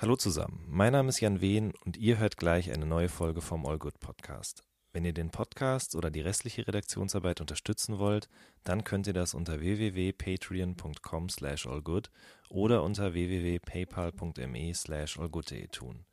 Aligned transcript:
Hallo 0.00 0.16
zusammen, 0.16 0.64
mein 0.66 0.94
Name 0.94 1.10
ist 1.10 1.20
Jan 1.20 1.42
Wehn 1.42 1.74
und 1.84 1.98
ihr 1.98 2.16
hört 2.16 2.38
gleich 2.38 2.72
eine 2.72 2.86
neue 2.86 3.10
Folge 3.10 3.42
vom 3.42 3.66
All 3.66 3.76
Good 3.76 4.00
Podcast. 4.00 4.62
Wenn 4.94 5.04
ihr 5.04 5.12
den 5.12 5.28
Podcast 5.28 5.94
oder 5.94 6.10
die 6.10 6.22
restliche 6.22 6.66
Redaktionsarbeit 6.66 7.42
unterstützen 7.42 7.98
wollt, 7.98 8.30
dann 8.64 8.82
könnt 8.82 9.06
ihr 9.08 9.12
das 9.12 9.34
unter 9.34 9.60
www.patreon.com 9.60 11.28
slash 11.28 11.66
allgood 11.66 12.10
oder 12.48 12.82
unter 12.82 13.12
www.paypal.me 13.12 14.72
slash 14.74 15.18
allgood.de 15.18 15.68
tun. 15.68 16.06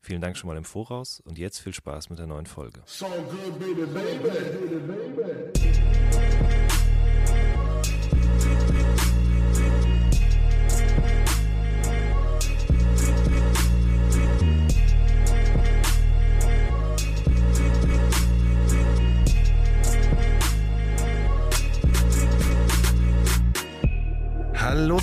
Vielen 0.00 0.22
Dank 0.22 0.38
schon 0.38 0.48
mal 0.48 0.56
im 0.56 0.64
Voraus 0.64 1.20
und 1.20 1.36
jetzt 1.36 1.58
viel 1.58 1.74
Spaß 1.74 2.08
mit 2.08 2.18
der 2.18 2.26
neuen 2.26 2.46
Folge. 2.46 2.80
So 2.86 3.04
good, 3.04 3.58
baby, 3.58 3.84
baby, 3.84 4.30
baby. 4.86 5.34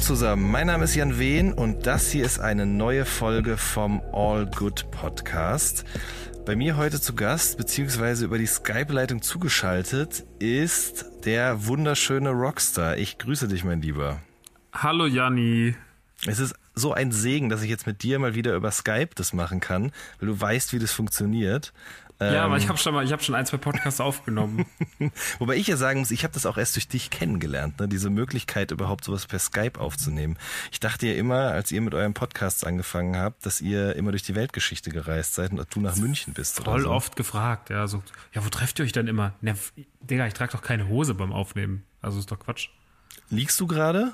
Zusammen, 0.02 0.50
mein 0.50 0.66
Name 0.66 0.86
ist 0.86 0.96
Jan 0.96 1.20
Wehn 1.20 1.54
und 1.54 1.86
das 1.86 2.10
hier 2.10 2.26
ist 2.26 2.40
eine 2.40 2.66
neue 2.66 3.06
Folge 3.06 3.56
vom 3.56 4.02
All 4.12 4.48
Good 4.48 4.90
Podcast. 4.90 5.86
Bei 6.44 6.56
mir 6.56 6.76
heute 6.76 7.00
zu 7.00 7.14
Gast, 7.14 7.60
beziehungsweise 7.60 8.26
über 8.26 8.40
die 8.40 8.48
Skype-Leitung 8.48 9.22
zugeschaltet, 9.22 10.26
ist 10.40 11.06
der 11.24 11.68
wunderschöne 11.68 12.32
Rockstar. 12.32 12.98
Ich 12.98 13.20
grüße 13.20 13.48
dich, 13.48 13.64
mein 13.64 13.84
Lieber. 13.84 14.20
Hallo 14.74 15.06
Janni. 15.06 15.76
Es 16.26 16.40
ist 16.40 16.56
so 16.74 16.94
ein 16.94 17.12
Segen, 17.12 17.50
dass 17.50 17.62
ich 17.62 17.70
jetzt 17.70 17.86
mit 17.86 18.02
dir 18.02 18.18
mal 18.18 18.34
wieder 18.34 18.56
über 18.56 18.72
Skype 18.72 19.10
das 19.14 19.34
machen 19.34 19.60
kann, 19.60 19.92
weil 20.20 20.30
du 20.30 20.42
weißt, 20.42 20.74
wie 20.74 20.80
das 20.80 20.92
funktioniert. 20.92 21.74
Ja, 22.22 22.46
aber 22.46 22.58
ich 22.58 22.64
ähm. 22.64 22.70
habe 22.70 22.78
schon 22.78 22.94
mal, 22.94 23.04
ich 23.04 23.12
habe 23.12 23.24
schon 23.24 23.34
ein, 23.34 23.46
zwei 23.46 23.58
Podcasts 23.58 24.00
aufgenommen. 24.00 24.66
Wobei 25.40 25.56
ich 25.56 25.68
ja 25.68 25.76
sagen 25.76 26.00
muss, 26.00 26.12
ich 26.12 26.24
habe 26.24 26.34
das 26.34 26.46
auch 26.46 26.58
erst 26.58 26.76
durch 26.76 26.88
dich 26.88 27.10
kennengelernt, 27.10 27.80
ne? 27.80 27.88
diese 27.88 28.12
Möglichkeit 28.12 28.72
überhaupt 28.72 29.04
sowas 29.04 29.26
per 29.26 29.40
Skype 29.40 29.80
aufzunehmen. 29.80 30.38
Ich 30.72 30.80
dachte 30.80 31.08
ja 31.08 31.16
immer, 31.16 31.52
als 31.52 31.72
ihr 31.72 31.82
mit 31.82 31.96
eurem 31.96 32.14
Podcast 32.14 32.66
angefangen 32.66 33.18
habt, 33.18 33.46
dass 33.46 33.60
ihr 33.60 33.96
immer 33.96 34.12
durch 34.12 34.24
die 34.24 34.36
Weltgeschichte 34.36 34.92
gereist 34.92 35.34
seid 35.34 35.52
und 35.52 35.66
du 35.74 35.82
nach 35.82 35.96
München 35.96 36.34
bist. 36.34 36.64
Voll 36.64 36.82
so. 36.82 36.92
oft 36.92 37.16
gefragt, 37.16 37.72
ja, 37.72 37.88
so, 37.88 38.04
ja, 38.34 38.46
wo 38.46 38.50
trefft 38.50 38.80
ihr 38.80 38.86
euch 38.86 38.92
denn 38.92 39.08
immer? 39.08 39.34
Na, 39.42 39.56
Digga, 40.02 40.28
ich 40.28 40.34
trage 40.34 40.52
doch 40.52 40.62
keine 40.62 40.88
Hose 40.88 41.16
beim 41.16 41.34
Aufnehmen. 41.34 41.84
Also 42.02 42.20
ist 42.20 42.32
doch 42.32 42.40
Quatsch. 42.40 42.70
Liegst 43.30 43.60
du 43.60 43.68
gerade? 43.68 44.12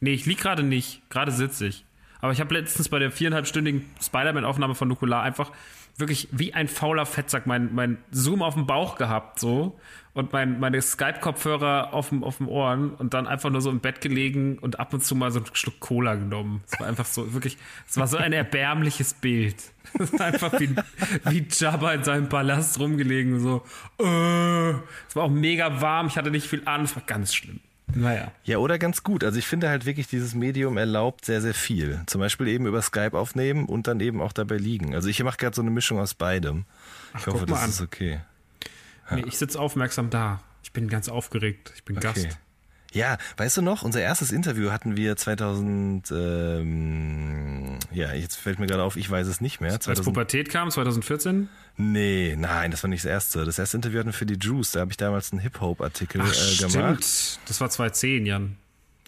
Nee, 0.00 0.12
ich 0.12 0.26
lieg 0.26 0.38
gerade 0.38 0.62
nicht. 0.62 1.02
Gerade 1.10 1.32
sitze 1.32 1.66
ich. 1.66 1.84
Aber 2.20 2.32
ich 2.32 2.40
habe 2.40 2.54
letztens 2.54 2.88
bei 2.88 3.00
der 3.00 3.10
viereinhalbstündigen 3.10 3.84
Spider-Man-Aufnahme 4.00 4.76
von 4.76 4.88
Nukular 4.88 5.22
einfach 5.22 5.50
wirklich 5.96 6.28
wie 6.32 6.54
ein 6.54 6.68
fauler 6.68 7.06
Fettsack 7.06 7.46
mein, 7.46 7.74
mein 7.74 7.98
Zoom 8.10 8.42
auf 8.42 8.54
dem 8.54 8.66
Bauch 8.66 8.96
gehabt, 8.96 9.38
so. 9.40 9.78
Und 10.14 10.32
mein, 10.34 10.60
meine 10.60 10.82
Skype-Kopfhörer 10.82 11.94
auf 11.94 12.10
dem, 12.10 12.22
auf 12.22 12.36
dem 12.36 12.48
Ohren 12.48 12.90
und 12.90 13.14
dann 13.14 13.26
einfach 13.26 13.48
nur 13.48 13.62
so 13.62 13.70
im 13.70 13.80
Bett 13.80 14.02
gelegen 14.02 14.58
und 14.58 14.78
ab 14.78 14.92
und 14.92 15.02
zu 15.02 15.14
mal 15.14 15.30
so 15.30 15.38
einen 15.38 15.48
Schluck 15.54 15.80
Cola 15.80 16.16
genommen. 16.16 16.62
Es 16.70 16.78
war 16.78 16.86
einfach 16.86 17.06
so, 17.06 17.32
wirklich, 17.32 17.56
es 17.88 17.96
war 17.96 18.06
so 18.06 18.18
ein 18.18 18.32
erbärmliches 18.32 19.14
Bild. 19.14 19.56
Es 19.98 20.12
war 20.12 20.26
einfach 20.26 20.60
wie, 20.60 20.74
wie 21.24 21.46
Jabba 21.50 21.92
in 21.92 22.04
seinem 22.04 22.28
Palast 22.28 22.78
rumgelegen, 22.78 23.40
so, 23.40 23.62
äh. 24.00 24.70
Es 25.08 25.16
war 25.16 25.24
auch 25.24 25.30
mega 25.30 25.80
warm, 25.80 26.06
ich 26.06 26.16
hatte 26.16 26.30
nicht 26.30 26.46
viel 26.46 26.62
an, 26.66 26.84
es 26.84 26.94
war 26.94 27.02
ganz 27.04 27.34
schlimm. 27.34 27.60
Naja. 27.94 28.32
Ja, 28.44 28.58
oder 28.58 28.78
ganz 28.78 29.02
gut. 29.02 29.24
Also 29.24 29.38
ich 29.38 29.46
finde 29.46 29.68
halt 29.68 29.86
wirklich, 29.86 30.06
dieses 30.06 30.34
Medium 30.34 30.76
erlaubt 30.76 31.24
sehr, 31.24 31.40
sehr 31.40 31.54
viel. 31.54 32.00
Zum 32.06 32.20
Beispiel 32.20 32.48
eben 32.48 32.66
über 32.66 32.82
Skype 32.82 33.16
aufnehmen 33.16 33.66
und 33.66 33.86
dann 33.86 34.00
eben 34.00 34.20
auch 34.20 34.32
dabei 34.32 34.56
liegen. 34.56 34.94
Also 34.94 35.08
ich 35.08 35.22
mache 35.22 35.36
gerade 35.36 35.54
so 35.54 35.62
eine 35.62 35.70
Mischung 35.70 35.98
aus 35.98 36.14
beidem. 36.14 36.64
Ach, 37.12 37.20
ich 37.20 37.26
hoffe, 37.26 37.46
das 37.46 37.62
an. 37.62 37.70
ist 37.70 37.80
okay. 37.80 38.20
Ja. 39.10 39.16
Nee, 39.16 39.24
ich 39.26 39.38
sitze 39.38 39.60
aufmerksam 39.60 40.10
da. 40.10 40.40
Ich 40.62 40.72
bin 40.72 40.88
ganz 40.88 41.08
aufgeregt. 41.08 41.72
Ich 41.74 41.84
bin 41.84 41.96
okay. 41.98 42.06
Gast. 42.06 42.38
Ja, 42.92 43.16
weißt 43.38 43.56
du 43.56 43.62
noch, 43.62 43.82
unser 43.82 44.00
erstes 44.00 44.30
Interview 44.30 44.70
hatten 44.70 44.96
wir 44.96 45.16
2000, 45.16 46.10
ähm, 46.10 47.78
ja, 47.90 48.12
jetzt 48.12 48.36
fällt 48.36 48.58
mir 48.58 48.66
gerade 48.66 48.82
auf, 48.82 48.96
ich 48.96 49.10
weiß 49.10 49.26
es 49.26 49.40
nicht 49.40 49.60
mehr. 49.60 49.72
2000, 49.80 49.98
Als 49.98 50.04
Pubertät 50.04 50.50
kam, 50.50 50.70
2014? 50.70 51.48
Nee, 51.78 52.36
nein, 52.38 52.70
das 52.70 52.82
war 52.82 52.88
nicht 52.88 53.04
das 53.04 53.10
erste. 53.10 53.44
Das 53.44 53.58
erste 53.58 53.78
Interview 53.78 53.98
hatten 53.98 54.08
wir 54.10 54.14
für 54.14 54.26
die 54.26 54.38
Juice, 54.38 54.72
da 54.72 54.80
habe 54.80 54.90
ich 54.90 54.98
damals 54.98 55.32
einen 55.32 55.40
Hip-Hop-Artikel 55.40 56.20
äh, 56.20 56.56
gemacht. 56.56 57.04
Stimmt. 57.04 57.48
Das 57.48 57.60
war 57.60 57.70
2010, 57.70 58.26
Jan. 58.26 58.56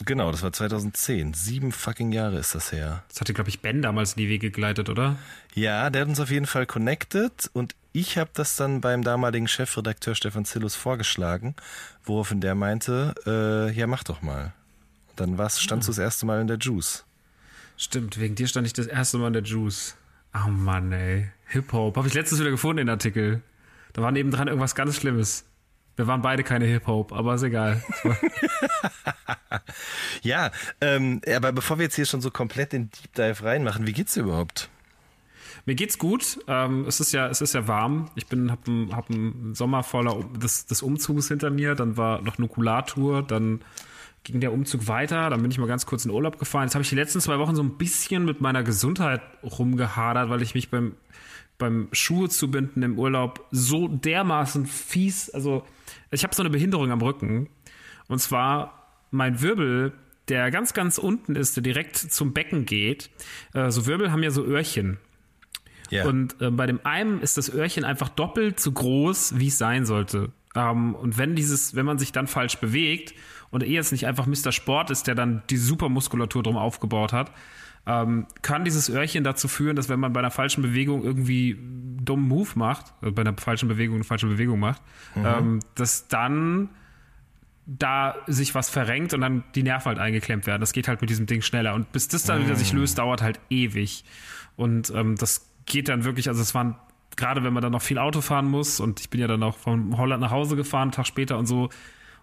Genau, 0.05 0.31
das 0.33 0.43
war 0.43 0.53
2010. 0.53 1.35
Sieben 1.35 1.71
fucking 1.71 2.11
Jahre 2.11 2.39
ist 2.39 2.55
das 2.55 2.73
her. 2.73 3.05
Das 3.09 3.21
hatte, 3.21 3.33
glaube 3.33 3.51
ich, 3.51 3.61
Ben 3.61 3.81
damals 3.81 4.15
in 4.15 4.23
die 4.23 4.29
Wege 4.29 4.51
geleitet, 4.51 4.89
oder? 4.89 5.17
Ja, 5.55 5.89
der 5.91 6.03
hat 6.03 6.09
uns 6.09 6.19
auf 6.19 6.31
jeden 6.31 6.47
Fall 6.47 6.67
connected 6.67 7.49
und 7.53 7.77
ich 7.95 8.19
habe 8.19 8.31
das 8.35 8.57
dann 8.57 8.81
beim 8.81 9.05
damaligen 9.05 9.47
Chefredakteur 9.47 10.17
Stefan 10.17 10.45
Zillus 10.45 10.75
vorgeschlagen, 10.75 11.55
woraufhin 12.03 12.41
der 12.41 12.57
meinte, 12.57 13.15
äh, 13.25 13.73
ja, 13.73 13.87
mach 13.87 14.03
doch 14.03 14.21
mal. 14.21 14.53
Und 15.11 15.21
dann 15.21 15.39
war's, 15.39 15.61
standst 15.61 15.87
du 15.87 15.93
das 15.93 15.99
erste 15.99 16.27
Mal 16.27 16.41
in 16.41 16.49
der 16.49 16.59
Juice. 16.59 17.05
Stimmt, 17.77 18.19
wegen 18.19 18.35
dir 18.35 18.49
stand 18.49 18.67
ich 18.67 18.73
das 18.73 18.89
erste 18.89 19.19
Mal 19.19 19.29
in 19.29 19.35
der 19.35 19.45
Juice. 19.45 19.97
Oh 20.35 20.49
Mann, 20.49 20.91
ey. 20.91 21.31
Hip-Hop. 21.47 21.97
Habe 21.97 22.09
ich 22.09 22.15
letztens 22.15 22.41
wieder 22.41 22.51
gefunden, 22.51 22.79
den 22.79 22.89
Artikel. 22.89 23.43
Da 23.93 24.03
war 24.03 24.11
nebendran 24.11 24.49
irgendwas 24.49 24.75
ganz 24.75 24.97
Schlimmes. 24.97 25.45
Wir 25.95 26.09
waren 26.09 26.21
beide 26.21 26.43
keine 26.43 26.65
Hip-Hop, 26.65 27.13
aber 27.13 27.37
ist 27.37 27.45
egal. 27.45 27.81
ja, 30.23 30.51
ähm, 30.81 31.21
aber 31.33 31.53
bevor 31.53 31.79
wir 31.79 31.85
jetzt 31.85 31.95
hier 31.95 32.07
schon 32.07 32.21
so 32.21 32.33
komplett 32.33 32.73
den 32.73 32.91
Deep 32.91 33.15
Dive 33.15 33.45
reinmachen, 33.45 33.87
wie 33.87 33.93
geht's 33.93 34.15
dir 34.15 34.25
überhaupt? 34.25 34.69
Mir 35.67 35.75
geht's 35.75 35.99
gut. 35.99 36.39
Ähm, 36.47 36.85
es 36.87 37.01
ist 37.01 37.13
ja, 37.13 37.29
es 37.29 37.41
ist 37.41 37.55
ja 37.55 37.67
warm. 37.67 38.11
Ich 38.15 38.27
bin, 38.27 38.51
hab, 38.51 38.61
hab 38.93 39.11
einen 39.11 39.55
Sommer 39.55 39.83
voller 39.83 40.23
des, 40.37 40.67
des 40.67 40.83
Umzugs 40.83 41.29
hinter 41.29 41.51
mir. 41.51 41.75
Dann 41.75 41.97
war 41.97 42.21
noch 42.23 42.39
Nukulartour. 42.39 43.23
Dann 43.23 43.61
ging 44.25 44.41
der 44.41 44.53
Umzug 44.53 44.89
weiter. 44.89 45.31
Dann 45.31 45.41
bin 45.41 45.51
ich 45.51 45.59
mal 45.59 45.67
ganz 45.67 45.87
kurz 45.87 46.05
in 46.05 46.11
Urlaub 46.11 46.39
gefahren. 46.39 46.65
Jetzt 46.65 46.75
habe 46.75 46.83
ich 46.83 46.91
die 46.91 46.97
letzten 46.97 47.21
zwei 47.21 47.39
Wochen 47.39 47.55
so 47.55 47.63
ein 47.63 47.79
bisschen 47.79 48.25
mit 48.25 48.41
meiner 48.41 48.63
Gesundheit 48.63 49.23
rumgehadert, 49.43 50.29
weil 50.29 50.43
ich 50.43 50.55
mich 50.55 50.71
beim 50.71 50.93
beim 51.59 51.89
Schuhe 51.93 52.29
zubinden 52.29 52.83
im 52.83 52.99
Urlaub 52.99 53.47
so 53.51 53.89
dermaßen 53.89 54.67
fies. 54.67 55.31
Also 55.31 55.65
ich 56.11 56.25
habe 56.25 56.35
so 56.35 56.43
eine 56.43 56.51
Behinderung 56.51 56.91
am 56.91 57.01
Rücken. 57.01 57.49
Und 58.09 58.19
zwar 58.19 58.89
mein 59.11 59.41
Wirbel 59.41 59.93
der 60.29 60.51
ganz, 60.51 60.73
ganz 60.73 60.99
unten 60.99 61.37
ist, 61.37 61.57
der 61.57 61.63
direkt 61.63 61.97
zum 61.97 62.33
Becken 62.33 62.65
geht. 62.65 63.11
Äh, 63.53 63.71
so 63.71 63.87
Wirbel 63.87 64.11
haben 64.11 64.23
ja 64.23 64.31
so 64.31 64.43
Öhrchen. 64.45 64.99
Yeah. 65.95 66.09
Und 66.09 66.41
äh, 66.41 66.51
bei 66.51 66.67
dem 66.67 66.81
einen 66.85 67.21
ist 67.21 67.39
das 67.39 67.53
Öhrchen 67.53 67.85
einfach 67.85 68.09
doppelt 68.09 68.59
so 68.59 68.73
groß, 68.73 69.39
wie 69.39 69.47
es 69.47 69.59
sein 69.59 69.87
sollte. 69.87 70.33
Ähm, 70.57 70.95
und 70.95 71.19
wenn 71.19 71.37
dieses, 71.37 71.75
wenn 71.75 71.87
man 71.87 71.99
sich 71.99 72.11
dann 72.11 72.27
falsch 72.27 72.59
bewegt 72.59 73.15
und 73.51 73.63
ehe 73.63 73.79
es 73.79 73.93
nicht 73.93 74.07
einfach 74.07 74.27
Mr. 74.27 74.51
Sport 74.51 74.91
ist, 74.91 75.07
der 75.07 75.15
dann 75.15 75.43
die 75.51 75.57
Supermuskulatur 75.57 76.43
drum 76.43 76.57
aufgebaut 76.57 77.13
hat, 77.13 77.31
ähm, 77.87 78.27
kann 78.43 78.65
dieses 78.65 78.89
Öhrchen 78.89 79.25
dazu 79.25 79.47
führen, 79.47 79.77
dass 79.77 79.89
wenn 79.89 80.01
man 80.01 80.13
bei 80.13 80.21
einer 80.21 80.31
falschen 80.31 80.63
Bewegung 80.63 81.05
irgendwie 81.05 81.55
einen 81.55 82.05
dummen 82.05 82.27
Move 82.27 82.51
macht, 82.55 82.95
also 83.01 83.15
bei 83.15 83.23
einer 83.23 83.37
falschen 83.37 83.69
Bewegung 83.69 83.97
eine 83.97 84.05
falsche 84.05 84.27
Bewegung 84.27 84.59
macht, 84.59 84.83
mhm. 85.15 85.27
ähm, 85.27 85.61
dass 85.75 86.09
dann 86.09 86.71
da 87.67 88.17
sich 88.27 88.55
was 88.55 88.69
verrenkt 88.69 89.15
und 89.15 89.21
dann 89.23 89.45
die 89.55 89.63
Nerven 89.63 89.87
halt 89.87 89.99
eingeklemmt 89.99 90.47
werden. 90.47 90.61
Das 90.61 90.73
geht 90.73 90.89
halt 90.89 91.01
mit 91.01 91.11
diesem 91.11 91.27
Ding 91.27 91.41
schneller. 91.43 91.75
Und 91.75 91.93
bis 91.93 92.09
das 92.09 92.25
dann 92.25 92.41
mhm. 92.41 92.47
wieder 92.47 92.57
sich 92.57 92.73
löst, 92.73 92.99
dauert 92.99 93.23
halt 93.23 93.41
ewig. 93.49 94.05
Und 94.57 94.93
ähm, 94.95 95.17
das 95.17 95.51
geht 95.67 95.89
dann 95.89 96.05
wirklich, 96.05 96.29
also 96.29 96.41
es 96.43 96.55
waren, 96.55 96.77
gerade 97.17 97.45
wenn 97.45 97.53
man 97.53 97.63
dann 97.63 97.73
noch 97.73 97.83
viel 97.83 97.99
Auto 97.99 98.21
fahren 98.21 98.47
muss 98.47 98.81
und 98.81 99.01
ich 99.01 99.11
bin 99.11 99.21
ja 99.21 99.27
dann 99.27 99.43
auch 99.43 99.57
von 99.57 99.97
Holland 99.97 100.21
nach 100.21 100.31
Hause 100.31 100.57
gefahren, 100.57 100.83
einen 100.83 100.93
Tag 100.93 101.07
später 101.07 101.39
und 101.39 101.47
so. 101.47 101.71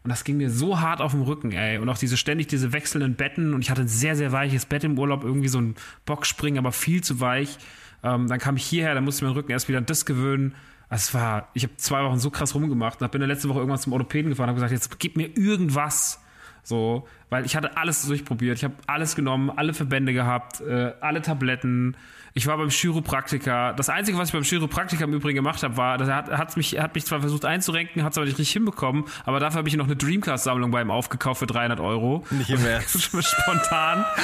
Und 0.03 0.09
das 0.09 0.23
ging 0.23 0.37
mir 0.37 0.49
so 0.49 0.79
hart 0.79 0.99
auf 0.99 1.11
den 1.11 1.21
Rücken, 1.21 1.51
ey. 1.51 1.77
Und 1.77 1.87
auch 1.87 1.97
diese 1.97 2.17
ständig 2.17 2.47
diese 2.47 2.73
wechselnden 2.73 3.15
Betten. 3.15 3.53
Und 3.53 3.61
ich 3.61 3.69
hatte 3.69 3.81
ein 3.81 3.87
sehr, 3.87 4.15
sehr 4.15 4.31
weiches 4.31 4.65
Bett 4.65 4.83
im 4.83 4.97
Urlaub, 4.97 5.23
irgendwie 5.23 5.47
so 5.47 5.61
ein 5.61 5.75
Boxspringen, 6.05 6.57
aber 6.57 6.71
viel 6.71 7.03
zu 7.03 7.19
weich. 7.19 7.59
Ähm, 8.03 8.27
dann 8.27 8.39
kam 8.39 8.55
ich 8.55 8.65
hierher, 8.65 8.95
dann 8.95 9.03
musste 9.03 9.19
ich 9.19 9.27
meinen 9.27 9.37
Rücken 9.37 9.51
erst 9.51 9.67
wieder 9.67 9.77
an 9.77 9.85
das 9.85 10.07
gewöhnen. 10.07 10.55
Es 10.89 11.13
war, 11.13 11.49
ich 11.53 11.63
habe 11.63 11.77
zwei 11.77 12.03
Wochen 12.03 12.17
so 12.17 12.31
krass 12.31 12.55
rumgemacht 12.55 13.01
und 13.01 13.11
bin 13.11 13.21
dann 13.21 13.29
letzte 13.29 13.47
Woche 13.47 13.59
irgendwann 13.59 13.79
zum 13.79 13.93
Orthopäden 13.93 14.29
gefahren 14.29 14.49
und 14.49 14.55
habe 14.55 14.67
gesagt, 14.67 14.71
jetzt 14.71 14.99
gib 14.99 15.17
mir 15.17 15.37
irgendwas. 15.37 16.19
So, 16.63 17.07
weil 17.29 17.45
ich 17.45 17.55
hatte 17.55 17.77
alles 17.77 18.05
durchprobiert. 18.05 18.57
Ich 18.57 18.63
habe 18.63 18.73
alles 18.87 19.15
genommen, 19.15 19.49
alle 19.49 19.73
Verbände 19.73 20.13
gehabt, 20.13 20.61
äh, 20.61 20.93
alle 20.99 21.21
Tabletten, 21.21 21.95
ich 22.33 22.47
war 22.47 22.57
beim 22.57 22.69
Chiropraktiker. 22.69 23.73
Das 23.73 23.89
Einzige, 23.89 24.17
was 24.17 24.29
ich 24.29 24.33
beim 24.33 24.43
Chiropraktiker 24.43 25.03
im 25.03 25.13
Übrigen 25.13 25.35
gemacht 25.35 25.63
habe, 25.63 25.75
war, 25.77 25.97
dass 25.97 26.07
er 26.07 26.15
hat, 26.15 26.31
hat, 26.31 26.57
mich, 26.57 26.79
hat 26.79 26.95
mich 26.95 27.05
zwar 27.05 27.19
versucht 27.19 27.45
einzurenken, 27.45 28.03
hat 28.03 28.13
es 28.13 28.17
aber 28.17 28.25
nicht 28.25 28.37
richtig 28.37 28.53
hinbekommen, 28.53 29.05
aber 29.25 29.39
dafür 29.39 29.59
habe 29.59 29.67
ich 29.67 29.75
noch 29.75 29.85
eine 29.85 29.95
Dreamcast-Sammlung 29.95 30.71
bei 30.71 30.81
ihm 30.81 30.91
aufgekauft 30.91 31.39
für 31.39 31.47
300 31.47 31.79
Euro. 31.79 32.25
Nicht 32.31 32.49
im 32.49 32.65
Ernst. 32.65 33.01
Spontan. 33.01 34.05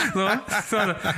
So. 0.68 0.78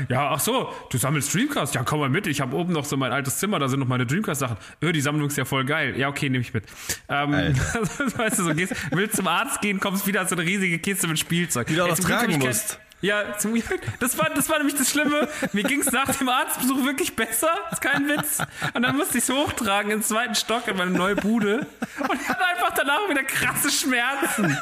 Ja, 0.09 0.31
ach 0.31 0.39
so, 0.39 0.71
du 0.91 0.97
sammelst 0.97 1.33
Dreamcast? 1.33 1.73
Ja, 1.73 1.83
komm 1.83 1.99
mal 1.99 2.09
mit. 2.09 2.27
Ich 2.27 2.41
habe 2.41 2.55
oben 2.55 2.73
noch 2.73 2.85
so 2.85 2.97
mein 2.97 3.11
altes 3.11 3.37
Zimmer, 3.37 3.59
da 3.59 3.67
sind 3.67 3.79
noch 3.79 3.87
meine 3.87 4.05
Dreamcast-Sachen. 4.05 4.57
Öh, 4.83 4.91
die 4.91 5.01
Sammlung 5.01 5.27
ist 5.27 5.37
ja 5.37 5.45
voll 5.45 5.65
geil. 5.65 5.97
Ja, 5.97 6.07
okay, 6.09 6.29
nehme 6.29 6.41
ich 6.41 6.53
mit. 6.53 6.65
Ähm, 7.07 7.31
weißt 8.15 8.39
du, 8.39 8.43
so 8.43 8.53
gehst, 8.53 8.75
willst 8.91 9.15
zum 9.15 9.27
Arzt 9.27 9.61
gehen, 9.61 9.79
kommst 9.79 10.07
wieder, 10.07 10.21
hast 10.21 10.29
so 10.29 10.35
eine 10.35 10.45
riesige 10.45 10.79
Kiste 10.79 11.07
mit 11.07 11.19
Spielzeug. 11.19 11.67
Die 11.67 11.75
du 11.75 11.83
auch 11.83 11.89
noch 11.89 11.99
tragen 11.99 12.39
musst. 12.39 12.79
Ja, 13.01 13.37
zum 13.37 13.53
Glück. 13.53 13.81
Das 13.99 14.17
war, 14.17 14.29
das 14.29 14.49
war 14.49 14.57
nämlich 14.57 14.75
das 14.75 14.89
Schlimme. 14.89 15.27
Mir 15.53 15.63
ging 15.63 15.79
es 15.79 15.91
nach 15.91 16.13
dem 16.15 16.27
Arztbesuch 16.27 16.83
wirklich 16.83 17.15
besser. 17.15 17.49
ist 17.71 17.81
kein 17.81 18.07
Witz. 18.09 18.39
Und 18.73 18.81
dann 18.81 18.97
musste 18.97 19.17
ich 19.17 19.23
es 19.23 19.29
hochtragen 19.29 19.91
ins 19.91 20.09
zweiten 20.09 20.35
Stock 20.35 20.67
in 20.67 20.75
meine 20.75 20.91
neue 20.91 21.15
Bude. 21.15 21.65
Und 21.99 22.21
ich 22.21 22.27
hatte 22.27 22.45
einfach 22.45 22.73
danach 22.75 23.09
wieder 23.09 23.23
krasse 23.23 23.71
Schmerzen. 23.71 24.57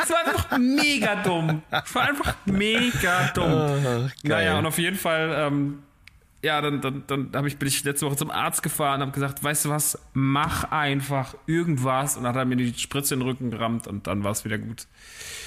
Es 0.00 0.10
war 0.10 0.24
einfach 0.24 0.58
mega 0.58 1.22
dumm. 1.22 1.62
Es 1.70 1.94
war 1.94 2.02
einfach 2.02 2.34
mega 2.44 3.30
dumm. 3.34 3.52
Oh, 3.52 4.08
naja, 4.22 4.58
und 4.58 4.66
auf 4.66 4.78
jeden 4.78 4.96
Fall, 4.96 5.34
ähm, 5.36 5.82
ja, 6.42 6.60
dann, 6.60 6.80
dann, 6.80 7.04
dann 7.06 7.30
hab 7.34 7.46
ich, 7.46 7.58
bin 7.58 7.66
ich 7.66 7.82
letzte 7.82 8.06
Woche 8.06 8.16
zum 8.16 8.30
Arzt 8.30 8.62
gefahren 8.62 8.96
und 8.96 9.08
habe 9.08 9.12
gesagt, 9.12 9.42
weißt 9.42 9.64
du 9.64 9.70
was, 9.70 9.98
mach 10.12 10.70
einfach 10.70 11.34
irgendwas. 11.46 12.16
Und 12.16 12.24
dann 12.24 12.34
hat 12.34 12.42
er 12.42 12.44
mir 12.44 12.56
die 12.56 12.74
Spritze 12.78 13.14
in 13.14 13.20
den 13.20 13.28
Rücken 13.28 13.50
gerammt 13.50 13.88
und 13.88 14.06
dann 14.06 14.22
war 14.22 14.30
es 14.30 14.44
wieder 14.44 14.58
gut. 14.58 14.86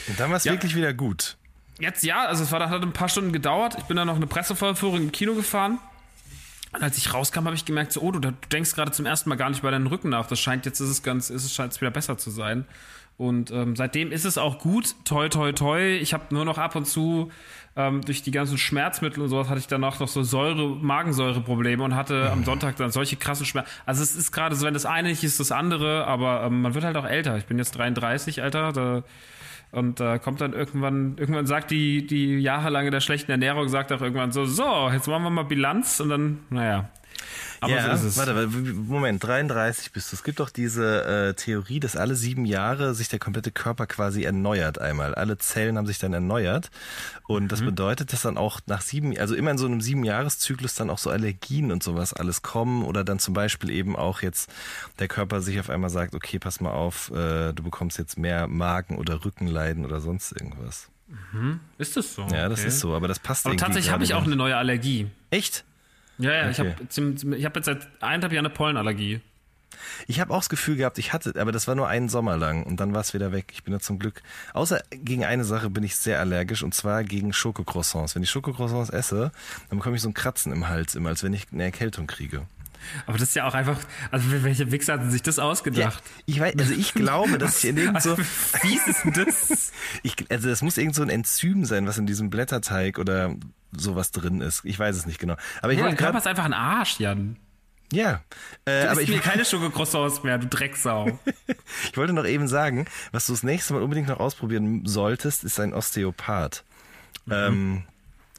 Und 0.07 0.19
dann 0.19 0.29
war 0.29 0.37
es 0.37 0.43
ja. 0.43 0.51
wirklich 0.51 0.75
wieder 0.75 0.93
gut. 0.93 1.37
Jetzt 1.79 2.03
ja, 2.03 2.25
also 2.25 2.43
es 2.43 2.51
war, 2.51 2.69
hat 2.69 2.81
ein 2.81 2.93
paar 2.93 3.09
Stunden 3.09 3.31
gedauert. 3.31 3.75
Ich 3.77 3.83
bin 3.83 3.97
dann 3.97 4.07
noch 4.07 4.15
eine 4.15 4.27
Pressevorführung 4.27 4.97
im 4.97 5.11
Kino 5.11 5.33
gefahren. 5.33 5.79
Und 6.73 6.83
als 6.83 6.97
ich 6.97 7.13
rauskam, 7.13 7.45
habe 7.45 7.55
ich 7.55 7.65
gemerkt, 7.65 7.93
so, 7.93 8.01
oh, 8.01 8.11
du, 8.11 8.19
du 8.19 8.31
denkst 8.51 8.73
gerade 8.73 8.91
zum 8.91 9.05
ersten 9.05 9.29
Mal 9.29 9.35
gar 9.35 9.49
nicht 9.49 9.61
bei 9.61 9.71
deinem 9.71 9.87
Rücken 9.87 10.09
nach. 10.09 10.27
Das 10.27 10.39
scheint 10.39 10.65
jetzt 10.65 10.79
ist 10.79 10.89
es 10.89 11.03
ganz, 11.03 11.29
ist 11.29 11.45
es 11.45 11.53
scheint 11.53 11.71
es 11.71 11.81
wieder 11.81 11.91
besser 11.91 12.17
zu 12.17 12.29
sein. 12.29 12.65
Und 13.17 13.49
ähm, 13.51 13.77
seitdem 13.77 14.11
ist 14.11 14.25
es 14.25 14.37
auch 14.37 14.59
gut. 14.59 14.95
Toi, 15.05 15.29
toi, 15.29 15.53
toi. 15.53 15.95
Ich 15.95 16.13
habe 16.13 16.33
nur 16.33 16.43
noch 16.43 16.57
ab 16.57 16.75
und 16.75 16.85
zu 16.85 17.31
ähm, 17.77 18.01
durch 18.01 18.23
die 18.23 18.31
ganzen 18.31 18.57
Schmerzmittel 18.57 19.23
und 19.23 19.29
sowas 19.29 19.49
hatte 19.49 19.59
ich 19.59 19.67
danach 19.67 19.99
noch 19.99 20.09
so 20.09 20.23
Säure, 20.23 20.67
Magensäureprobleme 20.67 21.81
und 21.83 21.95
hatte 21.95 22.29
am 22.31 22.43
Sonntag 22.43 22.75
dann 22.75 22.91
solche 22.91 23.15
krassen 23.15 23.45
Schmerzen. 23.45 23.69
Also 23.85 24.03
es 24.03 24.15
ist 24.15 24.33
gerade 24.33 24.55
so, 24.55 24.65
wenn 24.65 24.73
das 24.73 24.85
eine 24.85 25.09
nicht 25.09 25.23
ist, 25.23 25.39
das 25.39 25.51
andere, 25.51 26.07
aber 26.07 26.43
ähm, 26.43 26.61
man 26.61 26.73
wird 26.73 26.83
halt 26.83 26.97
auch 26.97 27.05
älter. 27.05 27.37
Ich 27.37 27.45
bin 27.45 27.57
jetzt 27.57 27.77
33, 27.77 28.41
Alter. 28.41 28.73
Da 28.73 29.03
und 29.75 29.99
äh, 29.99 30.19
kommt 30.19 30.39
dann 30.39 30.53
irgendwann, 30.53 31.17
irgendwann 31.17 31.45
sagt 31.45 31.69
die, 31.69 32.07
die 32.07 32.39
jahrelange 32.39 32.91
der 32.91 33.01
schlechten 33.01 33.31
Ernährung, 33.31 33.67
sagt 33.67 33.91
auch 33.91 34.01
irgendwann 34.01 34.31
so, 34.31 34.45
so, 34.45 34.89
jetzt 34.89 35.07
machen 35.07 35.23
wir 35.23 35.29
mal 35.29 35.43
Bilanz 35.43 35.99
und 35.99 36.09
dann, 36.09 36.39
naja. 36.49 36.89
Aber 37.61 37.73
ja, 37.73 37.97
so 37.97 38.07
ist 38.07 38.11
es. 38.11 38.17
Warte, 38.17 38.47
Moment, 38.47 39.23
33 39.23 39.91
bist 39.91 40.11
du. 40.11 40.15
Es 40.15 40.23
gibt 40.23 40.39
doch 40.39 40.49
diese 40.49 41.05
äh, 41.05 41.33
Theorie, 41.33 41.79
dass 41.79 41.95
alle 41.95 42.15
sieben 42.15 42.45
Jahre 42.45 42.93
sich 42.93 43.09
der 43.09 43.19
komplette 43.19 43.51
Körper 43.51 43.87
quasi 43.87 44.23
erneuert 44.23 44.79
einmal. 44.79 45.15
Alle 45.15 45.37
Zellen 45.37 45.77
haben 45.77 45.87
sich 45.87 45.99
dann 45.99 46.13
erneuert. 46.13 46.69
Und 47.27 47.51
das 47.51 47.61
mhm. 47.61 47.67
bedeutet, 47.67 48.13
dass 48.13 48.21
dann 48.21 48.37
auch 48.37 48.59
nach 48.67 48.81
sieben, 48.81 49.17
also 49.17 49.35
immer 49.35 49.51
in 49.51 49.57
so 49.57 49.65
einem 49.65 49.81
sieben 49.81 50.03
Jahreszyklus 50.03 50.75
dann 50.75 50.89
auch 50.89 50.99
so 50.99 51.09
Allergien 51.09 51.71
und 51.71 51.83
sowas 51.83 52.13
alles 52.13 52.41
kommen. 52.41 52.83
Oder 52.83 53.03
dann 53.03 53.19
zum 53.19 53.33
Beispiel 53.33 53.69
eben 53.69 53.95
auch 53.95 54.21
jetzt 54.21 54.51
der 54.99 55.07
Körper 55.07 55.41
sich 55.41 55.59
auf 55.59 55.69
einmal 55.69 55.89
sagt, 55.89 56.15
okay, 56.15 56.39
pass 56.39 56.61
mal 56.61 56.71
auf, 56.71 57.11
äh, 57.11 57.53
du 57.53 57.63
bekommst 57.63 57.97
jetzt 57.97 58.17
mehr 58.17 58.47
Magen- 58.47 58.97
oder 58.97 59.25
Rückenleiden 59.25 59.85
oder 59.85 60.01
sonst 60.01 60.31
irgendwas. 60.31 60.89
Mhm. 61.07 61.59
Ist 61.77 61.95
das 61.97 62.15
so? 62.15 62.23
Ja, 62.23 62.49
das 62.49 62.59
okay. 62.59 62.69
ist 62.69 62.79
so, 62.79 62.95
aber 62.95 63.07
das 63.07 63.19
passt 63.19 63.45
aber 63.45 63.55
tatsächlich 63.55 63.91
habe 63.91 64.03
ich 64.03 64.13
auch 64.13 64.23
eine 64.23 64.35
neue 64.35 64.57
Allergie. 64.57 65.07
Echt? 65.29 65.63
Ja, 66.17 66.31
ja, 66.31 66.49
okay. 66.49 66.51
ich 66.51 66.59
habe 66.59 67.35
ich 67.37 67.45
hab 67.45 67.55
jetzt 67.55 67.65
seit 67.65 67.87
eineinhalb 68.01 68.31
Jahren 68.31 68.45
eine 68.45 68.53
Pollenallergie. 68.53 69.21
Ich 70.07 70.19
habe 70.19 70.33
auch 70.33 70.39
das 70.39 70.49
Gefühl 70.49 70.77
gehabt, 70.77 70.97
ich 70.97 71.13
hatte, 71.13 71.33
aber 71.39 71.51
das 71.51 71.67
war 71.67 71.75
nur 71.75 71.87
einen 71.87 72.09
Sommer 72.09 72.37
lang 72.37 72.63
und 72.63 72.79
dann 72.79 72.93
war 72.93 73.01
es 73.01 73.13
wieder 73.13 73.31
weg. 73.31 73.51
Ich 73.53 73.63
bin 73.63 73.73
da 73.73 73.79
zum 73.79 73.99
Glück. 73.99 74.21
Außer 74.53 74.81
gegen 74.91 75.25
eine 75.25 75.43
Sache 75.43 75.69
bin 75.69 75.83
ich 75.83 75.95
sehr 75.97 76.19
allergisch 76.19 76.63
und 76.63 76.73
zwar 76.73 77.03
gegen 77.03 77.33
Schokocroissants. 77.33 78.15
Wenn 78.15 78.23
ich 78.23 78.29
Schokocroissants 78.29 78.89
esse, 78.89 79.31
dann 79.69 79.79
bekomme 79.79 79.95
ich 79.95 80.01
so 80.01 80.09
ein 80.09 80.13
Kratzen 80.13 80.51
im 80.51 80.67
Hals 80.67 80.95
immer, 80.95 81.09
als 81.09 81.23
wenn 81.23 81.33
ich 81.33 81.47
eine 81.51 81.63
Erkältung 81.63 82.07
kriege. 82.07 82.43
Aber 83.07 83.17
das 83.17 83.29
ist 83.29 83.35
ja 83.35 83.47
auch 83.47 83.53
einfach, 83.53 83.79
also 84.11 84.25
welche 84.43 84.71
Wichser 84.71 84.93
hatten 84.93 85.09
sich 85.09 85.23
das 85.23 85.39
ausgedacht? 85.39 86.03
Ja, 86.05 86.23
ich 86.27 86.39
weiß, 86.39 86.55
also 86.59 86.73
ich 86.73 86.93
glaube, 86.93 87.37
dass 87.39 87.57
ich 87.63 87.71
in 87.71 87.77
irgend 87.77 88.01
so. 88.01 88.17
Wie 88.17 88.75
ist 88.75 89.03
denn 89.03 89.13
das? 89.13 89.71
Ich, 90.03 90.15
also 90.29 90.49
das 90.49 90.61
muss 90.61 90.77
irgend 90.77 90.95
so 90.95 91.01
ein 91.01 91.09
Enzym 91.09 91.65
sein, 91.65 91.87
was 91.87 91.97
in 91.97 92.05
diesem 92.05 92.29
Blätterteig 92.29 92.99
oder 92.99 93.35
sowas 93.77 94.11
drin 94.11 94.41
ist. 94.41 94.63
Ich 94.65 94.77
weiß 94.77 94.95
es 94.95 95.05
nicht 95.05 95.19
genau. 95.19 95.35
Aber 95.61 95.73
ich 95.73 95.79
ja, 95.79 95.85
wollte 95.85 95.97
gerade. 95.97 96.17
ist 96.17 96.27
einfach 96.27 96.45
ein 96.45 96.53
Arsch, 96.53 96.99
Jan. 96.99 97.37
Ja, 97.91 98.21
äh, 98.65 98.87
aber 98.87 99.01
ich 99.01 99.09
will 99.09 99.19
keine 99.19 99.45
Schokocroissants 99.45 100.23
mehr, 100.23 100.37
du 100.37 100.47
Drecksau. 100.47 101.19
ich 101.91 101.97
wollte 101.97 102.13
noch 102.13 102.25
eben 102.25 102.47
sagen, 102.47 102.85
was 103.11 103.27
du 103.27 103.33
das 103.33 103.43
nächste 103.43 103.73
Mal 103.73 103.83
unbedingt 103.83 104.07
noch 104.07 104.19
ausprobieren 104.19 104.85
solltest, 104.85 105.43
ist 105.43 105.59
ein 105.59 105.73
Osteopath. 105.73 106.63
Mhm. 107.25 107.33
Ähm, 107.33 107.83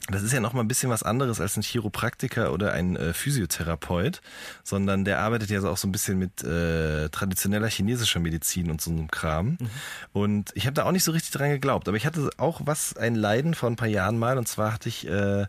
das 0.09 0.23
ist 0.23 0.33
ja 0.33 0.39
noch 0.39 0.53
mal 0.53 0.61
ein 0.61 0.67
bisschen 0.67 0.89
was 0.89 1.03
anderes 1.03 1.41
als 1.41 1.57
ein 1.57 1.63
Chiropraktiker 1.63 2.53
oder 2.53 2.73
ein 2.73 2.95
äh, 2.95 3.13
Physiotherapeut, 3.13 4.21
sondern 4.63 5.05
der 5.05 5.19
arbeitet 5.19 5.49
ja 5.49 5.61
auch 5.63 5.77
so 5.77 5.87
ein 5.87 5.91
bisschen 5.91 6.17
mit 6.17 6.43
äh, 6.43 7.09
traditioneller 7.09 7.67
chinesischer 7.67 8.19
Medizin 8.19 8.71
und 8.71 8.81
so 8.81 8.91
einem 8.91 9.09
Kram. 9.11 9.57
Mhm. 9.59 9.69
Und 10.13 10.51
ich 10.55 10.65
habe 10.65 10.73
da 10.73 10.85
auch 10.85 10.91
nicht 10.91 11.03
so 11.03 11.11
richtig 11.11 11.31
dran 11.31 11.49
geglaubt, 11.49 11.87
aber 11.87 11.97
ich 11.97 12.05
hatte 12.05 12.29
auch 12.37 12.61
was, 12.63 12.95
ein 12.95 13.15
Leiden 13.15 13.53
vor 13.53 13.69
ein 13.69 13.75
paar 13.75 13.87
Jahren 13.87 14.17
mal 14.17 14.37
und 14.37 14.47
zwar 14.47 14.73
hatte 14.73 14.89
ich 14.89 15.07
äh, 15.07 15.45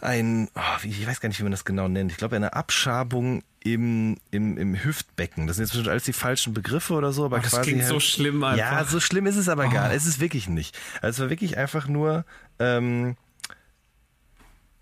ein, 0.00 0.48
oh, 0.54 0.84
ich 0.84 1.06
weiß 1.06 1.20
gar 1.20 1.28
nicht, 1.28 1.40
wie 1.40 1.44
man 1.44 1.52
das 1.52 1.64
genau 1.64 1.88
nennt. 1.88 2.12
Ich 2.12 2.18
glaube, 2.18 2.36
eine 2.36 2.52
Abschabung 2.52 3.42
im, 3.64 4.16
im, 4.30 4.56
im 4.56 4.84
Hüftbecken. 4.84 5.46
Das 5.46 5.56
sind 5.56 5.64
jetzt 5.64 5.72
bestimmt 5.72 5.88
alles 5.88 6.04
die 6.04 6.12
falschen 6.12 6.54
Begriffe 6.54 6.94
oder 6.94 7.12
so, 7.12 7.24
aber 7.24 7.38
oh, 7.38 7.40
das 7.40 7.50
quasi. 7.50 7.58
Das 7.58 7.66
klingt 7.66 7.82
halt, 7.82 7.90
so 7.90 8.00
schlimm 8.00 8.44
einfach. 8.44 8.58
Ja, 8.58 8.84
so 8.84 9.00
schlimm 9.00 9.26
ist 9.26 9.36
es 9.36 9.48
aber 9.48 9.66
oh. 9.66 9.70
gar. 9.70 9.92
Es 9.92 10.06
ist 10.06 10.20
wirklich 10.20 10.48
nicht. 10.48 10.78
Also 11.02 11.16
es 11.16 11.20
war 11.20 11.30
wirklich 11.30 11.58
einfach 11.58 11.88
nur 11.88 12.24
ähm, 12.60 13.16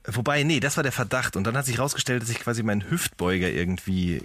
Wobei, 0.06 0.42
nee, 0.42 0.60
das 0.60 0.76
war 0.76 0.82
der 0.82 0.92
Verdacht. 0.92 1.36
Und 1.36 1.44
dann 1.44 1.56
hat 1.56 1.66
sich 1.66 1.78
herausgestellt, 1.78 2.22
dass 2.22 2.30
ich 2.30 2.38
quasi 2.38 2.62
meinen 2.62 2.88
Hüftbeuger 2.88 3.48
irgendwie 3.48 4.22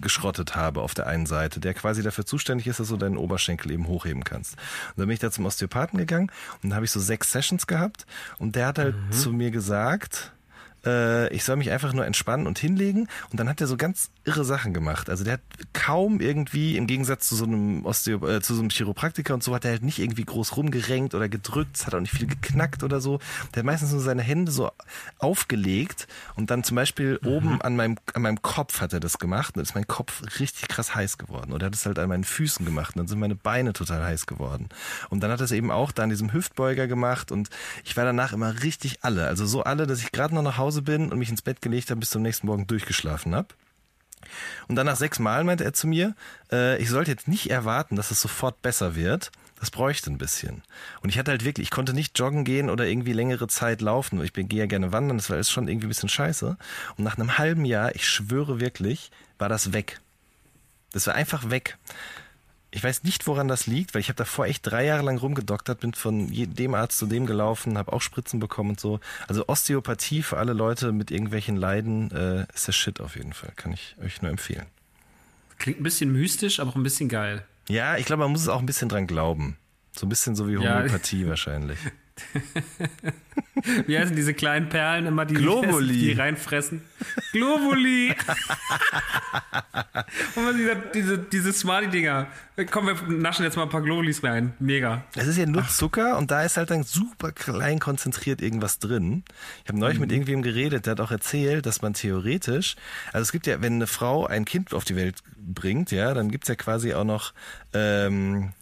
geschrottet 0.00 0.54
habe 0.54 0.82
auf 0.82 0.94
der 0.94 1.06
einen 1.06 1.26
Seite, 1.26 1.60
der 1.60 1.74
quasi 1.74 2.02
dafür 2.02 2.26
zuständig 2.26 2.66
ist, 2.66 2.80
dass 2.80 2.88
du 2.88 2.96
deinen 2.96 3.16
Oberschenkel 3.16 3.70
eben 3.70 3.86
hochheben 3.86 4.24
kannst. 4.24 4.54
Und 4.54 4.98
dann 4.98 5.06
bin 5.06 5.14
ich 5.14 5.20
da 5.20 5.30
zum 5.30 5.46
Osteopathen 5.46 5.98
gegangen 5.98 6.30
und 6.62 6.70
dann 6.70 6.74
habe 6.74 6.84
ich 6.84 6.90
so 6.90 7.00
sechs 7.00 7.30
Sessions 7.30 7.66
gehabt 7.66 8.06
und 8.38 8.54
der 8.56 8.66
hat 8.66 8.78
halt 8.78 8.96
mhm. 8.96 9.12
zu 9.12 9.32
mir 9.32 9.50
gesagt, 9.50 10.32
äh, 10.84 11.32
ich 11.32 11.44
soll 11.44 11.56
mich 11.56 11.70
einfach 11.70 11.92
nur 11.92 12.06
entspannen 12.06 12.46
und 12.46 12.58
hinlegen. 12.58 13.08
Und 13.30 13.40
dann 13.40 13.48
hat 13.48 13.60
er 13.60 13.66
so 13.66 13.76
ganz 13.76 14.10
irre 14.24 14.44
Sachen 14.44 14.74
gemacht. 14.74 15.10
Also 15.10 15.24
der 15.24 15.34
hat 15.34 15.40
kaum 15.72 16.20
irgendwie, 16.20 16.76
im 16.76 16.86
Gegensatz 16.86 17.28
zu 17.28 17.36
so 17.36 17.44
einem 17.44 17.84
Osteo, 17.84 18.26
äh, 18.26 18.40
zu 18.40 18.54
so 18.54 18.60
einem 18.60 18.70
Chiropraktiker 18.70 19.34
und 19.34 19.42
so, 19.42 19.54
hat 19.54 19.64
er 19.64 19.72
halt 19.72 19.82
nicht 19.82 19.98
irgendwie 19.98 20.24
groß 20.24 20.56
rumgerenkt 20.56 21.14
oder 21.14 21.28
gedrückt, 21.28 21.86
hat 21.86 21.94
auch 21.94 22.00
nicht 22.00 22.14
viel 22.14 22.26
geknackt 22.26 22.82
oder 22.82 23.00
so. 23.00 23.18
Der 23.54 23.60
hat 23.60 23.66
meistens 23.66 23.92
nur 23.92 24.00
seine 24.00 24.22
Hände 24.22 24.52
so 24.52 24.70
aufgelegt 25.18 26.06
und 26.36 26.50
dann 26.50 26.64
zum 26.64 26.76
Beispiel 26.76 27.18
mhm. 27.22 27.28
oben 27.28 27.62
an 27.62 27.76
meinem, 27.76 27.96
an 28.14 28.22
meinem 28.22 28.42
Kopf 28.42 28.80
hat 28.80 28.92
er 28.92 29.00
das 29.00 29.18
gemacht. 29.18 29.54
Und 29.54 29.58
dann 29.58 29.64
ist 29.64 29.74
mein 29.74 29.86
Kopf 29.86 30.22
richtig 30.38 30.68
krass 30.68 30.94
heiß 30.94 31.18
geworden. 31.18 31.52
Oder 31.52 31.64
er 31.64 31.66
hat 31.66 31.74
es 31.74 31.86
halt 31.86 31.98
an 31.98 32.08
meinen 32.08 32.24
Füßen 32.24 32.64
gemacht. 32.64 32.94
Und 32.94 33.00
dann 33.00 33.08
sind 33.08 33.18
meine 33.18 33.34
Beine 33.34 33.72
total 33.72 34.02
heiß 34.04 34.26
geworden. 34.26 34.68
Und 35.10 35.22
dann 35.22 35.30
hat 35.30 35.40
er 35.40 35.44
es 35.44 35.52
eben 35.52 35.70
auch 35.70 35.92
da 35.92 36.02
an 36.04 36.10
diesem 36.10 36.32
Hüftbeuger 36.32 36.86
gemacht 36.86 37.32
und 37.32 37.48
ich 37.84 37.96
war 37.96 38.04
danach 38.04 38.32
immer 38.32 38.62
richtig 38.62 38.98
alle. 39.02 39.26
Also 39.26 39.46
so 39.46 39.62
alle, 39.64 39.86
dass 39.86 40.00
ich 40.00 40.12
gerade 40.12 40.34
noch 40.34 40.42
nach 40.42 40.58
Hause 40.58 40.71
bin 40.80 41.12
und 41.12 41.18
mich 41.18 41.28
ins 41.28 41.42
Bett 41.42 41.60
gelegt 41.60 41.90
habe, 41.90 42.00
bis 42.00 42.08
zum 42.08 42.22
nächsten 42.22 42.46
Morgen 42.46 42.66
durchgeschlafen 42.66 43.34
habe. 43.34 43.48
Und 44.68 44.76
dann 44.76 44.86
nach 44.86 44.96
sechs 44.96 45.18
Mal 45.18 45.44
meinte 45.44 45.64
er 45.64 45.74
zu 45.74 45.86
mir, 45.86 46.14
äh, 46.50 46.80
ich 46.80 46.88
sollte 46.88 47.10
jetzt 47.10 47.28
nicht 47.28 47.50
erwarten, 47.50 47.96
dass 47.96 48.10
es 48.10 48.20
sofort 48.20 48.62
besser 48.62 48.94
wird. 48.94 49.30
Das 49.60 49.70
bräuchte 49.70 50.10
ein 50.10 50.18
bisschen. 50.18 50.62
Und 51.02 51.10
ich 51.10 51.18
hatte 51.18 51.30
halt 51.30 51.44
wirklich, 51.44 51.66
ich 51.66 51.70
konnte 51.70 51.92
nicht 51.92 52.18
joggen 52.18 52.44
gehen 52.44 52.70
oder 52.70 52.86
irgendwie 52.86 53.12
längere 53.12 53.46
Zeit 53.46 53.80
laufen. 53.80 54.22
Ich 54.22 54.32
gehe 54.32 54.46
ja 54.50 54.66
gerne 54.66 54.92
wandern, 54.92 55.18
das 55.18 55.28
war 55.28 55.34
alles 55.34 55.50
schon 55.50 55.68
irgendwie 55.68 55.86
ein 55.86 55.90
bisschen 55.90 56.08
scheiße. 56.08 56.56
Und 56.96 57.04
nach 57.04 57.16
einem 57.16 57.38
halben 57.38 57.64
Jahr, 57.64 57.94
ich 57.94 58.08
schwöre 58.08 58.58
wirklich, 58.58 59.10
war 59.38 59.48
das 59.48 59.72
weg. 59.72 60.00
Das 60.92 61.06
war 61.06 61.14
einfach 61.14 61.50
weg. 61.50 61.78
Ich 62.74 62.82
weiß 62.82 63.04
nicht, 63.04 63.26
woran 63.26 63.48
das 63.48 63.66
liegt, 63.66 63.92
weil 63.92 64.00
ich 64.00 64.08
habe 64.08 64.16
davor 64.16 64.46
echt 64.46 64.66
drei 64.66 64.86
Jahre 64.86 65.02
lang 65.02 65.18
rumgedoktert, 65.18 65.80
bin 65.80 65.92
von 65.92 66.28
dem 66.32 66.74
Arzt 66.74 66.96
zu 66.96 67.06
dem 67.06 67.26
gelaufen, 67.26 67.76
habe 67.76 67.92
auch 67.92 68.00
Spritzen 68.00 68.40
bekommen 68.40 68.70
und 68.70 68.80
so. 68.80 68.98
Also 69.28 69.46
Osteopathie 69.46 70.22
für 70.22 70.38
alle 70.38 70.54
Leute 70.54 70.90
mit 70.90 71.10
irgendwelchen 71.10 71.56
Leiden 71.56 72.10
äh, 72.12 72.46
ist 72.54 72.66
der 72.66 72.72
Shit 72.72 73.00
auf 73.00 73.14
jeden 73.16 73.34
Fall. 73.34 73.52
Kann 73.56 73.72
ich 73.72 73.94
euch 74.02 74.22
nur 74.22 74.30
empfehlen. 74.30 74.64
Klingt 75.58 75.80
ein 75.80 75.82
bisschen 75.82 76.10
mystisch, 76.12 76.60
aber 76.60 76.70
auch 76.70 76.76
ein 76.76 76.82
bisschen 76.82 77.10
geil. 77.10 77.44
Ja, 77.68 77.98
ich 77.98 78.06
glaube, 78.06 78.22
man 78.22 78.32
muss 78.32 78.40
es 78.40 78.48
auch 78.48 78.60
ein 78.60 78.66
bisschen 78.66 78.88
dran 78.88 79.06
glauben. 79.06 79.58
So 79.94 80.06
ein 80.06 80.08
bisschen 80.08 80.34
so 80.34 80.48
wie 80.48 80.56
Homöopathie 80.56 81.22
ja. 81.22 81.28
wahrscheinlich. 81.28 81.78
Wie 83.86 83.98
heißen 83.98 84.16
diese 84.16 84.34
kleinen 84.34 84.68
Perlen 84.68 85.06
immer, 85.06 85.24
die, 85.24 85.34
Globuli. 85.34 85.92
die 85.92 86.12
reinfressen? 86.12 86.82
Globuli! 87.32 88.14
Und 90.34 90.44
man 90.44 90.56
diese, 90.56 90.76
diese, 90.94 91.18
diese 91.18 91.52
Smarty-Dinger. 91.52 92.26
Komm, 92.70 92.86
wir 92.86 92.94
naschen 93.08 93.44
jetzt 93.44 93.56
mal 93.56 93.64
ein 93.64 93.68
paar 93.68 93.82
Globulis 93.82 94.22
rein. 94.22 94.52
Mega. 94.58 95.04
Es 95.14 95.26
ist 95.26 95.38
ja 95.38 95.46
nur 95.46 95.62
Ach. 95.62 95.70
Zucker 95.70 96.18
und 96.18 96.30
da 96.30 96.42
ist 96.42 96.56
halt 96.56 96.70
dann 96.70 96.82
super 96.82 97.32
klein 97.32 97.78
konzentriert 97.78 98.42
irgendwas 98.42 98.78
drin. 98.78 99.24
Ich 99.62 99.68
habe 99.68 99.78
neulich 99.78 99.98
mhm. 99.98 100.02
mit 100.02 100.12
irgendwem 100.12 100.42
geredet, 100.42 100.86
der 100.86 100.92
hat 100.92 101.00
auch 101.00 101.10
erzählt, 101.10 101.66
dass 101.66 101.82
man 101.82 101.94
theoretisch, 101.94 102.76
also 103.12 103.22
es 103.22 103.32
gibt 103.32 103.46
ja, 103.46 103.62
wenn 103.62 103.74
eine 103.74 103.86
Frau 103.86 104.26
ein 104.26 104.44
Kind 104.44 104.74
auf 104.74 104.84
die 104.84 104.96
Welt 104.96 105.22
bringt, 105.36 105.90
ja, 105.92 106.12
dann 106.14 106.30
gibt's 106.30 106.48
ja 106.48 106.54
quasi 106.54 106.94
auch 106.94 107.04
noch 107.04 107.32
ähm, 107.72 108.52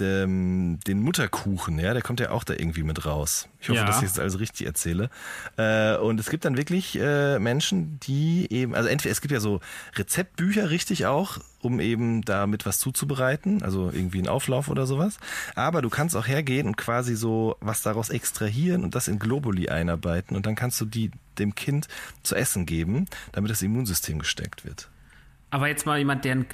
den 0.00 1.00
Mutterkuchen, 1.02 1.78
ja, 1.78 1.92
der 1.92 2.02
kommt 2.02 2.20
ja 2.20 2.30
auch 2.30 2.44
da 2.44 2.54
irgendwie 2.54 2.82
mit 2.82 3.04
raus. 3.04 3.48
Ich 3.60 3.68
hoffe, 3.68 3.78
Ja. 3.80 3.86
dass 3.86 4.02
ich 4.02 4.08
das 4.08 4.18
alles 4.18 4.38
richtig 4.38 4.66
erzähle. 4.66 5.10
Äh, 5.56 5.96
und 5.96 6.20
es 6.20 6.30
gibt 6.30 6.44
dann 6.44 6.56
wirklich 6.56 6.98
äh, 6.98 7.38
Menschen, 7.38 7.98
die 8.00 8.46
eben, 8.50 8.74
also 8.74 8.88
entweder 8.88 9.12
es 9.12 9.20
gibt 9.20 9.32
ja 9.32 9.40
so 9.40 9.60
Rezeptbücher 9.96 10.70
richtig 10.70 11.06
auch, 11.06 11.38
um 11.60 11.80
eben 11.80 12.22
damit 12.22 12.66
was 12.66 12.78
zuzubereiten, 12.78 13.62
also 13.62 13.90
irgendwie 13.92 14.18
einen 14.18 14.28
Auflauf 14.28 14.68
oder 14.68 14.86
sowas. 14.86 15.18
Aber 15.54 15.82
du 15.82 15.88
kannst 15.90 16.16
auch 16.16 16.26
hergehen 16.28 16.66
und 16.66 16.76
quasi 16.76 17.16
so 17.16 17.56
was 17.60 17.82
daraus 17.82 18.10
extrahieren 18.10 18.84
und 18.84 18.94
das 18.94 19.08
in 19.08 19.18
Globuli 19.18 19.68
einarbeiten 19.68 20.36
und 20.36 20.46
dann 20.46 20.54
kannst 20.54 20.80
du 20.80 20.84
die 20.84 21.10
dem 21.38 21.54
Kind 21.54 21.88
zu 22.22 22.34
essen 22.34 22.66
geben, 22.66 23.06
damit 23.32 23.50
das 23.50 23.62
Immunsystem 23.62 24.18
gesteckt 24.18 24.64
wird. 24.64 24.88
Aber 25.50 25.68
jetzt 25.68 25.86
mal 25.86 25.98
jemand, 25.98 26.24
der. 26.24 26.44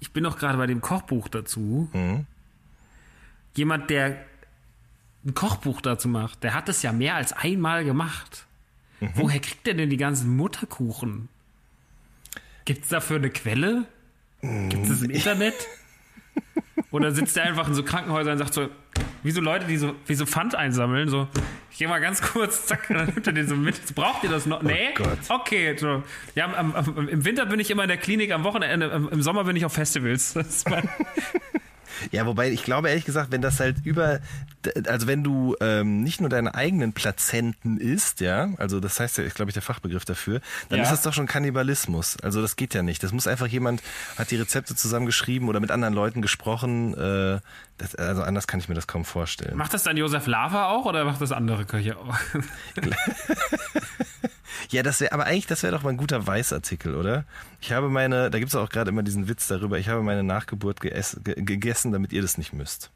Ich 0.00 0.12
bin 0.12 0.24
doch 0.24 0.38
gerade 0.38 0.58
bei 0.58 0.66
dem 0.66 0.80
Kochbuch 0.82 1.28
dazu. 1.28 1.88
Mhm. 1.92 2.26
Jemand, 3.54 3.90
der 3.90 4.24
ein 5.24 5.34
Kochbuch 5.34 5.80
dazu 5.80 6.08
macht, 6.08 6.42
der 6.42 6.54
hat 6.54 6.68
es 6.68 6.82
ja 6.82 6.92
mehr 6.92 7.14
als 7.14 7.32
einmal 7.32 7.84
gemacht. 7.84 8.46
Mhm. 9.00 9.10
Woher 9.14 9.40
kriegt 9.40 9.66
er 9.66 9.74
denn 9.74 9.90
die 9.90 9.96
ganzen 9.96 10.36
Mutterkuchen? 10.36 11.28
Gibt 12.64 12.84
es 12.84 12.90
dafür 12.90 13.16
eine 13.16 13.30
Quelle? 13.30 13.86
Gibt 14.40 14.88
es 14.88 15.02
im 15.02 15.10
Internet? 15.10 15.54
Oder 16.90 17.12
sitzt 17.12 17.36
er 17.36 17.44
einfach 17.44 17.66
in 17.66 17.74
so 17.74 17.82
Krankenhäusern 17.82 18.32
und 18.32 18.38
sagt 18.38 18.54
so, 18.54 18.68
wie 19.22 19.30
so 19.30 19.40
Leute, 19.40 19.66
die 19.66 19.76
so, 19.76 19.94
wie 20.06 20.14
so 20.14 20.26
Pfand 20.26 20.54
einsammeln, 20.54 21.08
so, 21.08 21.28
ich 21.70 21.78
geh 21.78 21.86
mal 21.86 21.98
ganz 21.98 22.22
kurz, 22.22 22.66
zack, 22.66 22.86
dann 22.88 23.06
nimmt 23.06 23.26
er 23.26 23.32
den 23.32 23.48
so 23.48 23.56
mit. 23.56 23.94
Braucht 23.94 24.22
ihr 24.22 24.30
das 24.30 24.46
noch? 24.46 24.62
Nee? 24.62 24.90
Oh 24.92 25.02
Gott. 25.02 25.18
Okay, 25.28 25.76
so. 25.76 26.02
Ja, 26.34 26.52
am, 26.54 26.74
am, 26.74 27.08
im 27.08 27.24
Winter 27.24 27.46
bin 27.46 27.58
ich 27.58 27.70
immer 27.70 27.82
in 27.82 27.88
der 27.88 27.96
Klinik, 27.96 28.32
am 28.32 28.44
Wochenende, 28.44 28.86
im, 28.86 29.08
im 29.08 29.22
Sommer 29.22 29.44
bin 29.44 29.56
ich 29.56 29.64
auf 29.64 29.72
Festivals. 29.72 30.34
Das 30.34 30.46
ist 30.46 30.70
mein, 30.70 30.88
Ja, 32.10 32.26
wobei 32.26 32.50
ich 32.50 32.62
glaube 32.64 32.88
ehrlich 32.88 33.04
gesagt, 33.04 33.30
wenn 33.32 33.42
das 33.42 33.60
halt 33.60 33.76
über, 33.84 34.20
also 34.88 35.06
wenn 35.06 35.22
du 35.24 35.56
ähm, 35.60 36.02
nicht 36.02 36.20
nur 36.20 36.30
deine 36.30 36.54
eigenen 36.54 36.92
Plazenten 36.92 37.78
isst, 37.78 38.20
ja, 38.20 38.50
also 38.58 38.80
das 38.80 38.98
heißt 39.00 39.18
ja, 39.18 39.24
ist 39.24 39.34
glaube 39.36 39.50
ich 39.50 39.54
der 39.54 39.62
Fachbegriff 39.62 40.04
dafür, 40.04 40.40
dann 40.68 40.78
Ja. 40.78 40.84
ist 40.84 40.90
das 40.92 41.02
doch 41.02 41.12
schon 41.12 41.26
Kannibalismus. 41.26 42.16
Also 42.22 42.40
das 42.42 42.56
geht 42.56 42.74
ja 42.74 42.82
nicht. 42.82 43.02
Das 43.02 43.12
muss 43.12 43.26
einfach 43.26 43.46
jemand 43.46 43.82
hat 44.16 44.30
die 44.30 44.36
Rezepte 44.36 44.74
zusammengeschrieben 44.74 45.48
oder 45.48 45.60
mit 45.60 45.70
anderen 45.70 45.94
Leuten 45.94 46.22
gesprochen. 46.22 46.94
Äh, 46.94 47.40
das, 47.78 47.94
also 47.94 48.22
anders 48.22 48.46
kann 48.46 48.60
ich 48.60 48.68
mir 48.68 48.74
das 48.74 48.86
kaum 48.86 49.04
vorstellen. 49.04 49.56
macht 49.56 49.74
das 49.74 49.82
dann 49.82 49.96
Josef 49.96 50.26
Lava 50.26 50.68
auch 50.68 50.84
oder 50.84 51.04
macht 51.04 51.20
das 51.20 51.32
andere 51.32 51.64
Köche 51.64 51.96
auch? 51.98 52.16
Ja, 54.70 54.82
das 54.82 55.00
wäre, 55.00 55.12
aber 55.12 55.24
eigentlich, 55.26 55.46
das 55.46 55.62
wäre 55.62 55.72
doch 55.72 55.82
mal 55.82 55.90
ein 55.90 55.96
guter 55.96 56.26
Weißartikel, 56.26 56.94
oder? 56.94 57.24
Ich 57.60 57.72
habe 57.72 57.88
meine, 57.88 58.30
da 58.30 58.38
gibt's 58.38 58.54
auch 58.54 58.68
gerade 58.68 58.90
immer 58.90 59.02
diesen 59.02 59.28
Witz 59.28 59.46
darüber, 59.46 59.78
ich 59.78 59.88
habe 59.88 60.02
meine 60.02 60.22
Nachgeburt 60.22 60.80
geess, 60.80 61.20
ge, 61.22 61.34
gegessen, 61.36 61.92
damit 61.92 62.12
ihr 62.12 62.22
das 62.22 62.38
nicht 62.38 62.52
müsst. 62.52 62.90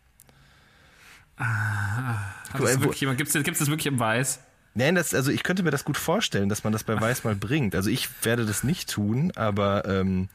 Hat 1.36 2.16
Guck, 2.52 2.66
das 2.66 2.80
wirklich 2.80 3.00
jemand, 3.00 3.18
gibt's, 3.18 3.32
gibt's 3.32 3.60
das 3.60 3.68
wirklich 3.68 3.86
im 3.86 3.98
Weiß? 3.98 4.40
Nein, 4.74 4.94
das, 4.94 5.14
also 5.14 5.30
ich 5.30 5.42
könnte 5.42 5.62
mir 5.62 5.70
das 5.70 5.84
gut 5.84 5.96
vorstellen, 5.96 6.48
dass 6.48 6.64
man 6.64 6.72
das 6.72 6.84
bei 6.84 7.00
Weiß 7.00 7.24
mal 7.24 7.34
bringt. 7.34 7.74
Also 7.74 7.90
ich 7.90 8.08
werde 8.24 8.44
das 8.44 8.64
nicht 8.64 8.90
tun, 8.90 9.32
aber 9.34 9.84
ähm, 9.86 10.28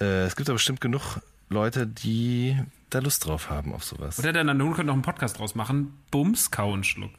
äh, 0.00 0.24
es 0.24 0.36
gibt 0.36 0.48
da 0.48 0.52
bestimmt 0.52 0.80
genug 0.80 1.18
Leute, 1.50 1.86
die 1.86 2.56
da 2.90 3.00
Lust 3.00 3.26
drauf 3.26 3.50
haben 3.50 3.74
auf 3.74 3.84
sowas. 3.84 4.18
Oder 4.18 4.32
der 4.32 4.44
Nanun 4.44 4.70
könnte 4.72 4.86
noch 4.86 4.94
einen 4.94 5.02
Podcast 5.02 5.38
draus 5.38 5.54
machen. 5.54 5.98
Bums, 6.10 6.50
Kau 6.50 6.72
und 6.72 6.86
Schluck. 6.86 7.12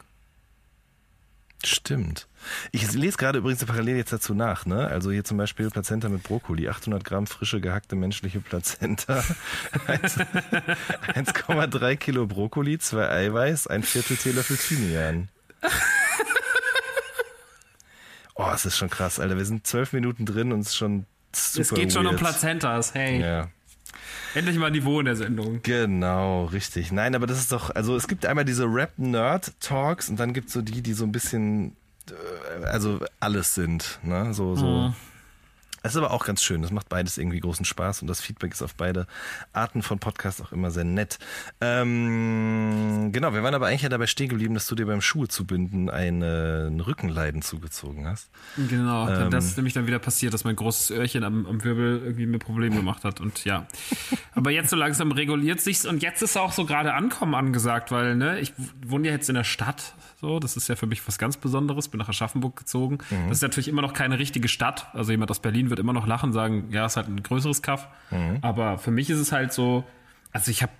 Stimmt. 1.63 2.27
Ich 2.71 2.91
lese 2.93 3.17
gerade 3.17 3.37
übrigens 3.37 3.63
parallel 3.63 3.97
jetzt 3.97 4.11
dazu 4.11 4.33
nach, 4.33 4.65
ne? 4.65 4.87
Also 4.87 5.11
hier 5.11 5.23
zum 5.23 5.37
Beispiel 5.37 5.69
Plazenta 5.69 6.09
mit 6.09 6.23
Brokkoli, 6.23 6.67
800 6.69 7.03
Gramm 7.03 7.27
frische 7.27 7.61
gehackte 7.61 7.95
menschliche 7.95 8.39
Plazenta, 8.39 9.19
1,3 9.87 11.95
Kilo 11.97 12.25
Brokkoli, 12.25 12.79
zwei 12.79 13.07
Eiweiß, 13.09 13.67
ein 13.67 13.83
Viertel 13.83 14.17
Teelöffel 14.17 14.57
Thymian. 14.57 15.29
Oh, 18.33 18.49
es 18.55 18.65
ist 18.65 18.77
schon 18.77 18.89
krass, 18.89 19.19
Alter. 19.19 19.37
Wir 19.37 19.45
sind 19.45 19.67
zwölf 19.67 19.93
Minuten 19.93 20.25
drin 20.25 20.51
und 20.51 20.61
es 20.61 20.69
ist 20.69 20.77
schon 20.77 21.05
super 21.31 21.61
es 21.61 21.73
geht 21.75 21.93
schon 21.93 22.07
um. 22.07 22.15
Plazentas. 22.15 22.95
Hey, 22.95 23.21
Ja. 23.21 23.49
Endlich 24.35 24.57
mal 24.57 24.71
Niveau 24.71 24.99
in 24.99 25.05
der 25.05 25.15
Sendung. 25.15 25.61
Genau, 25.63 26.45
richtig. 26.45 26.91
Nein, 26.91 27.15
aber 27.15 27.27
das 27.27 27.39
ist 27.39 27.51
doch, 27.51 27.69
also 27.73 27.95
es 27.95 28.07
gibt 28.07 28.25
einmal 28.25 28.45
diese 28.45 28.65
Rap-Nerd-Talks 28.65 30.09
und 30.09 30.19
dann 30.19 30.33
gibt 30.33 30.47
es 30.47 30.53
so 30.53 30.61
die, 30.61 30.81
die 30.81 30.93
so 30.93 31.05
ein 31.05 31.11
bisschen, 31.11 31.75
äh, 32.09 32.65
also 32.65 32.99
alles 33.19 33.53
sind, 33.55 33.99
ne? 34.03 34.33
So, 34.33 34.55
so. 34.55 34.65
Mhm. 34.65 34.93
Es 35.83 35.93
ist 35.93 35.97
aber 35.97 36.11
auch 36.11 36.25
ganz 36.25 36.43
schön. 36.43 36.61
Das 36.61 36.71
macht 36.71 36.89
beides 36.89 37.17
irgendwie 37.17 37.39
großen 37.39 37.65
Spaß 37.65 38.01
und 38.01 38.07
das 38.07 38.21
Feedback 38.21 38.51
ist 38.53 38.61
auf 38.61 38.75
beide 38.75 39.07
Arten 39.51 39.81
von 39.81 39.97
Podcasts 39.99 40.39
auch 40.41 40.51
immer 40.51 40.69
sehr 40.69 40.83
nett. 40.83 41.17
Ähm, 41.59 43.09
genau, 43.11 43.33
wir 43.33 43.41
waren 43.41 43.55
aber 43.55 43.67
eigentlich 43.67 43.81
ja 43.81 43.89
dabei 43.89 44.07
stehen 44.07 44.29
geblieben, 44.29 44.53
dass 44.53 44.67
du 44.67 44.75
dir 44.75 44.85
beim 44.85 45.01
Schuhe 45.01 45.27
zubinden 45.27 45.89
eine, 45.89 46.69
ein 46.69 46.79
Rückenleiden 46.79 47.41
zugezogen 47.41 48.07
hast. 48.07 48.29
Genau, 48.69 49.09
Ähm. 49.09 49.31
das 49.31 49.45
ist 49.45 49.57
nämlich 49.57 49.73
dann 49.73 49.87
wieder 49.87 49.99
passiert, 49.99 50.33
dass 50.33 50.43
mein 50.43 50.55
großes 50.55 50.91
Öhrchen 50.91 51.23
am, 51.23 51.45
am 51.47 51.63
Wirbel 51.63 52.01
irgendwie 52.03 52.27
mir 52.27 52.39
Probleme 52.39 52.75
gemacht 52.75 53.03
hat. 53.03 53.19
Und 53.19 53.43
ja. 53.45 53.65
Aber 54.35 54.51
jetzt 54.51 54.69
so 54.69 54.75
langsam 54.75 55.11
reguliert 55.11 55.61
sich's 55.61 55.85
und 55.85 56.03
jetzt 56.03 56.21
ist 56.21 56.37
auch 56.37 56.51
so 56.51 56.65
gerade 56.65 56.93
Ankommen 56.93 57.33
angesagt, 57.33 57.91
weil, 57.91 58.15
ne, 58.15 58.39
ich 58.39 58.53
wohne 58.85 59.07
ja 59.07 59.13
jetzt 59.13 59.29
in 59.29 59.35
der 59.35 59.43
Stadt. 59.43 59.95
So, 60.21 60.39
das 60.39 60.55
ist 60.55 60.67
ja 60.67 60.75
für 60.75 60.85
mich 60.85 61.05
was 61.07 61.17
ganz 61.17 61.35
Besonderes. 61.35 61.87
Bin 61.87 61.97
nach 61.97 62.07
Aschaffenburg 62.07 62.55
gezogen. 62.55 62.99
Das 63.27 63.37
ist 63.37 63.41
natürlich 63.41 63.67
immer 63.67 63.81
noch 63.81 63.93
keine 63.93 64.19
richtige 64.19 64.47
Stadt. 64.47 64.87
Also 64.93 65.11
jemand 65.11 65.31
aus 65.31 65.39
Berlin 65.39 65.71
wird 65.71 65.79
immer 65.79 65.93
noch 65.93 66.05
lachen, 66.05 66.31
sagen, 66.31 66.67
ja, 66.69 66.85
ist 66.85 66.95
halt 66.95 67.07
ein 67.07 67.23
größeres 67.23 67.63
Kaff. 67.63 67.87
Aber 68.41 68.77
für 68.77 68.91
mich 68.91 69.09
ist 69.09 69.17
es 69.17 69.31
halt 69.31 69.51
so, 69.51 69.83
also 70.31 70.51
ich 70.51 70.61
habe 70.61 70.71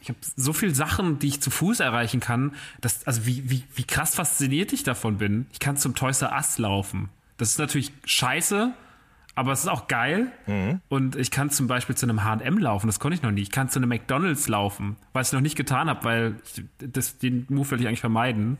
ich 0.00 0.08
hab 0.08 0.16
so 0.20 0.54
viel 0.54 0.74
Sachen, 0.74 1.18
die 1.18 1.28
ich 1.28 1.42
zu 1.42 1.50
Fuß 1.50 1.80
erreichen 1.80 2.20
kann, 2.20 2.54
dass, 2.80 3.06
also 3.06 3.26
wie, 3.26 3.48
wie, 3.50 3.62
wie 3.74 3.84
krass 3.84 4.14
fasziniert 4.14 4.72
ich 4.72 4.84
davon 4.84 5.18
bin. 5.18 5.46
Ich 5.52 5.58
kann 5.60 5.76
zum 5.76 5.94
Toys 5.94 6.22
R 6.22 6.32
Us 6.32 6.56
laufen. 6.56 7.10
Das 7.36 7.50
ist 7.50 7.58
natürlich 7.58 7.92
scheiße, 8.06 8.72
aber 9.34 9.52
es 9.52 9.60
ist 9.60 9.68
auch 9.68 9.88
geil. 9.88 10.30
Und 10.88 11.16
ich 11.16 11.30
kann 11.30 11.48
zum 11.50 11.66
Beispiel 11.66 11.96
zu 11.96 12.04
einem 12.06 12.22
H&M 12.22 12.58
laufen, 12.58 12.86
das 12.86 13.00
konnte 13.00 13.14
ich 13.16 13.22
noch 13.22 13.30
nie. 13.30 13.42
Ich 13.42 13.50
kann 13.50 13.68
zu 13.68 13.78
einem 13.78 13.88
McDonalds 13.88 14.46
laufen, 14.48 14.96
was 15.12 15.28
ich 15.28 15.32
noch 15.32 15.40
nicht 15.40 15.56
getan 15.56 15.88
habe, 15.88 16.04
weil 16.04 16.36
ich, 16.44 16.64
das, 16.78 17.18
den 17.18 17.46
Move 17.48 17.70
will 17.70 17.80
ich 17.80 17.86
eigentlich 17.86 18.00
vermeiden. 18.00 18.58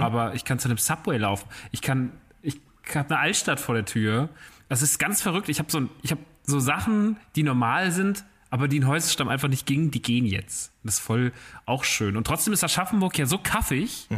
Aber 0.00 0.34
ich 0.34 0.44
kann 0.44 0.58
zu 0.58 0.68
einem 0.68 0.78
Subway 0.78 1.18
laufen. 1.18 1.48
Ich 1.70 1.82
kann, 1.82 2.12
ich 2.42 2.58
habe 2.94 3.10
eine 3.10 3.18
Altstadt 3.18 3.60
vor 3.60 3.74
der 3.74 3.84
Tür. 3.84 4.30
Das 4.68 4.80
ist 4.82 4.98
ganz 4.98 5.20
verrückt. 5.20 5.48
Ich 5.48 5.58
habe 5.58 5.70
so, 5.70 5.80
habe 5.80 6.20
so 6.44 6.60
Sachen, 6.60 7.18
die 7.34 7.42
normal 7.42 7.90
sind, 7.92 8.24
aber 8.48 8.68
die 8.68 8.78
in 8.78 8.86
Häuserstamm 8.86 9.28
einfach 9.28 9.48
nicht 9.48 9.66
gingen, 9.66 9.90
die 9.90 10.00
gehen 10.00 10.24
jetzt. 10.24 10.72
Das 10.82 10.94
ist 10.94 11.00
voll 11.00 11.32
auch 11.66 11.84
schön. 11.84 12.16
Und 12.16 12.26
trotzdem 12.26 12.52
ist 12.54 12.64
Aschaffenburg 12.64 13.18
ja 13.18 13.26
so 13.26 13.38
kaffig, 13.38 14.08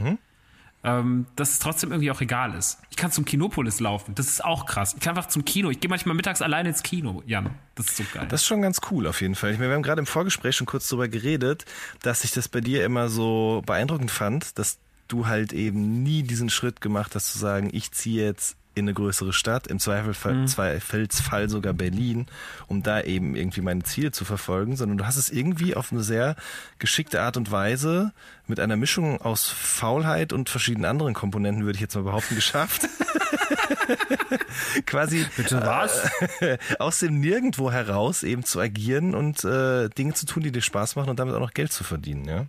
ähm, 0.85 1.27
dass 1.37 1.51
es 1.51 1.59
trotzdem 1.59 1.91
irgendwie 1.91 2.11
auch 2.11 2.21
egal 2.21 2.55
ist. 2.55 2.79
Ich 2.91 2.97
kann 2.97 3.11
zum 3.11 3.25
Kinopolis 3.25 3.81
laufen. 3.81 4.15
Das 4.15 4.29
ist 4.29 4.45
auch 4.45 4.67
krass. 4.67 4.95
Ich 4.95 5.01
kann 5.01 5.17
einfach 5.17 5.29
zum 5.29 5.45
Kino. 5.45 5.71
Ich 5.71 5.81
gehe 5.81 5.89
manchmal 5.89 6.15
mittags 6.15 6.41
alleine 6.41 6.69
ins 6.69 6.83
Kino, 6.83 7.23
Jan. 7.27 7.51
Das 7.75 7.87
ist 7.87 7.97
so 7.97 8.05
geil. 8.13 8.27
Das 8.29 8.43
ist 8.43 8.47
schon 8.47 8.63
ganz 8.63 8.81
cool 8.91 9.07
auf 9.07 9.21
jeden 9.21 9.35
Fall. 9.35 9.53
Ich 9.53 9.59
meine, 9.59 9.71
wir 9.71 9.75
haben 9.75 9.83
gerade 9.83 10.01
im 10.01 10.07
Vorgespräch 10.07 10.57
schon 10.57 10.67
kurz 10.67 10.89
darüber 10.89 11.09
geredet, 11.09 11.65
dass 12.03 12.25
ich 12.25 12.33
das 12.33 12.49
bei 12.49 12.61
dir 12.61 12.85
immer 12.85 13.09
so 13.09 13.63
beeindruckend 13.67 14.11
fand, 14.11 14.59
dass 14.59 14.79
du 15.09 15.27
halt 15.27 15.53
eben 15.53 16.03
nie 16.03 16.23
diesen 16.23 16.51
Schritt 16.51 16.81
gemacht 16.81 17.15
hast 17.15 17.33
zu 17.33 17.39
sagen, 17.39 17.71
ich 17.73 17.93
ziehe 17.93 18.25
jetzt 18.25 18.57
in 18.79 18.85
eine 18.85 18.95
größere 18.95 19.33
Stadt, 19.33 19.67
im 19.67 19.79
Zweifelsfall, 19.79 20.47
Zweifelsfall 20.47 21.49
sogar 21.49 21.73
Berlin, 21.73 22.27
um 22.67 22.83
da 22.83 23.01
eben 23.01 23.37
irgendwie 23.37 23.61
meine 23.61 23.83
Ziele 23.83 24.13
zu 24.13 24.25
verfolgen, 24.25 24.77
sondern 24.77 24.99
du 24.99 25.07
hast 25.07 25.17
es 25.17 25.31
irgendwie 25.31 25.75
auf 25.75 25.93
eine 25.93 26.03
sehr 26.03 26.37
geschickte 26.79 27.23
Art 27.23 27.37
und 27.37 27.51
Weise 27.51 28.13
mit 28.47 28.61
einer 28.61 28.77
Mischung 28.77 29.21
aus 29.21 29.49
Faulheit 29.49 30.33
und 30.33 30.49
verschiedenen 30.49 30.87
anderen 30.87 31.15
Komponenten, 31.15 31.65
würde 31.65 31.77
ich 31.77 31.83
jetzt 31.83 31.95
mal 31.95 32.05
behaupten, 32.05 32.35
geschafft. 32.35 32.89
Quasi 34.87 35.27
Bitte 35.37 35.61
was? 35.61 36.11
aus 36.79 37.01
dem 37.01 37.21
Nirgendwo 37.21 37.71
heraus 37.71 38.23
eben 38.23 38.45
zu 38.45 38.61
agieren 38.61 39.15
und 39.15 39.45
äh, 39.45 39.89
Dinge 39.91 40.15
zu 40.15 40.27
tun, 40.27 40.43
die 40.43 40.53
dir 40.53 40.63
Spaß 40.63 40.97
machen 40.97 41.11
und 41.11 41.19
damit 41.19 41.35
auch 41.35 41.41
noch 41.41 41.55
Geld 41.55 41.73
zu 41.73 41.85
verdienen, 41.85 42.25
ja? 42.25 42.47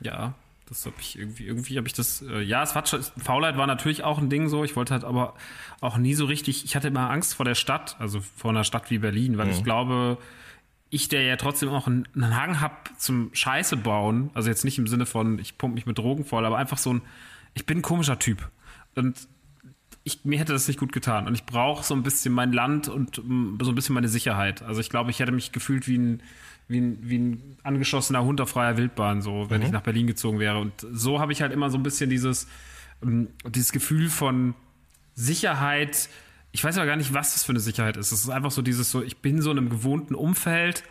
Ja, 0.00 0.34
das 0.68 0.86
habe 0.86 0.96
ich 1.00 1.18
irgendwie, 1.18 1.46
irgendwie 1.46 1.76
habe 1.78 1.86
ich 1.86 1.94
das, 1.94 2.22
äh, 2.22 2.40
ja, 2.40 2.62
es 2.62 2.74
war 2.74 2.84
schon, 2.86 3.02
Faulheit 3.16 3.56
war 3.56 3.66
natürlich 3.66 4.04
auch 4.04 4.18
ein 4.18 4.28
Ding 4.28 4.48
so. 4.48 4.64
Ich 4.64 4.76
wollte 4.76 4.92
halt 4.92 5.04
aber 5.04 5.34
auch 5.80 5.96
nie 5.96 6.14
so 6.14 6.26
richtig, 6.26 6.64
ich 6.64 6.76
hatte 6.76 6.88
immer 6.88 7.10
Angst 7.10 7.34
vor 7.34 7.44
der 7.44 7.54
Stadt, 7.54 7.96
also 7.98 8.20
vor 8.20 8.50
einer 8.50 8.64
Stadt 8.64 8.90
wie 8.90 8.98
Berlin, 8.98 9.38
weil 9.38 9.50
ich 9.50 9.64
glaube, 9.64 10.18
ich, 10.90 11.08
der 11.08 11.22
ja 11.22 11.36
trotzdem 11.36 11.68
auch 11.70 11.86
einen, 11.86 12.06
einen 12.14 12.36
Hang 12.36 12.60
hab 12.60 12.90
zum 12.98 13.30
Scheiße 13.32 13.76
bauen, 13.76 14.30
also 14.34 14.48
jetzt 14.48 14.64
nicht 14.64 14.78
im 14.78 14.86
Sinne 14.86 15.06
von, 15.06 15.38
ich 15.38 15.58
pump 15.58 15.74
mich 15.74 15.86
mit 15.86 15.98
Drogen 15.98 16.24
voll, 16.24 16.44
aber 16.44 16.58
einfach 16.58 16.78
so 16.78 16.94
ein, 16.94 17.02
ich 17.54 17.66
bin 17.66 17.78
ein 17.78 17.82
komischer 17.82 18.18
Typ. 18.18 18.48
Und 18.94 19.28
ich, 20.04 20.24
mir 20.24 20.38
hätte 20.38 20.52
das 20.52 20.66
nicht 20.68 20.80
gut 20.80 20.92
getan. 20.92 21.26
Und 21.26 21.34
ich 21.34 21.44
brauche 21.44 21.84
so 21.84 21.94
ein 21.94 22.02
bisschen 22.02 22.32
mein 22.32 22.52
Land 22.52 22.88
und 22.88 23.18
mm, 23.18 23.58
so 23.60 23.70
ein 23.70 23.74
bisschen 23.74 23.94
meine 23.94 24.08
Sicherheit. 24.08 24.62
Also 24.62 24.80
ich 24.80 24.88
glaube, 24.88 25.10
ich 25.10 25.20
hätte 25.20 25.32
mich 25.32 25.52
gefühlt 25.52 25.86
wie 25.86 25.98
ein, 25.98 26.22
wie 26.68 26.80
ein, 26.80 26.98
wie 27.02 27.18
ein 27.18 27.56
angeschossener 27.62 28.22
Hund 28.24 28.40
auf 28.40 28.50
freier 28.50 28.76
Wildbahn, 28.76 29.22
so, 29.22 29.50
wenn 29.50 29.62
ich 29.62 29.70
nach 29.70 29.82
Berlin 29.82 30.06
gezogen 30.06 30.38
wäre. 30.38 30.58
Und 30.58 30.72
so 30.92 31.18
habe 31.18 31.32
ich 31.32 31.42
halt 31.42 31.52
immer 31.52 31.70
so 31.70 31.78
ein 31.78 31.82
bisschen 31.82 32.10
dieses, 32.10 32.46
ähm, 33.02 33.28
dieses 33.46 33.72
Gefühl 33.72 34.10
von 34.10 34.54
Sicherheit. 35.14 36.08
Ich 36.52 36.62
weiß 36.62 36.76
aber 36.76 36.86
gar 36.86 36.96
nicht, 36.96 37.14
was 37.14 37.34
das 37.34 37.44
für 37.44 37.52
eine 37.52 37.60
Sicherheit 37.60 37.96
ist. 37.96 38.12
Es 38.12 38.20
ist 38.20 38.30
einfach 38.30 38.50
so 38.50 38.62
dieses 38.62 38.90
so, 38.90 39.02
ich 39.02 39.18
bin 39.18 39.42
so 39.42 39.50
in 39.50 39.58
einem 39.58 39.70
gewohnten 39.70 40.14
Umfeld 40.14 40.84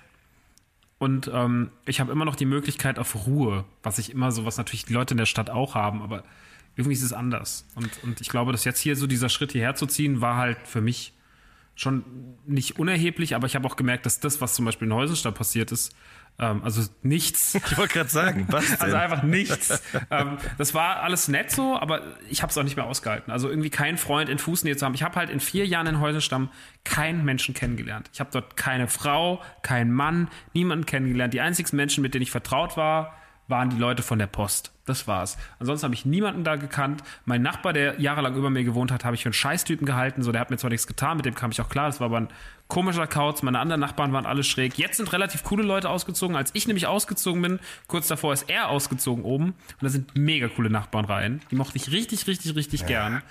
Und 1.00 1.30
ähm, 1.32 1.70
ich 1.86 2.00
habe 2.00 2.12
immer 2.12 2.26
noch 2.26 2.36
die 2.36 2.46
Möglichkeit 2.46 2.98
auf 2.98 3.28
Ruhe, 3.28 3.66
was 3.84 4.00
ich 4.00 4.12
immer 4.12 4.32
so, 4.32 4.46
was 4.46 4.58
natürlich 4.58 4.86
die 4.86 4.94
Leute 4.94 5.14
in 5.14 5.18
der 5.18 5.26
Stadt 5.28 5.50
auch 5.50 5.76
haben, 5.76 6.02
aber 6.02 6.24
irgendwie 6.76 6.94
ist 6.94 7.04
es 7.04 7.14
anders. 7.14 7.66
Und, 7.76 8.04
und 8.04 8.22
ich 8.22 8.30
glaube, 8.30 8.52
dass 8.52 8.64
jetzt 8.66 8.80
hier 8.80 8.96
so 8.96 9.06
dieser 9.06 9.30
Schritt 9.30 9.52
hierher 9.52 9.76
zu 9.76 9.86
ziehen, 9.86 10.22
war 10.22 10.38
halt 10.38 10.58
für 10.68 10.82
mich 10.82 11.14
schon 11.78 12.04
nicht 12.46 12.80
unerheblich, 12.80 13.36
aber 13.36 13.46
ich 13.46 13.56
habe 13.56 13.68
auch 13.68 13.76
gemerkt, 13.76 14.06
dass 14.06 14.20
das, 14.20 14.42
was 14.42 14.56
zum 14.56 14.66
Beispiel 14.66 14.88
in 14.88 14.94
Heusenstadt 14.94 15.36
passiert 15.36 15.72
ist, 15.72 15.96
ähm, 16.40 16.64
also 16.64 16.82
nichts. 17.04 17.56
Ich 17.72 17.78
wollte 17.78 17.94
gerade 17.94 18.10
sagen, 18.10 18.48
was 18.50 18.80
also 18.82 18.96
einfach 18.96 19.24
nichts. 19.24 19.82
ähm, 20.10 20.38
das 20.58 20.74
war 20.74 21.02
alles 21.02 21.28
nett 21.28 21.52
so, 21.52 21.78
aber 21.78 22.02
ich 22.30 22.42
habe 22.42 22.50
es 22.50 22.58
auch 22.58 22.64
nicht 22.64 22.78
mehr 22.78 22.86
ausgehalten. 22.86 23.32
Also 23.32 23.50
irgendwie 23.50 23.70
keinen 23.70 23.98
Freund 23.98 24.30
in 24.30 24.40
Fußnähe 24.40 24.76
zu 24.76 24.86
haben. 24.86 24.96
Ich 24.96 25.04
habe 25.04 25.16
halt 25.16 25.30
in 25.30 25.40
vier 25.40 25.68
Jahren 25.68 25.88
in 25.88 26.00
Heusenstamm 26.00 26.50
keinen 26.84 27.24
Menschen 27.24 27.54
kennengelernt. 27.54 28.10
Ich 28.12 28.20
habe 28.20 28.30
dort 28.32 28.58
keine 28.58 28.88
Frau, 28.88 29.42
keinen 29.62 29.92
Mann, 29.92 30.30
niemanden 30.54 30.86
kennengelernt. 30.86 31.34
Die 31.34 31.42
einzigen 31.42 31.76
Menschen, 31.76 32.02
mit 32.02 32.16
denen 32.16 32.24
ich 32.24 32.32
vertraut 32.32 32.76
war, 32.76 33.16
waren 33.48 33.70
die 33.70 33.78
Leute 33.78 34.02
von 34.02 34.18
der 34.18 34.28
Post. 34.28 34.72
Das 34.88 35.06
war's. 35.06 35.38
Ansonsten 35.60 35.84
habe 35.84 35.96
ich 35.96 36.06
niemanden 36.06 36.46
da 36.46 36.56
gekannt. 36.56 37.04
Mein 37.26 37.42
Nachbar, 37.42 37.74
der 37.74 38.00
jahrelang 38.00 38.36
über 38.36 38.50
mir 38.50 38.64
gewohnt 38.64 38.90
hat, 38.90 39.04
habe 39.04 39.16
ich 39.16 39.24
für 39.24 39.28
einen 39.28 39.34
Scheißtypen 39.34 39.86
gehalten. 39.86 40.24
So, 40.24 40.32
der 40.32 40.40
hat 40.40 40.50
mir 40.50 40.58
zwar 40.58 40.70
nichts 40.70 40.88
getan, 40.88 41.18
mit 41.18 41.26
dem 41.26 41.36
kam 41.36 41.52
ich 41.52 41.60
auch 41.60 41.68
klar. 41.68 41.88
Das 41.88 42.00
war 42.00 42.06
aber 42.06 42.22
ein 42.22 42.30
komischer 42.70 43.06
Kauz. 43.06 43.44
Meine 43.44 43.60
anderen 43.60 43.82
Nachbarn 43.82 44.14
waren 44.14 44.26
alle 44.26 44.44
schräg. 44.44 44.78
Jetzt 44.78 44.96
sind 44.96 45.12
relativ 45.12 45.44
coole 45.44 45.64
Leute 45.64 45.90
ausgezogen. 45.90 46.38
Als 46.38 46.52
ich 46.54 46.68
nämlich 46.68 46.88
ausgezogen 46.88 47.42
bin, 47.42 47.60
kurz 47.88 48.08
davor 48.08 48.32
ist 48.32 48.50
er 48.50 48.70
ausgezogen 48.70 49.26
oben. 49.26 49.48
Und 49.48 49.82
da 49.82 49.90
sind 49.90 50.16
mega 50.18 50.48
coole 50.48 50.70
Nachbarn 50.70 51.04
rein. 51.04 51.42
Die 51.52 51.58
mochte 51.58 51.76
ich 51.76 51.92
richtig, 51.92 52.26
richtig, 52.26 52.56
richtig 52.56 52.82
ja. 52.82 52.88
gern. 52.88 53.22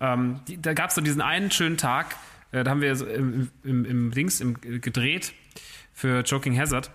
Ähm, 0.00 0.40
die, 0.46 0.60
da 0.60 0.74
gab 0.74 0.90
es 0.90 0.94
so 0.94 1.00
diesen 1.00 1.22
einen 1.22 1.50
schönen 1.50 1.78
Tag. 1.78 2.16
Äh, 2.52 2.64
da 2.64 2.70
haben 2.70 2.82
wir 2.82 2.92
im, 3.08 3.50
im, 3.64 3.86
im 3.86 4.10
Dings 4.10 4.42
im, 4.42 4.60
gedreht 4.60 5.32
für 5.94 6.20
Joking 6.20 6.58
Hazard 6.58 6.90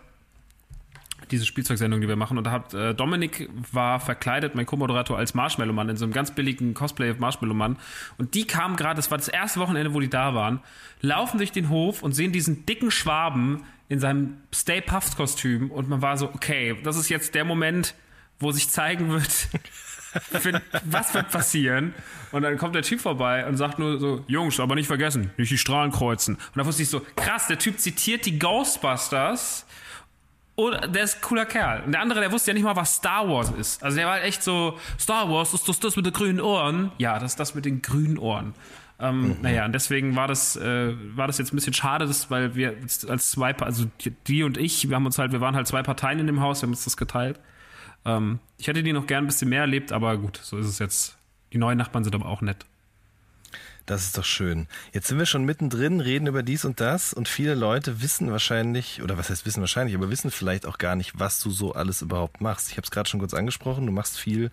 diese 1.33 1.45
Spielzeugsendung, 1.45 1.99
die 1.99 2.07
wir 2.07 2.15
machen. 2.15 2.37
Und 2.37 2.45
da 2.45 2.51
hat 2.51 2.73
äh, 2.73 2.93
Dominik 2.93 3.49
war 3.71 3.99
verkleidet, 3.99 4.55
mein 4.55 4.65
Co-Moderator, 4.65 5.17
als 5.17 5.33
Marshmallow-Mann 5.33 5.89
in 5.89 5.97
so 5.97 6.05
einem 6.05 6.13
ganz 6.13 6.31
billigen 6.31 6.73
Cosplay 6.73 7.09
of 7.09 7.19
Marshmallow-Mann. 7.19 7.77
Und 8.17 8.35
die 8.35 8.45
kamen 8.45 8.75
gerade, 8.75 8.95
das 8.95 9.11
war 9.11 9.17
das 9.17 9.27
erste 9.27 9.59
Wochenende, 9.59 9.93
wo 9.93 9.99
die 9.99 10.09
da 10.09 10.35
waren, 10.35 10.61
laufen 11.01 11.37
durch 11.37 11.51
den 11.51 11.69
Hof 11.69 12.03
und 12.03 12.13
sehen 12.13 12.31
diesen 12.31 12.65
dicken 12.65 12.91
Schwaben 12.91 13.63
in 13.89 13.99
seinem 13.99 14.37
Stay 14.53 14.81
Puft-Kostüm. 14.81 15.71
Und 15.71 15.89
man 15.89 16.01
war 16.01 16.17
so, 16.17 16.29
okay, 16.33 16.77
das 16.83 16.97
ist 16.97 17.09
jetzt 17.09 17.35
der 17.35 17.45
Moment, 17.45 17.95
wo 18.39 18.51
sich 18.51 18.69
zeigen 18.69 19.09
wird, 19.09 19.49
was 20.85 21.13
wird 21.13 21.31
passieren? 21.31 21.93
Und 22.31 22.43
dann 22.43 22.57
kommt 22.57 22.75
der 22.75 22.83
Typ 22.83 23.01
vorbei 23.01 23.45
und 23.47 23.57
sagt 23.57 23.79
nur 23.79 23.99
so, 23.99 24.23
Jungs, 24.27 24.59
aber 24.59 24.75
nicht 24.75 24.87
vergessen, 24.87 25.31
nicht 25.37 25.51
die 25.51 25.57
Strahlen 25.57 25.91
kreuzen. 25.91 26.35
Und 26.35 26.57
da 26.57 26.65
wusste 26.65 26.83
ich 26.83 26.89
so, 26.89 27.01
krass, 27.15 27.47
der 27.47 27.57
Typ 27.59 27.79
zitiert 27.79 28.25
die 28.25 28.37
Ghostbusters 28.37 29.65
oder 30.55 30.87
der 30.87 31.03
ist 31.03 31.15
ein 31.15 31.21
cooler 31.21 31.45
Kerl. 31.45 31.83
Und 31.83 31.93
der 31.93 32.01
andere, 32.01 32.19
der 32.19 32.31
wusste 32.31 32.51
ja 32.51 32.53
nicht 32.53 32.63
mal, 32.63 32.75
was 32.75 32.95
Star 32.95 33.27
Wars 33.27 33.51
ist. 33.51 33.83
Also 33.83 33.97
der 33.97 34.05
war 34.05 34.13
halt 34.13 34.23
echt 34.23 34.43
so, 34.43 34.77
Star 34.99 35.29
Wars, 35.29 35.53
ist 35.53 35.67
das 35.67 35.79
das 35.79 35.95
mit 35.95 36.05
den 36.05 36.13
grünen 36.13 36.39
Ohren? 36.39 36.91
Ja, 36.99 37.17
das 37.17 37.31
ist 37.31 37.39
das 37.39 37.55
mit 37.55 37.65
den 37.65 37.81
grünen 37.81 38.17
Ohren. 38.19 38.53
Ähm, 38.99 39.29
mhm. 39.29 39.37
Naja, 39.41 39.65
und 39.65 39.73
deswegen 39.73 40.15
war 40.15 40.27
das, 40.27 40.55
äh, 40.55 40.93
war 41.15 41.25
das 41.25 41.39
jetzt 41.39 41.53
ein 41.53 41.55
bisschen 41.55 41.73
schade, 41.73 42.05
dass, 42.05 42.29
weil 42.29 42.55
wir 42.55 42.75
als 43.09 43.31
zwei, 43.31 43.55
also 43.55 43.85
die 44.27 44.43
und 44.43 44.57
ich, 44.57 44.87
wir 44.87 44.95
haben 44.95 45.05
uns 45.05 45.17
halt, 45.17 45.31
wir 45.31 45.41
waren 45.41 45.55
halt 45.55 45.67
zwei 45.67 45.81
Parteien 45.81 46.19
in 46.19 46.27
dem 46.27 46.39
Haus, 46.39 46.61
wir 46.61 46.67
haben 46.67 46.73
uns 46.73 46.83
das 46.83 46.97
geteilt. 46.97 47.39
Ähm, 48.05 48.39
ich 48.57 48.67
hätte 48.67 48.83
die 48.83 48.93
noch 48.93 49.07
gern 49.07 49.23
ein 49.23 49.27
bisschen 49.27 49.49
mehr 49.49 49.61
erlebt, 49.61 49.91
aber 49.91 50.17
gut, 50.17 50.39
so 50.41 50.57
ist 50.57 50.67
es 50.67 50.79
jetzt. 50.79 51.17
Die 51.51 51.57
neuen 51.57 51.77
Nachbarn 51.77 52.03
sind 52.03 52.15
aber 52.15 52.27
auch 52.27 52.41
nett. 52.41 52.65
Das 53.85 54.03
ist 54.03 54.17
doch 54.17 54.23
schön. 54.23 54.67
Jetzt 54.93 55.07
sind 55.07 55.19
wir 55.19 55.25
schon 55.25 55.43
mittendrin, 55.43 55.99
reden 55.99 56.27
über 56.27 56.41
dies 56.41 56.63
und 56.63 56.79
das 56.79 57.13
und 57.13 57.27
viele 57.27 57.53
Leute 57.53 58.01
wissen 58.01 58.31
wahrscheinlich, 58.31 59.01
oder 59.01 59.17
was 59.17 59.29
heißt 59.29 59.45
wissen 59.45 59.59
wahrscheinlich, 59.59 59.95
aber 59.95 60.09
wissen 60.09 60.31
vielleicht 60.31 60.65
auch 60.65 60.77
gar 60.77 60.95
nicht, 60.95 61.19
was 61.19 61.41
du 61.41 61.51
so 61.51 61.73
alles 61.73 62.01
überhaupt 62.01 62.39
machst. 62.39 62.69
Ich 62.71 62.77
habe 62.77 62.85
es 62.85 62.91
gerade 62.91 63.09
schon 63.09 63.19
kurz 63.19 63.33
angesprochen, 63.33 63.85
du 63.85 63.91
machst 63.91 64.17
viel 64.17 64.51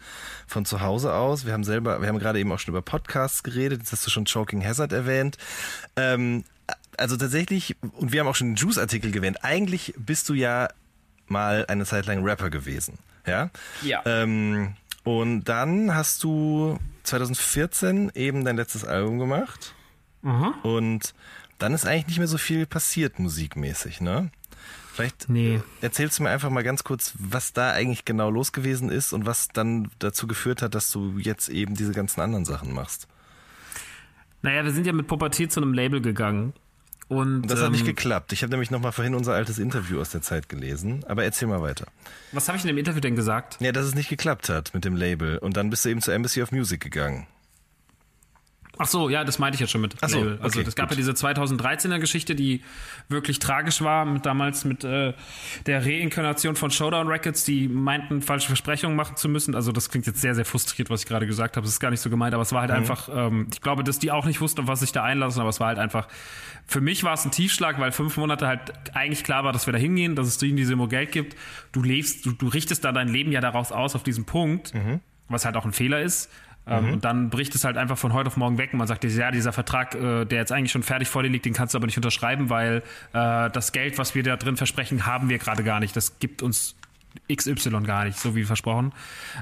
von 0.48 0.64
zu 0.64 0.80
Hause 0.80 1.14
aus. 1.14 1.46
Wir 1.46 1.52
haben 1.52 1.62
selber, 1.62 2.00
wir 2.00 2.08
haben 2.08 2.18
gerade 2.18 2.40
eben 2.40 2.50
auch 2.50 2.58
schon 2.58 2.72
über 2.72 2.82
Podcasts 2.82 3.44
geredet, 3.44 3.80
jetzt 3.80 3.92
hast 3.92 4.04
du 4.04 4.10
schon 4.10 4.24
Choking 4.24 4.64
Hazard 4.64 4.92
erwähnt. 4.92 5.38
Ähm, 5.94 6.44
also 6.96 7.16
tatsächlich, 7.16 7.76
und 7.92 8.12
wir 8.12 8.20
haben 8.20 8.26
auch 8.26 8.34
schon 8.34 8.48
den 8.48 8.56
Juice-Artikel 8.56 9.14
erwähnt, 9.14 9.44
eigentlich 9.44 9.94
bist 9.96 10.28
du 10.28 10.34
ja 10.34 10.68
mal 11.28 11.64
eine 11.68 11.84
Zeit 11.84 12.06
lang 12.06 12.24
Rapper 12.24 12.50
gewesen. 12.50 12.98
Ja. 13.26 13.50
Ja. 13.82 14.02
Ähm, 14.04 14.74
und 15.04 15.44
dann 15.44 15.94
hast 15.94 16.24
du 16.24 16.78
2014 17.10 18.12
eben 18.14 18.44
dein 18.44 18.56
letztes 18.56 18.84
Album 18.84 19.18
gemacht. 19.18 19.74
Mhm. 20.22 20.54
Und 20.62 21.14
dann 21.58 21.74
ist 21.74 21.86
eigentlich 21.86 22.06
nicht 22.06 22.18
mehr 22.18 22.28
so 22.28 22.38
viel 22.38 22.66
passiert 22.66 23.18
musikmäßig, 23.18 24.00
ne? 24.00 24.30
Vielleicht 24.92 25.28
nee. 25.28 25.60
erzählst 25.80 26.18
du 26.18 26.24
mir 26.24 26.30
einfach 26.30 26.50
mal 26.50 26.62
ganz 26.62 26.84
kurz, 26.84 27.14
was 27.18 27.52
da 27.52 27.72
eigentlich 27.72 28.04
genau 28.04 28.30
los 28.30 28.52
gewesen 28.52 28.90
ist 28.90 29.12
und 29.12 29.24
was 29.24 29.48
dann 29.48 29.90
dazu 29.98 30.26
geführt 30.26 30.62
hat, 30.62 30.74
dass 30.74 30.90
du 30.90 31.18
jetzt 31.18 31.48
eben 31.48 31.74
diese 31.74 31.92
ganzen 31.92 32.20
anderen 32.20 32.44
Sachen 32.44 32.72
machst. 32.72 33.06
Naja, 34.42 34.64
wir 34.64 34.72
sind 34.72 34.86
ja 34.86 34.92
mit 34.92 35.06
Pubertät 35.06 35.52
zu 35.52 35.60
einem 35.60 35.74
Label 35.74 36.00
gegangen 36.00 36.54
und, 37.10 37.48
das 37.48 37.60
hat 37.60 37.72
nicht 37.72 37.80
ähm, 37.80 37.88
geklappt. 37.88 38.32
Ich 38.32 38.44
habe 38.44 38.52
nämlich 38.52 38.70
noch 38.70 38.80
mal 38.80 38.92
vorhin 38.92 39.16
unser 39.16 39.34
altes 39.34 39.58
Interview 39.58 40.00
aus 40.00 40.10
der 40.10 40.22
Zeit 40.22 40.48
gelesen. 40.48 41.04
Aber 41.08 41.24
erzähl 41.24 41.48
mal 41.48 41.60
weiter. 41.60 41.86
Was 42.30 42.46
habe 42.46 42.56
ich 42.56 42.62
in 42.62 42.68
dem 42.68 42.78
Interview 42.78 43.00
denn 43.00 43.16
gesagt? 43.16 43.56
Ja, 43.58 43.72
dass 43.72 43.84
es 43.84 43.96
nicht 43.96 44.08
geklappt 44.08 44.48
hat 44.48 44.72
mit 44.74 44.84
dem 44.84 44.94
Label. 44.94 45.38
Und 45.38 45.56
dann 45.56 45.70
bist 45.70 45.84
du 45.84 45.88
eben 45.88 46.00
zur 46.00 46.14
Embassy 46.14 46.40
of 46.40 46.52
Music 46.52 46.80
gegangen. 46.80 47.26
Ach 48.82 48.86
so, 48.86 49.10
ja, 49.10 49.24
das 49.24 49.38
meinte 49.38 49.56
ich 49.56 49.60
jetzt 49.60 49.72
schon 49.72 49.82
mit 49.82 49.94
Ach 50.00 50.08
so, 50.08 50.20
Label. 50.20 50.38
Also 50.40 50.58
es 50.62 50.74
gab 50.74 50.88
gut. 50.88 50.96
ja 50.96 51.04
diese 51.04 51.12
2013er 51.12 51.98
Geschichte, 51.98 52.34
die 52.34 52.62
wirklich 53.10 53.38
tragisch 53.38 53.82
war, 53.82 54.06
mit 54.06 54.24
damals 54.24 54.64
mit 54.64 54.84
äh, 54.84 55.12
der 55.66 55.84
Reinkarnation 55.84 56.56
von 56.56 56.70
Showdown 56.70 57.06
Records, 57.06 57.44
die 57.44 57.68
meinten, 57.68 58.22
falsche 58.22 58.46
Versprechungen 58.46 58.96
machen 58.96 59.16
zu 59.16 59.28
müssen. 59.28 59.54
Also 59.54 59.70
das 59.70 59.90
klingt 59.90 60.06
jetzt 60.06 60.22
sehr, 60.22 60.34
sehr 60.34 60.46
frustriert, 60.46 60.88
was 60.88 61.02
ich 61.02 61.06
gerade 61.06 61.26
gesagt 61.26 61.58
habe. 61.58 61.66
Das 61.66 61.74
ist 61.74 61.80
gar 61.80 61.90
nicht 61.90 62.00
so 62.00 62.08
gemeint, 62.08 62.32
aber 62.32 62.42
es 62.42 62.52
war 62.52 62.62
halt 62.62 62.70
mhm. 62.70 62.76
einfach, 62.78 63.10
ähm, 63.12 63.48
ich 63.52 63.60
glaube, 63.60 63.84
dass 63.84 63.98
die 63.98 64.10
auch 64.10 64.24
nicht 64.24 64.40
wussten, 64.40 64.62
auf 64.62 64.66
was 64.66 64.80
sich 64.80 64.92
da 64.92 65.04
einlassen, 65.04 65.42
aber 65.42 65.50
es 65.50 65.60
war 65.60 65.66
halt 65.66 65.78
einfach, 65.78 66.08
für 66.66 66.80
mich 66.80 67.04
war 67.04 67.12
es 67.12 67.26
ein 67.26 67.32
Tiefschlag, 67.32 67.78
weil 67.80 67.92
fünf 67.92 68.16
Monate 68.16 68.46
halt 68.46 68.72
eigentlich 68.94 69.24
klar 69.24 69.44
war, 69.44 69.52
dass 69.52 69.66
wir 69.66 69.74
da 69.74 69.78
hingehen, 69.78 70.16
dass 70.16 70.26
es 70.26 70.42
ihnen 70.42 70.56
diese 70.56 70.72
immer 70.72 70.88
Geld 70.88 71.12
gibt. 71.12 71.36
Du 71.72 71.82
lebst, 71.82 72.24
du, 72.24 72.32
du 72.32 72.48
richtest 72.48 72.82
da 72.86 72.92
dein 72.92 73.08
Leben 73.08 73.30
ja 73.30 73.42
daraus 73.42 73.72
aus, 73.72 73.94
auf 73.94 74.04
diesen 74.04 74.24
Punkt, 74.24 74.72
mhm. 74.72 75.00
was 75.28 75.44
halt 75.44 75.56
auch 75.56 75.66
ein 75.66 75.72
Fehler 75.72 76.00
ist. 76.00 76.30
Ähm, 76.66 76.86
mhm. 76.86 76.92
Und 76.92 77.04
dann 77.04 77.30
bricht 77.30 77.54
es 77.54 77.64
halt 77.64 77.76
einfach 77.76 77.98
von 77.98 78.12
heute 78.12 78.28
auf 78.28 78.36
morgen 78.36 78.58
weg 78.58 78.72
und 78.72 78.78
man 78.78 78.86
sagt, 78.86 79.04
ja, 79.04 79.30
dieser 79.30 79.52
Vertrag, 79.52 79.94
äh, 79.94 80.24
der 80.24 80.38
jetzt 80.38 80.52
eigentlich 80.52 80.72
schon 80.72 80.82
fertig 80.82 81.08
vor 81.08 81.22
dir 81.22 81.28
liegt, 81.28 81.44
den 81.44 81.54
kannst 81.54 81.74
du 81.74 81.78
aber 81.78 81.86
nicht 81.86 81.96
unterschreiben, 81.96 82.50
weil 82.50 82.82
äh, 83.12 83.50
das 83.50 83.72
Geld, 83.72 83.98
was 83.98 84.14
wir 84.14 84.22
da 84.22 84.36
drin 84.36 84.56
versprechen, 84.56 85.06
haben 85.06 85.28
wir 85.28 85.38
gerade 85.38 85.64
gar 85.64 85.80
nicht. 85.80 85.96
Das 85.96 86.18
gibt 86.18 86.42
uns 86.42 86.76
XY 87.32 87.82
gar 87.84 88.04
nicht, 88.04 88.18
so 88.18 88.34
wie 88.34 88.44
versprochen. 88.44 88.92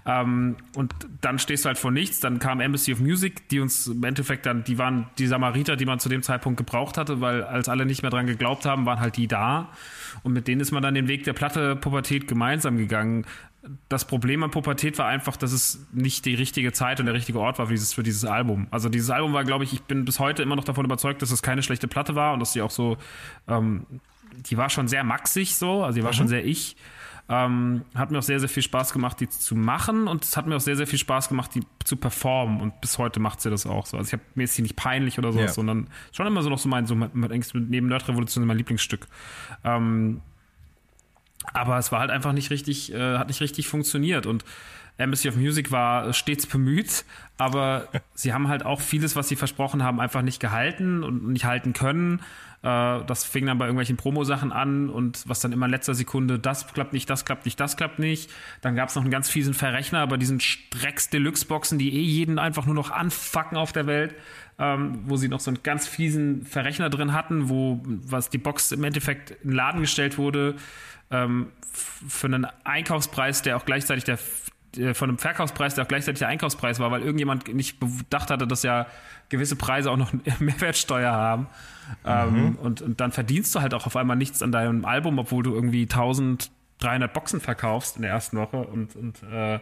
Ähm, 0.07 0.57
und 0.75 0.95
dann 1.21 1.39
stehst 1.39 1.65
du 1.65 1.69
halt 1.69 1.79
vor 1.79 1.91
nichts. 1.91 2.21
Dann 2.21 2.39
kam 2.39 2.61
Embassy 2.61 2.93
of 2.93 3.01
Music, 3.01 3.49
die 3.49 3.61
uns 3.61 3.87
im 3.87 4.03
Endeffekt 4.05 4.47
dann, 4.47 4.65
die 4.65 4.79
waren 4.79 5.07
die 5.19 5.27
Samariter, 5.27 5.77
die 5.77 5.85
man 5.85 5.99
zu 5.99 6.09
dem 6.09 6.23
Zeitpunkt 6.23 6.57
gebraucht 6.57 6.97
hatte, 6.97 7.21
weil 7.21 7.43
als 7.45 7.69
alle 7.69 7.87
nicht 7.87 8.03
mehr 8.03 8.11
dran 8.11 8.27
geglaubt 8.27 8.65
haben, 8.67 8.87
waren 8.87 9.01
halt 9.01 9.17
die 9.17 9.27
da. 9.27 9.69
Und 10.23 10.33
mit 10.33 10.49
denen 10.49 10.61
ist 10.61 10.73
man 10.73 10.83
dann 10.83 10.95
den 10.95 11.09
Weg 11.09 11.25
der 11.25 11.33
Platte 11.33 11.77
Pubertät 11.77 12.27
gemeinsam 12.27 12.77
gegangen 12.77 13.25
das 13.89 14.07
Problem 14.07 14.43
an 14.43 14.51
Pubertät 14.51 14.99
war 14.99 15.07
einfach, 15.07 15.37
dass 15.37 15.53
es 15.53 15.87
nicht 15.93 16.25
die 16.25 16.35
richtige 16.35 16.73
Zeit 16.73 17.01
und 17.01 17.07
der 17.07 17.15
richtige 17.15 17.39
Ort 17.41 17.59
war 17.59 17.67
für 17.67 17.73
dieses, 17.73 17.93
für 17.95 18.03
dieses 18.03 18.25
Album. 18.25 18.67
Also 18.71 18.89
dieses 18.89 19.11
Album 19.11 19.33
war, 19.33 19.45
glaube 19.45 19.65
ich, 19.65 19.73
ich 19.73 19.83
bin 19.83 20.05
bis 20.05 20.19
heute 20.19 20.43
immer 20.43 20.57
noch 20.57 20.65
davon 20.65 20.85
überzeugt, 20.85 21.23
dass 21.23 21.31
es 21.31 21.43
keine 21.43 21.63
schlechte 21.63 21.89
Platte 21.89 22.15
war 22.15 22.35
und 22.35 22.41
dass 22.41 22.53
sie 22.53 22.63
auch 22.63 22.71
so, 22.71 22.97
ähm, 23.47 23.87
die 24.37 24.57
war 24.57 24.71
schon 24.71 24.89
sehr 24.89 25.05
maxig 25.05 25.57
so, 25.57 25.85
also 25.85 25.97
die 25.97 26.05
war 26.05 26.13
mhm. 26.13 26.17
schon 26.17 26.29
sehr 26.29 26.45
ich. 26.45 26.77
Ähm, 27.31 27.83
hat 27.95 28.11
mir 28.11 28.19
auch 28.19 28.23
sehr, 28.23 28.41
sehr 28.41 28.49
viel 28.49 28.63
Spaß 28.63 28.95
gemacht, 28.95 29.21
die 29.21 29.29
zu 29.29 29.55
machen 29.55 30.09
und 30.09 30.25
es 30.25 30.39
hat 30.39 30.47
mir 30.47 30.57
auch 30.57 30.61
sehr, 30.61 30.77
sehr 30.77 30.87
viel 30.87 30.99
Spaß 30.99 31.29
gemacht, 31.29 31.55
die 31.55 31.61
zu 31.85 31.97
performen 31.97 32.63
und 32.63 32.81
bis 32.81 32.97
heute 32.97 33.21
macht 33.21 33.43
sie 33.43 33.51
das 33.51 33.67
auch 33.67 33.85
so. 33.85 33.99
Also 33.99 34.09
ich 34.09 34.13
habe 34.15 34.23
mir 34.35 34.45
ist 34.45 34.55
sie 34.55 34.63
nicht 34.63 34.77
peinlich 34.77 35.19
oder 35.19 35.33
sowas, 35.33 35.51
ja. 35.51 35.53
sondern 35.53 35.89
schon 36.13 36.27
immer 36.27 36.43
so 36.43 36.49
noch 36.49 36.59
so 36.59 36.71
mein, 36.71 36.87
so 36.87 36.95
mit, 36.95 37.15
mit, 37.15 37.55
neben 37.55 37.89
Nerd 37.89 38.09
Revolution 38.09 38.47
mein 38.47 38.57
Lieblingsstück. 38.57 39.07
Ähm, 39.63 40.23
aber 41.53 41.79
es 41.79 41.93
war 41.93 42.01
halt 42.01 42.11
einfach 42.11 42.33
nicht 42.33 42.51
richtig, 42.51 42.93
äh, 42.93 43.19
hat 43.19 43.29
nicht 43.29 43.41
richtig 43.41 43.69
funktioniert. 43.69 44.27
Und 44.27 44.45
Embassy 44.99 45.29
of 45.29 45.37
Music 45.37 45.71
war 45.71 46.13
stets 46.13 46.47
bemüht, 46.47 47.05
aber 47.37 47.89
sie 48.15 48.35
haben 48.35 48.49
halt 48.49 48.65
auch 48.65 48.81
vieles, 48.81 49.17
was 49.17 49.29
sie 49.29 49.37
versprochen 49.37 49.83
haben, 49.83 50.01
einfach 50.01 50.23
nicht 50.23 50.41
gehalten 50.41 51.05
und 51.05 51.29
nicht 51.29 51.45
halten 51.45 51.73
können. 51.73 52.21
Äh, 52.63 53.05
das 53.07 53.25
fing 53.25 53.47
dann 53.47 53.59
bei 53.59 53.67
irgendwelchen 53.67 53.97
Promo-Sachen 53.97 54.51
an 54.51 54.91
und 54.91 55.23
was 55.29 55.41
dann 55.41 55.53
immer 55.53 55.67
in 55.67 55.71
letzter 55.71 55.95
Sekunde, 55.95 56.41
das 56.41 56.67
klappt 56.73 56.93
nicht, 56.93 57.09
das 57.09 57.25
klappt 57.25 57.45
nicht, 57.45 57.59
das 57.61 57.77
klappt 57.77 58.01
nicht. 58.01 58.31
Dann 58.61 58.75
gab 58.75 58.89
es 58.89 58.97
noch 58.97 59.03
einen 59.03 59.13
ganz 59.13 59.31
fiesen 59.31 59.55
Verrechner 59.55 60.05
bei 60.09 60.17
diesen 60.17 60.41
Strecks 60.41 61.09
Deluxe-Boxen, 61.11 61.79
die 61.79 61.95
eh 61.95 62.03
jeden 62.03 62.41
einfach 62.41 62.67
nur 62.67 62.75
noch 62.75 62.91
anfacken 62.91 63.57
auf 63.57 63.73
der 63.73 63.87
Welt. 63.87 64.15
Ähm, 64.61 65.05
wo 65.05 65.17
sie 65.17 65.29
noch 65.29 65.39
so 65.39 65.53
einen 65.53 65.63
ganz 65.63 65.87
fiesen 65.87 66.45
Verrechner 66.45 66.91
drin 66.91 67.13
hatten, 67.13 67.49
wo 67.49 67.81
was 67.85 68.29
die 68.29 68.39
Box 68.39 68.73
im 68.73 68.83
Endeffekt 68.83 69.31
in 69.31 69.51
den 69.51 69.53
Laden 69.53 69.81
gestellt 69.81 70.19
wurde, 70.19 70.57
ähm, 71.11 71.53
für 71.73 72.27
einen 72.27 72.47
Einkaufspreis, 72.65 73.43
der 73.43 73.57
auch 73.57 73.65
gleichzeitig 73.65 74.05
der 74.05 74.19
äh, 74.77 74.95
von 74.95 75.09
einem 75.09 75.19
Verkaufspreis, 75.19 75.75
der 75.75 75.85
auch 75.85 75.89
gleichzeitig 75.89 76.19
der 76.19 76.29
Einkaufspreis 76.29 76.79
war, 76.79 76.91
weil 76.91 77.03
irgendjemand 77.03 77.53
nicht 77.55 77.81
bedacht 77.81 78.31
hatte, 78.31 78.47
dass 78.47 78.63
ja 78.63 78.87
gewisse 79.29 79.57
Preise 79.57 79.91
auch 79.91 79.97
noch 79.97 80.13
Mehrwertsteuer 80.39 81.13
haben. 81.13 81.47
Ähm, 82.05 82.31
mhm. 82.31 82.37
Ähm, 82.37 82.57
und, 82.57 82.83
und 82.83 83.01
dann 83.01 83.13
verdienst 83.13 83.55
du 83.55 83.61
halt 83.61 83.75
auch 83.75 83.87
auf 83.87 83.97
einmal 83.97 84.17
nichts 84.17 84.43
an 84.43 84.53
deinem 84.53 84.85
Album, 84.85 85.19
obwohl 85.19 85.43
du 85.43 85.55
irgendwie 85.55 85.83
1300 85.83 87.13
Boxen 87.13 87.41
verkaufst 87.41 87.97
in 87.97 88.03
der 88.03 88.11
ersten 88.11 88.37
Woche 88.37 88.59
und, 88.59 88.95
und 88.97 89.23
äh, 89.23 89.61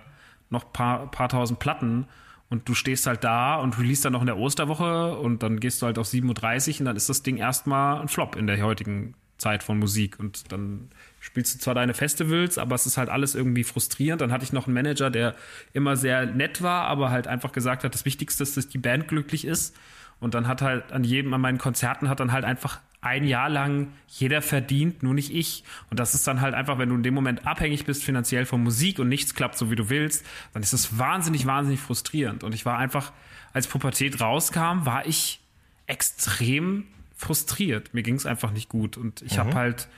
noch 0.51 0.73
paar, 0.73 1.11
paar 1.11 1.29
tausend 1.29 1.59
Platten. 1.59 2.07
Und 2.49 2.69
du 2.69 2.75
stehst 2.75 3.07
halt 3.09 3.25
da 3.25 3.57
und 3.57 3.77
release 3.79 4.03
dann 4.03 4.13
noch 4.13 4.21
in 4.21 4.27
der 4.27 4.39
Osterwoche 4.39 5.17
und 5.17 5.43
dann 5.43 5.59
gehst 5.59 5.83
du 5.83 5.87
halt 5.87 5.99
auf 5.99 6.07
37 6.07 6.81
und 6.81 6.87
dann 6.87 6.95
ist 6.95 7.09
das 7.09 7.25
Ding 7.25 7.39
erstmal 7.39 8.01
ein 8.01 8.07
Flop 8.07 8.37
in 8.37 8.47
der 8.47 8.63
heutigen 8.63 9.15
Zeit 9.37 9.65
von 9.65 9.79
Musik. 9.79 10.21
Und 10.21 10.53
dann 10.53 10.91
spielst 11.27 11.55
du 11.55 11.59
zwar 11.59 11.75
deine 11.75 11.93
Festivals, 11.93 12.57
aber 12.57 12.77
es 12.77 12.87
ist 12.87 12.97
halt 12.97 13.09
alles 13.09 13.35
irgendwie 13.35 13.65
frustrierend. 13.65 14.21
Dann 14.21 14.33
hatte 14.33 14.45
ich 14.45 14.53
noch 14.53 14.67
einen 14.67 14.75
Manager, 14.75 15.11
der 15.11 15.35
immer 15.73 15.97
sehr 15.97 16.25
nett 16.25 16.63
war, 16.63 16.87
aber 16.87 17.11
halt 17.11 17.27
einfach 17.27 17.53
gesagt 17.53 17.83
hat, 17.83 17.93
das 17.95 18.05
Wichtigste 18.05 18.45
ist, 18.45 18.57
dass 18.57 18.69
die 18.69 18.79
Band 18.79 19.09
glücklich 19.09 19.45
ist. 19.45 19.77
Und 20.21 20.35
dann 20.35 20.47
hat 20.47 20.63
halt 20.63 20.93
an 20.93 21.05
jedem, 21.05 21.35
an 21.35 21.41
meinen 21.41 21.59
Konzerten 21.59 22.09
hat 22.09 22.21
dann 22.21 22.33
halt 22.33 22.45
einfach 22.45 22.81
ein 23.01 23.25
Jahr 23.25 23.49
lang 23.49 23.89
jeder 24.09 24.41
verdient, 24.41 25.03
nur 25.03 25.15
nicht 25.15 25.35
ich. 25.35 25.65
Und 25.91 25.99
das 26.01 26.15
ist 26.15 26.27
dann 26.27 26.41
halt 26.41 26.55
einfach, 26.55 26.79
wenn 26.79 26.89
du 26.89 26.95
in 26.95 27.03
dem 27.03 27.15
Moment 27.15 27.47
abhängig 27.47 27.85
bist 27.85 28.05
finanziell 28.05 28.47
von 28.47 28.63
Musik 28.63 28.99
und 29.01 29.09
nichts 29.09 29.35
klappt 29.35 29.59
so 29.59 29.71
wie 29.71 29.77
du 29.77 29.91
willst, 29.91 30.25
dann 30.55 30.63
ist 30.63 30.73
das 30.73 30.97
wahnsinnig, 30.97 31.45
wahnsinnig 31.45 31.81
frustrierend. 31.81 32.45
Und 32.45 32.55
ich 32.55 32.65
war 32.65 32.79
einfach, 32.79 33.13
als 33.53 33.67
Pubertät 33.67 34.21
rauskam, 34.21 34.87
war 34.87 35.07
ich 35.07 35.41
extrem 35.87 36.85
frustriert. 37.17 37.95
Mir 37.95 38.03
ging 38.03 38.15
es 38.15 38.27
einfach 38.27 38.53
nicht 38.53 38.69
gut. 38.69 38.97
Und 38.97 39.23
ich 39.23 39.35
mhm. 39.35 39.41
habe 39.41 39.55
halt 39.55 39.89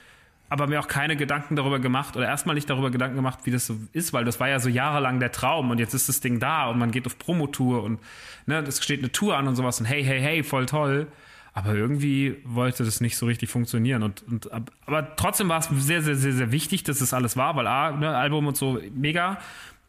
aber 0.49 0.67
mir 0.67 0.79
auch 0.79 0.87
keine 0.87 1.15
Gedanken 1.15 1.55
darüber 1.55 1.79
gemacht 1.79 2.17
oder 2.17 2.25
erstmal 2.27 2.55
nicht 2.55 2.69
darüber 2.69 2.89
Gedanken 2.89 3.15
gemacht, 3.15 3.39
wie 3.43 3.51
das 3.51 3.67
so 3.67 3.77
ist, 3.93 4.13
weil 4.13 4.25
das 4.25 4.39
war 4.39 4.49
ja 4.49 4.59
so 4.59 4.67
jahrelang 4.67 5.19
der 5.19 5.31
Traum 5.31 5.69
und 5.69 5.79
jetzt 5.79 5.93
ist 5.93 6.09
das 6.09 6.21
Ding 6.21 6.39
da 6.39 6.69
und 6.69 6.79
man 6.79 6.91
geht 6.91 7.05
auf 7.05 7.17
Promotour 7.19 7.83
und 7.83 7.99
ne, 8.47 8.59
es 8.59 8.83
steht 8.83 8.99
eine 8.99 9.11
Tour 9.11 9.37
an 9.37 9.47
und 9.47 9.55
sowas 9.55 9.79
und 9.79 9.85
hey, 9.85 10.03
hey, 10.03 10.19
hey, 10.19 10.43
voll 10.43 10.65
toll. 10.65 11.07
Aber 11.53 11.73
irgendwie 11.73 12.37
wollte 12.45 12.83
das 12.85 13.01
nicht 13.01 13.17
so 13.17 13.25
richtig 13.25 13.49
funktionieren. 13.49 14.03
Und, 14.03 14.23
und 14.23 14.51
aber 14.85 15.15
trotzdem 15.15 15.49
war 15.49 15.59
es 15.59 15.65
sehr, 15.65 16.01
sehr, 16.01 16.15
sehr, 16.15 16.31
sehr 16.31 16.51
wichtig, 16.51 16.83
dass 16.83 16.99
das 16.99 17.13
alles 17.13 17.37
war, 17.37 17.55
weil 17.55 17.67
A, 17.67 17.91
ne, 17.91 18.15
Album 18.15 18.47
und 18.47 18.55
so 18.55 18.79
mega. 18.93 19.39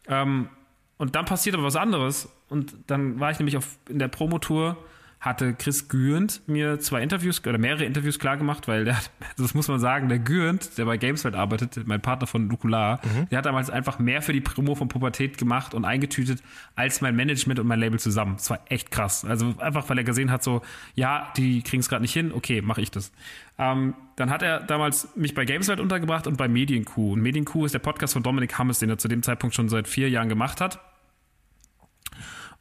Ähm, 0.09 0.49
und 0.97 1.15
dann 1.15 1.27
passiert 1.27 1.55
aber 1.55 1.65
was 1.65 1.77
anderes. 1.77 2.29
Und 2.49 2.75
dann 2.87 3.21
war 3.21 3.31
ich 3.31 3.39
nämlich 3.39 3.57
auf, 3.57 3.79
in 3.89 3.99
der 3.99 4.09
Promotour 4.09 4.79
hatte 5.21 5.53
Chris 5.53 5.89
Gürnt 5.89 6.41
mir 6.47 6.81
zwei 6.81 7.03
Interviews 7.03 7.45
oder 7.47 7.59
mehrere 7.59 7.85
Interviews 7.85 8.19
klargemacht, 8.19 8.67
weil 8.69 8.87
der, 8.87 8.99
das 9.37 9.55
muss 9.55 9.69
man 9.69 9.79
sagen, 9.79 10.09
der 10.09 10.19
Gürnt, 10.19 10.79
der 10.79 10.87
bei 10.87 10.97
Gameswelt 10.97 11.35
arbeitet, 11.35 11.87
mein 11.87 12.01
Partner 12.01 12.27
von 12.27 12.47
Nukular, 12.47 13.01
mhm. 13.05 13.29
der 13.29 13.39
hat 13.39 13.47
damals 13.47 13.69
einfach 13.69 13.99
mehr 13.99 14.23
für 14.23 14.33
die 14.33 14.41
Promo 14.41 14.75
von 14.75 14.89
Pubertät 14.89 15.37
gemacht 15.37 15.75
und 15.75 15.85
eingetütet 15.85 16.43
als 16.75 17.03
mein 17.03 17.15
Management 17.15 17.61
und 17.61 17.67
mein 17.67 17.79
Label 17.79 18.01
zusammen. 18.01 18.37
Das 18.37 18.49
war 18.49 18.61
echt 18.67 18.91
krass. 18.91 19.27
Also 19.27 19.55
einfach, 19.59 19.89
weil 19.91 19.99
er 19.99 20.05
gesehen 20.05 20.31
hat, 20.31 20.43
so, 20.43 20.63
ja, 20.95 21.31
die 21.37 21.63
kriegen 21.63 21.81
es 21.81 21.91
gerade 21.91 22.03
nicht 22.03 22.15
hin, 22.15 22.33
okay, 22.33 22.63
mache 22.63 22.81
ich 22.81 22.91
das. 22.91 23.13
Ähm, 23.59 23.95
dann 24.17 24.31
hat 24.31 24.43
er 24.43 24.61
damals 24.61 25.15
mich 25.17 25.35
bei 25.35 25.45
Gameswelt 25.45 25.81
untergebracht 25.81 26.27
und 26.27 26.39
bei 26.39 26.49
Medienkuh. 26.49 27.13
Und 27.13 27.21
Medienkuh 27.21 27.67
ist 27.67 27.73
der 27.73 27.79
Podcast 27.79 28.15
von 28.15 28.23
Dominik 28.23 28.59
Hammes, 28.59 28.79
den 28.79 28.89
er 28.89 28.97
zu 28.97 29.09
dem 29.09 29.23
Zeitpunkt 29.23 29.55
schon 29.55 29.69
seit 29.69 29.87
vier 29.87 30.09
Jahren 30.09 30.31
gemacht 30.31 30.63
hat. 30.63 30.79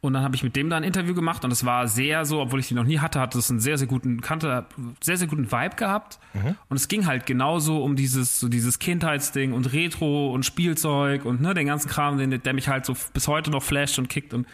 Und 0.02 0.14
dann 0.14 0.22
habe 0.22 0.34
ich 0.34 0.42
mit 0.42 0.56
dem 0.56 0.70
da 0.70 0.78
ein 0.78 0.82
Interview 0.82 1.14
gemacht 1.14 1.44
und 1.44 1.50
es 1.50 1.66
war 1.66 1.86
sehr 1.86 2.24
so, 2.24 2.40
obwohl 2.40 2.60
ich 2.60 2.68
die 2.68 2.74
noch 2.74 2.84
nie 2.84 3.00
hatte, 3.00 3.20
hatte 3.20 3.38
es 3.38 3.50
einen 3.50 3.60
sehr, 3.60 3.76
sehr 3.76 3.86
guten, 3.86 4.22
kannte, 4.22 4.64
sehr, 5.02 5.18
sehr 5.18 5.28
guten 5.28 5.52
Vibe 5.52 5.76
gehabt. 5.76 6.18
Mhm. 6.32 6.56
Und 6.70 6.76
es 6.78 6.88
ging 6.88 7.06
halt 7.06 7.26
genauso 7.26 7.84
um 7.84 7.96
dieses, 7.96 8.40
so 8.40 8.48
dieses 8.48 8.78
Kindheitsding 8.78 9.52
und 9.52 9.74
Retro 9.74 10.32
und 10.32 10.46
Spielzeug 10.46 11.26
und 11.26 11.42
ne, 11.42 11.52
den 11.52 11.66
ganzen 11.66 11.88
Kram, 11.88 12.16
den, 12.16 12.42
der 12.42 12.54
mich 12.54 12.68
halt 12.68 12.86
so 12.86 12.96
bis 13.12 13.28
heute 13.28 13.50
noch 13.50 13.62
flasht 13.62 13.98
und 13.98 14.08
kickt 14.08 14.32
und 14.32 14.46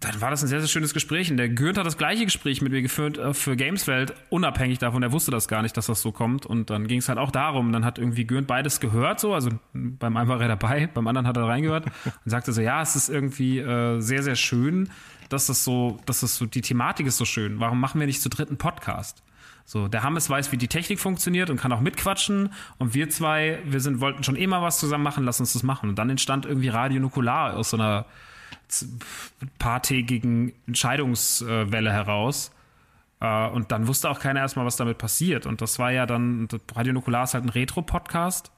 dann 0.00 0.18
war 0.22 0.30
das 0.30 0.42
ein 0.42 0.48
sehr, 0.48 0.60
sehr 0.60 0.68
schönes 0.68 0.94
Gespräch. 0.94 1.30
Und 1.30 1.36
der 1.36 1.50
Gürt 1.50 1.76
hat 1.76 1.84
das 1.84 1.98
gleiche 1.98 2.24
Gespräch 2.24 2.62
mit 2.62 2.72
mir 2.72 2.80
geführt 2.80 3.18
äh, 3.18 3.34
für 3.34 3.54
Gameswelt, 3.54 4.14
unabhängig 4.30 4.78
davon. 4.78 5.02
Er 5.02 5.12
wusste 5.12 5.30
das 5.30 5.46
gar 5.46 5.60
nicht, 5.60 5.76
dass 5.76 5.86
das 5.86 6.00
so 6.00 6.10
kommt. 6.10 6.46
Und 6.46 6.70
dann 6.70 6.86
ging 6.86 7.00
es 7.00 7.08
halt 7.10 7.18
auch 7.18 7.30
darum. 7.30 7.70
Dann 7.70 7.84
hat 7.84 7.98
irgendwie 7.98 8.26
Gürt 8.26 8.46
beides 8.46 8.80
gehört, 8.80 9.20
so. 9.20 9.34
Also 9.34 9.50
beim 9.74 10.16
einen 10.16 10.28
war 10.28 10.40
er 10.40 10.48
dabei, 10.48 10.86
beim 10.94 11.06
anderen 11.06 11.26
hat 11.26 11.36
er 11.36 11.46
reingehört 11.46 11.84
und 11.84 12.30
sagte 12.30 12.52
so: 12.52 12.62
Ja, 12.62 12.80
es 12.80 12.96
ist 12.96 13.10
irgendwie 13.10 13.58
äh, 13.58 14.00
sehr, 14.00 14.22
sehr 14.22 14.36
schön, 14.36 14.88
dass 15.28 15.46
das 15.46 15.64
so, 15.64 16.00
dass 16.06 16.20
das 16.20 16.36
so, 16.36 16.46
die 16.46 16.62
Thematik 16.62 17.06
ist 17.06 17.18
so 17.18 17.26
schön. 17.26 17.60
Warum 17.60 17.78
machen 17.78 18.00
wir 18.00 18.06
nicht 18.06 18.22
zu 18.22 18.30
dritten 18.30 18.56
Podcast? 18.56 19.22
So, 19.66 19.86
der 19.86 20.02
Hammes 20.02 20.30
weiß, 20.30 20.50
wie 20.50 20.56
die 20.56 20.66
Technik 20.66 20.98
funktioniert 20.98 21.50
und 21.50 21.60
kann 21.60 21.72
auch 21.72 21.80
mitquatschen. 21.80 22.54
Und 22.78 22.94
wir 22.94 23.10
zwei, 23.10 23.60
wir 23.66 23.80
sind, 23.80 24.00
wollten 24.00 24.24
schon 24.24 24.34
immer 24.34 24.62
was 24.62 24.80
zusammen 24.80 25.04
machen, 25.04 25.24
lass 25.24 25.40
uns 25.40 25.52
das 25.52 25.62
machen. 25.62 25.90
Und 25.90 25.96
dann 25.96 26.08
entstand 26.08 26.46
irgendwie 26.46 26.68
Radio 26.68 27.00
Nukular 27.00 27.54
aus 27.54 27.70
so 27.70 27.76
einer 27.76 28.06
paartägigen 29.58 30.52
Entscheidungswelle 30.66 31.92
heraus. 31.92 32.50
Äh, 33.20 33.48
und 33.48 33.72
dann 33.72 33.86
wusste 33.86 34.10
auch 34.10 34.20
keiner 34.20 34.40
erstmal, 34.40 34.66
was 34.66 34.76
damit 34.76 34.98
passiert. 34.98 35.46
Und 35.46 35.60
das 35.60 35.78
war 35.78 35.92
ja 35.92 36.06
dann, 36.06 36.48
Radio 36.74 36.92
Nukular 36.92 37.24
ist 37.24 37.34
halt 37.34 37.44
ein 37.44 37.50
Retro-Podcast, 37.50 38.50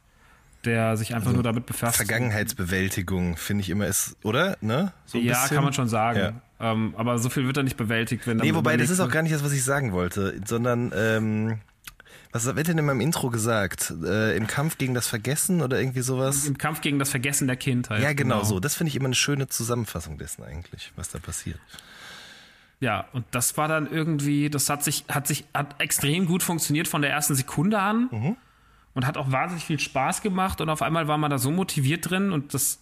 der 0.65 0.97
sich 0.97 1.15
einfach 1.15 1.29
also 1.29 1.37
nur 1.37 1.43
damit 1.43 1.67
befasst. 1.67 1.97
Vergangenheitsbewältigung, 1.97 3.37
finde 3.37 3.63
ich 3.63 3.71
immer 3.71 3.87
ist, 3.87 4.17
oder? 4.23 4.57
Ne? 4.61 4.93
So 5.07 5.19
ja, 5.19 5.41
bisschen. 5.41 5.57
kann 5.57 5.65
man 5.65 5.73
schon 5.73 5.89
sagen. 5.89 6.19
Ja. 6.61 6.73
Ähm, 6.73 6.95
aber 6.97 7.19
so 7.19 7.29
viel 7.29 7.45
wird 7.47 7.57
da 7.57 7.63
nicht 7.65 7.77
bewältigt. 7.77 8.27
Wenn 8.27 8.37
nee, 8.37 8.55
wobei, 8.55 8.77
das 8.77 8.91
ist 8.91 9.01
auch 9.01 9.11
gar 9.11 9.23
nicht 9.23 9.35
das, 9.35 9.43
was 9.43 9.53
ich 9.53 9.65
sagen 9.65 9.93
wollte, 9.93 10.41
sondern 10.47 10.93
ähm, 10.95 11.59
was 12.33 12.47
wird 12.57 12.67
denn 12.67 12.79
in 12.79 12.87
meinem 12.87 13.03
Intro 13.03 13.29
gesagt? 13.29 13.93
Äh, 14.05 14.37
Im 14.37 14.47
Kampf 14.47 14.79
gegen 14.79 14.95
das 14.95 15.07
Vergessen 15.07 15.61
oder 15.61 15.79
irgendwie 15.79 16.01
sowas? 16.01 16.47
Im 16.47 16.57
Kampf 16.57 16.81
gegen 16.81 16.99
das 16.99 17.11
Vergessen 17.11 17.47
der 17.47 17.57
Kindheit. 17.57 18.03
Ja, 18.03 18.15
genau, 18.15 18.37
genau. 18.37 18.45
so. 18.49 18.59
Das 18.59 18.75
finde 18.75 18.89
ich 18.89 18.97
immer 18.97 19.07
eine 19.07 19.15
schöne 19.15 19.49
Zusammenfassung 19.49 20.17
dessen 20.17 20.43
eigentlich, 20.43 20.93
was 20.97 21.11
da 21.11 21.19
passiert. 21.19 21.61
Ja, 22.81 23.07
und 23.13 23.27
das 23.31 23.57
war 23.59 23.69
dann 23.69 23.89
irgendwie, 23.93 24.51
das 24.51 24.69
hat 24.71 24.83
sich, 24.83 25.05
hat 25.09 25.27
sich, 25.27 25.45
hat 25.55 25.81
extrem 25.81 26.27
gut 26.27 26.43
funktioniert 26.43 26.89
von 26.89 27.03
der 27.03 27.13
ersten 27.13 27.35
Sekunde 27.35 27.79
an 27.79 28.09
mhm. 28.11 28.37
und 28.95 29.07
hat 29.07 29.17
auch 29.17 29.31
wahnsinnig 29.31 29.65
viel 29.65 29.79
Spaß 29.79 30.23
gemacht 30.23 30.61
und 30.61 30.69
auf 30.69 30.83
einmal 30.83 31.07
war 31.07 31.19
man 31.19 31.31
da 31.31 31.39
so 31.39 31.51
motiviert 31.53 32.11
drin 32.11 32.33
und 32.33 32.55
das, 32.55 32.81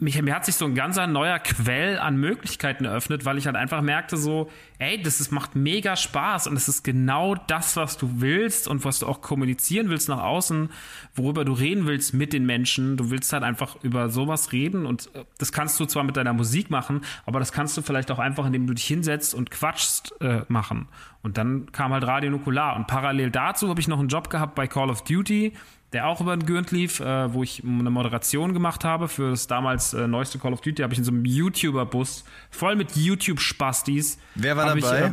mich, 0.00 0.20
mir 0.20 0.34
hat 0.34 0.44
sich 0.44 0.54
so 0.54 0.64
ein 0.64 0.74
ganzer 0.74 1.06
neuer 1.06 1.38
Quell 1.38 1.98
an 1.98 2.16
Möglichkeiten 2.16 2.84
eröffnet, 2.84 3.24
weil 3.24 3.38
ich 3.38 3.46
halt 3.46 3.56
einfach 3.56 3.82
merkte 3.82 4.16
so, 4.16 4.50
ey, 4.78 5.00
das 5.02 5.20
ist, 5.20 5.30
macht 5.30 5.56
mega 5.56 5.96
Spaß 5.96 6.46
und 6.46 6.56
es 6.56 6.68
ist 6.68 6.82
genau 6.82 7.34
das, 7.34 7.76
was 7.76 7.96
du 7.98 8.20
willst 8.20 8.68
und 8.68 8.84
was 8.84 9.00
du 9.00 9.06
auch 9.06 9.20
kommunizieren 9.20 9.88
willst 9.88 10.08
nach 10.08 10.22
außen, 10.22 10.70
worüber 11.14 11.44
du 11.44 11.52
reden 11.52 11.86
willst 11.86 12.14
mit 12.14 12.32
den 12.32 12.46
Menschen. 12.46 12.96
Du 12.96 13.10
willst 13.10 13.32
halt 13.32 13.42
einfach 13.42 13.76
über 13.82 14.08
sowas 14.08 14.52
reden 14.52 14.86
und 14.86 15.14
äh, 15.14 15.24
das 15.38 15.52
kannst 15.52 15.78
du 15.80 15.84
zwar 15.84 16.04
mit 16.04 16.16
deiner 16.16 16.32
Musik 16.32 16.70
machen, 16.70 17.02
aber 17.26 17.38
das 17.38 17.52
kannst 17.52 17.76
du 17.76 17.82
vielleicht 17.82 18.10
auch 18.10 18.18
einfach, 18.18 18.46
indem 18.46 18.66
du 18.66 18.74
dich 18.74 18.86
hinsetzt 18.86 19.34
und 19.34 19.50
quatschst, 19.50 20.14
äh, 20.20 20.42
machen. 20.48 20.88
Und 21.22 21.36
dann 21.36 21.70
kam 21.72 21.92
halt 21.92 22.06
Radio 22.06 22.30
Nukular 22.30 22.76
und 22.76 22.86
parallel 22.86 23.30
dazu 23.30 23.68
habe 23.68 23.80
ich 23.80 23.88
noch 23.88 23.98
einen 23.98 24.08
Job 24.08 24.30
gehabt 24.30 24.54
bei 24.54 24.66
Call 24.66 24.90
of 24.90 25.04
Duty 25.04 25.52
der 25.92 26.06
auch 26.06 26.20
über 26.20 26.36
den 26.36 26.46
Gürnt 26.46 26.70
lief, 26.70 27.00
äh, 27.00 27.32
wo 27.32 27.42
ich 27.42 27.64
eine 27.64 27.90
Moderation 27.90 28.52
gemacht 28.52 28.84
habe 28.84 29.08
für 29.08 29.30
das 29.30 29.46
damals 29.46 29.92
äh, 29.92 30.06
neueste 30.06 30.38
Call 30.38 30.52
of 30.52 30.60
Duty, 30.60 30.82
habe 30.82 30.92
ich 30.92 30.98
in 30.98 31.04
so 31.04 31.10
einem 31.10 31.24
YouTuber-Bus 31.24 32.24
voll 32.50 32.76
mit 32.76 32.96
YouTube-Spastis. 32.96 34.18
Wer 34.34 34.56
war 34.56 34.66
dabei? 34.66 34.78
Ich, 34.78 35.04
äh, 35.04 35.12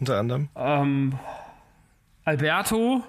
Unter 0.00 0.18
anderem? 0.18 0.48
Ähm, 0.56 1.18
Alberto. 2.24 3.04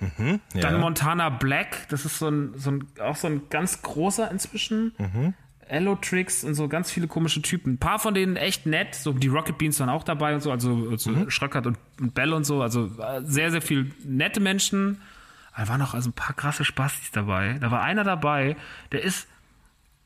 Mhm, 0.00 0.40
ja. 0.54 0.60
Dann 0.60 0.80
Montana 0.80 1.28
Black, 1.28 1.88
das 1.88 2.04
ist 2.04 2.18
so 2.18 2.28
ein, 2.28 2.52
so 2.56 2.70
ein, 2.70 2.86
auch 3.00 3.16
so 3.16 3.26
ein 3.26 3.42
ganz 3.50 3.82
großer 3.82 4.30
inzwischen. 4.30 4.92
Mhm. 4.98 5.34
Ello-Tricks 5.68 6.44
und 6.44 6.54
so 6.54 6.66
ganz 6.66 6.90
viele 6.90 7.08
komische 7.08 7.42
Typen. 7.42 7.74
Ein 7.74 7.78
paar 7.78 7.98
von 7.98 8.14
denen 8.14 8.36
echt 8.36 8.64
nett, 8.66 8.94
so 8.94 9.12
die 9.12 9.28
Rocket 9.28 9.58
Beans 9.58 9.78
waren 9.80 9.90
auch 9.90 10.02
dabei 10.02 10.34
und 10.34 10.40
so, 10.40 10.50
also, 10.50 10.88
also 10.90 11.10
mhm. 11.10 11.30
Schröckert 11.30 11.66
und, 11.66 11.78
und 12.00 12.14
Bell 12.14 12.32
und 12.32 12.44
so, 12.44 12.62
also 12.62 12.86
äh, 12.86 13.20
sehr, 13.24 13.50
sehr 13.50 13.60
viel 13.60 13.92
nette 14.04 14.40
Menschen 14.40 15.00
da 15.58 15.66
waren 15.66 15.80
noch 15.80 15.92
also 15.92 16.10
ein 16.10 16.12
paar 16.12 16.34
krasse 16.34 16.64
Spastis 16.64 17.10
dabei. 17.10 17.58
Da 17.60 17.72
war 17.72 17.82
einer 17.82 18.04
dabei, 18.04 18.56
der 18.92 19.02
ist. 19.02 19.26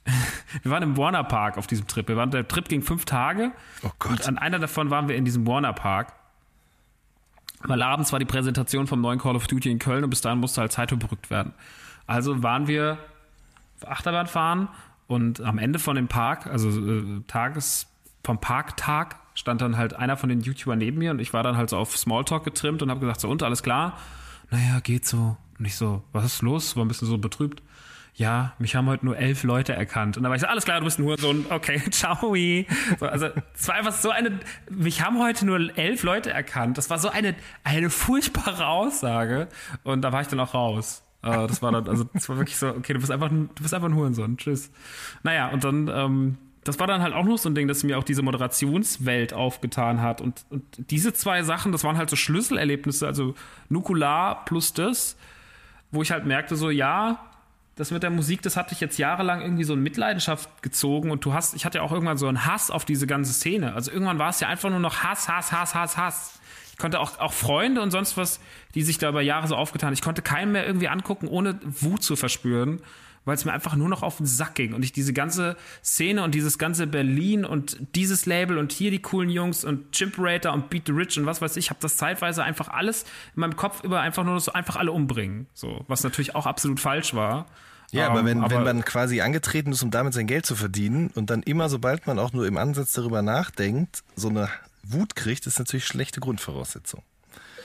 wir 0.62 0.72
waren 0.72 0.82
im 0.82 0.96
Warner 0.96 1.24
Park 1.24 1.58
auf 1.58 1.66
diesem 1.66 1.86
Trip. 1.86 2.08
Wir 2.08 2.16
waren, 2.16 2.30
der 2.30 2.48
Trip 2.48 2.66
ging 2.66 2.80
fünf 2.80 3.04
Tage. 3.04 3.52
Oh 3.82 3.90
Gott. 3.98 4.12
Und 4.12 4.28
an 4.28 4.38
einer 4.38 4.58
davon 4.58 4.88
waren 4.88 5.08
wir 5.08 5.14
in 5.14 5.26
diesem 5.26 5.46
Warner 5.46 5.74
Park. 5.74 6.14
Weil 7.64 7.82
abends 7.82 8.12
war 8.12 8.18
die 8.18 8.24
Präsentation 8.24 8.86
vom 8.86 9.02
neuen 9.02 9.18
Call 9.18 9.36
of 9.36 9.46
Duty 9.46 9.70
in 9.70 9.78
Köln 9.78 10.02
und 10.02 10.10
bis 10.10 10.22
dahin 10.22 10.40
musste 10.40 10.62
halt 10.62 10.72
Zeit 10.72 10.90
überbrückt 10.90 11.28
werden. 11.28 11.52
Also 12.06 12.42
waren 12.42 12.66
wir 12.66 12.98
Achterbahn 13.84 14.26
fahren 14.26 14.68
und 15.06 15.42
am 15.42 15.58
Ende 15.58 15.78
von 15.78 15.96
dem 15.96 16.08
Park, 16.08 16.46
also 16.46 16.70
äh, 16.70 17.20
Tages, 17.28 17.86
vom 18.24 18.40
Parktag, 18.40 19.16
stand 19.34 19.60
dann 19.60 19.76
halt 19.76 19.94
einer 19.94 20.16
von 20.16 20.30
den 20.30 20.40
YouTubern 20.40 20.78
neben 20.78 20.98
mir 20.98 21.10
und 21.10 21.20
ich 21.20 21.32
war 21.34 21.42
dann 21.42 21.58
halt 21.58 21.70
so 21.70 21.76
auf 21.76 21.96
Smalltalk 21.96 22.42
getrimmt 22.42 22.82
und 22.82 22.90
habe 22.90 23.00
gesagt, 23.00 23.20
so 23.20 23.28
und 23.28 23.42
alles 23.42 23.62
klar 23.62 23.98
naja, 24.52 24.80
geht 24.80 25.06
so. 25.06 25.36
Und 25.62 25.66
ich 25.66 25.76
so, 25.76 26.02
was 26.10 26.24
ist 26.24 26.42
los? 26.42 26.74
War 26.74 26.84
ein 26.84 26.88
bisschen 26.88 27.06
so 27.06 27.18
betrübt. 27.18 27.62
Ja, 28.16 28.52
mich 28.58 28.74
haben 28.74 28.88
heute 28.88 29.04
nur 29.06 29.16
elf 29.16 29.44
Leute 29.44 29.72
erkannt. 29.72 30.16
Und 30.16 30.24
da 30.24 30.28
war 30.28 30.34
ich 30.34 30.42
so, 30.42 30.48
alles 30.48 30.64
klar, 30.64 30.80
du 30.80 30.84
bist 30.86 30.98
ein, 30.98 31.46
okay, 31.50 31.80
ciao. 31.92 32.34
So, 32.98 33.06
also, 33.06 33.28
es 33.54 33.68
war 33.68 33.76
einfach 33.76 33.92
so 33.92 34.10
eine, 34.10 34.40
mich 34.68 35.02
haben 35.02 35.20
heute 35.20 35.46
nur 35.46 35.78
elf 35.78 36.02
Leute 36.02 36.32
erkannt. 36.32 36.78
Das 36.78 36.90
war 36.90 36.98
so 36.98 37.10
eine, 37.10 37.36
eine 37.62 37.90
furchtbare 37.90 38.66
Aussage. 38.66 39.46
Und 39.84 40.02
da 40.02 40.10
war 40.10 40.22
ich 40.22 40.26
dann 40.26 40.40
auch 40.40 40.52
raus. 40.52 41.04
Äh, 41.22 41.46
das 41.46 41.62
war 41.62 41.70
dann, 41.70 41.88
also 41.88 42.08
das 42.12 42.28
war 42.28 42.38
wirklich 42.38 42.56
so, 42.56 42.66
okay, 42.66 42.94
du 42.94 42.98
bist 42.98 43.12
einfach, 43.12 43.28
du 43.28 43.62
bist 43.62 43.72
einfach 43.72 43.88
ein 43.88 43.94
Hurensohn. 43.94 44.38
Tschüss. 44.38 44.72
Naja, 45.22 45.50
und 45.50 45.62
dann, 45.62 45.86
ähm, 45.86 46.38
das 46.64 46.80
war 46.80 46.88
dann 46.88 47.02
halt 47.02 47.14
auch 47.14 47.24
noch 47.24 47.38
so 47.38 47.48
ein 47.48 47.54
Ding, 47.54 47.68
dass 47.68 47.84
mir 47.84 47.98
auch 47.98 48.04
diese 48.04 48.22
Moderationswelt 48.22 49.32
aufgetan 49.32 50.02
hat. 50.02 50.20
Und, 50.20 50.44
und 50.50 50.64
diese 50.90 51.12
zwei 51.12 51.44
Sachen, 51.44 51.70
das 51.70 51.84
waren 51.84 51.98
halt 51.98 52.10
so 52.10 52.16
Schlüsselerlebnisse, 52.16 53.06
also 53.06 53.36
Nukular 53.68 54.44
plus 54.44 54.72
das, 54.72 55.16
wo 55.92 56.02
ich 56.02 56.10
halt 56.10 56.26
merkte, 56.26 56.56
so, 56.56 56.70
ja, 56.70 57.20
das 57.76 57.90
mit 57.90 58.02
der 58.02 58.10
Musik, 58.10 58.42
das 58.42 58.56
hat 58.56 58.70
dich 58.70 58.80
jetzt 58.80 58.98
jahrelang 58.98 59.40
irgendwie 59.40 59.64
so 59.64 59.74
in 59.74 59.82
Mitleidenschaft 59.82 60.62
gezogen 60.62 61.10
und 61.10 61.24
du 61.24 61.32
hast, 61.32 61.54
ich 61.54 61.64
hatte 61.64 61.78
ja 61.78 61.84
auch 61.84 61.92
irgendwann 61.92 62.18
so 62.18 62.26
einen 62.26 62.44
Hass 62.44 62.70
auf 62.70 62.84
diese 62.84 63.06
ganze 63.06 63.32
Szene. 63.32 63.74
Also 63.74 63.90
irgendwann 63.90 64.18
war 64.18 64.28
es 64.28 64.40
ja 64.40 64.48
einfach 64.48 64.68
nur 64.68 64.80
noch 64.80 65.02
Hass, 65.02 65.28
Hass, 65.28 65.52
Hass, 65.52 65.74
Hass, 65.74 65.96
Hass. 65.96 66.40
Ich 66.72 66.78
konnte 66.78 67.00
auch, 67.00 67.18
auch 67.18 67.32
Freunde 67.32 67.80
und 67.80 67.90
sonst 67.90 68.16
was, 68.16 68.40
die 68.74 68.82
sich 68.82 68.98
da 68.98 69.08
über 69.08 69.22
Jahre 69.22 69.46
so 69.46 69.56
aufgetan, 69.56 69.92
ich 69.92 70.02
konnte 70.02 70.22
keinen 70.22 70.52
mehr 70.52 70.66
irgendwie 70.66 70.88
angucken, 70.88 71.28
ohne 71.28 71.58
Wut 71.62 72.02
zu 72.02 72.16
verspüren 72.16 72.82
weil 73.24 73.34
es 73.34 73.44
mir 73.44 73.52
einfach 73.52 73.76
nur 73.76 73.88
noch 73.88 74.02
auf 74.02 74.16
den 74.16 74.26
Sack 74.26 74.54
ging 74.54 74.74
und 74.74 74.82
ich 74.82 74.92
diese 74.92 75.12
ganze 75.12 75.56
Szene 75.84 76.22
und 76.22 76.34
dieses 76.34 76.58
ganze 76.58 76.86
Berlin 76.86 77.44
und 77.44 77.76
dieses 77.94 78.26
Label 78.26 78.58
und 78.58 78.72
hier 78.72 78.90
die 78.90 79.00
coolen 79.00 79.30
Jungs 79.30 79.64
und 79.64 79.92
Chimperator 79.92 80.52
und 80.52 80.70
Beat 80.70 80.86
the 80.86 80.92
Rich 80.92 81.18
und 81.18 81.26
was 81.26 81.40
weiß 81.40 81.56
ich, 81.56 81.70
habe 81.70 81.80
das 81.80 81.96
zeitweise 81.96 82.42
einfach 82.42 82.68
alles 82.68 83.04
in 83.34 83.40
meinem 83.40 83.56
Kopf 83.56 83.84
über 83.84 84.00
einfach 84.00 84.24
nur 84.24 84.40
so 84.40 84.52
einfach 84.52 84.76
alle 84.76 84.92
umbringen, 84.92 85.46
so 85.54 85.84
was 85.88 86.02
natürlich 86.02 86.34
auch 86.34 86.46
absolut 86.46 86.80
falsch 86.80 87.14
war. 87.14 87.46
Ja, 87.92 88.08
aber, 88.08 88.24
wenn, 88.24 88.42
aber 88.42 88.56
wenn 88.56 88.64
man 88.64 88.84
quasi 88.84 89.20
angetreten 89.20 89.72
ist, 89.72 89.82
um 89.82 89.90
damit 89.90 90.14
sein 90.14 90.26
Geld 90.26 90.46
zu 90.46 90.56
verdienen 90.56 91.10
und 91.14 91.28
dann 91.28 91.42
immer, 91.42 91.68
sobald 91.68 92.06
man 92.06 92.18
auch 92.18 92.32
nur 92.32 92.46
im 92.46 92.56
Ansatz 92.56 92.92
darüber 92.92 93.20
nachdenkt, 93.20 94.02
so 94.16 94.30
eine 94.30 94.48
Wut 94.82 95.14
kriegt, 95.14 95.46
ist 95.46 95.58
natürlich 95.58 95.84
schlechte 95.84 96.20
Grundvoraussetzung. 96.20 97.02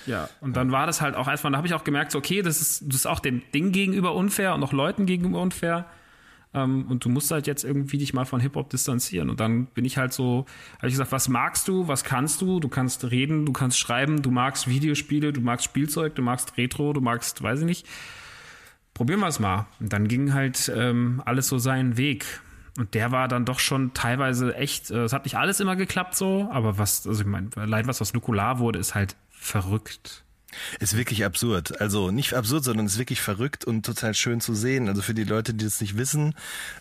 Ja, 0.08 0.30
und 0.42 0.56
dann 0.56 0.72
war 0.72 0.88
das 0.88 1.02
halt 1.02 1.16
auch 1.16 1.28
einfach, 1.28 1.52
da 1.52 1.58
habe 1.58 1.68
ich 1.68 1.74
auch 1.74 1.84
gemerkt, 1.84 2.12
so, 2.12 2.18
okay, 2.18 2.42
das 2.42 2.62
ist, 2.62 2.84
das 2.88 2.96
ist 2.96 3.06
auch 3.06 3.20
dem 3.20 3.44
Ding 3.54 3.72
gegenüber 3.72 4.16
unfair 4.16 4.56
und 4.56 4.64
auch 4.64 4.74
Leuten 4.74 5.06
gegenüber 5.06 5.42
unfair. 5.42 5.86
Ähm, 6.54 6.86
und 6.90 7.06
du 7.06 7.10
musst 7.10 7.30
halt 7.32 7.48
jetzt 7.48 7.64
irgendwie 7.64 7.98
dich 7.98 8.14
mal 8.14 8.26
von 8.26 8.40
Hip-Hop 8.40 8.70
distanzieren. 8.70 9.30
Und 9.30 9.40
dann 9.40 9.66
bin 9.68 9.86
ich 9.86 9.98
halt 9.98 10.14
so, 10.14 10.46
habe 10.78 10.88
ich 10.88 10.94
gesagt, 10.94 11.12
was 11.12 11.28
magst 11.28 11.68
du, 11.68 11.88
was 11.88 12.04
kannst 12.04 12.42
du? 12.42 12.60
Du 12.60 12.70
kannst 12.70 13.12
reden, 13.12 13.46
du 13.46 13.52
kannst 13.52 13.78
schreiben, 13.78 14.22
du 14.22 14.32
magst 14.32 14.68
Videospiele, 14.68 15.34
du 15.34 15.42
magst 15.42 15.66
Spielzeug, 15.66 16.16
du 16.16 16.22
magst 16.22 16.58
Retro, 16.58 16.94
du 16.94 17.02
magst, 17.02 17.44
weiß 17.44 17.60
ich 17.60 17.66
nicht. 17.66 17.88
Probieren 18.94 19.20
wir 19.20 19.28
es 19.28 19.40
mal. 19.40 19.68
Und 19.80 19.94
dann 19.94 20.08
ging 20.08 20.34
halt 20.34 20.72
ähm, 20.76 21.22
alles 21.26 21.48
so 21.48 21.58
seinen 21.58 21.98
Weg. 21.98 22.26
Und 22.78 22.94
der 22.94 23.12
war 23.12 23.28
dann 23.28 23.44
doch 23.44 23.60
schon 23.60 23.94
teilweise 23.94 24.56
echt, 24.56 24.92
äh, 24.92 25.04
es 25.04 25.14
hat 25.14 25.26
nicht 25.26 25.36
alles 25.36 25.60
immer 25.60 25.76
geklappt 25.76 26.16
so, 26.16 26.48
aber 26.52 26.78
was, 26.78 27.08
also 27.08 27.22
ich 27.22 27.28
meine, 27.28 27.50
allein 27.56 27.88
was 27.88 28.02
aus 28.02 28.14
Nukular 28.14 28.60
wurde, 28.60 28.80
ist 28.80 28.96
halt 28.96 29.16
verrückt. 29.40 30.24
Ist 30.80 30.96
wirklich 30.96 31.26
absurd. 31.26 31.82
Also 31.82 32.10
nicht 32.12 32.34
absurd, 32.34 32.64
sondern 32.64 32.86
ist 32.86 32.98
wirklich 32.98 33.22
verrückt 33.22 33.66
und 33.66 33.86
total 33.86 34.14
schön 34.14 34.42
zu 34.42 34.56
sehen. 34.56 34.88
Also 34.88 35.02
für 35.02 35.14
die 35.14 35.24
Leute, 35.24 35.54
die 35.54 35.66
das 35.66 35.82
nicht 35.82 35.98
wissen, 35.98 36.34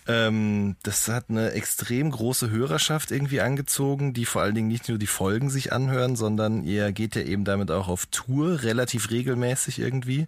ähm, 0.06 0.76
das 0.82 1.08
hat 1.08 1.26
eine 1.28 1.52
extrem 1.52 2.10
große 2.10 2.50
Hörerschaft 2.50 3.10
irgendwie 3.10 3.40
angezogen, 3.40 4.12
die 4.12 4.24
vor 4.24 4.42
allen 4.42 4.54
Dingen 4.54 4.68
nicht 4.68 4.88
nur 4.88 4.98
die 4.98 5.06
Folgen 5.06 5.50
sich 5.50 5.72
anhören, 5.72 6.16
sondern 6.16 6.62
ihr 6.62 6.92
geht 6.92 7.16
ja 7.16 7.22
eben 7.22 7.44
damit 7.44 7.70
auch 7.70 7.88
auf 7.88 8.06
Tour, 8.06 8.62
relativ 8.62 9.10
regelmäßig 9.10 9.78
irgendwie 9.78 10.26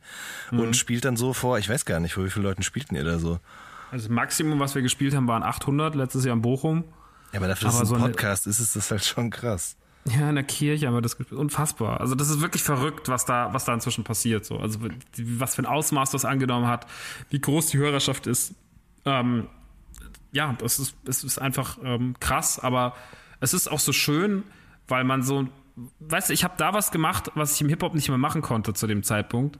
mhm. 0.50 0.60
und 0.60 0.76
spielt 0.76 1.04
dann 1.04 1.16
so 1.16 1.32
vor, 1.32 1.58
ich 1.58 1.68
weiß 1.68 1.84
gar 1.84 2.00
nicht, 2.00 2.14
vor 2.14 2.24
wie 2.24 2.30
viele 2.30 2.44
Leuten 2.44 2.62
spielten 2.62 2.96
ihr 2.96 3.04
da 3.04 3.18
so? 3.18 3.40
Also 3.90 4.08
das 4.08 4.14
Maximum, 4.14 4.58
was 4.58 4.74
wir 4.74 4.82
gespielt 4.82 5.14
haben, 5.14 5.28
waren 5.28 5.42
800 5.42 5.94
letztes 5.94 6.24
Jahr 6.24 6.34
in 6.34 6.42
Bochum. 6.42 6.84
Ja, 7.32 7.38
aber 7.38 7.48
dafür, 7.48 7.68
dass 7.68 7.80
es 7.80 7.92
ein 7.92 8.00
Podcast 8.00 8.46
ist, 8.46 8.60
ist 8.60 8.76
das 8.76 8.90
halt 8.90 9.04
schon 9.04 9.30
krass. 9.30 9.76
Ja, 10.08 10.28
in 10.28 10.36
der 10.36 10.44
Kirche 10.44 10.86
haben 10.86 10.94
wir 10.94 11.02
das. 11.02 11.14
Unfassbar. 11.14 12.00
Also 12.00 12.14
das 12.14 12.30
ist 12.30 12.40
wirklich 12.40 12.62
verrückt, 12.62 13.08
was 13.08 13.24
da, 13.24 13.52
was 13.52 13.64
da 13.64 13.74
inzwischen 13.74 14.04
passiert. 14.04 14.44
So. 14.44 14.58
Also 14.58 14.80
was 15.16 15.54
für 15.54 15.62
ein 15.62 15.66
Ausmaß 15.66 16.10
das 16.10 16.24
angenommen 16.24 16.66
hat, 16.66 16.86
wie 17.30 17.40
groß 17.40 17.68
die 17.68 17.78
Hörerschaft 17.78 18.26
ist. 18.26 18.54
Ähm, 19.04 19.48
ja, 20.32 20.54
das 20.58 20.78
ist, 20.78 20.96
das 21.04 21.24
ist 21.24 21.38
einfach 21.38 21.78
ähm, 21.82 22.14
krass, 22.20 22.58
aber 22.58 22.94
es 23.40 23.54
ist 23.54 23.68
auch 23.68 23.78
so 23.78 23.92
schön, 23.92 24.44
weil 24.86 25.04
man 25.04 25.22
so, 25.22 25.48
weißt 26.00 26.28
du, 26.28 26.32
ich 26.32 26.44
habe 26.44 26.54
da 26.58 26.72
was 26.74 26.90
gemacht, 26.90 27.30
was 27.34 27.54
ich 27.54 27.60
im 27.60 27.68
Hip-Hop 27.68 27.94
nicht 27.94 28.08
mehr 28.08 28.18
machen 28.18 28.42
konnte 28.42 28.74
zu 28.74 28.86
dem 28.86 29.02
Zeitpunkt. 29.02 29.58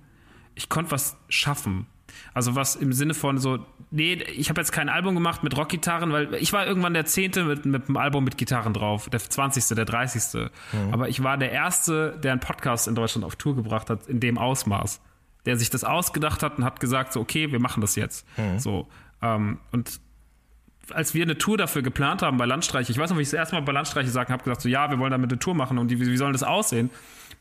Ich 0.54 0.68
konnte 0.68 0.90
was 0.90 1.16
schaffen. 1.28 1.87
Also 2.35 2.55
was 2.55 2.77
im 2.77 2.92
Sinne 2.92 3.14
von 3.14 3.38
so, 3.38 3.59
nee, 3.90 4.14
ich 4.14 4.51
habe 4.51 4.61
jetzt 4.61 4.73
kein 4.73 4.88
Album 4.88 5.14
gemacht 5.14 5.42
mit 5.42 5.57
Rockgitarren, 5.57 6.12
weil 6.12 6.35
ich 6.35 6.53
war 6.53 6.66
irgendwann 6.66 6.94
der 6.94 7.05
Zehnte 7.05 7.44
mit, 7.44 7.64
mit 7.66 7.88
einem 7.88 7.97
Album 7.97 8.25
mit 8.25 8.38
Gitarren 8.38 8.75
drauf, 8.75 9.09
der 9.11 9.21
20., 9.21 9.77
der 9.77 9.85
30. 9.85 10.40
Mhm. 10.73 10.92
Aber 10.92 11.09
ich 11.09 11.23
war 11.23 11.37
der 11.37 11.53
Erste, 11.53 12.18
der 12.23 12.33
einen 12.33 12.40
Podcast 12.40 12.88
in 12.88 12.94
Deutschland 12.94 13.25
auf 13.25 13.37
Tour 13.37 13.57
gebracht 13.57 13.90
hat, 13.90 14.07
in 14.07 14.21
dem 14.21 14.38
Ausmaß. 14.38 15.01
Der 15.47 15.57
sich 15.57 15.71
das 15.71 15.85
ausgedacht 15.85 16.42
hat 16.42 16.59
und 16.59 16.64
hat 16.64 16.81
gesagt, 16.81 17.12
so, 17.12 17.21
okay, 17.21 17.53
wir 17.53 17.61
machen 17.61 17.81
das 17.81 17.97
jetzt. 17.97 18.27
Mhm. 18.37 18.59
So. 18.59 18.88
Ähm, 19.23 19.59
und 19.73 20.01
als 20.92 21.14
wir 21.14 21.23
eine 21.23 21.38
Tour 21.38 21.57
dafür 21.57 21.83
geplant 21.83 22.23
haben 22.23 22.37
bei 22.38 22.47
Landstreiche, 22.47 22.92
ich 22.92 22.99
weiß 22.99 23.11
noch, 23.11 23.18
wie 23.18 23.23
ich 23.23 23.29
das 23.29 23.38
erste 23.38 23.55
Mal 23.55 23.62
bei 23.62 23.73
Landstreiche 23.73 24.09
sagen 24.09 24.33
habe, 24.33 24.42
gesagt 24.42 24.62
so, 24.62 24.68
ja, 24.68 24.90
wir 24.90 24.99
wollen 24.99 25.11
damit 25.11 25.31
eine 25.31 25.38
Tour 25.38 25.55
machen 25.55 25.79
und 25.79 25.88
die, 25.88 26.01
wie, 26.01 26.07
wie 26.07 26.16
soll 26.16 26.33
das 26.33 26.42
aussehen? 26.42 26.90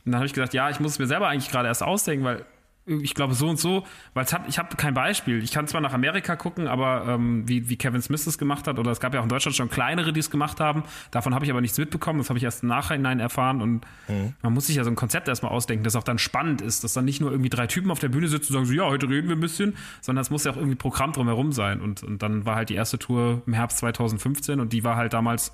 Und 0.05 0.11
dann 0.11 0.15
habe 0.15 0.25
ich 0.25 0.33
gesagt, 0.33 0.53
ja, 0.53 0.69
ich 0.69 0.79
muss 0.79 0.93
es 0.93 0.99
mir 0.99 1.07
selber 1.07 1.27
eigentlich 1.27 1.51
gerade 1.51 1.67
erst 1.67 1.83
ausdenken, 1.83 2.25
weil 2.25 2.45
ich 2.87 3.13
glaube 3.13 3.33
so 3.33 3.49
und 3.49 3.59
so, 3.59 3.83
weil 4.13 4.23
es 4.23 4.31
hat, 4.31 4.47
ich 4.47 4.57
habe 4.57 4.75
kein 4.77 4.93
Beispiel. 4.93 5.43
Ich 5.43 5.51
kann 5.51 5.67
zwar 5.67 5.81
nach 5.81 5.93
Amerika 5.93 6.37
gucken, 6.37 6.67
aber 6.67 7.05
ähm, 7.07 7.47
wie, 7.47 7.69
wie 7.69 7.75
Kevin 7.75 8.01
Smith 8.01 8.23
das 8.23 8.37
gemacht 8.37 8.65
hat, 8.65 8.79
oder 8.79 8.91
es 8.91 8.99
gab 8.99 9.13
ja 9.13 9.19
auch 9.19 9.23
in 9.23 9.29
Deutschland 9.29 9.55
schon 9.55 9.69
kleinere, 9.69 10.13
die 10.13 10.21
es 10.21 10.31
gemacht 10.31 10.59
haben. 10.61 10.83
Davon 11.11 11.35
habe 11.35 11.43
ich 11.43 11.51
aber 11.51 11.59
nichts 11.59 11.77
mitbekommen. 11.77 12.19
Das 12.19 12.29
habe 12.29 12.37
ich 12.37 12.43
erst 12.43 12.63
im 12.63 12.69
Nachhinein 12.69 13.19
erfahren. 13.19 13.61
Und 13.61 13.85
mhm. 14.07 14.33
man 14.41 14.53
muss 14.53 14.67
sich 14.67 14.77
ja 14.77 14.85
so 14.85 14.89
ein 14.89 14.95
Konzept 14.95 15.27
erstmal 15.27 15.51
ausdenken, 15.51 15.83
das 15.83 15.95
auch 15.95 16.03
dann 16.03 16.17
spannend 16.17 16.61
ist, 16.61 16.83
dass 16.83 16.93
dann 16.93 17.05
nicht 17.05 17.19
nur 17.19 17.31
irgendwie 17.31 17.49
drei 17.49 17.67
Typen 17.67 17.91
auf 17.91 17.99
der 17.99 18.09
Bühne 18.09 18.29
sitzen 18.29 18.53
und 18.53 18.65
sagen 18.65 18.65
so, 18.65 18.73
ja, 18.73 18.89
heute 18.89 19.09
reden 19.09 19.27
wir 19.27 19.35
ein 19.35 19.41
bisschen, 19.41 19.75
sondern 20.01 20.21
es 20.21 20.29
muss 20.29 20.45
ja 20.45 20.51
auch 20.51 20.57
irgendwie 20.57 20.75
Programm 20.75 21.11
drumherum 21.11 21.51
sein. 21.51 21.81
Und, 21.81 22.03
und 22.03 22.21
dann 22.23 22.45
war 22.45 22.55
halt 22.55 22.69
die 22.69 22.75
erste 22.75 22.97
Tour 22.97 23.41
im 23.45 23.53
Herbst 23.53 23.79
2015 23.79 24.61
und 24.61 24.71
die 24.71 24.83
war 24.83 24.95
halt 24.95 25.13
damals 25.13 25.53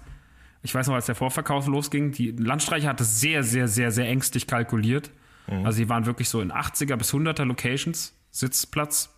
ich 0.65 0.73
weiß 0.73 0.87
noch, 0.87 0.95
als 0.95 1.07
der 1.07 1.15
Vorverkauf 1.15 1.67
losging, 1.67 2.13
die 2.13 2.31
Landstreicher 2.31 2.87
hatte 2.87 3.03
sehr, 3.03 3.43
sehr, 3.43 3.67
sehr, 3.67 3.91
sehr 3.91 4.07
ängstlich 4.07 4.47
kalkuliert. 4.47 5.11
Mhm. 5.47 5.65
Also 5.65 5.77
sie 5.77 5.89
waren 5.89 6.05
wirklich 6.05 6.29
so 6.29 6.41
in 6.41 6.51
80er 6.51 6.95
bis 6.95 7.13
100er 7.13 7.45
Locations, 7.45 8.17
Sitzplatz. 8.31 9.09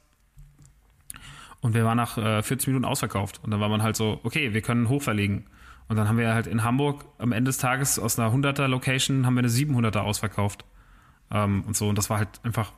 Und 1.61 1.73
wir 1.73 1.83
waren 1.83 1.97
nach 1.97 2.17
äh, 2.17 2.43
40 2.43 2.67
Minuten 2.67 2.85
ausverkauft. 2.85 3.41
Und 3.43 3.51
dann 3.51 3.59
war 3.59 3.69
man 3.69 3.81
halt 3.81 3.95
so, 3.95 4.19
okay, 4.23 4.53
wir 4.53 4.61
können 4.61 4.89
hochverlegen. 4.89 5.47
Und 5.87 5.97
dann 5.97 6.07
haben 6.07 6.17
wir 6.17 6.33
halt 6.33 6.47
in 6.47 6.63
Hamburg 6.63 7.05
am 7.17 7.31
Ende 7.31 7.49
des 7.49 7.57
Tages 7.57 7.99
aus 7.99 8.19
einer 8.19 8.33
100er 8.33 8.67
Location 8.67 9.25
haben 9.25 9.35
wir 9.35 9.39
eine 9.39 9.49
700er 9.49 9.99
ausverkauft. 9.99 10.65
Ähm, 11.31 11.63
und 11.65 11.75
so. 11.75 11.89
Und 11.89 11.97
das 11.97 12.09
war 12.09 12.17
halt 12.17 12.29
einfach, 12.43 12.73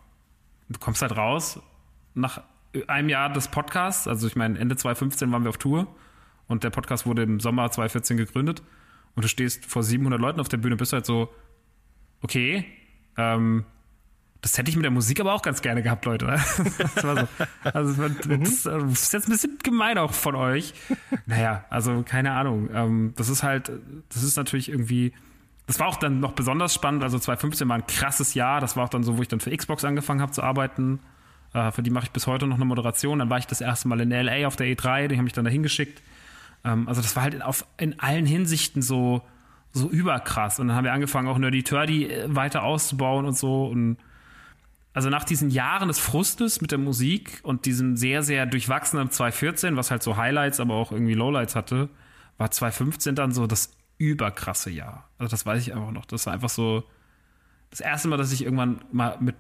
du 0.70 0.80
kommst 0.80 1.02
halt 1.02 1.16
raus 1.16 1.60
nach 2.14 2.42
einem 2.88 3.10
Jahr 3.10 3.32
des 3.32 3.48
Podcasts. 3.48 4.08
Also 4.08 4.28
ich 4.28 4.36
meine, 4.36 4.60
Ende 4.60 4.76
2015 4.76 5.32
waren 5.32 5.44
wir 5.44 5.50
auf 5.50 5.58
Tour. 5.58 5.88
Und 6.48 6.64
der 6.64 6.70
Podcast 6.70 7.06
wurde 7.06 7.24
im 7.24 7.40
Sommer 7.40 7.70
2014 7.70 8.18
gegründet. 8.18 8.64
Und 9.16 9.24
du 9.24 9.28
stehst 9.28 9.66
vor 9.66 9.84
700 9.84 10.20
Leuten 10.20 10.40
auf 10.40 10.48
der 10.48 10.58
Bühne, 10.58 10.76
bist 10.76 10.94
halt 10.94 11.06
so, 11.06 11.34
okay, 12.22 12.66
ähm, 13.18 13.66
das 14.42 14.58
hätte 14.58 14.70
ich 14.70 14.76
mit 14.76 14.84
der 14.84 14.92
Musik 14.92 15.20
aber 15.20 15.34
auch 15.34 15.42
ganz 15.42 15.62
gerne 15.62 15.82
gehabt, 15.82 16.06
Leute. 16.06 16.28
Das 16.96 17.04
war 17.04 17.18
so. 17.18 17.28
Also, 17.64 18.02
mhm. 18.28 18.44
das, 18.44 18.66
ist 18.66 19.14
jetzt 19.14 19.28
ein 19.28 19.32
bisschen 19.32 19.58
gemein 19.64 19.98
auch 19.98 20.14
von 20.14 20.36
euch. 20.36 20.74
Naja, 21.26 21.66
also 21.70 22.04
keine 22.04 22.32
Ahnung. 22.32 22.70
Ähm, 22.74 23.14
das 23.18 23.30
ist 23.30 23.44
halt, 23.44 23.72
das 24.10 24.24
ist 24.24 24.38
natürlich 24.38 24.70
irgendwie. 24.70 25.14
Das 25.66 25.80
war 25.80 25.88
auch 25.88 25.98
dann 25.98 26.22
noch 26.22 26.32
besonders 26.32 26.74
spannend. 26.74 27.04
Also 27.04 27.20
2015 27.20 27.68
war 27.68 27.76
ein 27.76 27.88
krasses 27.88 28.36
Jahr. 28.36 28.62
Das 28.62 28.78
war 28.78 28.86
auch 28.86 28.90
dann 28.90 29.04
so, 29.04 29.18
wo 29.18 29.22
ich 29.22 29.28
dann 29.28 29.42
für 29.42 29.56
Xbox 29.56 29.84
angefangen 29.84 30.22
habe 30.22 30.32
zu 30.32 30.42
arbeiten. 30.42 31.00
Äh, 31.54 31.72
für 31.72 31.84
die 31.84 31.90
mache 31.90 32.06
ich 32.06 32.12
bis 32.12 32.26
heute 32.26 32.48
noch 32.48 32.56
eine 32.56 32.66
Moderation. 32.66 33.20
Dann 33.20 33.30
war 33.30 33.40
ich 33.40 33.48
das 33.48 33.60
erste 33.60 33.90
Mal 33.90 34.00
in 34.00 34.12
LA 34.12 34.48
auf 34.48 34.56
der 34.56 34.68
E3. 34.68 35.08
Die 35.08 35.18
haben 35.18 35.26
mich 35.26 35.34
dann 35.34 35.44
dahin 35.44 35.64
geschickt. 35.64 36.02
Ähm, 36.64 36.88
also 36.88 37.02
das 37.02 37.16
war 37.16 37.24
halt 37.24 37.42
auf, 37.42 37.66
in 37.78 38.00
allen 38.00 38.26
Hinsichten 38.26 38.82
so 38.82 39.24
so 39.78 39.90
überkrass. 39.90 40.60
Und 40.60 40.68
dann 40.68 40.78
haben 40.78 40.84
wir 40.84 40.94
angefangen, 40.94 41.28
auch 41.28 41.38
Nerdy 41.38 41.63
Turdy 41.63 42.06
äh, 42.06 42.26
weiter 42.28 42.63
auszubauen 42.63 43.26
und 43.26 43.38
so. 43.38 43.66
Und 43.66 43.98
also 44.94 45.10
nach 45.10 45.24
diesen 45.24 45.50
Jahren 45.50 45.88
des 45.88 46.00
Frustes 46.00 46.60
mit 46.60 46.72
der 46.72 46.80
Musik 46.80 47.40
und 47.44 47.66
diesem 47.66 47.96
sehr, 47.96 48.24
sehr 48.24 48.46
durchwachsenen 48.46 49.12
2014, 49.12 49.76
was 49.78 49.92
halt 49.92 50.02
so 50.02 50.18
Highlights, 50.18 50.60
aber 50.60 50.74
auch 50.74 50.92
irgendwie 50.92 51.13
Lowlights 51.13 51.56
hatte, 51.56 51.90
war 52.38 52.52
2015 52.52 53.16
dann 53.16 53.32
so 53.32 53.48
das 53.48 53.72
überkrasse 53.98 54.70
Jahr. 54.70 55.10
Also 55.18 55.32
das 55.32 55.46
weiß 55.46 55.62
ich 55.62 55.74
einfach 55.74 55.92
noch. 55.92 56.06
Das 56.06 56.26
war 56.26 56.34
einfach 56.34 56.50
so 56.50 56.84
das 57.70 57.80
erste 57.80 58.08
Mal, 58.08 58.18
dass 58.18 58.32
ich 58.32 58.44
irgendwann 58.44 58.82
mal 58.92 59.18
mit, 59.20 59.36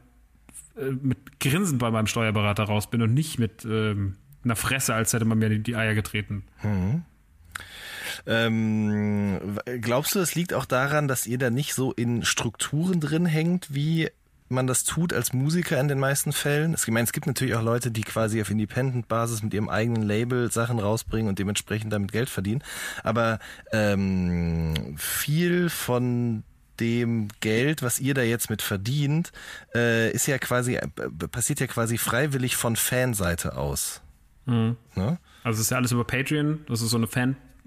äh, 0.77 0.91
mit 0.91 1.39
Grinsen 1.39 1.77
bei 1.77 1.91
meinem 1.91 2.07
Steuerberater 2.07 2.63
raus 2.63 2.89
bin 2.89 3.01
und 3.01 3.13
nicht 3.13 3.39
mit 3.39 3.65
ähm, 3.65 4.17
einer 4.43 4.55
Fresse, 4.55 4.93
als 4.93 5.13
hätte 5.13 5.25
man 5.25 5.39
mir 5.39 5.49
die, 5.49 5.63
die 5.63 5.75
Eier 5.75 5.95
getreten. 5.95 6.43
Mhm. 6.63 7.03
Ähm, 8.25 9.59
glaubst 9.81 10.15
du, 10.15 10.19
es 10.19 10.35
liegt 10.35 10.53
auch 10.53 10.65
daran, 10.65 11.07
dass 11.07 11.27
ihr 11.27 11.37
da 11.37 11.49
nicht 11.49 11.73
so 11.73 11.91
in 11.91 12.23
Strukturen 12.23 12.99
drin 12.99 13.25
hängt, 13.25 13.73
wie 13.73 14.09
man 14.49 14.67
das 14.67 14.83
tut 14.83 15.13
als 15.13 15.33
Musiker 15.33 15.79
in 15.79 15.87
den 15.87 15.99
meisten 15.99 16.31
Fällen. 16.31 16.73
Ich 16.73 16.87
meine, 16.87 17.03
es 17.03 17.11
gibt 17.11 17.27
natürlich 17.27 17.55
auch 17.55 17.61
Leute, 17.61 17.91
die 17.91 18.01
quasi 18.01 18.41
auf 18.41 18.49
Independent-Basis 18.49 19.43
mit 19.43 19.53
ihrem 19.53 19.69
eigenen 19.69 20.03
Label 20.03 20.51
Sachen 20.51 20.79
rausbringen 20.79 21.27
und 21.27 21.39
dementsprechend 21.39 21.91
damit 21.91 22.11
Geld 22.11 22.29
verdienen. 22.29 22.63
Aber 23.03 23.39
ähm, 23.71 24.95
viel 24.97 25.69
von 25.69 26.43
dem 26.79 27.27
Geld, 27.39 27.81
was 27.81 27.99
ihr 27.99 28.13
da 28.13 28.21
jetzt 28.21 28.49
mit 28.49 28.61
verdient, 28.61 29.31
äh, 29.73 30.11
ist 30.11 30.27
ja 30.27 30.37
quasi, 30.37 30.75
äh, 30.75 30.87
passiert 31.31 31.59
ja 31.59 31.67
quasi 31.67 31.97
freiwillig 31.97 32.55
von 32.55 32.75
Fanseite 32.75 33.57
aus. 33.57 34.01
Mhm. 34.45 34.77
Ne? 34.95 35.17
Also 35.43 35.57
es 35.57 35.65
ist 35.65 35.71
ja 35.71 35.77
alles 35.77 35.91
über 35.91 36.03
Patreon, 36.03 36.65
das 36.67 36.81
ist 36.81 36.91
so 36.91 36.97
eine 36.97 37.07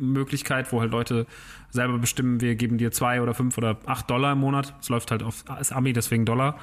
Fanmöglichkeit, 0.01 0.73
wo 0.73 0.81
halt 0.81 0.91
Leute 0.91 1.27
selber 1.71 1.99
bestimmen, 1.99 2.41
wir 2.41 2.55
geben 2.57 2.79
dir 2.79 2.91
zwei 2.91 3.21
oder 3.21 3.35
fünf 3.35 3.57
oder 3.59 3.79
acht 3.87 4.11
Dollar 4.11 4.33
im 4.33 4.39
Monat. 4.39 4.75
Es 4.81 4.89
läuft 4.89 5.11
halt 5.11 5.23
auf 5.23 5.45
ist 5.61 5.73
Ami, 5.73 5.93
deswegen 5.93 6.25
Dollar. 6.25 6.59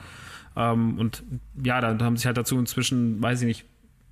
Ähm, 0.56 0.98
und 0.98 1.24
ja, 1.64 1.80
da 1.80 2.04
haben 2.04 2.18
sich 2.18 2.26
halt 2.26 2.38
dazu 2.38 2.58
inzwischen, 2.58 3.22
weiß 3.22 3.42
ich 3.42 3.48
nicht, 3.48 3.66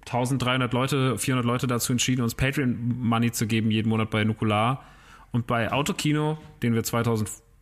1300 0.05 0.71
Leute, 0.71 1.17
400 1.17 1.45
Leute 1.45 1.67
dazu 1.67 1.91
entschieden, 1.91 2.21
uns 2.21 2.35
Patreon-Money 2.35 3.31
zu 3.31 3.47
geben 3.47 3.71
jeden 3.71 3.89
Monat 3.89 4.11
bei 4.11 4.23
Nukular. 4.23 4.83
Und 5.31 5.47
bei 5.47 5.71
Autokino, 5.71 6.37
den 6.61 6.75
wir 6.75 6.83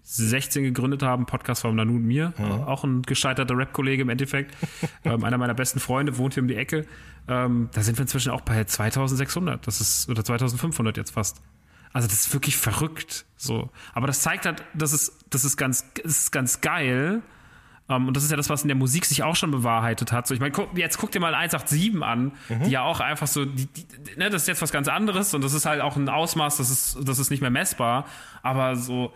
2016 0.03 0.63
gegründet 0.63 1.01
haben, 1.01 1.25
Podcast 1.25 1.61
von 1.61 1.75
Nanu 1.75 1.95
und 1.95 2.05
mir, 2.05 2.33
mhm. 2.37 2.63
auch 2.63 2.83
ein 2.83 3.01
gescheiterter 3.03 3.57
Rap-Kollege 3.57 4.01
im 4.01 4.09
Endeffekt, 4.09 4.55
ähm, 5.05 5.23
einer 5.23 5.37
meiner 5.37 5.53
besten 5.53 5.79
Freunde, 5.79 6.17
wohnt 6.17 6.33
hier 6.33 6.43
um 6.43 6.47
die 6.47 6.55
Ecke. 6.55 6.85
Ähm, 7.27 7.69
da 7.73 7.81
sind 7.83 7.97
wir 7.97 8.03
inzwischen 8.03 8.31
auch 8.31 8.41
bei 8.41 8.63
2600, 8.63 9.65
das 9.65 9.79
ist, 9.79 10.09
oder 10.09 10.23
2500 10.23 10.97
jetzt 10.97 11.11
fast. 11.11 11.41
Also 11.93 12.07
das 12.07 12.25
ist 12.25 12.33
wirklich 12.33 12.57
verrückt, 12.57 13.25
so. 13.37 13.69
Aber 13.93 14.07
das 14.07 14.21
zeigt 14.21 14.45
halt, 14.45 14.63
das 14.73 14.93
ist, 14.93 15.25
das 15.29 15.45
ist 15.45 15.57
ganz, 15.57 15.85
das 16.03 16.19
ist 16.19 16.31
ganz 16.31 16.59
geil, 16.61 17.21
um, 17.87 17.95
ähm, 17.95 18.07
und 18.07 18.17
das 18.17 18.23
ist 18.23 18.31
ja 18.31 18.37
das, 18.37 18.49
was 18.49 18.61
in 18.61 18.69
der 18.69 18.77
Musik 18.77 19.05
sich 19.05 19.23
auch 19.23 19.35
schon 19.35 19.51
bewahrheitet 19.51 20.11
hat. 20.11 20.25
So, 20.25 20.33
ich 20.33 20.39
meine, 20.39 20.53
jetzt 20.75 20.97
guck 20.97 21.11
dir 21.11 21.19
mal 21.19 21.35
187 21.35 22.01
an, 22.01 22.31
mhm. 22.49 22.63
die 22.63 22.71
ja 22.71 22.81
auch 22.81 22.99
einfach 22.99 23.27
so, 23.27 23.45
die, 23.45 23.67
die, 23.67 23.85
ne, 24.17 24.29
das 24.29 24.43
ist 24.43 24.47
jetzt 24.47 24.61
was 24.61 24.71
ganz 24.71 24.87
anderes 24.87 25.33
und 25.33 25.43
das 25.43 25.53
ist 25.53 25.65
halt 25.65 25.81
auch 25.81 25.97
ein 25.97 26.07
Ausmaß, 26.07 26.57
das 26.57 26.69
ist, 26.69 26.97
das 27.03 27.19
ist 27.19 27.29
nicht 27.29 27.41
mehr 27.41 27.49
messbar. 27.49 28.05
Aber 28.41 28.75
so, 28.75 29.13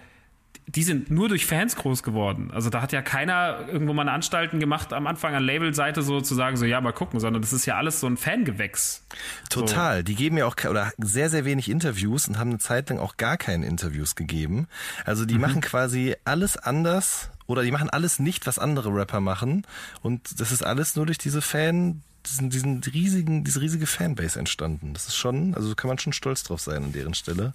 die 0.70 0.84
sind 0.84 1.10
nur 1.10 1.30
durch 1.30 1.46
Fans 1.46 1.78
groß 1.78 2.04
geworden. 2.04 2.52
Also 2.54 2.70
da 2.70 2.82
hat 2.82 2.92
ja 2.92 3.02
keiner 3.02 3.68
irgendwo 3.72 3.94
mal 3.94 4.02
eine 4.02 4.12
Anstalten 4.12 4.60
gemacht, 4.60 4.92
am 4.92 5.08
Anfang 5.08 5.34
an 5.34 5.44
Labelseite 5.44 6.02
so 6.02 6.20
zu 6.20 6.36
sagen, 6.36 6.58
so 6.58 6.66
ja, 6.66 6.82
mal 6.82 6.92
gucken, 6.92 7.22
sondern 7.22 7.42
das 7.42 7.54
ist 7.54 7.66
ja 7.66 7.78
alles 7.78 8.02
so 8.02 8.08
ein 8.08 8.18
Fangewächs. 8.18 9.06
Total. 9.50 9.98
So. 9.98 10.04
Die 10.04 10.16
geben 10.16 10.38
ja 10.38 10.46
auch 10.46 10.56
oder 10.70 10.92
sehr, 10.98 11.30
sehr 11.30 11.46
wenig 11.46 11.70
Interviews 11.70 12.28
und 12.28 12.38
haben 12.38 12.50
eine 12.50 12.60
Zeit 12.60 12.90
lang 12.90 13.00
auch 13.00 13.16
gar 13.16 13.38
keine 13.38 13.66
Interviews 13.66 14.16
gegeben. 14.16 14.68
Also 15.06 15.26
die 15.26 15.36
mhm. 15.36 15.42
machen 15.42 15.62
quasi 15.62 16.16
alles 16.26 16.58
anders 16.58 17.30
oder 17.46 17.64
die 17.64 17.72
machen 17.72 17.90
alles 17.90 18.20
nicht, 18.20 18.46
was 18.46 18.60
andere 18.60 18.94
Rapper 18.94 19.22
machen. 19.22 19.66
Und 20.02 20.42
das 20.42 20.52
ist 20.52 20.64
alles 20.64 20.98
nur 20.98 21.06
durch 21.06 21.18
diese 21.18 21.42
Fan, 21.42 22.04
diesen, 22.26 22.50
diesen 22.50 22.84
riesigen, 22.84 23.46
diese 23.46 23.62
riesige 23.62 23.88
Fanbase 23.88 24.38
entstanden. 24.38 24.94
Das 24.94 25.08
ist 25.08 25.16
schon, 25.16 25.56
also 25.56 25.74
kann 25.76 25.88
man 25.88 25.98
schon 25.98 26.12
stolz 26.12 26.44
drauf 26.44 26.60
sein 26.60 26.84
an 26.84 26.92
deren 26.92 27.14
Stelle. 27.14 27.54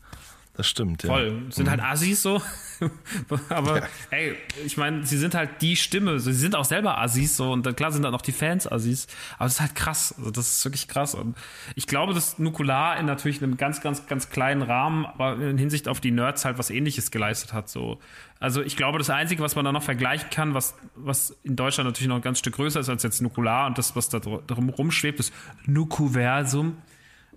Das 0.54 0.68
stimmt, 0.68 1.02
ja. 1.02 1.08
Voll. 1.08 1.46
Sind 1.48 1.70
halt 1.70 1.80
mhm. 1.80 1.84
halt 1.84 1.94
Assis 1.94 2.22
so. 2.22 2.42
Aber 3.48 3.80
ja. 3.80 3.86
ey, 4.10 4.36
ich 4.66 4.76
meine, 4.76 5.06
sie 5.06 5.16
sind 5.16 5.34
halt 5.34 5.62
die 5.62 5.76
Stimme. 5.76 6.20
Sie 6.20 6.34
sind 6.34 6.54
auch 6.54 6.66
selber 6.66 6.98
Assis 6.98 7.38
so. 7.38 7.52
Und 7.52 7.64
dann, 7.64 7.74
klar 7.74 7.90
sind 7.90 8.02
dann 8.02 8.14
auch 8.14 8.20
die 8.20 8.32
Fans 8.32 8.70
Assis. 8.70 9.06
Aber 9.38 9.46
es 9.46 9.54
ist 9.54 9.60
halt 9.62 9.74
krass. 9.74 10.14
Also 10.18 10.30
das 10.30 10.58
ist 10.58 10.64
wirklich 10.66 10.88
krass. 10.88 11.14
Und 11.14 11.38
ich 11.74 11.86
glaube, 11.86 12.12
dass 12.12 12.38
Nukular 12.38 12.98
in 12.98 13.06
natürlich 13.06 13.42
einem 13.42 13.56
ganz, 13.56 13.80
ganz, 13.80 14.06
ganz 14.06 14.28
kleinen 14.28 14.60
Rahmen, 14.60 15.06
aber 15.06 15.36
in 15.36 15.56
Hinsicht 15.56 15.88
auf 15.88 16.00
die 16.00 16.10
Nerds 16.10 16.44
halt 16.44 16.58
was 16.58 16.68
ähnliches 16.68 17.10
geleistet 17.10 17.54
hat. 17.54 17.70
So. 17.70 17.98
Also 18.38 18.60
ich 18.60 18.76
glaube, 18.76 18.98
das 18.98 19.08
Einzige, 19.08 19.42
was 19.42 19.56
man 19.56 19.64
da 19.64 19.72
noch 19.72 19.82
vergleichen 19.82 20.28
kann, 20.28 20.52
was, 20.52 20.74
was 20.96 21.34
in 21.44 21.56
Deutschland 21.56 21.88
natürlich 21.88 22.08
noch 22.08 22.16
ein 22.16 22.22
ganz 22.22 22.40
Stück 22.40 22.56
größer 22.56 22.80
ist 22.80 22.90
als 22.90 23.02
jetzt 23.04 23.22
Nukular 23.22 23.68
und 23.68 23.78
das, 23.78 23.96
was 23.96 24.10
da 24.10 24.18
drum 24.18 24.68
rumschwebt, 24.68 25.18
ist 25.18 25.32
Nukuversum 25.64 26.76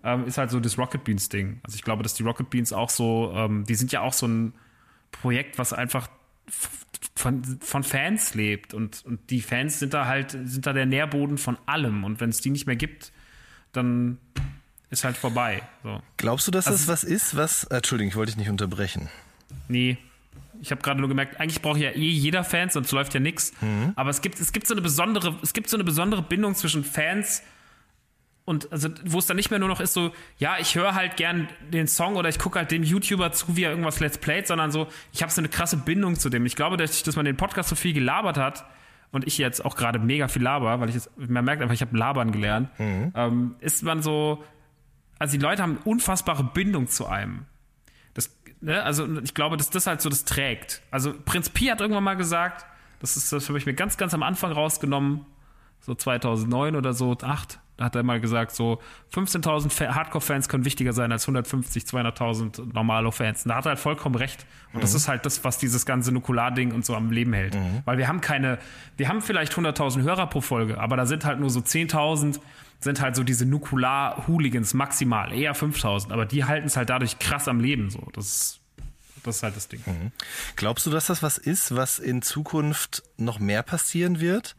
ähm, 0.05 0.25
ist 0.27 0.37
halt 0.37 0.51
so 0.51 0.59
das 0.59 0.77
Rocket 0.77 1.03
Beans 1.03 1.27
Ding. 1.29 1.59
Also 1.63 1.75
ich 1.75 1.81
glaube, 1.81 2.03
dass 2.03 2.13
die 2.13 2.23
Rocket 2.23 2.49
Beans 2.49 2.71
auch 2.71 2.89
so, 2.89 3.33
ähm, 3.35 3.65
die 3.65 3.75
sind 3.75 3.91
ja 3.91 4.01
auch 4.01 4.13
so 4.13 4.27
ein 4.27 4.53
Projekt, 5.11 5.57
was 5.57 5.73
einfach 5.73 6.07
von, 7.15 7.43
von 7.59 7.83
Fans 7.83 8.35
lebt 8.35 8.73
und, 8.73 9.03
und 9.05 9.31
die 9.31 9.41
Fans 9.41 9.79
sind 9.79 9.93
da 9.93 10.05
halt, 10.05 10.31
sind 10.31 10.65
da 10.67 10.73
der 10.73 10.85
Nährboden 10.85 11.37
von 11.37 11.57
allem 11.65 12.03
und 12.03 12.21
wenn 12.21 12.29
es 12.29 12.39
die 12.39 12.51
nicht 12.51 12.67
mehr 12.67 12.75
gibt, 12.75 13.11
dann 13.73 14.19
ist 14.91 15.03
halt 15.03 15.17
vorbei. 15.17 15.63
So. 15.83 16.01
Glaubst 16.17 16.47
du, 16.47 16.51
dass 16.51 16.67
also, 16.67 16.77
das 16.77 16.87
was 16.87 17.03
ist, 17.03 17.35
was, 17.35 17.63
äh, 17.65 17.77
Entschuldigung, 17.77 18.09
ich 18.09 18.15
wollte 18.15 18.31
dich 18.31 18.37
nicht 18.37 18.49
unterbrechen. 18.49 19.09
Nee, 19.67 19.97
ich 20.61 20.69
habe 20.71 20.81
gerade 20.81 20.99
nur 20.99 21.09
gemerkt, 21.09 21.39
eigentlich 21.39 21.61
braucht 21.63 21.79
ja 21.79 21.89
eh 21.89 22.09
jeder 22.09 22.43
Fans, 22.43 22.73
sonst 22.73 22.91
läuft 22.91 23.13
ja 23.15 23.19
nichts. 23.19 23.53
Mhm. 23.61 23.93
Aber 23.95 24.11
es 24.11 24.21
gibt, 24.21 24.39
es 24.39 24.51
gibt 24.51 24.67
so 24.67 24.75
eine 24.75 24.81
besondere, 24.81 25.35
es 25.41 25.53
gibt 25.53 25.69
so 25.69 25.77
eine 25.77 25.83
besondere 25.83 26.21
Bindung 26.21 26.53
zwischen 26.53 26.83
Fans 26.83 27.41
und 28.45 28.71
also, 28.71 28.89
wo 29.03 29.17
es 29.17 29.25
dann 29.25 29.37
nicht 29.37 29.49
mehr 29.49 29.57
nur 29.57 29.67
noch 29.67 29.79
ist, 29.79 29.93
so, 29.93 30.11
ja, 30.37 30.57
ich 30.59 30.75
höre 30.75 30.93
halt 30.93 31.17
gern 31.17 31.49
den 31.71 31.87
Song 31.87 32.15
oder 32.15 32.29
ich 32.29 32.37
gucke 32.37 32.59
halt 32.59 32.69
dem 32.69 32.83
YouTuber 32.83 33.31
zu, 33.31 33.57
wie 33.57 33.63
er 33.63 33.71
irgendwas 33.71 33.99
Let's 33.99 34.19
Playt, 34.19 34.45
sondern 34.45 34.71
so, 34.71 34.87
ich 35.11 35.23
habe 35.23 35.31
so 35.31 35.41
eine 35.41 35.49
krasse 35.49 35.77
Bindung 35.77 36.15
zu 36.15 36.29
dem. 36.29 36.45
Ich 36.45 36.55
glaube, 36.55 36.77
dass, 36.77 37.01
dass 37.01 37.15
man 37.15 37.25
den 37.25 37.37
Podcast 37.37 37.69
so 37.69 37.75
viel 37.75 37.93
gelabert 37.93 38.37
hat 38.37 38.65
und 39.11 39.25
ich 39.25 39.39
jetzt 39.39 39.65
auch 39.65 39.75
gerade 39.75 39.97
mega 39.97 40.27
viel 40.27 40.43
laber, 40.43 40.79
weil 40.79 40.89
ich 40.89 40.95
jetzt, 40.95 41.09
man 41.17 41.43
merkt 41.43 41.63
einfach, 41.63 41.73
ich 41.73 41.81
habe 41.81 41.97
labern 41.97 42.31
gelernt, 42.31 42.69
mhm. 42.79 43.11
ähm, 43.15 43.55
ist 43.61 43.81
man 43.81 44.03
so, 44.03 44.43
also 45.17 45.35
die 45.35 45.43
Leute 45.43 45.63
haben 45.63 45.79
unfassbare 45.83 46.43
Bindung 46.43 46.87
zu 46.87 47.07
einem. 47.07 47.45
Das, 48.13 48.29
ne, 48.61 48.83
also 48.83 49.07
ich 49.21 49.33
glaube, 49.33 49.57
dass 49.57 49.71
das 49.71 49.87
halt 49.87 50.01
so 50.01 50.09
das 50.09 50.23
trägt. 50.23 50.83
Also 50.91 51.15
Prinz 51.25 51.49
Pi 51.49 51.65
hat 51.65 51.81
irgendwann 51.81 52.03
mal 52.03 52.15
gesagt, 52.15 52.67
das 52.99 53.17
ist, 53.17 53.33
das 53.33 53.49
habe 53.49 53.57
ich 53.57 53.65
mir 53.65 53.73
ganz, 53.73 53.97
ganz 53.97 54.13
am 54.13 54.21
Anfang 54.21 54.51
rausgenommen, 54.51 55.25
so 55.79 55.95
2009 55.95 56.75
oder 56.75 56.93
so, 56.93 57.17
8 57.19 57.21
da 57.23 57.64
hat 57.79 57.95
er 57.95 58.03
mal 58.03 58.21
gesagt, 58.21 58.53
so 58.55 58.79
15.000 59.13 59.89
Hardcore-Fans 59.89 60.47
können 60.47 60.65
wichtiger 60.65 60.93
sein 60.93 61.11
als 61.11 61.23
150, 61.23 61.83
200.000 61.83 62.73
normale 62.73 63.11
Fans. 63.11 63.43
Und 63.43 63.49
da 63.49 63.55
hat 63.55 63.65
er 63.65 63.69
halt 63.69 63.79
vollkommen 63.79 64.15
recht. 64.15 64.45
Und 64.71 64.77
mhm. 64.77 64.81
das 64.81 64.93
ist 64.93 65.07
halt 65.07 65.25
das, 65.25 65.43
was 65.43 65.57
dieses 65.57 65.85
ganze 65.85 66.11
Nukular-Ding 66.11 66.73
und 66.73 66.85
so 66.85 66.95
am 66.95 67.11
Leben 67.11 67.33
hält. 67.33 67.55
Mhm. 67.55 67.81
Weil 67.85 67.97
wir 67.97 68.07
haben 68.07 68.21
keine, 68.21 68.59
wir 68.97 69.09
haben 69.09 69.21
vielleicht 69.21 69.53
100.000 69.53 70.03
Hörer 70.03 70.27
pro 70.27 70.41
Folge, 70.41 70.79
aber 70.79 70.95
da 70.95 71.05
sind 71.05 71.25
halt 71.25 71.39
nur 71.39 71.49
so 71.49 71.59
10.000 71.59 72.39
sind 72.81 73.01
halt 73.01 73.15
so 73.15 73.23
diese 73.23 73.45
Nukular-Hooligans 73.45 74.73
maximal, 74.73 75.33
eher 75.33 75.55
5.000. 75.55 76.11
Aber 76.11 76.25
die 76.25 76.43
halten 76.43 76.67
es 76.67 76.77
halt 76.77 76.89
dadurch 76.89 77.19
krass 77.19 77.47
am 77.47 77.59
Leben 77.59 77.89
so. 77.89 78.09
Das 78.13 78.25
ist 78.25 78.61
das 79.25 79.37
ist 79.37 79.43
halt 79.43 79.55
das 79.55 79.67
Ding. 79.67 79.81
Mhm. 79.85 80.11
Glaubst 80.55 80.85
du, 80.85 80.91
dass 80.91 81.07
das 81.07 81.23
was 81.23 81.37
ist, 81.37 81.75
was 81.75 81.99
in 81.99 82.21
Zukunft 82.21 83.03
noch 83.17 83.39
mehr 83.39 83.63
passieren 83.63 84.19
wird? 84.19 84.55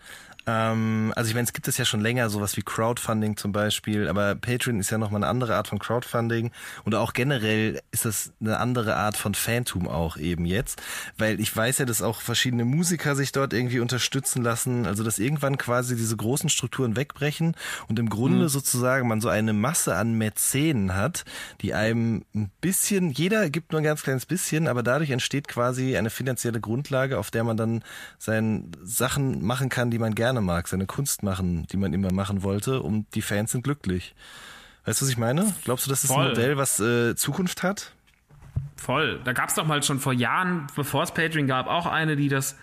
Ähm, 0.47 1.13
also 1.17 1.29
ich 1.29 1.35
meine, 1.35 1.45
es 1.45 1.53
gibt 1.53 1.67
es 1.67 1.77
ja 1.77 1.85
schon 1.85 2.01
länger, 2.01 2.31
sowas 2.31 2.57
wie 2.57 2.63
Crowdfunding 2.63 3.37
zum 3.37 3.51
Beispiel, 3.51 4.09
aber 4.09 4.37
Patreon 4.37 4.79
ist 4.79 4.91
ja 4.91 4.99
nochmal 4.99 5.23
eine 5.23 5.29
andere 5.29 5.57
Art 5.57 5.67
von 5.67 5.81
Crowdfunding 5.81 6.53
und 6.85 6.95
auch 6.95 7.13
generell 7.15 7.81
ist 7.91 8.05
das 8.05 8.33
eine 8.41 8.59
andere 8.59 8.95
Art 8.95 9.17
von 9.17 9.35
Fantum 9.35 9.89
auch 9.89 10.17
eben 10.17 10.45
jetzt, 10.45 10.81
weil 11.19 11.41
ich 11.41 11.55
weiß 11.55 11.79
ja, 11.79 11.85
dass 11.85 12.01
auch 12.01 12.21
verschiedene 12.21 12.65
Musiker 12.65 13.17
sich 13.17 13.33
dort 13.33 13.53
irgendwie 13.53 13.81
unterstützen 13.81 14.43
lassen, 14.43 14.87
also 14.87 15.03
dass 15.03 15.19
irgendwann 15.19 15.59
quasi 15.59 15.97
diese 15.97 16.17
großen 16.17 16.49
Strukturen 16.49 16.95
wegbrechen 16.95 17.57
und 17.89 17.99
im 17.99 18.09
Grunde 18.09 18.45
mhm. 18.45 18.49
sozusagen 18.49 19.09
man 19.09 19.21
so 19.21 19.29
eine 19.29 19.53
Masse 19.53 19.97
an 19.97 20.17
Mäzenen 20.17 20.95
hat, 20.95 21.25
die 21.61 21.75
einem 21.75 22.25
ein 22.37 22.53
bisschen, 22.61 23.11
jeder 23.11 23.51
gibt 23.51 23.73
nur 23.73 23.81
ein 23.81 23.85
ganz 23.85 24.05
kleines 24.05 24.27
bisschen, 24.27 24.69
aber 24.69 24.85
dadurch 24.85 25.11
entsteht 25.11 25.49
quasi 25.49 25.97
eine 25.97 26.11
finanzielle 26.11 26.61
Grundlage, 26.61 27.19
auf 27.19 27.33
der 27.33 27.43
man 27.43 27.57
dann 27.57 27.83
seine 28.19 28.63
Sachen 28.85 29.45
machen 29.45 29.71
kann, 29.71 29.91
die 29.91 29.99
man 29.99 30.15
gerne 30.15 30.36
gerne 30.37 30.47
mag, 30.47 30.69
seine 30.69 30.87
Kunst 30.87 31.23
machen, 31.23 31.67
die 31.73 31.77
man 31.77 31.93
immer 31.93 32.13
machen 32.13 32.43
wollte 32.43 32.83
und 32.83 33.07
die 33.15 33.23
Fans 33.23 33.53
sind 33.53 33.65
glücklich. 33.65 34.15
Weißt 34.85 35.01
du, 35.01 35.05
was 35.05 35.11
ich 35.11 35.19
meine? 35.19 35.55
Glaubst 35.65 35.87
du, 35.87 35.91
das 35.91 36.05
ist 36.05 36.13
Voll. 36.13 36.25
ein 36.25 36.29
Modell, 36.31 36.57
was 36.57 36.79
äh, 36.79 37.17
Zukunft 37.17 37.63
hat? 37.63 37.93
Voll. 38.77 39.21
Da 39.25 39.33
gab 39.33 39.49
es 39.49 39.55
doch 39.55 39.67
mal 39.67 39.83
schon 39.83 39.99
vor 39.99 40.13
Jahren, 40.13 40.67
bevor 40.77 41.03
es 41.03 41.13
Patreon 41.13 41.47
gab, 41.47 41.67
auch 41.67 41.87
eine, 41.87 42.17
die 42.17 42.29
das, 42.29 42.57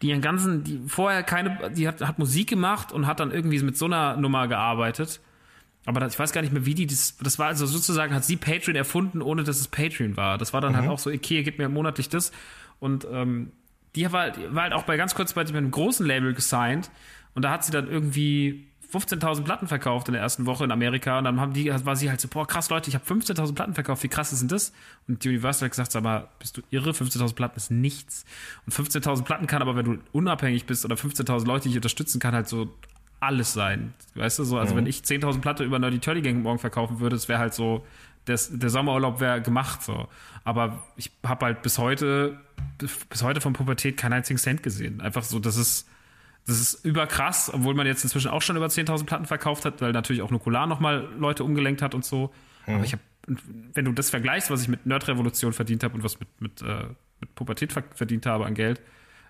die 0.00 0.08
ihren 0.08 0.20
ganzen, 0.20 0.64
die 0.64 0.80
vorher 0.86 1.22
keine, 1.22 1.70
die 1.72 1.88
hat, 1.88 2.00
hat 2.00 2.18
Musik 2.18 2.48
gemacht 2.48 2.92
und 2.92 3.06
hat 3.06 3.20
dann 3.20 3.32
irgendwie 3.32 3.60
mit 3.62 3.76
so 3.76 3.86
einer 3.86 4.16
Nummer 4.16 4.48
gearbeitet. 4.48 5.20
Aber 5.84 6.00
das, 6.00 6.14
ich 6.14 6.18
weiß 6.18 6.32
gar 6.32 6.42
nicht 6.42 6.52
mehr, 6.52 6.66
wie 6.66 6.74
die 6.74 6.86
das, 6.86 7.16
das 7.18 7.38
war 7.38 7.48
also 7.48 7.66
sozusagen, 7.66 8.14
hat 8.14 8.24
sie 8.24 8.36
Patreon 8.36 8.76
erfunden, 8.76 9.20
ohne 9.20 9.42
dass 9.42 9.60
es 9.60 9.68
Patreon 9.68 10.16
war. 10.16 10.38
Das 10.38 10.52
war 10.52 10.60
dann 10.60 10.74
halt 10.74 10.84
mhm. 10.84 10.90
halt 10.90 10.98
auch 10.98 11.02
so, 11.02 11.10
okay, 11.10 11.42
gib 11.42 11.58
mir 11.58 11.68
monatlich 11.68 12.08
das. 12.08 12.32
Und 12.78 13.06
ähm, 13.10 13.52
die 13.94 14.10
war, 14.12 14.32
war 14.54 14.62
halt 14.64 14.72
auch 14.72 14.84
bei 14.84 14.96
ganz 14.96 15.14
kurz 15.14 15.32
bei 15.32 15.42
einem 15.42 15.70
großen 15.70 16.06
Label 16.06 16.34
gesigned 16.34 16.90
und 17.34 17.42
da 17.42 17.50
hat 17.50 17.64
sie 17.64 17.72
dann 17.72 17.88
irgendwie 17.88 18.68
15.000 18.92 19.42
Platten 19.42 19.68
verkauft 19.68 20.08
in 20.08 20.14
der 20.14 20.22
ersten 20.22 20.46
Woche 20.46 20.64
in 20.64 20.70
Amerika 20.70 21.18
und 21.18 21.24
dann 21.24 21.40
haben 21.40 21.52
die, 21.52 21.70
war 21.84 21.94
sie 21.94 22.08
halt 22.08 22.20
so, 22.20 22.28
boah, 22.28 22.46
krass, 22.46 22.70
Leute, 22.70 22.88
ich 22.88 22.94
habe 22.94 23.04
15.000 23.04 23.54
Platten 23.54 23.74
verkauft, 23.74 24.02
wie 24.02 24.08
krass 24.08 24.32
ist 24.32 24.40
denn 24.40 24.48
das? 24.48 24.72
Und 25.06 25.24
die 25.24 25.28
Universal 25.28 25.66
hat 25.66 25.72
gesagt, 25.72 25.92
sag 25.92 26.02
mal, 26.02 26.28
bist 26.38 26.56
du 26.56 26.62
irre? 26.70 26.92
15.000 26.92 27.34
Platten 27.34 27.56
ist 27.58 27.70
nichts. 27.70 28.24
Und 28.64 28.74
15.000 28.74 29.24
Platten 29.24 29.46
kann 29.46 29.60
aber, 29.60 29.76
wenn 29.76 29.84
du 29.84 29.98
unabhängig 30.12 30.64
bist 30.64 30.86
oder 30.86 30.96
15.000 30.96 31.46
Leute 31.46 31.68
dich 31.68 31.76
unterstützen, 31.76 32.18
kann 32.18 32.34
halt 32.34 32.48
so 32.48 32.74
alles 33.20 33.52
sein. 33.52 33.92
Weißt 34.14 34.38
du, 34.38 34.44
so, 34.44 34.58
also 34.58 34.72
mhm. 34.72 34.78
wenn 34.78 34.86
ich 34.86 35.00
10.000 35.00 35.40
Platten 35.40 35.64
über 35.64 35.78
Nerdy 35.78 35.98
Turdy 35.98 36.22
Gang 36.22 36.42
morgen 36.42 36.58
verkaufen 36.58 37.00
würde, 37.00 37.16
das 37.16 37.28
wäre 37.28 37.40
halt 37.40 37.52
so, 37.52 37.84
das, 38.28 38.50
der 38.52 38.70
Sommerurlaub 38.70 39.20
wäre 39.20 39.42
gemacht, 39.42 39.82
so. 39.82 40.08
Aber 40.44 40.82
ich 40.96 41.10
habe 41.24 41.46
halt 41.46 41.62
bis 41.62 41.78
heute, 41.78 42.40
bis 42.78 43.22
heute 43.22 43.40
von 43.40 43.52
Pubertät 43.52 43.96
keinen 43.96 44.14
einzigen 44.14 44.38
Cent 44.38 44.62
gesehen. 44.62 45.00
Einfach 45.00 45.22
so, 45.22 45.38
das 45.38 45.56
ist, 45.56 45.88
das 46.46 46.60
ist 46.60 46.84
überkrass, 46.84 47.52
obwohl 47.52 47.74
man 47.74 47.86
jetzt 47.86 48.02
inzwischen 48.04 48.30
auch 48.30 48.42
schon 48.42 48.56
über 48.56 48.66
10.000 48.66 49.04
Platten 49.04 49.26
verkauft 49.26 49.64
hat, 49.64 49.80
weil 49.82 49.92
natürlich 49.92 50.22
auch 50.22 50.30
Nukular 50.30 50.66
nochmal 50.66 51.08
Leute 51.18 51.44
umgelenkt 51.44 51.82
hat 51.82 51.94
und 51.94 52.04
so. 52.04 52.32
Mhm. 52.66 52.74
Aber 52.74 52.84
ich 52.84 52.92
habe, 52.92 53.02
wenn 53.74 53.84
du 53.84 53.92
das 53.92 54.10
vergleichst, 54.10 54.50
was 54.50 54.62
ich 54.62 54.68
mit 54.68 54.86
Nerd 54.86 55.06
Revolution 55.08 55.52
verdient 55.52 55.84
habe 55.84 55.94
und 55.94 56.04
was 56.04 56.18
mit, 56.18 56.28
mit, 56.40 56.62
äh, 56.62 56.86
mit 57.20 57.34
Pubertät 57.34 57.72
verdient 57.72 58.24
habe 58.24 58.46
an 58.46 58.54
Geld, 58.54 58.80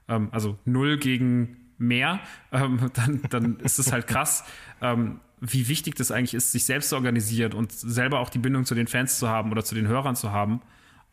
ähm, 0.09 0.29
also 0.31 0.59
null 0.65 0.99
gegen 0.99 1.57
mehr, 1.79 2.21
ähm, 2.53 2.91
dann, 2.95 3.23
dann 3.31 3.57
ist 3.61 3.79
es 3.79 3.93
halt 3.93 4.07
krass, 4.07 4.45
ähm, 4.81 5.21
wie 5.41 5.69
wichtig 5.69 5.95
das 5.95 6.11
eigentlich 6.11 6.35
ist, 6.35 6.53
sich 6.53 6.65
selbst 6.65 6.91
zu 6.91 6.97
organisieren 6.97 7.53
und 7.53 7.73
selber 7.73 8.21
auch 8.21 8.31
die 8.31 8.39
Bindung 8.39 8.65
zu 8.65 8.75
den 8.75 8.87
Fans 8.87 9.19
zu 9.19 9.29
haben 9.29 9.51
oder 9.51 9.65
zu 9.65 9.75
den 9.75 9.87
Hörern 9.87 10.17
zu 10.17 10.33
haben. 10.33 10.61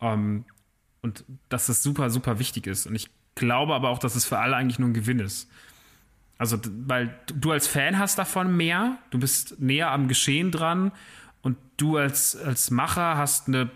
Ähm, 0.00 0.44
und 1.02 1.24
dass 1.48 1.66
das 1.66 1.82
super, 1.82 2.10
super 2.10 2.38
wichtig 2.38 2.66
ist. 2.66 2.86
Und 2.86 2.94
ich 2.94 3.08
glaube 3.34 3.74
aber 3.74 3.90
auch, 3.90 3.98
dass 3.98 4.16
es 4.16 4.24
für 4.24 4.38
alle 4.38 4.56
eigentlich 4.56 4.78
nur 4.78 4.88
ein 4.88 4.94
Gewinn 4.94 5.20
ist. 5.20 5.48
Also, 6.38 6.58
weil 6.86 7.18
du 7.34 7.52
als 7.52 7.66
Fan 7.66 7.98
hast 7.98 8.18
davon 8.18 8.56
mehr, 8.56 8.98
du 9.10 9.18
bist 9.18 9.58
näher 9.60 9.90
am 9.90 10.08
Geschehen 10.08 10.50
dran 10.50 10.92
und 11.42 11.56
du 11.76 11.96
als, 11.96 12.36
als 12.36 12.70
Macher 12.70 13.16
hast 13.16 13.48
eine 13.48 13.70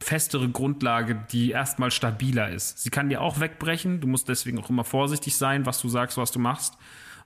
festere 0.00 0.48
Grundlage, 0.48 1.24
die 1.32 1.50
erstmal 1.50 1.90
stabiler 1.90 2.50
ist. 2.50 2.80
Sie 2.80 2.90
kann 2.90 3.08
dir 3.08 3.22
auch 3.22 3.40
wegbrechen, 3.40 4.00
du 4.00 4.06
musst 4.06 4.28
deswegen 4.28 4.58
auch 4.58 4.70
immer 4.70 4.84
vorsichtig 4.84 5.36
sein, 5.36 5.66
was 5.66 5.80
du 5.80 5.88
sagst, 5.88 6.16
was 6.16 6.30
du 6.30 6.38
machst. 6.38 6.76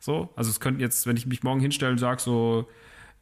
So, 0.01 0.31
also 0.35 0.51
es 0.51 0.61
könnte 0.61 0.81
jetzt, 0.81 1.07
wenn 1.07 1.17
ich 1.17 1.27
mich 1.27 1.43
morgen 1.43 1.61
hinstelle 1.61 1.93
und 1.93 1.99
sage 1.99 2.21
so, 2.21 2.69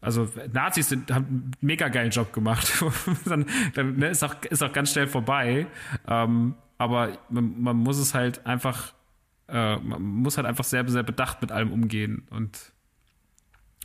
also 0.00 0.28
Nazis 0.52 0.88
sind, 0.88 1.10
haben 1.10 1.26
einen 1.26 1.50
mega 1.60 1.88
geilen 1.88 2.10
Job 2.10 2.32
gemacht. 2.32 2.72
dann, 3.24 3.46
dann 3.74 3.96
ne, 3.96 4.08
ist, 4.08 4.22
auch, 4.22 4.34
ist 4.44 4.62
auch 4.62 4.72
ganz 4.72 4.92
schnell 4.92 5.08
vorbei. 5.08 5.66
Ähm, 6.06 6.54
aber 6.78 7.18
man, 7.28 7.60
man, 7.60 7.76
muss 7.76 7.98
es 7.98 8.14
halt 8.14 8.46
einfach, 8.46 8.94
äh, 9.48 9.76
man 9.76 10.00
muss 10.00 10.36
halt 10.36 10.46
einfach 10.46 10.64
sehr, 10.64 10.88
sehr 10.88 11.02
bedacht 11.02 11.42
mit 11.42 11.50
allem 11.50 11.72
umgehen. 11.72 12.28
Und 12.30 12.72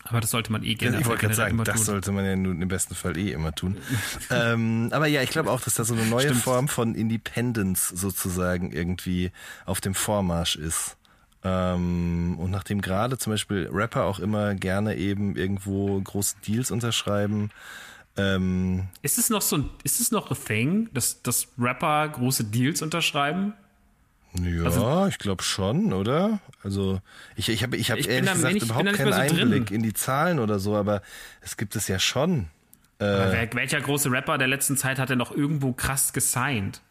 aber 0.03 0.21
das 0.21 0.29
sollte 0.29 0.51
man 0.51 0.63
eh 0.63 0.75
gerne 0.75 0.99
Ich 0.99 1.07
wollte 1.07 1.21
gerade 1.21 1.33
sagen, 1.33 1.57
das 1.63 1.77
tun. 1.77 1.85
sollte 1.85 2.11
man 2.11 2.25
ja 2.25 2.35
nun 2.35 2.61
im 2.61 2.67
besten 2.67 2.93
Fall 2.93 3.17
eh 3.17 3.31
immer 3.31 3.55
tun. 3.55 3.77
ähm, 4.29 4.89
aber 4.91 5.07
ja, 5.07 5.23
ich 5.23 5.31
glaube 5.31 5.49
auch, 5.49 5.61
dass 5.61 5.73
da 5.73 5.83
so 5.83 5.95
eine 5.95 6.05
neue 6.05 6.25
Stimmt. 6.25 6.41
Form 6.41 6.67
von 6.67 6.93
Independence 6.93 7.89
sozusagen 7.89 8.71
irgendwie 8.71 9.31
auf 9.65 9.81
dem 9.81 9.95
Vormarsch 9.95 10.57
ist. 10.57 10.97
Ähm, 11.43 12.35
und 12.39 12.51
nachdem 12.51 12.81
gerade 12.81 13.17
zum 13.17 13.33
Beispiel 13.33 13.69
Rapper 13.71 14.05
auch 14.05 14.19
immer 14.19 14.55
gerne 14.55 14.95
eben 14.95 15.35
irgendwo 15.35 15.99
große 15.99 16.35
Deals 16.47 16.71
unterschreiben, 16.71 17.51
ähm, 18.15 18.87
ist 19.01 19.17
es 19.17 19.29
noch 19.29 19.41
so 19.41 19.57
ein, 19.57 19.69
ist 19.83 19.99
es 19.99 20.11
noch 20.11 20.29
ein 20.29 20.37
Thing, 20.37 20.89
dass, 20.93 21.21
dass 21.23 21.47
Rapper 21.57 22.07
große 22.09 22.45
Deals 22.45 22.81
unterschreiben? 22.81 23.53
Ja, 24.41 24.63
also, 24.63 25.07
ich 25.07 25.19
glaube 25.19 25.43
schon, 25.43 25.93
oder? 25.93 26.39
Also 26.63 27.01
ich, 27.35 27.49
ich 27.49 27.63
habe 27.63 27.75
ich 27.77 27.91
hab 27.91 27.97
ehrlich 27.97 28.25
da, 28.25 28.33
gesagt 28.33 28.55
ich, 28.55 28.63
überhaupt 28.63 28.93
keinen 28.93 29.13
so 29.13 29.19
Einblick 29.19 29.67
drin. 29.67 29.75
in 29.77 29.83
die 29.83 29.93
Zahlen 29.93 30.39
oder 30.39 30.59
so, 30.59 30.75
aber 30.75 31.01
es 31.41 31.57
gibt 31.57 31.75
es 31.75 31.87
ja 31.87 31.99
schon. 31.99 32.47
Äh, 32.99 33.05
wer, 33.05 33.53
welcher 33.53 33.81
große 33.81 34.09
Rapper 34.11 34.37
der 34.37 34.47
letzten 34.47 34.77
Zeit 34.77 34.97
hat 34.97 35.09
denn 35.09 35.17
noch 35.17 35.31
irgendwo 35.31 35.73
krass 35.73 36.13
gesigned? 36.13 36.81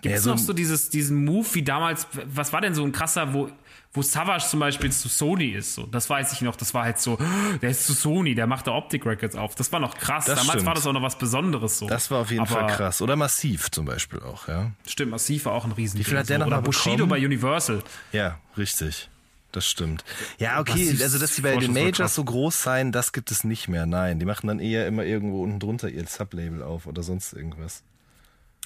Gibt 0.00 0.06
es 0.06 0.12
ja, 0.12 0.18
so 0.20 0.30
noch 0.30 0.38
so 0.38 0.52
dieses, 0.52 0.90
diesen 0.90 1.24
Move 1.24 1.46
wie 1.52 1.62
damals, 1.62 2.06
was 2.26 2.52
war 2.52 2.60
denn 2.60 2.74
so 2.74 2.84
ein 2.84 2.92
krasser, 2.92 3.32
wo, 3.34 3.50
wo 3.92 4.02
Savage 4.02 4.44
zum 4.48 4.60
Beispiel 4.60 4.90
zu 4.90 5.08
Sony 5.08 5.50
ist? 5.50 5.74
So, 5.74 5.86
das 5.86 6.10
weiß 6.10 6.32
ich 6.32 6.42
noch, 6.42 6.56
das 6.56 6.74
war 6.74 6.84
halt 6.84 6.98
so, 6.98 7.16
der 7.62 7.70
ist 7.70 7.86
zu 7.86 7.92
Sony, 7.92 8.34
der 8.34 8.46
macht 8.46 8.66
da 8.66 8.72
Optic 8.72 9.06
Records 9.06 9.36
auf. 9.36 9.54
Das 9.54 9.70
war 9.72 9.80
noch 9.80 9.96
krass. 9.96 10.24
Das 10.26 10.38
damals 10.40 10.52
stimmt. 10.54 10.66
war 10.66 10.74
das 10.74 10.86
auch 10.86 10.92
noch 10.92 11.02
was 11.02 11.16
Besonderes 11.16 11.78
so. 11.78 11.86
Das 11.86 12.10
war 12.10 12.20
auf 12.20 12.30
jeden 12.30 12.42
Aber, 12.42 12.50
Fall 12.50 12.66
krass. 12.66 13.00
Oder 13.00 13.16
Massiv 13.16 13.70
zum 13.70 13.86
Beispiel 13.86 14.20
auch, 14.20 14.48
ja. 14.48 14.72
Stimmt, 14.86 15.12
Massiv 15.12 15.46
war 15.46 15.52
auch 15.52 15.64
ein 15.64 15.72
riesen 15.72 15.98
Wie 16.00 16.04
viel 16.04 16.18
hat 16.18 16.28
der 16.28 16.38
so. 16.38 16.40
noch 16.40 16.46
Oder 16.48 16.56
mal 16.56 16.62
Bushido 16.62 17.06
bei 17.06 17.24
Universal. 17.24 17.82
Ja, 18.12 18.38
richtig. 18.58 19.08
Das 19.52 19.64
stimmt. 19.68 20.04
Ja, 20.38 20.58
okay, 20.58 20.72
Massiv 20.72 21.02
also 21.02 21.18
dass 21.18 21.36
die 21.36 21.42
bei 21.42 21.56
den 21.56 21.72
Majors 21.72 22.16
so 22.16 22.24
groß 22.24 22.60
sein, 22.60 22.90
das 22.90 23.12
gibt 23.12 23.30
es 23.30 23.44
nicht 23.44 23.68
mehr. 23.68 23.86
Nein, 23.86 24.18
die 24.18 24.26
machen 24.26 24.48
dann 24.48 24.58
eher 24.58 24.88
immer 24.88 25.04
irgendwo 25.04 25.44
unten 25.44 25.60
drunter 25.60 25.88
ihr 25.88 26.04
Sublabel 26.06 26.64
auf 26.64 26.86
oder 26.86 27.04
sonst 27.04 27.32
irgendwas. 27.32 27.84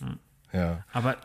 Hm. 0.01 0.19
Ja. 0.53 0.85
Aber 0.93 1.17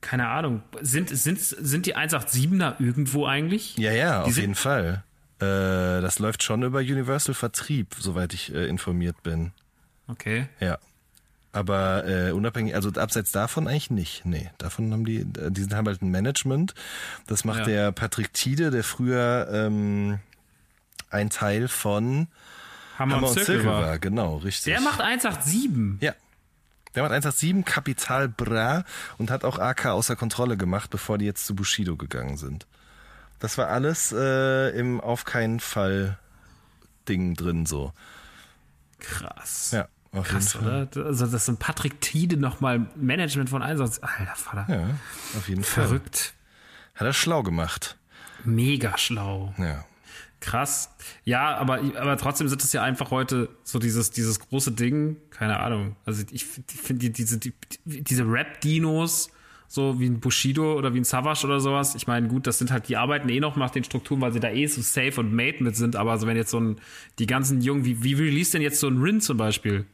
keine 0.00 0.28
Ahnung, 0.28 0.62
sind, 0.80 1.08
sind, 1.08 1.40
sind 1.40 1.86
die 1.86 1.96
187er 1.96 2.74
irgendwo 2.78 3.26
eigentlich? 3.26 3.76
Ja, 3.78 3.92
ja, 3.92 4.24
die 4.24 4.30
auf 4.30 4.36
jeden 4.36 4.54
Fall. 4.54 5.02
Äh, 5.40 6.00
das 6.00 6.18
läuft 6.18 6.42
schon 6.42 6.62
über 6.62 6.80
Universal 6.80 7.34
Vertrieb, 7.34 7.94
soweit 7.98 8.34
ich 8.34 8.54
äh, 8.54 8.66
informiert 8.66 9.22
bin. 9.22 9.52
Okay. 10.06 10.46
Ja. 10.60 10.78
Aber 11.52 12.06
äh, 12.06 12.32
unabhängig, 12.32 12.74
also 12.74 12.90
abseits 12.90 13.30
davon 13.30 13.68
eigentlich 13.68 13.90
nicht. 13.90 14.26
Nee, 14.26 14.50
davon 14.58 14.92
haben 14.92 15.04
die, 15.04 15.24
die 15.24 15.74
haben 15.74 15.86
halt 15.86 16.02
ein 16.02 16.10
Management. 16.10 16.74
Das 17.26 17.44
macht 17.44 17.60
ja. 17.60 17.64
der 17.64 17.92
Patrick 17.92 18.32
Tiede, 18.32 18.70
der 18.70 18.82
früher 18.82 19.48
ähm, 19.52 20.18
ein 21.10 21.30
Teil 21.30 21.68
von 21.68 22.26
Hammer, 22.98 23.16
Hammer 23.16 23.28
und 23.28 23.34
Zirkel 23.34 23.64
war. 23.64 23.82
war. 23.82 23.98
Genau, 23.98 24.36
richtig. 24.38 24.72
Der 24.72 24.80
macht 24.80 25.00
187. 25.00 26.02
Ja, 26.02 26.14
der 26.94 27.02
macht 27.02 27.12
187 27.12 27.64
Kapital 27.64 28.28
Bra 28.28 28.84
und 29.18 29.30
hat 29.30 29.44
auch 29.44 29.58
AK 29.58 29.86
außer 29.86 30.16
Kontrolle 30.16 30.56
gemacht, 30.56 30.90
bevor 30.90 31.18
die 31.18 31.24
jetzt 31.24 31.46
zu 31.46 31.54
Bushido 31.54 31.96
gegangen 31.96 32.36
sind. 32.36 32.66
Das 33.38 33.58
war 33.58 33.68
alles 33.68 34.12
äh, 34.12 34.70
im 34.78 35.00
Auf 35.00 35.24
keinen 35.24 35.60
Fall 35.60 36.18
Ding 37.08 37.34
drin 37.34 37.66
so. 37.66 37.92
Krass. 38.98 39.72
Ja. 39.72 39.88
Auf 40.12 40.28
Krass, 40.28 40.54
oder? 40.56 40.88
Also, 40.94 41.26
das 41.26 41.46
sind 41.46 41.58
Patrick 41.58 42.00
Tiede 42.00 42.36
nochmal 42.36 42.86
Management 42.94 43.50
von 43.50 43.62
Einsatz. 43.62 43.98
Alter 44.00 44.36
Vater. 44.36 44.72
Ja, 44.72 44.86
auf 45.36 45.48
jeden 45.48 45.64
Fall. 45.64 45.86
Verrückt. 45.86 46.34
Hat 46.94 47.06
er 47.06 47.12
schlau 47.12 47.42
gemacht. 47.42 47.98
Mega 48.44 48.96
schlau. 48.96 49.52
Ja. 49.58 49.84
Krass. 50.44 50.94
Ja, 51.24 51.56
aber, 51.56 51.80
aber 51.96 52.18
trotzdem 52.18 52.48
sind 52.48 52.62
es 52.62 52.70
ja 52.74 52.82
einfach 52.82 53.10
heute 53.10 53.48
so 53.62 53.78
dieses, 53.78 54.10
dieses 54.10 54.40
große 54.40 54.72
Ding, 54.72 55.16
keine 55.30 55.58
Ahnung. 55.60 55.96
Also 56.04 56.22
ich, 56.30 56.44
finde 56.44 57.00
die, 57.00 57.12
diese, 57.12 57.38
die, 57.38 57.54
diese 57.86 58.24
Rap-Dinos, 58.30 59.30
so 59.68 59.98
wie 59.98 60.06
ein 60.06 60.20
Bushido 60.20 60.74
oder 60.74 60.92
wie 60.92 61.00
ein 61.00 61.04
Savage 61.04 61.46
oder 61.46 61.60
sowas. 61.60 61.94
Ich 61.94 62.06
meine, 62.06 62.28
gut, 62.28 62.46
das 62.46 62.58
sind 62.58 62.70
halt, 62.70 62.90
die 62.90 62.98
arbeiten 62.98 63.30
eh 63.30 63.40
noch 63.40 63.56
nach 63.56 63.70
den 63.70 63.84
Strukturen, 63.84 64.20
weil 64.20 64.34
sie 64.34 64.40
da 64.40 64.50
eh 64.50 64.66
so 64.66 64.82
safe 64.82 65.18
und 65.18 65.32
made 65.32 65.64
mit 65.64 65.76
sind, 65.76 65.96
aber 65.96 66.12
also 66.12 66.26
wenn 66.26 66.36
jetzt 66.36 66.50
so 66.50 66.60
ein, 66.60 66.76
die 67.18 67.26
ganzen 67.26 67.62
Jungen, 67.62 67.86
wie, 67.86 68.04
wie 68.04 68.12
release 68.12 68.52
denn 68.52 68.60
jetzt 68.60 68.80
so 68.80 68.86
ein 68.86 68.98
Rin 68.98 69.22
zum 69.22 69.38
Beispiel? 69.38 69.86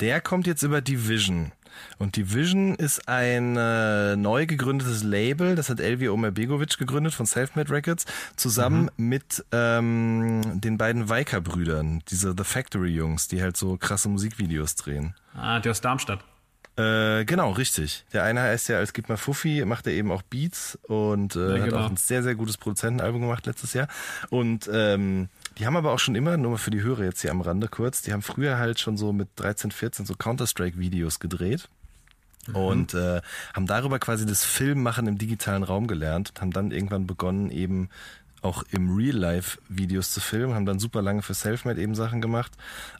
Der 0.00 0.20
kommt 0.20 0.46
jetzt 0.46 0.62
über 0.62 0.82
Division. 0.82 1.50
Und 1.98 2.16
Division 2.16 2.74
ist 2.74 3.08
ein 3.08 3.56
äh, 3.56 4.16
neu 4.16 4.46
gegründetes 4.46 5.02
Label, 5.02 5.54
das 5.54 5.68
hat 5.68 5.80
Elvi 5.80 6.08
Omerbegovic 6.08 6.78
gegründet 6.78 7.14
von 7.14 7.26
Selfmade 7.26 7.70
Records, 7.70 8.06
zusammen 8.36 8.90
mhm. 8.96 9.08
mit 9.08 9.44
ähm, 9.52 10.60
den 10.60 10.78
beiden 10.78 11.08
Weiker-Brüdern, 11.08 12.02
diese 12.08 12.34
The 12.36 12.44
Factory-Jungs, 12.44 13.28
die 13.28 13.42
halt 13.42 13.56
so 13.56 13.76
krasse 13.76 14.08
Musikvideos 14.08 14.74
drehen. 14.74 15.14
Ah, 15.34 15.60
die 15.60 15.70
aus 15.70 15.80
Darmstadt. 15.80 16.20
Äh, 16.76 17.26
genau, 17.26 17.50
richtig. 17.50 18.06
Der 18.14 18.24
eine 18.24 18.40
heißt 18.40 18.68
ja 18.70 18.78
als 18.78 18.94
Gib 18.94 19.08
mal 19.10 19.18
Fuffi, 19.18 19.62
macht 19.66 19.86
er 19.86 19.92
eben 19.92 20.10
auch 20.10 20.22
Beats 20.22 20.78
und 20.84 21.36
äh, 21.36 21.58
ja, 21.58 21.64
genau. 21.64 21.76
hat 21.76 21.84
auch 21.84 21.90
ein 21.90 21.96
sehr, 21.96 22.22
sehr 22.22 22.34
gutes 22.34 22.56
Produzentenalbum 22.56 23.20
gemacht 23.20 23.44
letztes 23.44 23.74
Jahr. 23.74 23.88
Und 24.30 24.70
ähm, 24.72 25.28
die 25.58 25.66
haben 25.66 25.76
aber 25.76 25.92
auch 25.92 25.98
schon 25.98 26.14
immer, 26.14 26.36
nur 26.36 26.52
mal 26.52 26.56
für 26.56 26.70
die 26.70 26.82
Hörer 26.82 27.04
jetzt 27.04 27.22
hier 27.22 27.30
am 27.30 27.40
Rande 27.40 27.68
kurz, 27.68 28.02
die 28.02 28.12
haben 28.12 28.22
früher 28.22 28.58
halt 28.58 28.80
schon 28.80 28.96
so 28.96 29.12
mit 29.12 29.28
13, 29.36 29.70
14 29.70 30.06
so 30.06 30.14
Counter-Strike-Videos 30.14 31.20
gedreht. 31.20 31.68
Mhm. 32.46 32.56
Und 32.56 32.94
äh, 32.94 33.20
haben 33.54 33.66
darüber 33.66 33.98
quasi 33.98 34.26
das 34.26 34.44
Filmmachen 34.44 35.06
im 35.06 35.18
digitalen 35.18 35.62
Raum 35.62 35.86
gelernt 35.86 36.30
und 36.30 36.40
haben 36.40 36.50
dann 36.50 36.70
irgendwann 36.72 37.06
begonnen, 37.06 37.50
eben 37.50 37.88
auch 38.42 38.64
im 38.70 38.94
Real 38.94 39.16
Life 39.16 39.58
Videos 39.68 40.12
zu 40.12 40.20
filmen, 40.20 40.54
haben 40.54 40.66
dann 40.66 40.80
super 40.80 41.00
lange 41.00 41.22
für 41.22 41.34
Selfmade 41.34 41.80
eben 41.80 41.94
Sachen 41.94 42.20
gemacht 42.20 42.52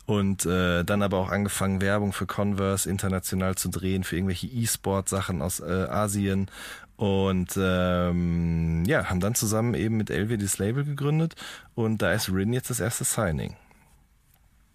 und 0.06 0.46
äh, 0.46 0.84
dann 0.84 1.02
aber 1.02 1.18
auch 1.18 1.30
angefangen 1.30 1.80
Werbung 1.80 2.12
für 2.12 2.26
Converse 2.26 2.88
international 2.88 3.56
zu 3.56 3.68
drehen 3.68 4.04
für 4.04 4.16
irgendwelche 4.16 4.46
E-Sport 4.46 5.08
Sachen 5.08 5.42
aus 5.42 5.60
äh, 5.60 5.64
Asien 5.64 6.48
und 6.96 7.56
ähm, 7.56 8.84
ja, 8.86 9.06
haben 9.06 9.20
dann 9.20 9.34
zusammen 9.34 9.74
eben 9.74 9.96
mit 9.96 10.10
Elvi 10.10 10.38
das 10.38 10.58
Label 10.58 10.84
gegründet 10.84 11.34
und 11.74 12.02
da 12.02 12.12
ist 12.12 12.28
Rin 12.28 12.52
jetzt 12.52 12.70
das 12.70 12.80
erste 12.80 13.04
Signing. 13.04 13.56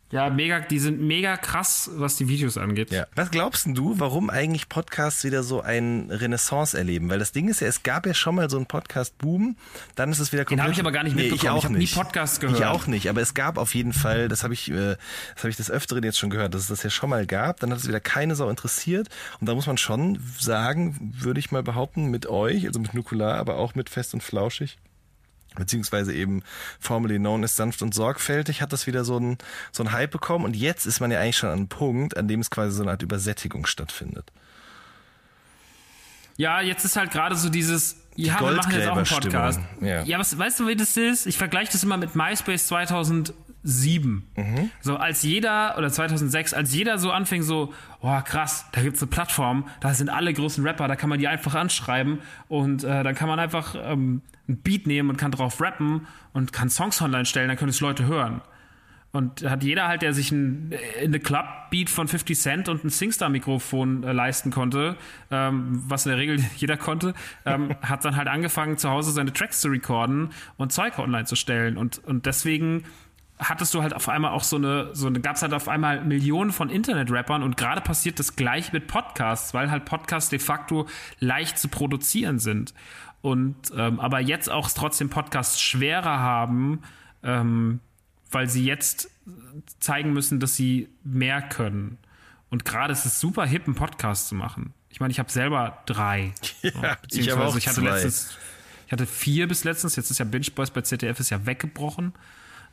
Ja, 0.09 0.29
mega, 0.29 0.61
die 0.61 0.79
sind 0.79 1.01
mega 1.01 1.35
krass, 1.35 1.89
was 1.93 2.15
die 2.15 2.29
Videos 2.29 2.57
angeht. 2.57 2.91
Ja. 2.91 3.07
Was 3.15 3.29
glaubst 3.29 3.67
du, 3.67 3.99
warum 3.99 4.29
eigentlich 4.29 4.69
Podcasts 4.69 5.25
wieder 5.25 5.43
so 5.43 5.61
ein 5.61 6.09
Renaissance 6.09 6.77
erleben? 6.77 7.09
Weil 7.09 7.19
das 7.19 7.33
Ding 7.33 7.49
ist 7.49 7.59
ja, 7.59 7.67
es 7.67 7.83
gab 7.83 8.05
ja 8.05 8.13
schon 8.13 8.35
mal 8.35 8.49
so 8.49 8.55
einen 8.55 8.67
Podcast-Boom, 8.67 9.57
dann 9.95 10.11
ist 10.11 10.19
es 10.19 10.31
wieder 10.31 10.45
komplett... 10.45 10.59
Den 10.59 10.63
habe 10.63 10.71
ich 10.71 10.79
aber 10.79 10.93
gar 10.93 11.03
nicht 11.03 11.17
nee, 11.17 11.23
mitbekommen. 11.23 11.43
Ich, 11.43 11.49
auch 11.49 11.57
ich 11.57 11.65
habe 11.65 11.77
nie 11.77 11.87
Podcasts 11.87 12.39
gehört. 12.39 12.57
Ich 12.57 12.65
auch 12.65 12.87
nicht, 12.87 13.09
aber 13.09 13.19
es 13.19 13.33
gab 13.33 13.57
auf 13.57 13.75
jeden 13.75 13.91
Fall, 13.91 14.29
das 14.29 14.43
habe 14.43 14.53
ich, 14.53 14.71
äh, 14.71 14.95
das 15.35 15.43
habe 15.43 15.49
ich 15.49 15.57
des 15.57 15.69
Öfteren 15.69 16.03
jetzt 16.03 16.17
schon 16.17 16.29
gehört, 16.29 16.53
dass 16.53 16.61
es 16.61 16.67
das 16.67 16.83
ja 16.83 16.89
schon 16.89 17.09
mal 17.09 17.25
gab, 17.25 17.59
dann 17.59 17.71
hat 17.71 17.79
es 17.79 17.87
wieder 17.87 17.99
keine 17.99 18.35
Sau 18.35 18.49
interessiert 18.49 19.09
und 19.41 19.49
da 19.49 19.55
muss 19.55 19.67
man 19.67 19.77
schon 19.77 20.19
sagen, 20.39 21.13
würde 21.19 21.41
ich 21.41 21.51
mal 21.51 21.63
behaupten, 21.63 22.05
mit 22.05 22.27
euch, 22.27 22.65
also 22.65 22.79
mit 22.79 22.93
Nukular, 22.93 23.35
aber 23.35 23.57
auch 23.57 23.75
mit 23.75 23.89
Fest 23.89 24.13
und 24.13 24.23
Flauschig, 24.23 24.77
beziehungsweise 25.59 26.13
eben 26.13 26.43
formerly 26.79 27.17
known 27.17 27.43
as 27.43 27.55
sanft 27.55 27.81
und 27.81 27.93
sorgfältig, 27.93 28.61
hat 28.61 28.73
das 28.73 28.87
wieder 28.87 29.03
so 29.03 29.19
ein, 29.19 29.37
so 29.71 29.83
ein 29.83 29.91
Hype 29.91 30.11
bekommen 30.11 30.45
und 30.45 30.55
jetzt 30.55 30.85
ist 30.85 30.99
man 30.99 31.11
ja 31.11 31.19
eigentlich 31.19 31.37
schon 31.37 31.49
an 31.49 31.57
einem 31.57 31.67
Punkt, 31.67 32.17
an 32.17 32.27
dem 32.27 32.39
es 32.39 32.49
quasi 32.49 32.75
so 32.75 32.83
eine 32.83 32.91
Art 32.91 33.01
Übersättigung 33.01 33.65
stattfindet. 33.65 34.31
Ja, 36.37 36.61
jetzt 36.61 36.85
ist 36.85 36.95
halt 36.95 37.11
gerade 37.11 37.35
so 37.35 37.49
dieses, 37.49 37.97
ja, 38.15 38.39
wir 38.39 38.51
machen 38.51 38.71
jetzt 38.71 38.87
auch 38.87 38.97
einen 38.97 39.05
Podcast. 39.05 39.59
Ja, 39.81 40.03
ja 40.03 40.19
was, 40.19 40.37
weißt 40.37 40.59
du, 40.59 40.67
wie 40.67 40.75
das 40.75 40.95
ist? 40.95 41.25
Ich 41.25 41.37
vergleiche 41.37 41.71
das 41.71 41.83
immer 41.83 41.97
mit 41.97 42.15
MySpace 42.15 42.67
2007 42.67 43.46
2007. 43.67 44.23
Mhm. 44.35 44.71
So 44.81 44.95
als 44.97 45.21
jeder, 45.23 45.77
oder 45.77 45.91
2006, 45.91 46.53
als 46.53 46.73
jeder 46.73 46.97
so 46.97 47.11
anfing 47.11 47.43
so, 47.43 47.73
oh 48.01 48.21
krass, 48.21 48.65
da 48.71 48.81
gibt's 48.81 49.01
eine 49.01 49.09
Plattform, 49.09 49.67
da 49.81 49.93
sind 49.93 50.09
alle 50.09 50.33
großen 50.33 50.65
Rapper, 50.65 50.87
da 50.87 50.95
kann 50.95 51.09
man 51.09 51.19
die 51.19 51.27
einfach 51.27 51.53
anschreiben 51.53 52.19
und 52.47 52.83
äh, 52.83 53.03
dann 53.03 53.15
kann 53.15 53.27
man 53.27 53.39
einfach 53.39 53.75
ähm, 53.77 54.21
ein 54.47 54.57
Beat 54.57 54.87
nehmen 54.87 55.09
und 55.09 55.17
kann 55.17 55.31
drauf 55.31 55.61
rappen 55.61 56.07
und 56.33 56.53
kann 56.53 56.69
Songs 56.69 57.01
online 57.01 57.25
stellen, 57.25 57.49
dann 57.49 57.57
können 57.57 57.69
es 57.69 57.81
Leute 57.81 58.05
hören. 58.05 58.41
Und 59.13 59.49
hat 59.49 59.63
jeder 59.63 59.87
halt, 59.87 60.01
der 60.01 60.13
sich 60.13 60.31
ein, 60.31 60.73
in 61.01 61.13
the 61.13 61.19
Club 61.19 61.45
Beat 61.71 61.89
von 61.89 62.07
50 62.07 62.37
Cent 62.37 62.69
und 62.69 62.83
ein 62.83 62.89
Singstar-Mikrofon 62.89 64.03
äh, 64.03 64.11
leisten 64.11 64.51
konnte, 64.51 64.95
ähm, 65.31 65.81
was 65.87 66.05
in 66.05 66.11
der 66.11 66.19
Regel 66.19 66.39
jeder 66.57 66.77
konnte, 66.77 67.13
ähm, 67.45 67.73
hat 67.81 68.05
dann 68.05 68.15
halt 68.15 68.27
angefangen, 68.27 68.77
zu 68.77 68.89
Hause 68.89 69.11
seine 69.11 69.33
Tracks 69.33 69.61
zu 69.61 69.69
recorden 69.69 70.29
und 70.57 70.71
Zeug 70.71 70.99
online 70.99 71.25
zu 71.25 71.35
stellen. 71.35 71.77
Und, 71.77 71.99
und 72.05 72.25
deswegen 72.25 72.83
hattest 73.39 73.73
du 73.73 73.81
halt 73.81 73.93
auf 73.93 74.09
einmal 74.09 74.31
auch 74.31 74.43
so 74.43 74.55
eine, 74.55 74.93
so 74.93 75.07
eine, 75.07 75.19
gab's 75.19 75.41
halt 75.41 75.53
auf 75.53 75.67
einmal 75.67 76.03
Millionen 76.03 76.51
von 76.51 76.69
Internet-Rappern 76.69 77.43
und 77.43 77.57
gerade 77.57 77.81
passiert 77.81 78.19
das 78.19 78.35
gleiche 78.35 78.71
mit 78.71 78.87
Podcasts, 78.87 79.53
weil 79.53 79.69
halt 79.69 79.85
Podcasts 79.85 80.29
de 80.29 80.39
facto 80.39 80.87
leicht 81.19 81.59
zu 81.59 81.67
produzieren 81.67 82.39
sind. 82.39 82.73
Und 83.21 83.55
ähm, 83.75 83.99
aber 83.99 84.19
jetzt 84.19 84.49
auch 84.49 84.69
trotzdem 84.69 85.09
Podcasts 85.09 85.61
schwerer 85.61 86.19
haben, 86.19 86.81
ähm, 87.23 87.79
weil 88.31 88.49
sie 88.49 88.65
jetzt 88.65 89.09
zeigen 89.79 90.13
müssen, 90.13 90.39
dass 90.39 90.55
sie 90.55 90.89
mehr 91.03 91.41
können. 91.41 91.97
Und 92.49 92.65
gerade 92.65 92.93
ist 92.93 93.05
es 93.05 93.19
super 93.19 93.45
hip, 93.45 93.65
einen 93.65 93.75
Podcast 93.75 94.29
zu 94.29 94.35
machen. 94.35 94.73
Ich 94.89 94.99
meine, 94.99 95.11
ich 95.11 95.19
habe 95.19 95.31
selber 95.31 95.83
drei. 95.85 96.33
Ja, 96.63 96.97
ich, 97.11 97.29
habe 97.29 97.45
auch 97.45 97.55
ich 97.55 97.67
hatte 97.67 97.81
zwei. 97.81 97.91
letztens, 97.91 98.37
ich 98.85 98.91
hatte 98.91 99.05
vier 99.05 99.47
bis 99.47 99.63
letztens. 99.63 99.95
Jetzt 99.95 100.09
ist 100.09 100.17
ja 100.17 100.25
Binge 100.25 100.47
Boys 100.55 100.71
bei 100.71 100.81
ZDF 100.81 101.19
ist 101.19 101.29
ja 101.29 101.45
weggebrochen. 101.45 102.13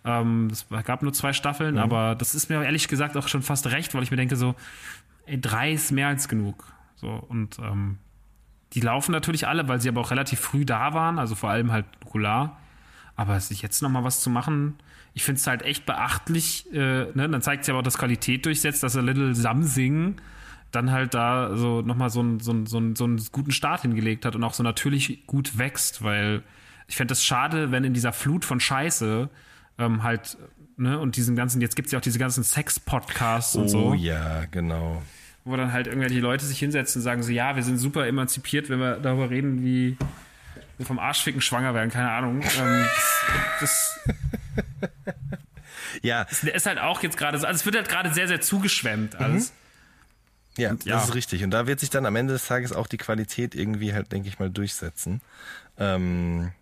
Ähm, 0.04 0.48
es 0.50 0.66
gab 0.84 1.02
nur 1.02 1.12
zwei 1.12 1.32
Staffeln, 1.32 1.74
mhm. 1.74 1.80
aber 1.80 2.14
das 2.14 2.34
ist 2.34 2.50
mir 2.50 2.62
ehrlich 2.62 2.88
gesagt 2.88 3.16
auch 3.16 3.28
schon 3.28 3.42
fast 3.42 3.66
recht, 3.68 3.94
weil 3.94 4.02
ich 4.02 4.10
mir 4.10 4.16
denke 4.16 4.36
so, 4.36 4.54
ey, 5.26 5.40
drei 5.40 5.72
ist 5.72 5.92
mehr 5.92 6.08
als 6.08 6.28
genug. 6.28 6.72
So 6.96 7.08
und 7.08 7.58
ähm, 7.58 7.98
die 8.74 8.80
laufen 8.80 9.12
natürlich 9.12 9.46
alle, 9.46 9.68
weil 9.68 9.80
sie 9.80 9.88
aber 9.88 10.00
auch 10.00 10.10
relativ 10.10 10.40
früh 10.40 10.64
da 10.64 10.94
waren, 10.94 11.18
also 11.18 11.34
vor 11.34 11.50
allem 11.50 11.72
halt 11.72 11.86
Nukular. 12.02 12.60
Aber 13.16 13.38
sich 13.38 13.62
jetzt 13.62 13.80
noch 13.80 13.90
mal 13.90 14.02
was 14.02 14.20
zu 14.20 14.28
machen, 14.28 14.74
ich 15.14 15.22
finde 15.22 15.38
es 15.38 15.46
halt 15.46 15.62
echt 15.62 15.86
beachtlich. 15.86 16.66
Äh, 16.72 17.06
ne? 17.14 17.28
Dann 17.28 17.40
zeigt 17.40 17.64
sich 17.64 17.70
aber 17.70 17.78
auch, 17.78 17.84
dass 17.84 17.96
Qualität 17.96 18.44
durchsetzt, 18.44 18.82
dass 18.82 18.96
er 18.96 19.02
Little 19.02 19.34
Samsing 19.34 20.16
dann 20.72 20.90
halt 20.90 21.14
da 21.14 21.56
so 21.56 21.82
nochmal 21.82 22.10
so, 22.10 22.20
ein, 22.20 22.40
so, 22.40 22.52
ein, 22.52 22.66
so, 22.66 22.78
ein, 22.78 22.96
so 22.96 23.04
einen 23.04 23.24
guten 23.30 23.52
Start 23.52 23.82
hingelegt 23.82 24.24
hat 24.24 24.34
und 24.34 24.42
auch 24.42 24.54
so 24.54 24.64
natürlich 24.64 25.24
gut 25.28 25.56
wächst, 25.56 26.02
weil 26.02 26.42
ich 26.88 26.96
fände 26.96 27.12
es 27.12 27.24
schade, 27.24 27.70
wenn 27.70 27.84
in 27.84 27.94
dieser 27.94 28.12
Flut 28.12 28.44
von 28.44 28.58
Scheiße 28.58 29.30
ähm, 29.78 30.02
halt, 30.02 30.36
ne, 30.76 30.98
und 30.98 31.16
diesen 31.16 31.36
ganzen, 31.36 31.60
jetzt 31.60 31.76
gibt 31.76 31.86
es 31.86 31.92
ja 31.92 31.98
auch 31.98 32.02
diese 32.02 32.18
ganzen 32.18 32.44
Sex-Podcasts 32.44 33.56
oh, 33.56 33.60
und 33.60 33.68
so. 33.68 33.84
Oh 33.86 33.94
ja, 33.94 34.44
genau. 34.50 35.02
Wo 35.44 35.56
dann 35.56 35.72
halt 35.72 35.86
irgendwelche 35.86 36.20
Leute 36.20 36.44
sich 36.44 36.58
hinsetzen 36.58 37.00
und 37.00 37.04
sagen 37.04 37.22
so, 37.22 37.30
ja, 37.30 37.56
wir 37.56 37.62
sind 37.62 37.78
super 37.78 38.06
emanzipiert, 38.06 38.70
wenn 38.70 38.78
wir 38.78 38.96
darüber 38.96 39.30
reden, 39.30 39.62
wie 39.62 39.96
wir 40.78 40.86
vom 40.86 40.98
Arschficken 40.98 41.40
schwanger 41.40 41.74
werden, 41.74 41.90
keine 41.90 42.10
Ahnung. 42.10 42.42
Ähm, 42.58 42.86
das, 43.60 44.00
das 44.00 44.00
ja. 46.02 46.26
Es 46.30 46.44
ist 46.44 46.66
halt 46.66 46.78
auch 46.78 47.02
jetzt 47.02 47.16
gerade 47.16 47.38
so, 47.38 47.46
also 47.46 47.56
es 47.56 47.66
wird 47.66 47.76
halt 47.76 47.88
gerade 47.88 48.12
sehr, 48.12 48.28
sehr 48.28 48.40
zugeschwemmt 48.40 49.16
alles. 49.16 49.50
Mhm. 49.50 49.56
Ja, 50.56 50.70
und, 50.70 50.84
ja, 50.84 50.94
das 50.96 51.08
ist 51.08 51.14
richtig. 51.14 51.42
Und 51.42 51.50
da 51.50 51.66
wird 51.66 51.80
sich 51.80 51.90
dann 51.90 52.06
am 52.06 52.14
Ende 52.14 52.32
des 52.32 52.46
Tages 52.46 52.72
auch 52.72 52.86
die 52.86 52.96
Qualität 52.96 53.54
irgendwie 53.54 53.92
halt, 53.92 54.12
denke 54.12 54.28
ich 54.28 54.38
mal, 54.38 54.50
durchsetzen. 54.50 55.20
Ähm, 55.78 56.52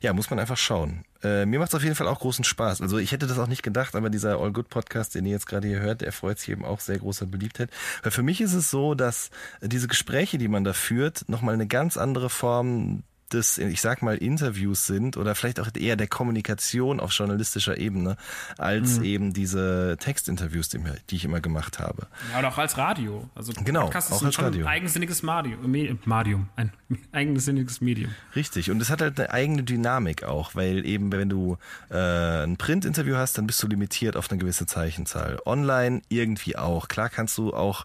ja, 0.00 0.12
muss 0.12 0.30
man 0.30 0.38
einfach 0.38 0.56
schauen. 0.56 1.04
Äh, 1.24 1.46
mir 1.46 1.58
macht 1.58 1.70
es 1.70 1.74
auf 1.74 1.82
jeden 1.82 1.94
Fall 1.96 2.06
auch 2.08 2.20
großen 2.20 2.44
Spaß. 2.44 2.82
Also 2.82 2.98
ich 2.98 3.12
hätte 3.12 3.26
das 3.26 3.38
auch 3.38 3.46
nicht 3.46 3.62
gedacht, 3.62 3.96
aber 3.96 4.10
dieser 4.10 4.38
All 4.38 4.52
Good 4.52 4.68
Podcast, 4.68 5.14
den 5.14 5.24
ihr 5.24 5.32
jetzt 5.32 5.46
gerade 5.46 5.66
hier 5.66 5.80
hört, 5.80 6.02
der 6.02 6.12
freut 6.12 6.38
sich 6.38 6.50
eben 6.50 6.64
auch 6.64 6.80
sehr 6.80 6.98
großer 6.98 7.26
Beliebtheit. 7.26 7.70
Weil 8.02 8.12
für 8.12 8.22
mich 8.22 8.40
ist 8.40 8.54
es 8.54 8.70
so, 8.70 8.94
dass 8.94 9.30
diese 9.62 9.88
Gespräche, 9.88 10.38
die 10.38 10.48
man 10.48 10.64
da 10.64 10.74
führt, 10.74 11.28
nochmal 11.28 11.54
eine 11.54 11.66
ganz 11.66 11.96
andere 11.96 12.28
Form 12.28 13.02
des, 13.34 13.58
ich 13.58 13.80
sag 13.80 14.02
mal, 14.02 14.16
Interviews 14.16 14.86
sind 14.86 15.16
oder 15.16 15.34
vielleicht 15.34 15.60
auch 15.60 15.68
eher 15.76 15.96
der 15.96 16.06
Kommunikation 16.06 17.00
auf 17.00 17.12
journalistischer 17.12 17.76
Ebene 17.76 18.16
als 18.58 18.98
mhm. 18.98 19.04
eben 19.04 19.32
diese 19.32 19.96
Textinterviews, 20.00 20.68
die, 20.68 20.80
die, 21.10 21.16
ich 21.16 21.24
immer 21.24 21.40
gemacht 21.40 21.78
habe. 21.78 22.06
Ja, 22.32 22.38
oder 22.38 22.48
auch 22.48 22.58
als 22.58 22.78
Radio. 22.78 23.28
Also 23.34 23.52
genau, 23.64 23.84
Podcast 23.84 24.12
auch 24.12 24.22
als 24.22 24.38
Radio. 24.38 24.62
ein 24.62 24.68
eigensinniges 24.68 25.22
Medium, 25.22 25.70
Medium, 26.04 26.48
ein 26.56 26.72
eigensinniges 27.12 27.80
Medium. 27.80 28.14
Richtig, 28.34 28.70
und 28.70 28.80
es 28.80 28.90
hat 28.90 29.00
halt 29.00 29.18
eine 29.18 29.30
eigene 29.30 29.62
Dynamik 29.62 30.24
auch, 30.24 30.54
weil 30.54 30.86
eben, 30.86 31.12
wenn 31.12 31.28
du 31.28 31.58
äh, 31.90 32.44
ein 32.44 32.56
Print-Interview 32.56 33.16
hast, 33.16 33.36
dann 33.36 33.46
bist 33.46 33.62
du 33.62 33.66
limitiert 33.66 34.16
auf 34.16 34.30
eine 34.30 34.38
gewisse 34.38 34.66
Zeichenzahl. 34.66 35.38
Online 35.44 36.00
irgendwie 36.08 36.56
auch. 36.56 36.88
Klar 36.88 37.08
kannst 37.08 37.36
du 37.38 37.52
auch 37.52 37.84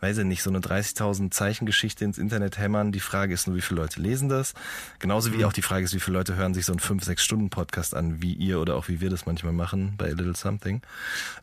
weiß 0.00 0.18
ich 0.18 0.24
nicht, 0.24 0.42
so 0.42 0.50
eine 0.50 0.60
30.000 0.60 1.30
Zeichengeschichte 1.30 2.04
ins 2.04 2.18
Internet 2.18 2.58
hämmern. 2.58 2.92
Die 2.92 3.00
Frage 3.00 3.34
ist 3.34 3.46
nur, 3.46 3.56
wie 3.56 3.60
viele 3.60 3.82
Leute 3.82 4.00
lesen 4.00 4.28
das? 4.28 4.54
Genauso 4.98 5.32
wie 5.32 5.38
mhm. 5.38 5.44
auch 5.44 5.52
die 5.52 5.62
Frage 5.62 5.84
ist, 5.84 5.94
wie 5.94 6.00
viele 6.00 6.18
Leute 6.18 6.36
hören 6.36 6.54
sich 6.54 6.66
so 6.66 6.72
einen 6.72 6.80
5-6 6.80 7.18
Stunden 7.20 7.50
Podcast 7.50 7.94
an, 7.94 8.22
wie 8.22 8.32
ihr 8.32 8.60
oder 8.60 8.76
auch 8.76 8.88
wie 8.88 9.00
wir 9.00 9.10
das 9.10 9.26
manchmal 9.26 9.52
machen 9.52 9.94
bei 9.96 10.06
A 10.06 10.08
Little 10.08 10.36
Something. 10.36 10.82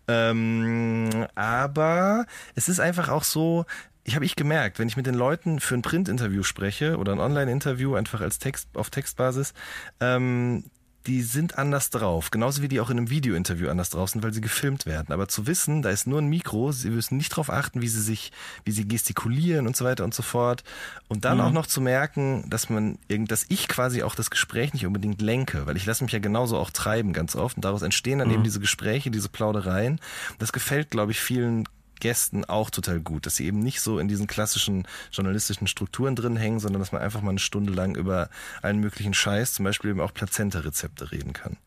Ähm, 0.07 1.25
aber 1.35 2.25
es 2.55 2.69
ist 2.69 2.79
einfach 2.79 3.09
auch 3.09 3.23
so, 3.23 3.65
ich 4.03 4.15
habe 4.15 4.25
ich 4.25 4.35
gemerkt, 4.35 4.79
wenn 4.79 4.87
ich 4.87 4.97
mit 4.97 5.05
den 5.05 5.15
Leuten 5.15 5.59
für 5.59 5.75
ein 5.75 5.81
Print-Interview 5.81 6.43
spreche 6.43 6.97
oder 6.97 7.11
ein 7.11 7.19
Online-Interview 7.19 7.95
einfach 7.95 8.21
als 8.21 8.39
Text 8.39 8.69
auf 8.73 8.89
Textbasis, 8.89 9.53
ähm, 9.99 10.63
die 11.07 11.21
sind 11.21 11.57
anders 11.57 11.89
drauf. 11.89 12.31
Genauso 12.31 12.61
wie 12.61 12.67
die 12.67 12.81
auch 12.81 12.89
in 12.89 12.97
einem 12.97 13.09
Videointerview 13.09 13.69
anders 13.69 13.89
drauf 13.89 14.09
sind, 14.09 14.23
weil 14.23 14.33
sie 14.33 14.41
gefilmt 14.41 14.85
werden. 14.85 15.13
Aber 15.13 15.27
zu 15.29 15.47
wissen, 15.47 15.81
da 15.81 15.89
ist 15.89 16.05
nur 16.05 16.19
ein 16.19 16.27
Mikro, 16.27 16.73
sie 16.73 16.89
müssen 16.89 17.17
nicht 17.17 17.31
darauf 17.31 17.49
achten, 17.49 17.81
wie 17.81 17.87
sie 17.87 18.01
sich, 18.01 18.31
wie 18.65 18.71
sie 18.71 18.87
gestikulieren 18.87 19.67
und 19.67 19.75
so 19.77 19.85
weiter 19.85 20.03
und 20.03 20.13
so 20.13 20.21
fort. 20.21 20.63
Und 21.07 21.23
dann 21.23 21.37
mhm. 21.37 21.43
auch 21.43 21.51
noch 21.51 21.65
zu 21.65 21.79
merken, 21.79 22.43
dass 22.49 22.69
man, 22.69 22.99
dass 23.07 23.45
ich 23.47 23.69
quasi 23.69 24.03
auch 24.03 24.15
das 24.15 24.29
Gespräch 24.29 24.73
nicht 24.73 24.85
unbedingt 24.85 25.21
lenke, 25.21 25.65
weil 25.65 25.77
ich 25.77 25.85
lasse 25.85 26.03
mich 26.03 26.13
ja 26.13 26.19
genauso 26.19 26.57
auch 26.57 26.71
treiben 26.71 27.13
ganz 27.13 27.35
oft. 27.35 27.55
Und 27.55 27.63
daraus 27.63 27.81
entstehen 27.81 28.19
dann 28.19 28.27
mhm. 28.27 28.35
eben 28.35 28.43
diese 28.43 28.59
Gespräche, 28.59 29.09
diese 29.09 29.29
Plaudereien. 29.29 30.01
Das 30.39 30.51
gefällt, 30.51 30.91
glaube 30.91 31.13
ich, 31.13 31.19
vielen 31.21 31.63
Gästen 31.99 32.45
auch 32.45 32.69
total 32.69 32.99
gut, 32.99 33.25
dass 33.25 33.35
sie 33.35 33.45
eben 33.45 33.59
nicht 33.59 33.81
so 33.81 33.99
in 33.99 34.07
diesen 34.07 34.27
klassischen 34.27 34.87
journalistischen 35.11 35.67
Strukturen 35.67 36.15
drin 36.15 36.35
hängen, 36.35 36.59
sondern 36.59 36.79
dass 36.79 36.91
man 36.91 37.01
einfach 37.01 37.21
mal 37.21 37.31
eine 37.31 37.39
Stunde 37.39 37.73
lang 37.73 37.95
über 37.95 38.29
allen 38.61 38.79
möglichen 38.79 39.13
Scheiß, 39.13 39.53
zum 39.53 39.65
Beispiel 39.65 39.91
eben 39.91 40.01
auch 40.01 40.13
Plazenta-Rezepte 40.13 41.11
reden 41.11 41.33
kann. 41.33 41.57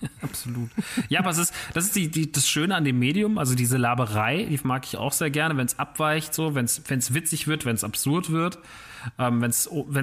Absolut. 0.22 0.70
Ja, 1.08 1.20
aber 1.20 1.30
es 1.30 1.38
ist, 1.38 1.54
das 1.74 1.84
ist 1.84 1.96
die, 1.96 2.10
die, 2.10 2.32
das 2.32 2.48
Schöne 2.48 2.74
an 2.74 2.84
dem 2.84 2.98
Medium, 2.98 3.38
also 3.38 3.54
diese 3.54 3.76
Laberei, 3.76 4.44
die 4.44 4.58
mag 4.62 4.86
ich 4.86 4.96
auch 4.96 5.12
sehr 5.12 5.30
gerne, 5.30 5.56
wenn 5.56 5.66
es 5.66 5.78
abweicht, 5.78 6.32
so, 6.34 6.54
wenn 6.54 6.64
es 6.64 7.14
witzig 7.14 7.46
wird, 7.46 7.64
wenn 7.64 7.74
es 7.74 7.84
absurd 7.84 8.30
wird, 8.30 8.58
ähm, 9.18 9.40
wenn 9.40 9.50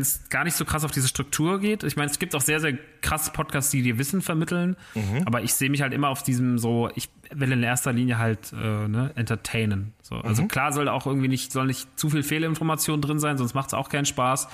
es 0.01 0.29
gar 0.29 0.43
nicht 0.43 0.55
so 0.55 0.65
krass 0.65 0.83
auf 0.83 0.91
diese 0.91 1.07
Struktur 1.07 1.59
geht. 1.59 1.83
Ich 1.83 1.95
meine, 1.95 2.09
es 2.09 2.19
gibt 2.19 2.35
auch 2.35 2.41
sehr, 2.41 2.59
sehr 2.59 2.77
krasse 3.01 3.31
Podcasts, 3.31 3.71
die 3.71 3.81
dir 3.81 3.97
Wissen 3.97 4.21
vermitteln, 4.21 4.75
mhm. 4.95 5.23
aber 5.25 5.41
ich 5.41 5.53
sehe 5.53 5.69
mich 5.69 5.81
halt 5.81 5.93
immer 5.93 6.09
auf 6.09 6.23
diesem 6.23 6.57
so, 6.57 6.89
ich 6.95 7.09
will 7.33 7.51
in 7.51 7.63
erster 7.63 7.93
Linie 7.93 8.17
halt 8.17 8.53
äh, 8.53 8.87
ne, 8.87 9.11
entertainen. 9.15 9.93
So, 10.01 10.15
also 10.15 10.43
mhm. 10.43 10.47
klar 10.47 10.71
soll 10.71 10.87
auch 10.87 11.05
irgendwie 11.05 11.27
nicht, 11.27 11.51
soll 11.51 11.67
nicht 11.67 11.99
zu 11.99 12.09
viel 12.09 12.23
Fehlinformation 12.23 13.01
drin 13.01 13.19
sein, 13.19 13.37
sonst 13.37 13.53
macht 13.53 13.67
es 13.67 13.73
auch 13.73 13.89
keinen 13.89 14.05
Spaß. 14.05 14.47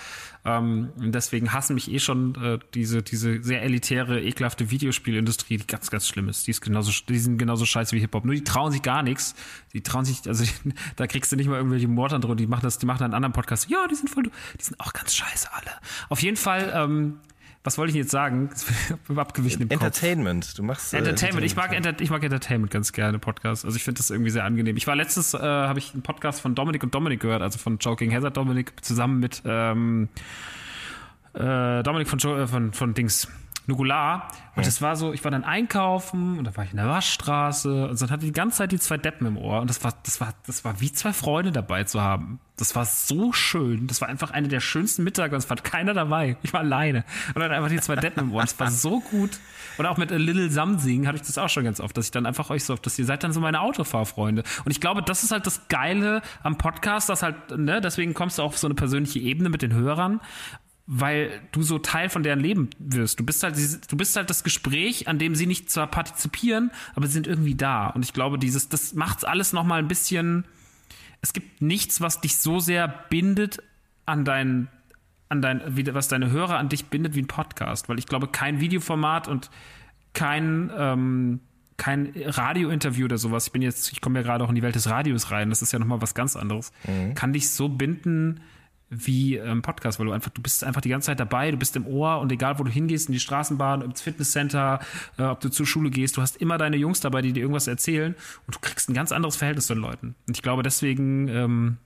Ähm, 0.46 0.92
deswegen 0.98 1.54
hassen 1.54 1.76
mich 1.76 1.90
eh 1.90 2.00
schon 2.00 2.36
äh, 2.36 2.60
diese, 2.74 3.02
diese 3.02 3.42
sehr 3.42 3.62
elitäre, 3.62 4.22
ekelhafte 4.22 4.72
Videospielindustrie, 4.72 5.58
die 5.58 5.68
ganz, 5.68 5.90
ganz 5.90 6.08
schlimm 6.08 6.28
ist. 6.28 6.48
Die 6.48 6.52
ist 6.52 6.62
genauso, 6.62 6.92
die 7.08 7.20
sind 7.20 7.38
genauso 7.38 7.66
scheiße 7.66 7.96
wie 7.96 8.00
Hip-Hop. 8.02 8.26
Nur 8.26 8.36
die 8.36 8.44
trauen 8.44 8.72
sich 8.72 8.82
gar 8.82 9.04
nichts. 9.04 9.36
Die 9.74 9.82
trauen 9.82 10.04
sich, 10.04 10.28
also 10.28 10.44
da 10.98 11.08
kriegst 11.08 11.32
du 11.32 11.38
nicht 11.38 11.48
mal 11.48 11.58
irgendwelche 11.58 11.88
Mordantworten, 11.88 12.38
die 12.38 12.48
machen 12.48 12.64
das, 12.64 12.78
die 12.78 12.86
machen 12.86 13.04
einen 13.04 13.14
anderen 13.14 13.34
Podcast. 13.34 13.70
Ja, 13.70 13.88
die 13.88 13.96
sind 13.96 14.10
voll, 14.10 14.24
die 14.24 14.64
sind 14.64 14.80
auch 14.80 14.92
ganz 14.92 15.16
scheiße 15.16 15.54
alle. 15.54 15.72
Auf 16.10 16.22
jeden 16.22 16.38
Fall, 16.38 16.72
ähm, 16.76 17.20
was 17.64 17.78
wollte 17.78 17.92
ich 17.92 17.96
jetzt 17.96 18.12
sagen? 18.12 18.50
Abgewichen 19.16 19.62
im 19.62 19.70
Entertainment. 19.70 20.46
Kopf. 20.46 20.56
Du 20.56 20.64
machst 20.64 20.94
äh, 20.94 20.98
Entertainment. 20.98 21.46
Ich 21.46 21.56
mag, 21.56 21.74
Enter 21.74 22.00
ich 22.00 22.10
mag 22.10 22.24
Entertainment 22.24 22.72
ganz 22.72 22.92
gerne, 22.92 23.20
Podcast. 23.20 23.64
Also 23.64 23.78
ich 23.78 23.84
finde 23.84 24.00
das 24.00 24.10
irgendwie 24.10 24.32
sehr 24.32 24.44
angenehm. 24.44 24.76
Ich 24.76 24.86
war 24.86 24.96
letztes, 24.96 25.34
äh, 25.34 25.40
habe 25.40 25.80
ich 25.80 25.94
einen 25.94 26.04
Podcast 26.04 26.42
von 26.42 26.56
Dominik 26.56 26.84
und 26.84 26.94
Dominik 26.94 27.22
gehört, 27.22 27.42
also 27.42 27.58
von 27.58 27.78
Joking 27.78 28.14
Hazard 28.14 28.36
Dominik 28.36 28.74
zusammen 28.82 29.20
mit 29.20 29.42
ähm, 29.46 30.10
äh, 31.34 31.84
Dominik 31.84 32.10
von, 32.10 32.20
jo 32.20 32.36
äh, 32.36 32.48
von, 32.48 32.74
von 32.74 32.94
Dings. 32.94 33.30
Nukular. 33.68 34.28
Und 34.56 34.68
es 34.68 34.82
war 34.82 34.96
so, 34.96 35.14
ich 35.14 35.24
war 35.24 35.32
dann 35.32 35.44
einkaufen 35.44 36.38
und 36.38 36.46
da 36.46 36.56
war 36.56 36.64
ich 36.64 36.72
in 36.72 36.78
der 36.78 36.88
Waschstraße 36.88 37.90
und 37.90 38.02
dann 38.02 38.12
hatte 38.12 38.26
ich 38.26 38.32
die 38.32 38.38
ganze 38.38 38.58
Zeit 38.58 38.72
die 38.72 38.80
zwei 38.80 38.98
Deppen 38.98 39.26
im 39.26 39.38
Ohr 39.38 39.62
und 39.62 39.70
das 39.70 39.84
war, 39.84 39.94
das 40.04 40.22
war, 40.22 40.34
das 40.46 40.64
war 40.64 40.80
wie 40.80 40.92
zwei 40.92 41.14
Freunde 41.14 41.52
dabei 41.52 41.84
zu 41.84 42.02
haben. 42.02 42.40
Das 42.56 42.76
war 42.76 42.86
so 42.86 43.34
schön. 43.34 43.88
Das 43.88 44.00
war 44.00 44.10
einfach 44.10 44.30
eine 44.30 44.48
der 44.48 44.60
schönsten 44.60 45.04
Mittage 45.04 45.34
und 45.34 45.40
es 45.40 45.50
war 45.50 45.58
keiner 45.58 45.96
dabei. 45.96 46.38
Ich 46.44 46.54
war 46.54 46.60
alleine. 46.60 47.04
Und 47.34 47.42
dann 47.42 47.52
einfach 47.52 47.70
die 47.70 47.80
zwei 47.80 47.96
Deppen 47.96 48.26
im 48.26 48.32
Ohr. 48.32 48.42
Das 48.42 48.60
war 48.60 48.70
so 48.70 49.00
gut. 49.00 49.40
Und 49.80 49.88
auch 49.88 49.98
mit 49.98 50.12
A 50.12 50.18
Little 50.18 50.52
Something 50.52 51.08
hatte 51.08 51.16
ich 51.16 51.24
das 51.24 51.40
auch 51.40 51.50
schon 51.50 51.64
ganz 51.64 51.80
oft, 51.80 51.98
dass 51.98 52.06
ich 52.06 52.12
dann 52.12 52.28
einfach 52.28 52.52
euch 52.52 52.64
so 52.64 52.74
oft, 52.74 52.86
dass 52.86 53.00
ihr 53.00 53.06
seid 53.06 53.24
dann 53.24 53.34
so 53.34 53.40
meine 53.40 53.60
Autofahrfreunde. 53.60 54.44
Und 54.66 54.72
ich 54.72 54.80
glaube, 54.80 55.02
das 55.02 55.24
ist 55.24 55.32
halt 55.32 55.48
das 55.48 55.68
Geile 55.68 56.22
am 56.44 56.60
Podcast, 56.60 57.10
dass 57.10 57.24
halt, 57.24 57.58
ne, 57.58 57.82
deswegen 57.82 58.14
kommst 58.14 58.38
du 58.38 58.44
auch 58.44 58.54
auf 58.54 58.58
so 58.60 58.68
eine 58.68 58.76
persönliche 58.76 59.18
Ebene 59.20 59.50
mit 59.50 59.64
den 59.64 59.74
Hörern, 59.74 60.22
weil 60.86 61.42
du 61.52 61.64
so 61.64 61.80
Teil 61.80 62.10
von 62.10 62.24
deren 62.24 62.40
Leben 62.40 62.70
wirst. 62.78 63.20
Du 63.20 63.26
bist 63.26 63.44
halt, 63.44 63.56
du 63.90 63.96
bist 63.96 64.16
halt 64.16 64.30
das 64.30 64.44
Gespräch, 64.44 65.08
an 65.08 65.18
dem 65.18 65.34
sie 65.34 65.48
nicht 65.48 65.70
zwar 65.70 65.88
partizipieren, 65.88 66.72
aber 66.94 67.08
sie 67.08 67.14
sind 67.14 67.28
irgendwie 67.28 67.56
da. 67.56 67.88
Und 67.88 68.04
ich 68.04 68.14
glaube, 68.14 68.38
dieses, 68.38 68.68
das 68.68 68.94
macht 68.94 69.26
alles 69.26 69.54
nochmal 69.54 69.80
ein 69.80 69.88
bisschen. 69.88 70.46
Es 71.22 71.32
gibt 71.32 71.62
nichts, 71.62 72.02
was 72.02 72.20
dich 72.20 72.38
so 72.38 72.60
sehr 72.60 72.88
bindet 73.10 73.64
an 74.06 74.26
dein, 74.26 74.68
an 75.30 75.42
dein, 75.42 75.62
was 75.94 76.10
deine 76.10 76.32
Hörer 76.32 76.58
an 76.58 76.68
dich 76.68 76.86
bindet 76.88 77.16
wie 77.16 77.22
ein 77.22 77.28
Podcast. 77.28 77.88
Weil 77.88 77.98
ich 77.98 78.06
glaube, 78.06 78.28
kein 78.28 78.60
Videoformat 78.60 79.30
und 79.30 79.50
kein, 80.14 80.70
ähm, 80.78 81.40
kein 81.78 82.14
Radiointerview 82.14 83.06
oder 83.06 83.18
sowas, 83.18 83.48
ich 83.48 83.54
bin 83.54 83.62
jetzt, 83.62 83.94
ich 83.94 84.02
komme 84.02 84.20
ja 84.20 84.24
gerade 84.24 84.44
auch 84.44 84.50
in 84.50 84.56
die 84.56 84.62
Welt 84.62 84.76
des 84.76 84.90
Radios 84.90 85.32
rein, 85.32 85.50
das 85.50 85.62
ist 85.62 85.72
ja 85.72 85.80
nochmal 85.80 86.02
was 86.02 86.14
ganz 86.14 86.36
anderes, 86.36 86.72
mhm. 86.86 87.16
kann 87.16 87.34
dich 87.34 87.50
so 87.50 87.68
binden 87.68 88.42
wie 88.94 89.38
ähm, 89.38 89.62
Podcast, 89.62 90.00
weil 90.00 90.06
du 90.06 90.12
einfach, 90.12 90.32
du 90.32 90.42
bist 90.42 90.64
einfach 90.64 90.82
die 90.82 90.90
ganze 90.90 91.08
Zeit 91.08 91.20
dabei, 91.20 91.52
du 91.52 91.58
bist 91.58 91.76
im 91.76 91.86
Ohr 91.88 92.20
und 92.20 92.32
egal 92.32 92.60
wo 92.60 92.64
du 92.64 92.72
hingehst, 92.72 93.10
in 93.10 93.14
die 93.14 93.20
Straßenbahn, 93.20 93.82
ins 93.82 94.02
Fitnesscenter, 94.02 94.80
äh, 95.18 95.24
ob 95.24 95.40
du 95.40 95.50
zur 95.50 95.66
Schule 95.66 95.90
gehst, 95.90 96.18
du 96.18 96.22
hast 96.22 96.38
immer 96.38 96.58
deine 96.58 96.78
Jungs 96.78 97.00
dabei, 97.00 97.22
die 97.22 97.34
dir 97.34 97.42
irgendwas 97.42 97.68
erzählen 97.68 98.16
und 98.46 98.56
du 98.56 98.60
kriegst 98.60 98.90
ein 98.90 98.94
ganz 98.94 99.12
anderes 99.12 99.36
Verhältnis 99.36 99.68
zu 99.68 99.74
den 99.74 99.82
Leuten. 99.82 100.16
Und 100.28 100.38
ich 100.38 100.42
glaube, 100.42 100.64
deswegen 100.64 101.28
ähm, 101.28 101.78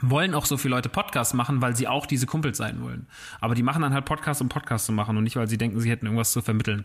wollen 0.00 0.34
auch 0.34 0.46
so 0.46 0.56
viele 0.56 0.74
Leute 0.74 0.88
Podcasts 0.88 1.34
machen, 1.34 1.60
weil 1.60 1.76
sie 1.76 1.88
auch 1.88 2.06
diese 2.06 2.26
Kumpels 2.26 2.58
sein 2.58 2.82
wollen. 2.82 3.06
Aber 3.40 3.54
die 3.54 3.62
machen 3.62 3.82
dann 3.82 3.94
halt 3.94 4.04
Podcasts, 4.04 4.40
um 4.40 4.48
Podcasts 4.48 4.86
zu 4.86 4.92
machen 4.92 5.16
und 5.16 5.24
nicht, 5.24 5.36
weil 5.36 5.48
sie 5.48 5.58
denken, 5.58 5.80
sie 5.80 5.90
hätten 5.90 6.06
irgendwas 6.06 6.32
zu 6.32 6.42
vermitteln. 6.42 6.84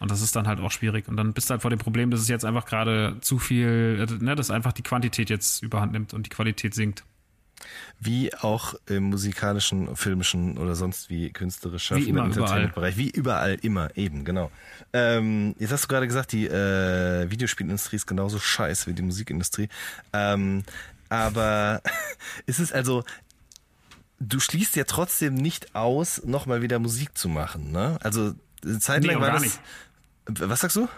Und 0.00 0.10
das 0.10 0.20
ist 0.20 0.36
dann 0.36 0.46
halt 0.46 0.60
auch 0.60 0.70
schwierig. 0.70 1.08
Und 1.08 1.16
dann 1.16 1.32
bist 1.32 1.50
du 1.50 1.52
halt 1.52 1.62
vor 1.62 1.70
dem 1.70 1.78
Problem, 1.78 2.10
dass 2.10 2.20
es 2.20 2.28
jetzt 2.28 2.44
einfach 2.44 2.66
gerade 2.66 3.16
zu 3.20 3.38
viel, 3.38 4.06
äh, 4.08 4.24
ne, 4.24 4.36
dass 4.36 4.50
einfach 4.50 4.72
die 4.72 4.82
Quantität 4.82 5.30
jetzt 5.30 5.62
überhand 5.62 5.92
nimmt 5.92 6.14
und 6.14 6.26
die 6.26 6.30
Qualität 6.30 6.74
sinkt. 6.74 7.04
Wie 8.00 8.34
auch 8.34 8.74
im 8.86 9.04
musikalischen, 9.04 9.96
filmischen 9.96 10.58
oder 10.58 10.74
sonst 10.74 11.10
wie 11.10 11.30
künstlerisch 11.30 11.90
wie 11.92 12.08
immer, 12.08 12.24
Entertainment-Bereich. 12.24 12.96
Wie 12.96 13.10
überall, 13.10 13.54
immer, 13.62 13.96
eben, 13.96 14.24
genau. 14.24 14.50
Ähm, 14.92 15.54
jetzt 15.58 15.72
hast 15.72 15.84
du 15.84 15.88
gerade 15.88 16.06
gesagt, 16.06 16.32
die 16.32 16.46
äh, 16.46 17.30
Videospielindustrie 17.30 17.96
ist 17.96 18.06
genauso 18.06 18.38
scheiße 18.38 18.86
wie 18.86 18.94
die 18.94 19.02
Musikindustrie. 19.02 19.68
Ähm, 20.12 20.64
aber 21.08 21.82
ist 22.46 22.60
es 22.60 22.72
also, 22.72 23.04
du 24.20 24.40
schließt 24.40 24.76
ja 24.76 24.84
trotzdem 24.84 25.34
nicht 25.34 25.74
aus, 25.74 26.22
nochmal 26.24 26.62
wieder 26.62 26.78
Musik 26.78 27.16
zu 27.16 27.28
machen, 27.28 27.72
ne? 27.72 27.98
Also, 28.02 28.34
zeitlang 28.78 29.16
nee, 29.16 29.20
war 29.20 29.32
das. 29.32 29.42
Nicht. 29.42 29.60
Was 30.26 30.60
sagst 30.60 30.76
du? 30.76 30.88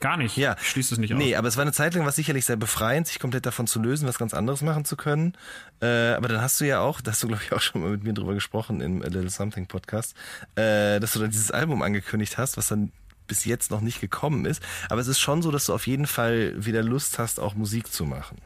Gar 0.00 0.16
nicht. 0.16 0.36
Ja. 0.36 0.56
Schließt 0.58 0.92
es 0.92 0.98
nicht 0.98 1.12
aus. 1.12 1.18
Nee, 1.18 1.36
aber 1.36 1.46
es 1.46 1.56
war 1.56 1.62
eine 1.62 1.72
Zeit 1.72 1.94
lang 1.94 2.06
was 2.06 2.16
sicherlich 2.16 2.46
sehr 2.46 2.56
befreiend, 2.56 3.06
sich 3.06 3.18
komplett 3.18 3.44
davon 3.44 3.66
zu 3.66 3.80
lösen, 3.80 4.08
was 4.08 4.18
ganz 4.18 4.32
anderes 4.32 4.62
machen 4.62 4.86
zu 4.86 4.96
können. 4.96 5.34
Äh, 5.82 6.14
aber 6.14 6.28
dann 6.28 6.40
hast 6.40 6.60
du 6.60 6.64
ja 6.64 6.80
auch, 6.80 7.02
da 7.02 7.10
hast 7.10 7.22
du 7.22 7.28
glaube 7.28 7.42
ich 7.44 7.52
auch 7.52 7.60
schon 7.60 7.82
mal 7.82 7.90
mit 7.90 8.02
mir 8.02 8.14
drüber 8.14 8.32
gesprochen 8.32 8.80
im 8.80 9.02
A 9.02 9.06
Little 9.06 9.28
Something 9.28 9.66
Podcast, 9.66 10.16
äh, 10.56 11.00
dass 11.00 11.12
du 11.12 11.18
dann 11.18 11.30
dieses 11.30 11.50
Album 11.50 11.82
angekündigt 11.82 12.38
hast, 12.38 12.56
was 12.56 12.68
dann 12.68 12.92
bis 13.26 13.44
jetzt 13.44 13.70
noch 13.70 13.82
nicht 13.82 14.00
gekommen 14.00 14.46
ist. 14.46 14.62
Aber 14.88 15.00
es 15.00 15.06
ist 15.06 15.20
schon 15.20 15.42
so, 15.42 15.50
dass 15.50 15.66
du 15.66 15.74
auf 15.74 15.86
jeden 15.86 16.06
Fall 16.06 16.54
wieder 16.64 16.82
Lust 16.82 17.18
hast, 17.18 17.38
auch 17.38 17.54
Musik 17.54 17.92
zu 17.92 18.06
machen. 18.06 18.38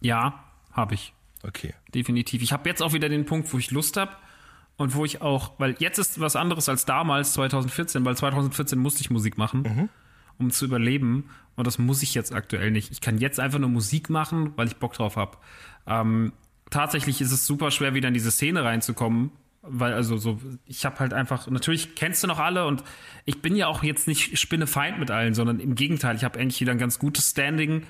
Ja, 0.00 0.42
habe 0.72 0.94
ich. 0.94 1.12
Okay. 1.42 1.74
Definitiv. 1.94 2.42
Ich 2.42 2.52
habe 2.52 2.68
jetzt 2.68 2.82
auch 2.82 2.92
wieder 2.94 3.08
den 3.08 3.26
Punkt, 3.26 3.52
wo 3.52 3.58
ich 3.58 3.70
Lust 3.70 3.96
habe 3.96 4.12
und 4.80 4.94
wo 4.94 5.04
ich 5.04 5.20
auch, 5.20 5.52
weil 5.58 5.74
jetzt 5.78 5.98
ist 5.98 6.20
was 6.20 6.36
anderes 6.36 6.70
als 6.70 6.86
damals, 6.86 7.34
2014, 7.34 8.02
weil 8.06 8.16
2014 8.16 8.78
musste 8.78 9.02
ich 9.02 9.10
Musik 9.10 9.36
machen, 9.36 9.60
mhm. 9.60 9.88
um 10.38 10.50
zu 10.50 10.64
überleben. 10.64 11.28
Und 11.54 11.66
das 11.66 11.78
muss 11.78 12.02
ich 12.02 12.14
jetzt 12.14 12.32
aktuell 12.32 12.70
nicht. 12.70 12.90
Ich 12.90 13.02
kann 13.02 13.18
jetzt 13.18 13.38
einfach 13.38 13.58
nur 13.58 13.68
Musik 13.68 14.08
machen, 14.08 14.54
weil 14.56 14.68
ich 14.68 14.76
Bock 14.76 14.94
drauf 14.94 15.16
habe. 15.16 15.36
Ähm, 15.86 16.32
tatsächlich 16.70 17.20
ist 17.20 17.30
es 17.30 17.46
super 17.46 17.70
schwer, 17.70 17.92
wieder 17.92 18.08
in 18.08 18.14
diese 18.14 18.30
Szene 18.30 18.64
reinzukommen, 18.64 19.32
weil 19.60 19.92
also 19.92 20.16
so, 20.16 20.40
ich 20.64 20.86
habe 20.86 20.98
halt 21.00 21.12
einfach, 21.12 21.46
natürlich 21.48 21.94
kennst 21.94 22.22
du 22.22 22.26
noch 22.26 22.38
alle 22.38 22.64
und 22.66 22.82
ich 23.26 23.42
bin 23.42 23.56
ja 23.56 23.66
auch 23.66 23.82
jetzt 23.82 24.08
nicht 24.08 24.38
Spinnefeind 24.38 24.98
mit 24.98 25.10
allen, 25.10 25.34
sondern 25.34 25.60
im 25.60 25.74
Gegenteil, 25.74 26.16
ich 26.16 26.24
habe 26.24 26.38
eigentlich 26.38 26.62
wieder 26.62 26.72
ein 26.72 26.78
ganz 26.78 26.98
gutes 26.98 27.28
Standing 27.28 27.82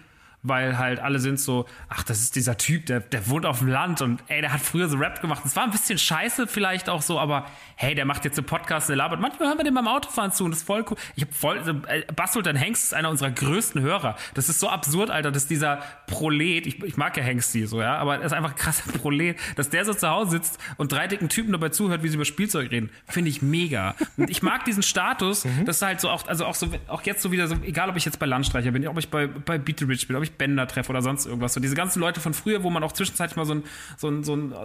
weil 0.43 0.79
halt 0.79 1.01
alle 1.01 1.19
sind 1.19 1.39
so, 1.39 1.67
ach, 1.89 2.03
das 2.03 2.21
ist 2.21 2.37
dieser 2.37 2.57
Typ, 2.57 2.87
der, 2.87 3.01
der 3.01 3.29
wohnt 3.29 3.45
auf 3.45 3.59
dem 3.59 3.69
Land 3.69 4.01
und 4.01 4.23
ey, 4.29 4.41
der 4.41 4.53
hat 4.53 4.61
früher 4.61 4.89
so 4.89 4.97
Rap 4.97 5.21
gemacht. 5.21 5.43
Das 5.45 5.55
war 5.57 5.65
ein 5.65 5.71
bisschen 5.71 5.99
scheiße 5.99 6.47
vielleicht 6.47 6.89
auch 6.89 7.03
so, 7.03 7.19
aber 7.19 7.47
hey, 7.77 7.95
der 7.95 8.05
macht 8.05 8.25
jetzt 8.25 8.37
so 8.37 8.43
Podcast, 8.43 8.89
der 8.89 8.97
labert. 8.97 9.21
Manchmal 9.21 9.49
hören 9.49 9.59
wir 9.59 9.65
den 9.65 9.75
beim 9.75 9.89
Autofahren 9.89 10.33
zu 10.33 10.45
und 10.45 10.53
das 10.53 10.61
ist 10.61 10.67
voll 10.67 10.85
cool. 10.91 10.97
Ich 11.15 11.25
hab 11.25 11.35
voll, 11.35 11.83
äh, 11.89 12.05
Bassultan 12.15 12.57
Hengst 12.57 12.85
ist 12.85 12.95
einer 12.95 13.11
unserer 13.11 13.31
größten 13.31 13.83
Hörer. 13.83 14.17
Das 14.35 14.49
ist 14.49 14.61
so 14.61 14.69
absurd, 14.69 15.11
Alter, 15.11 15.31
dass 15.31 15.47
dieser 15.47 15.83
Prolet, 16.07 16.67
ich, 16.67 16.83
ich 16.83 16.97
mag 16.97 17.17
ja 17.17 17.23
Hengsti 17.23 17.67
so, 17.67 17.81
ja, 17.81 17.97
aber 17.97 18.17
er 18.17 18.23
ist 18.23 18.33
einfach 18.33 18.51
ein 18.51 18.57
krasser 18.57 18.91
Prolet, 18.99 19.37
dass 19.57 19.69
der 19.69 19.85
so 19.85 19.93
zu 19.93 20.09
Hause 20.09 20.31
sitzt 20.31 20.59
und 20.79 20.93
drei 20.93 21.07
dicken 21.07 21.29
Typen 21.29 21.53
dabei 21.53 21.69
zuhört, 21.69 22.03
wie 22.03 22.09
sie 22.09 22.15
über 22.15 22.25
Spielzeug 22.25 22.71
reden. 22.71 22.91
Finde 23.07 23.29
ich 23.29 23.43
mega. 23.43 23.95
Und 24.17 24.31
ich 24.31 24.43
mag 24.43 24.65
diesen 24.65 24.83
Status, 24.83 25.45
mhm. 25.47 25.67
dass 25.67 25.83
halt 25.83 26.01
so 26.01 26.09
auch, 26.09 26.27
also 26.27 26.47
auch 26.47 26.55
so, 26.55 26.69
auch 26.89 27.03
jetzt 27.03 27.23
so 27.23 27.31
wieder 27.31 27.47
so, 27.47 27.57
egal 27.63 27.91
ob 27.91 27.97
ich 27.97 28.05
jetzt 28.05 28.19
bei 28.19 28.27
Landstreicher 28.27 28.71
bin, 28.71 28.87
ob 28.89 28.99
ich 28.99 29.09
bei, 29.09 29.27
bei 29.27 29.59
Beat 29.59 29.81
the 29.81 29.85
Rich 29.85 30.09
bin, 30.09 30.17
ob 30.17 30.23
ich 30.23 30.30
Bänder 30.39 30.67
treffe 30.67 30.91
oder 30.91 31.03
sonst 31.03 31.27
irgendwas. 31.27 31.55
So 31.55 31.61
diese 31.61 31.75
ganzen 31.75 32.01
Leute 32.01 32.21
von 32.21 32.35
früher, 32.35 32.63
wo 32.63 32.71
man 32.71 32.83
auch 32.83 32.93
zwischenzeitlich 32.93 33.37
mal 33.37 33.47
so 33.47 33.55
ein, 33.55 33.65
so 33.97 34.09
ein, 34.09 34.25
so 34.25 34.35
ein 34.35 34.53
äh, 34.53 34.57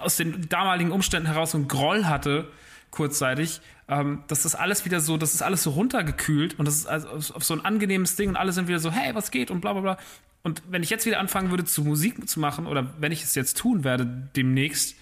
aus 0.00 0.16
den 0.16 0.48
damaligen 0.48 0.92
Umständen 0.92 1.28
heraus 1.28 1.52
so 1.52 1.58
ein 1.58 1.68
Groll 1.68 2.06
hatte, 2.06 2.48
kurzzeitig, 2.90 3.60
ähm, 3.88 4.24
das 4.28 4.54
alles 4.54 4.84
wieder 4.84 5.00
so, 5.00 5.16
das 5.16 5.34
ist 5.34 5.42
alles 5.42 5.62
so 5.62 5.70
runtergekühlt 5.70 6.58
und 6.58 6.66
das 6.66 6.76
ist 6.76 6.86
also 6.86 7.34
auf 7.34 7.44
so 7.44 7.54
ein 7.54 7.64
angenehmes 7.64 8.16
Ding 8.16 8.30
und 8.30 8.36
alle 8.36 8.52
sind 8.52 8.68
wieder 8.68 8.78
so, 8.78 8.90
hey, 8.90 9.14
was 9.14 9.30
geht 9.30 9.50
und 9.50 9.60
bla 9.60 9.72
bla 9.72 9.82
bla. 9.82 9.98
Und 10.42 10.62
wenn 10.68 10.82
ich 10.82 10.90
jetzt 10.90 11.06
wieder 11.06 11.18
anfangen 11.18 11.50
würde, 11.50 11.64
zu 11.64 11.82
Musik 11.82 12.28
zu 12.28 12.40
machen 12.40 12.66
oder 12.66 12.94
wenn 12.98 13.12
ich 13.12 13.22
es 13.22 13.34
jetzt 13.34 13.56
tun 13.58 13.84
werde 13.84 14.06
demnächst, 14.36 14.96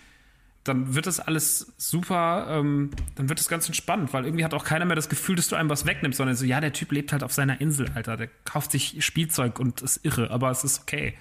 dann 0.64 0.94
wird 0.94 1.06
das 1.06 1.20
alles 1.20 1.74
super, 1.76 2.46
ähm, 2.48 2.90
dann 3.16 3.28
wird 3.28 3.38
das 3.38 3.48
ganz 3.48 3.66
entspannt, 3.66 4.12
weil 4.12 4.24
irgendwie 4.24 4.44
hat 4.44 4.54
auch 4.54 4.64
keiner 4.64 4.86
mehr 4.86 4.96
das 4.96 5.10
Gefühl, 5.10 5.36
dass 5.36 5.48
du 5.48 5.56
einem 5.56 5.68
was 5.68 5.86
wegnimmst, 5.86 6.16
sondern 6.16 6.36
so, 6.36 6.46
ja, 6.46 6.60
der 6.60 6.72
Typ 6.72 6.90
lebt 6.92 7.12
halt 7.12 7.22
auf 7.22 7.32
seiner 7.32 7.60
Insel, 7.60 7.90
Alter, 7.94 8.16
der 8.16 8.28
kauft 8.44 8.72
sich 8.72 9.04
Spielzeug 9.04 9.60
und 9.60 9.82
ist 9.82 10.04
irre, 10.04 10.30
aber 10.30 10.50
es 10.50 10.64
ist 10.64 10.80
okay. 10.80 11.14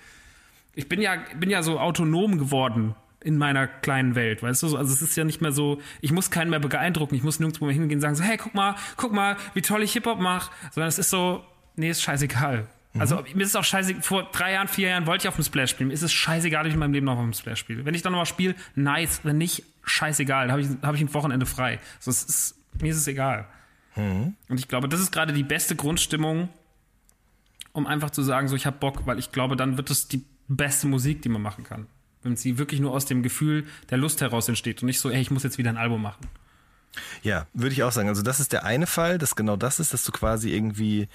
Ich 0.76 0.88
bin 0.88 1.02
ja, 1.02 1.18
bin 1.38 1.50
ja 1.50 1.62
so 1.62 1.80
autonom 1.80 2.40
geworden 2.40 2.96
in 3.20 3.38
meiner 3.38 3.68
kleinen 3.68 4.16
Welt, 4.16 4.44
weißt 4.44 4.64
du? 4.64 4.78
Also 4.78 4.94
es 4.94 5.02
ist 5.02 5.16
ja 5.16 5.24
nicht 5.24 5.42
mehr 5.42 5.52
so, 5.52 5.82
ich 6.02 6.12
muss 6.12 6.32
keinen 6.32 6.50
mehr 6.50 6.60
beeindrucken, 6.60 7.16
ich 7.16 7.24
muss 7.24 7.40
nirgendwo 7.40 7.66
mehr 7.66 7.74
hingehen 7.74 7.98
und 7.98 8.02
sagen 8.02 8.16
so, 8.16 8.24
hey, 8.24 8.38
guck 8.38 8.54
mal, 8.54 8.76
guck 8.98 9.14
mal, 9.14 9.38
wie 9.54 9.62
toll 9.62 9.84
ich 9.84 9.94
Hip-Hop 9.94 10.20
mache, 10.20 10.52
sondern 10.72 10.90
es 10.90 11.00
ist 11.00 11.10
so, 11.10 11.44
nee, 11.76 11.90
ist 11.90 12.02
scheißegal. 12.02 12.68
Also 12.98 13.18
mhm. 13.18 13.24
mir 13.36 13.44
ist 13.44 13.50
es 13.50 13.56
auch 13.56 13.64
scheiße, 13.64 13.96
vor 14.02 14.30
drei 14.32 14.54
Jahren, 14.54 14.68
vier 14.68 14.90
Jahren 14.90 15.08
wollte 15.08 15.24
ich 15.24 15.28
auf 15.28 15.36
dem 15.36 15.44
Splash 15.44 15.72
spielen. 15.72 15.88
Mir 15.88 15.94
ist 15.94 16.04
es 16.04 16.14
scheißegal, 16.14 16.62
ob 16.62 16.68
ich 16.68 16.74
in 16.74 16.80
meinem 16.80 16.94
Leben 16.94 17.06
noch 17.06 17.18
auf 17.18 17.24
dem 17.24 17.34
Splash 17.34 17.60
spiele. 17.60 17.86
Wenn 17.86 17.96
ich 17.96 18.04
dann 18.04 18.12
nochmal 18.12 18.26
spiele, 18.26 18.56
nice. 18.76 19.22
Wenn 19.24 19.38
nicht, 19.38 19.64
scheißegal. 19.84 20.48
Dann 20.48 20.52
habe 20.52 20.62
ich, 20.62 20.68
hab 20.82 20.96
ich 20.96 21.02
ein 21.02 21.14
Wochenende 21.14 21.46
frei. 21.46 21.80
So, 22.00 22.12
es 22.12 22.24
ist, 22.24 22.56
mir 22.80 22.92
ist 22.92 22.98
es 22.98 23.08
egal. 23.08 23.48
Mhm. 23.96 24.36
Und 24.48 24.60
ich 24.60 24.68
glaube, 24.68 24.88
das 24.90 25.00
ist 25.00 25.12
gerade 25.12 25.34
die 25.34 25.44
beste 25.44 25.76
Grundstimmung, 25.76 26.50
um 27.72 27.88
einfach 27.88 28.12
zu 28.12 28.22
sagen, 28.22 28.48
so 28.48 28.56
ich 28.56 28.66
habe 28.66 28.78
Bock, 28.78 29.06
weil 29.06 29.18
ich 29.18 29.32
glaube, 29.32 29.56
dann 29.56 29.78
wird 29.78 29.90
es 29.90 30.08
die 30.08 30.24
beste 30.48 30.88
Musik, 30.88 31.22
die 31.24 31.30
man 31.30 31.42
machen 31.42 31.64
kann. 31.64 31.88
Wenn 32.22 32.36
sie 32.36 32.58
wirklich 32.58 32.80
nur 32.80 32.92
aus 32.92 33.06
dem 33.06 33.24
Gefühl 33.24 33.66
der 33.90 33.98
Lust 33.98 34.22
heraus 34.22 34.48
entsteht 34.48 34.82
und 34.82 34.86
nicht 34.86 35.00
so, 35.00 35.10
ey, 35.10 35.20
ich 35.20 35.32
muss 35.32 35.44
jetzt 35.44 35.58
wieder 35.58 35.70
ein 35.70 35.78
Album 35.78 36.02
machen. 36.02 36.28
Ja, 37.24 37.48
würde 37.54 37.74
ich 37.74 37.84
auch 37.84 37.92
sagen. 37.92 38.08
Also 38.08 38.22
das 38.22 38.40
ist 38.40 38.54
der 38.54 38.66
eine 38.66 38.86
Fall, 38.88 39.18
dass 39.18 39.36
genau 39.36 39.56
das 39.56 39.80
ist, 39.80 39.94
dass 39.94 40.04
du 40.04 40.12
quasi 40.12 40.52
irgendwie 40.52 41.08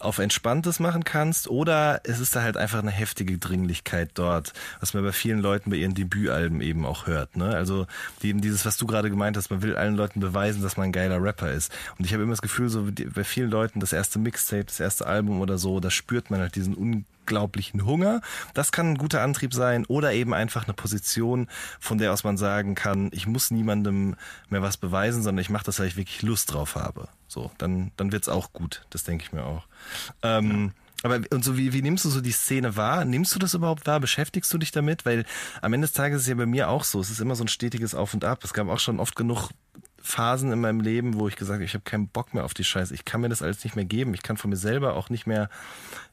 auf 0.00 0.18
Entspanntes 0.18 0.80
machen 0.80 1.04
kannst 1.04 1.48
oder 1.48 2.00
es 2.04 2.20
ist 2.20 2.36
da 2.36 2.42
halt 2.42 2.56
einfach 2.56 2.78
eine 2.78 2.90
heftige 2.90 3.38
Dringlichkeit 3.38 4.10
dort, 4.14 4.52
was 4.80 4.94
man 4.94 5.02
bei 5.02 5.12
vielen 5.12 5.40
Leuten 5.40 5.70
bei 5.70 5.76
ihren 5.76 5.94
Debütalben 5.94 6.60
eben 6.60 6.86
auch 6.86 7.06
hört. 7.06 7.36
Ne? 7.36 7.48
Also 7.48 7.86
eben 8.22 8.40
dieses, 8.40 8.64
was 8.64 8.76
du 8.76 8.86
gerade 8.86 9.10
gemeint 9.10 9.36
hast, 9.36 9.50
man 9.50 9.62
will 9.62 9.76
allen 9.76 9.96
Leuten 9.96 10.20
beweisen, 10.20 10.62
dass 10.62 10.76
man 10.76 10.86
ein 10.86 10.92
geiler 10.92 11.22
Rapper 11.22 11.50
ist. 11.50 11.72
Und 11.98 12.04
ich 12.04 12.12
habe 12.12 12.22
immer 12.22 12.32
das 12.32 12.42
Gefühl, 12.42 12.68
so 12.68 12.88
bei 13.14 13.24
vielen 13.24 13.50
Leuten 13.50 13.80
das 13.80 13.92
erste 13.92 14.18
Mixtape, 14.18 14.64
das 14.64 14.80
erste 14.80 15.06
Album 15.06 15.40
oder 15.40 15.58
so, 15.58 15.80
da 15.80 15.90
spürt 15.90 16.30
man 16.30 16.40
halt 16.40 16.54
diesen 16.54 16.74
unglaublichen 16.74 17.84
Hunger. 17.84 18.20
Das 18.54 18.72
kann 18.72 18.92
ein 18.92 18.98
guter 18.98 19.22
Antrieb 19.22 19.52
sein 19.52 19.84
oder 19.86 20.12
eben 20.12 20.32
einfach 20.32 20.64
eine 20.64 20.74
Position, 20.74 21.48
von 21.80 21.98
der 21.98 22.12
aus 22.12 22.24
man 22.24 22.36
sagen 22.36 22.74
kann, 22.74 23.10
ich 23.12 23.26
muss 23.26 23.50
niemandem 23.50 24.16
mehr 24.48 24.62
was 24.62 24.76
beweisen, 24.76 25.22
sondern 25.22 25.42
ich 25.42 25.50
mache 25.50 25.64
das, 25.64 25.80
weil 25.80 25.88
ich 25.88 25.96
wirklich 25.96 26.22
Lust 26.22 26.52
drauf 26.52 26.76
habe. 26.76 27.08
So, 27.26 27.50
dann, 27.58 27.92
dann 27.96 28.12
wird's 28.12 28.28
auch 28.28 28.52
gut. 28.52 28.86
Das 28.90 29.04
denke 29.04 29.24
ich 29.24 29.32
mir 29.32 29.44
auch. 29.44 29.67
Ähm, 30.22 30.72
ja. 30.74 30.84
Aber 31.04 31.20
und 31.30 31.44
so 31.44 31.56
wie, 31.56 31.72
wie 31.72 31.82
nimmst 31.82 32.04
du 32.04 32.08
so 32.08 32.20
die 32.20 32.32
Szene 32.32 32.76
wahr? 32.76 33.04
Nimmst 33.04 33.34
du 33.34 33.38
das 33.38 33.54
überhaupt 33.54 33.86
wahr? 33.86 34.00
Beschäftigst 34.00 34.52
du 34.52 34.58
dich 34.58 34.72
damit? 34.72 35.06
Weil 35.06 35.24
am 35.62 35.72
Ende 35.72 35.86
des 35.86 35.94
Tages 35.94 36.16
ist 36.16 36.22
es 36.22 36.28
ja 36.28 36.34
bei 36.34 36.46
mir 36.46 36.68
auch 36.68 36.82
so. 36.82 37.00
Es 37.00 37.10
ist 37.10 37.20
immer 37.20 37.36
so 37.36 37.44
ein 37.44 37.48
stetiges 37.48 37.94
Auf 37.94 38.14
und 38.14 38.24
Ab. 38.24 38.42
Es 38.42 38.52
gab 38.52 38.68
auch 38.68 38.80
schon 38.80 38.98
oft 38.98 39.14
genug 39.14 39.50
Phasen 40.00 40.52
in 40.52 40.60
meinem 40.60 40.80
Leben, 40.80 41.18
wo 41.18 41.28
ich 41.28 41.36
gesagt 41.36 41.56
habe, 41.56 41.64
ich 41.64 41.74
habe 41.74 41.84
keinen 41.84 42.08
Bock 42.08 42.32
mehr 42.32 42.44
auf 42.44 42.54
die 42.54 42.64
Scheiße. 42.64 42.94
Ich 42.94 43.04
kann 43.04 43.20
mir 43.20 43.28
das 43.28 43.42
alles 43.42 43.62
nicht 43.62 43.76
mehr 43.76 43.84
geben. 43.84 44.14
Ich 44.14 44.22
kann 44.22 44.36
von 44.36 44.50
mir 44.50 44.56
selber 44.56 44.94
auch 44.94 45.10
nicht 45.10 45.26
mehr, 45.26 45.50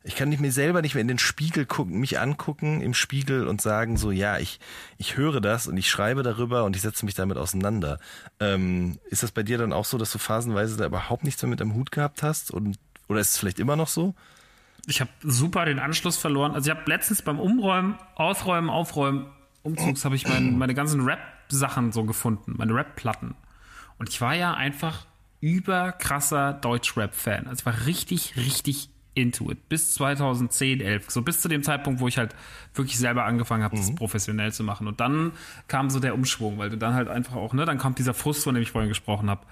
ich 0.04 0.16
kann 0.16 0.30
nicht 0.30 0.42
mir 0.42 0.52
selber 0.52 0.82
nicht 0.82 0.96
mehr 0.96 1.02
in 1.02 1.08
den 1.08 1.20
Spiegel 1.20 1.66
gucken, 1.66 2.00
mich 2.00 2.20
angucken 2.20 2.82
im 2.82 2.94
Spiegel 2.94 3.48
und 3.48 3.62
sagen 3.62 3.98
so, 3.98 4.12
ja, 4.12 4.38
ich, 4.38 4.60
ich 4.98 5.18
höre 5.18 5.40
das 5.40 5.68
und 5.68 5.78
ich 5.78 5.90
schreibe 5.90 6.24
darüber 6.24 6.66
und 6.66 6.76
ich 6.76 6.82
setze 6.82 7.06
mich 7.06 7.16
damit 7.16 7.38
auseinander. 7.38 8.00
Ähm, 8.40 9.00
ist 9.10 9.24
das 9.24 9.32
bei 9.32 9.44
dir 9.44 9.58
dann 9.58 9.74
auch 9.74 9.86
so, 9.86 9.98
dass 9.98 10.12
du 10.12 10.18
phasenweise 10.18 10.78
da 10.78 10.86
überhaupt 10.86 11.24
nichts 11.24 11.42
mehr 11.42 11.50
mit 11.50 11.62
am 11.62 11.74
Hut 11.74 11.92
gehabt 11.92 12.22
hast 12.22 12.52
und 12.52 12.78
oder 13.08 13.20
ist 13.20 13.32
es 13.32 13.38
vielleicht 13.38 13.60
immer 13.60 13.76
noch 13.76 13.88
so? 13.88 14.16
Ich 14.88 15.02
habe 15.02 15.10
super 15.24 15.66
den 15.66 15.80
Anschluss 15.80 16.18
verloren. 16.18 16.54
Also 16.54 16.70
ich 16.70 16.78
habe 16.78 16.90
letztens 16.90 17.22
beim 17.22 17.40
Umräumen, 17.40 17.98
Ausräumen, 18.16 18.70
Aufräumen 18.70 19.28
Umzugs 19.66 20.06
habe 20.06 20.16
ich 20.16 20.28
mein, 20.28 20.58
meine 20.58 20.76
ganzen 20.76 21.02
Rap-Sachen 21.02 21.92
so 21.92 22.04
gefunden, 22.04 22.54
meine 22.56 22.74
Rap-Platten. 22.74 23.34
Und 23.98 24.10
ich 24.10 24.22
war 24.22 24.36
ja 24.36 24.54
einfach 24.54 25.08
überkrasser 25.42 26.54
Deutsch-Rap-Fan. 26.54 27.48
Also 27.48 27.62
ich 27.62 27.66
war 27.66 27.86
richtig, 27.88 28.38
richtig 28.38 28.90
into 29.16 29.50
it. 29.50 29.68
Bis 29.70 29.94
2010, 29.96 30.82
11. 30.82 31.10
So 31.10 31.22
bis 31.24 31.42
zu 31.42 31.48
dem 31.48 31.64
Zeitpunkt, 31.64 32.00
wo 32.00 32.08
ich 32.08 32.18
halt 32.18 32.36
wirklich 32.76 32.98
selber 32.98 33.26
angefangen 33.26 33.64
habe, 33.64 33.76
mhm. 33.76 33.80
das 33.80 33.96
professionell 33.96 34.54
zu 34.54 34.64
machen. 34.64 34.88
Und 34.88 35.00
dann 35.00 35.32
kam 35.68 35.90
so 35.90 36.00
der 36.00 36.14
Umschwung, 36.14 36.58
weil 36.58 36.70
du 36.70 36.78
dann 36.78 36.94
halt 36.94 37.08
einfach 37.08 37.36
auch, 37.36 37.54
ne, 37.54 37.66
dann 37.66 37.78
kommt 37.78 37.98
dieser 37.98 38.14
Frust, 38.14 38.44
von 38.44 38.54
dem 38.54 38.62
ich 38.62 38.72
vorhin 38.72 38.90
gesprochen 38.90 39.30
habe. 39.30 39.46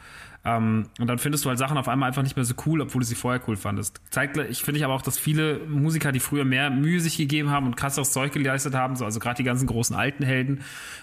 Ähm, 0.45 0.87
und 0.99 1.07
dann 1.07 1.19
findest 1.19 1.45
du 1.45 1.49
halt 1.49 1.57
Sachen 1.57 1.77
auf 1.77 1.87
einmal 1.87 2.07
einfach 2.07 2.21
nicht 2.21 2.35
mehr 2.35 2.43
so 2.43 2.53
cool, 2.65 2.81
obwohl 2.81 2.99
du 2.99 3.05
sie 3.05 3.15
vorher 3.15 3.41
cool 3.47 3.55
fandest. 3.55 4.01
Zeigt, 4.09 4.35
ich 4.37 4.61
finde 4.63 4.79
ich 4.79 4.85
aber 4.85 4.93
auch, 4.93 5.01
dass 5.01 5.17
viele 5.17 5.59
Musiker, 5.59 6.11
die 6.11 6.19
früher 6.19 6.43
mehr 6.43 6.69
Mühe 6.69 6.99
sich 6.99 7.15
gegeben 7.15 7.49
haben 7.49 7.65
und 7.65 7.77
krasseres 7.77 8.11
Zeug 8.11 8.33
geleistet 8.33 8.75
haben, 8.75 8.97
so, 8.97 9.05
also 9.05 9.21
gerade 9.21 9.37
die 9.37 9.43
ganzen 9.43 9.67
großen 9.67 9.95
alten 9.95 10.23
Helden, 10.23 10.61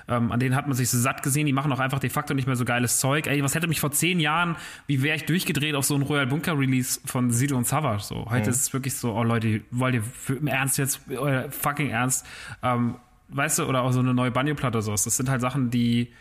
ähm, 0.09 0.31
an 0.31 0.41
denen 0.41 0.55
hat 0.55 0.67
man 0.67 0.77
sich 0.77 0.91
so 0.91 0.99
satt 0.99 1.23
gesehen, 1.23 1.47
die 1.47 1.55
machen 1.55 1.73
auch 1.73 1.81
einfach 1.81 2.01
de 2.01 2.11
facto 2.11 2.35
nicht 2.35 2.47
mehr 2.47 2.57
so 2.57 2.67
geiles 2.67 3.01
Zeug. 3.01 3.27
Ey, 3.27 3.43
was 3.43 3.55
hätte 3.55 3.67
mich 3.67 3.81
vor 3.81 3.93
zehn 3.93 4.21
Jahren, 4.21 4.57
wie 4.87 5.03
wäre 5.03 5.17
ich 5.17 5.25
durchgedreht 5.25 5.75
auf 5.75 5.87
so 5.87 5.95
ein 5.95 6.03
Royal 6.03 6.27
Bunker 6.27 6.59
Release 6.59 7.01
von 7.07 7.31
Sido 7.31 7.57
und 7.57 7.67
Savage? 7.67 8.03
So, 8.03 8.27
heute 8.31 8.45
mhm. 8.45 8.51
ist 8.51 8.61
es 8.61 8.73
wirklich 8.75 8.95
so, 8.95 9.15
oh 9.15 9.23
Leute, 9.23 9.63
wollt 9.71 9.95
ihr 9.95 10.03
im 10.29 10.49
Ernst 10.49 10.77
jetzt, 10.77 11.01
euer 11.09 11.51
fucking 11.51 11.89
Ernst, 11.89 12.27
ähm, 12.63 12.97
weißt 13.29 13.61
du, 13.61 13.65
oder 13.65 13.83
auch 13.83 13.93
so 13.93 14.01
eine 14.01 14.13
neue 14.13 14.31
Banjo-Platte 14.31 14.79
oder 14.79 14.83
sowas. 14.83 15.05
Das 15.05 15.17
sind 15.17 15.31
halt 15.31 15.41
Sachen, 15.41 15.71
die, 15.71 16.13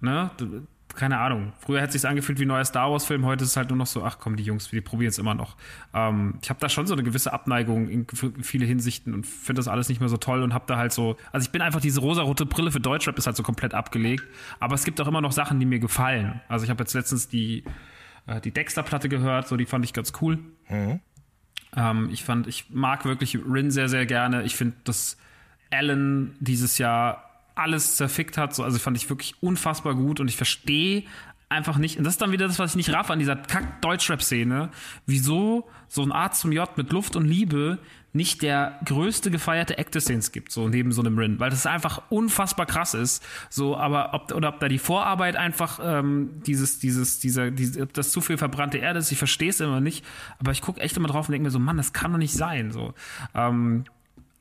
ne, 0.00 0.30
keine 0.96 1.18
Ahnung. 1.18 1.52
Früher 1.58 1.80
hätte 1.80 1.94
es 1.94 2.02
sich 2.02 2.08
angefühlt 2.08 2.38
wie 2.38 2.44
ein 2.44 2.48
neuer 2.48 2.64
Star 2.64 2.90
Wars-Film, 2.90 3.24
heute 3.24 3.44
ist 3.44 3.50
es 3.50 3.56
halt 3.56 3.68
nur 3.68 3.76
noch 3.76 3.86
so, 3.86 4.04
ach 4.04 4.18
komm, 4.18 4.36
die 4.36 4.42
Jungs, 4.42 4.70
die 4.70 4.80
probieren 4.80 5.10
es 5.10 5.18
immer 5.18 5.34
noch. 5.34 5.56
Ähm, 5.94 6.38
ich 6.42 6.50
habe 6.50 6.60
da 6.60 6.68
schon 6.68 6.86
so 6.86 6.94
eine 6.94 7.02
gewisse 7.02 7.32
Abneigung 7.32 7.88
in 7.88 8.06
viele 8.42 8.66
Hinsichten 8.66 9.14
und 9.14 9.26
finde 9.26 9.60
das 9.60 9.68
alles 9.68 9.88
nicht 9.88 10.00
mehr 10.00 10.08
so 10.08 10.16
toll 10.16 10.42
und 10.42 10.54
habe 10.54 10.64
da 10.66 10.76
halt 10.76 10.92
so, 10.92 11.16
also 11.32 11.44
ich 11.44 11.50
bin 11.50 11.62
einfach 11.62 11.80
diese 11.80 12.00
rosarote 12.00 12.46
Brille 12.46 12.70
für 12.70 12.80
Deutschrap 12.80 13.16
ist 13.18 13.26
halt 13.26 13.36
so 13.36 13.42
komplett 13.42 13.74
abgelegt, 13.74 14.24
aber 14.58 14.74
es 14.74 14.84
gibt 14.84 15.00
auch 15.00 15.06
immer 15.06 15.20
noch 15.20 15.32
Sachen, 15.32 15.60
die 15.60 15.66
mir 15.66 15.78
gefallen. 15.78 16.40
Also 16.48 16.64
ich 16.64 16.70
habe 16.70 16.82
jetzt 16.82 16.94
letztens 16.94 17.28
die, 17.28 17.64
äh, 18.26 18.40
die 18.40 18.50
Dexter-Platte 18.50 19.08
gehört, 19.08 19.48
so 19.48 19.56
die 19.56 19.66
fand 19.66 19.84
ich 19.84 19.92
ganz 19.92 20.12
cool. 20.20 20.38
Mhm. 20.68 21.00
Ähm, 21.76 22.08
ich 22.12 22.24
fand, 22.24 22.46
ich 22.46 22.70
mag 22.70 23.04
wirklich 23.04 23.38
Rin 23.38 23.70
sehr, 23.70 23.88
sehr 23.88 24.06
gerne. 24.06 24.42
Ich 24.42 24.56
finde, 24.56 24.76
dass 24.84 25.16
Alan 25.70 26.34
dieses 26.40 26.78
Jahr 26.78 27.29
alles 27.60 27.96
zerfickt 27.96 28.38
hat. 28.38 28.54
So, 28.54 28.62
also 28.64 28.78
fand 28.78 28.96
ich 28.96 29.08
wirklich 29.08 29.34
unfassbar 29.40 29.94
gut 29.94 30.20
und 30.20 30.28
ich 30.28 30.36
verstehe 30.36 31.04
einfach 31.50 31.78
nicht, 31.78 31.98
und 31.98 32.04
das 32.04 32.14
ist 32.14 32.22
dann 32.22 32.32
wieder 32.32 32.46
das, 32.46 32.58
was 32.58 32.72
ich 32.72 32.76
nicht 32.76 32.92
raff 32.92 33.10
an 33.10 33.18
dieser 33.18 33.36
Kack-Deutschrap-Szene, 33.36 34.70
wieso 35.06 35.68
so 35.88 36.02
ein 36.02 36.12
Arzt 36.12 36.40
zum 36.40 36.52
J 36.52 36.76
mit 36.78 36.92
Luft 36.92 37.16
und 37.16 37.24
Liebe 37.24 37.78
nicht 38.12 38.42
der 38.42 38.78
größte 38.84 39.30
gefeierte 39.30 39.78
Act 39.78 39.94
des 39.94 40.04
Scenes 40.04 40.32
gibt, 40.32 40.50
so 40.50 40.68
neben 40.68 40.90
so 40.92 41.00
einem 41.00 41.16
Rin, 41.18 41.38
weil 41.38 41.50
das 41.50 41.66
einfach 41.66 42.02
unfassbar 42.08 42.66
krass 42.66 42.94
ist. 42.94 43.22
So, 43.50 43.76
aber 43.76 44.14
ob 44.14 44.32
oder 44.32 44.48
ob 44.48 44.60
da 44.60 44.68
die 44.68 44.78
Vorarbeit 44.78 45.36
einfach 45.36 45.78
ähm, 45.82 46.42
dieses, 46.46 46.78
dieses, 46.80 47.20
dieser, 47.20 47.50
diese, 47.50 47.86
das 47.86 48.10
zu 48.10 48.20
viel 48.20 48.36
verbrannte 48.36 48.78
Erde 48.78 48.98
ist, 48.98 49.12
ich 49.12 49.18
verstehe 49.18 49.50
es 49.50 49.60
immer 49.60 49.80
nicht, 49.80 50.04
aber 50.38 50.52
ich 50.52 50.60
gucke 50.60 50.80
echt 50.80 50.96
immer 50.96 51.08
drauf 51.08 51.28
und 51.28 51.32
denke 51.32 51.44
mir 51.44 51.50
so, 51.50 51.60
Mann, 51.60 51.76
das 51.76 51.92
kann 51.92 52.12
doch 52.12 52.18
nicht 52.18 52.34
sein. 52.34 52.72
So. 52.72 52.94
Ähm, 53.34 53.84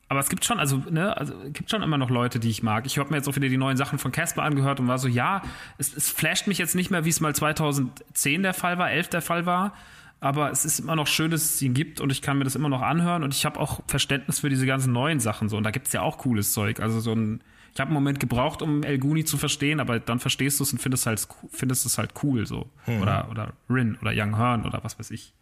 aber 0.10 0.20
es 0.20 0.30
gibt 0.30 0.43
schon, 0.43 0.60
also, 0.60 0.78
ne, 0.89 1.16
also 1.16 1.36
es 1.45 1.53
gibt 1.53 1.70
schon 1.70 1.84
immer 1.84 1.99
noch 1.99 2.10
Leute, 2.10 2.39
die 2.39 2.49
ich 2.49 2.64
mag. 2.64 2.88
Ich 2.88 2.97
habe 2.97 3.12
mir 3.12 3.18
jetzt 3.18 3.30
auch 3.30 3.36
wieder 3.36 3.47
die 3.47 3.57
neuen 3.57 3.78
Sachen 3.78 3.99
von 3.99 4.12
Casper 4.12 4.41
angehört 4.41 4.80
und 4.80 4.88
war 4.88 4.97
so, 4.97 5.07
ja, 5.07 5.43
es, 5.78 5.95
es 5.95 6.10
flasht 6.10 6.47
mich 6.47 6.57
jetzt 6.57 6.74
nicht 6.74 6.89
mehr, 6.89 7.05
wie 7.05 7.10
es 7.10 7.22
mal 7.22 7.36
2010 7.36 8.41
der 8.41 8.55
Fall 8.55 8.80
war, 8.80 8.89
11 8.89 9.10
der 9.10 9.22
Fall 9.22 9.45
war. 9.45 9.74
Aber 10.20 10.51
es 10.51 10.66
ist 10.66 10.80
immer 10.80 10.95
noch 10.95 11.05
schön, 11.05 11.30
dass 11.30 11.43
es 11.43 11.62
ihn 11.62 11.76
gibt 11.76 12.01
und 12.01 12.12
ich 12.12 12.24
kann 12.24 12.39
mir 12.39 12.43
das 12.43 12.55
immer 12.55 12.70
noch 12.70 12.82
anhören 12.82 13.24
und 13.24 13.36
ich 13.36 13.45
habe 13.45 13.60
auch 13.60 13.82
Verständnis 13.88 14.39
für 14.39 14.49
diese 14.49 14.66
ganzen 14.66 14.91
neuen 14.91 15.20
Sachen 15.20 15.47
so. 15.47 15.57
Und 15.57 15.64
da 15.64 15.72
gibt's 15.72 15.93
ja 15.93 16.01
auch 16.01 16.18
cooles 16.18 16.53
Zeug. 16.53 16.80
Also 16.80 16.99
so 16.99 17.14
ein, 17.14 17.41
ich 17.74 17.80
habe 17.80 17.89
einen 17.89 17.93
Moment 17.93 18.20
gebraucht, 18.20 18.64
um 18.64 18.82
El 18.82 18.97
Guni 18.97 19.26
zu 19.26 19.38
verstehen, 19.38 19.80
aber 19.80 19.99
dann 19.99 20.20
verstehst 20.20 20.60
du 20.60 20.64
es 20.64 20.74
und 20.74 20.80
findest 20.80 21.05
halt, 21.05 21.26
findest 21.51 21.86
es 21.86 21.99
halt 21.99 22.14
cool 22.24 22.47
so. 22.47 22.68
Mhm. 22.88 23.01
Oder, 23.03 23.28
oder 23.30 23.53
Rin 23.70 23.95
oder 24.01 24.12
Young 24.14 24.36
Hearn 24.38 24.66
oder 24.66 24.84
was 24.84 24.97
weiß 24.97 25.12
ich. 25.12 25.34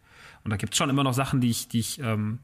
Und 0.44 0.50
da 0.50 0.58
gibt's 0.58 0.76
schon 0.76 0.90
immer 0.90 1.04
noch 1.04 1.14
Sachen, 1.14 1.40
die 1.40 1.50
ich, 1.50 1.68
die 1.68 1.80
ich 1.80 2.00
ähm, 2.00 2.38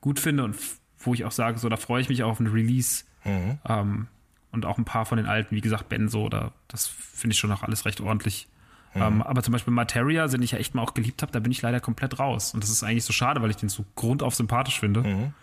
gut 0.00 0.18
finde 0.18 0.42
und 0.42 0.56
wo 1.00 1.14
ich 1.14 1.24
auch 1.24 1.32
sage, 1.32 1.58
so, 1.58 1.68
da 1.68 1.76
freue 1.76 2.00
ich 2.00 2.08
mich 2.08 2.22
auch 2.22 2.30
auf 2.30 2.40
ein 2.40 2.46
Release. 2.46 3.04
Mhm. 3.24 3.58
Ähm, 3.68 4.06
und 4.52 4.66
auch 4.66 4.78
ein 4.78 4.84
paar 4.84 5.06
von 5.06 5.16
den 5.16 5.26
alten, 5.26 5.54
wie 5.54 5.60
gesagt, 5.60 5.88
Benzo, 5.88 6.28
da, 6.28 6.52
das 6.68 6.86
finde 6.86 7.34
ich 7.34 7.38
schon 7.38 7.52
auch 7.52 7.62
alles 7.62 7.84
recht 7.84 8.00
ordentlich. 8.00 8.48
Mhm. 8.94 9.02
Ähm, 9.02 9.22
aber 9.22 9.42
zum 9.42 9.52
Beispiel 9.52 9.72
Materia, 9.72 10.26
den 10.26 10.42
ich 10.42 10.52
ja 10.52 10.58
echt 10.58 10.74
mal 10.74 10.82
auch 10.82 10.94
geliebt 10.94 11.22
habe, 11.22 11.30
da 11.32 11.38
bin 11.38 11.52
ich 11.52 11.62
leider 11.62 11.80
komplett 11.80 12.18
raus. 12.18 12.52
Und 12.54 12.62
das 12.62 12.70
ist 12.70 12.82
eigentlich 12.82 13.04
so 13.04 13.12
schade, 13.12 13.40
weil 13.42 13.50
ich 13.50 13.56
den 13.56 13.68
so 13.68 13.84
grundauf 13.94 14.34
sympathisch 14.34 14.80
finde. 14.80 15.02
Mhm. 15.02 15.34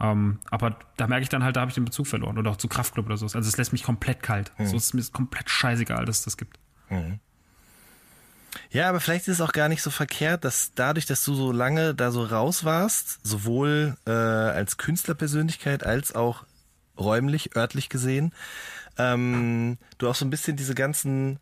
Ähm, 0.00 0.38
aber 0.50 0.76
da 0.96 1.06
merke 1.06 1.22
ich 1.22 1.28
dann 1.28 1.44
halt, 1.44 1.56
da 1.56 1.60
habe 1.60 1.70
ich 1.70 1.74
den 1.74 1.84
Bezug 1.84 2.06
verloren. 2.06 2.38
Oder 2.38 2.50
auch 2.50 2.56
zu 2.56 2.68
Kraftclub 2.68 3.06
oder 3.06 3.16
so. 3.16 3.26
Also 3.26 3.38
es 3.38 3.56
lässt 3.56 3.72
mich 3.72 3.84
komplett 3.84 4.22
kalt. 4.22 4.52
Mhm. 4.58 4.66
So 4.66 4.76
ist 4.76 4.94
mir 4.94 5.02
komplett 5.12 5.48
scheißegal, 5.48 6.04
dass 6.04 6.18
es 6.18 6.24
das 6.24 6.36
gibt. 6.36 6.58
Mhm. 6.90 7.20
Ja, 8.70 8.88
aber 8.88 9.00
vielleicht 9.00 9.28
ist 9.28 9.36
es 9.36 9.40
auch 9.40 9.52
gar 9.52 9.68
nicht 9.68 9.82
so 9.82 9.90
verkehrt, 9.90 10.44
dass 10.44 10.72
dadurch, 10.74 11.06
dass 11.06 11.24
du 11.24 11.34
so 11.34 11.52
lange 11.52 11.94
da 11.94 12.10
so 12.10 12.24
raus 12.24 12.64
warst, 12.64 13.18
sowohl 13.26 13.96
äh, 14.06 14.10
als 14.10 14.76
Künstlerpersönlichkeit 14.76 15.84
als 15.84 16.14
auch 16.14 16.44
räumlich, 16.98 17.56
örtlich 17.56 17.88
gesehen, 17.88 18.32
ähm, 18.98 19.78
du 19.98 20.08
auch 20.08 20.14
so 20.14 20.24
ein 20.24 20.30
bisschen 20.30 20.56
diese 20.56 20.74
ganzen 20.74 21.38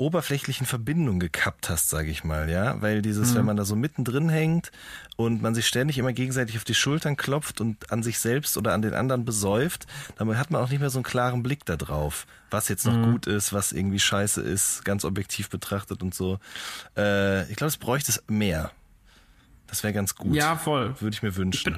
oberflächlichen 0.00 0.66
Verbindung 0.66 1.20
gekappt 1.20 1.68
hast, 1.68 1.90
sage 1.90 2.10
ich 2.10 2.24
mal, 2.24 2.48
ja, 2.48 2.80
weil 2.80 3.02
dieses, 3.02 3.32
mhm. 3.32 3.36
wenn 3.36 3.44
man 3.44 3.56
da 3.56 3.64
so 3.64 3.76
mittendrin 3.76 4.28
hängt 4.28 4.72
und 5.16 5.42
man 5.42 5.54
sich 5.54 5.66
ständig 5.66 5.98
immer 5.98 6.12
gegenseitig 6.12 6.56
auf 6.56 6.64
die 6.64 6.74
Schultern 6.74 7.16
klopft 7.16 7.60
und 7.60 7.92
an 7.92 8.02
sich 8.02 8.18
selbst 8.18 8.56
oder 8.56 8.72
an 8.72 8.82
den 8.82 8.94
anderen 8.94 9.24
besäuft, 9.24 9.86
dann 10.16 10.38
hat 10.38 10.50
man 10.50 10.62
auch 10.62 10.70
nicht 10.70 10.80
mehr 10.80 10.90
so 10.90 10.98
einen 10.98 11.04
klaren 11.04 11.42
Blick 11.42 11.66
da 11.66 11.76
drauf, 11.76 12.26
was 12.50 12.68
jetzt 12.68 12.86
noch 12.86 12.94
mhm. 12.94 13.12
gut 13.12 13.26
ist, 13.26 13.52
was 13.52 13.72
irgendwie 13.72 13.98
scheiße 13.98 14.40
ist, 14.40 14.84
ganz 14.84 15.04
objektiv 15.04 15.50
betrachtet 15.50 16.02
und 16.02 16.14
so. 16.14 16.38
Äh, 16.96 17.50
ich 17.50 17.56
glaube, 17.56 17.68
es 17.68 17.76
bräuchte 17.76 18.10
es 18.10 18.24
mehr. 18.26 18.70
Das 19.66 19.82
wäre 19.84 19.92
ganz 19.92 20.16
gut. 20.16 20.34
Ja, 20.34 20.56
voll. 20.56 20.94
Würde 21.00 21.14
ich 21.14 21.22
mir 21.22 21.36
wünschen. 21.36 21.76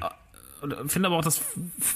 Ich 0.85 0.91
finde 0.91 1.07
aber 1.09 1.17
auch, 1.17 1.23
dass 1.23 1.41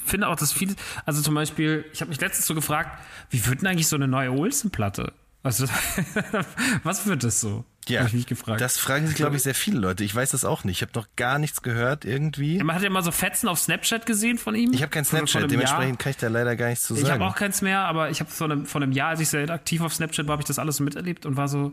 finde 0.06 0.28
auch, 0.28 0.36
dass 0.36 0.52
viele, 0.52 0.76
also 1.06 1.22
zum 1.22 1.34
Beispiel, 1.34 1.86
ich 1.94 2.02
habe 2.02 2.10
mich 2.10 2.20
letztens 2.20 2.48
so 2.48 2.54
gefragt, 2.54 3.02
wie 3.30 3.46
wird 3.46 3.62
denn 3.62 3.68
eigentlich 3.68 3.88
so 3.88 3.96
eine 3.96 4.10
neue 4.10 4.32
Olsen-Platte? 4.32 5.04
Also, 5.04 5.27
was 6.84 7.06
wird 7.06 7.24
das 7.24 7.42
so? 7.42 7.66
Ja, 7.88 8.06
ich 8.06 8.14
mich 8.14 8.26
gefragt. 8.26 8.60
das 8.60 8.78
fragen 8.78 9.08
sich, 9.08 9.16
glaube 9.16 9.38
ich, 9.38 9.44
sehr 9.44 9.56
viele 9.56 9.80
Leute. 9.80 10.04
Ich 10.04 10.14
weiß 10.14 10.32
das 10.32 10.44
auch 10.46 10.64
nicht. 10.64 10.78
Ich 10.78 10.82
habe 10.82 10.92
noch 11.00 11.08
gar 11.16 11.40
nichts 11.40 11.62
gehört 11.62 12.06
irgendwie. 12.06 12.62
Man 12.62 12.76
hat 12.76 12.82
ja 12.82 12.88
immer 12.88 13.02
so 13.02 13.12
Fetzen 13.12 13.48
auf 13.48 13.60
Snapchat 13.60 14.06
gesehen 14.06 14.38
von 14.38 14.56
ihm. 14.56 14.74
Ich 14.74 14.82
habe 14.82 14.90
kein 14.90 15.06
Snapchat, 15.06 15.50
dementsprechend 15.50 15.92
Jahr. 15.92 15.98
kann 15.98 16.10
ich 16.10 16.18
da 16.18 16.28
leider 16.28 16.56
gar 16.56 16.70
nichts 16.70 16.86
zu 16.86 16.96
sagen. 16.96 17.06
Ich 17.06 17.12
habe 17.12 17.26
auch 17.26 17.36
keins 17.36 17.62
mehr, 17.62 17.82
aber 17.82 18.10
ich 18.10 18.20
habe 18.20 18.30
vor 18.30 18.46
einem, 18.46 18.66
vor 18.66 18.82
einem 18.82 18.92
Jahr, 18.92 19.10
als 19.10 19.20
ich 19.22 19.30
sehr 19.30 19.50
aktiv 19.50 19.82
auf 19.82 19.94
Snapchat 19.94 20.28
war, 20.28 20.34
habe 20.34 20.42
ich 20.42 20.48
das 20.48 20.60
alles 20.60 20.80
miterlebt 20.80 21.26
und 21.26 21.38
war 21.38 21.48
so, 21.48 21.72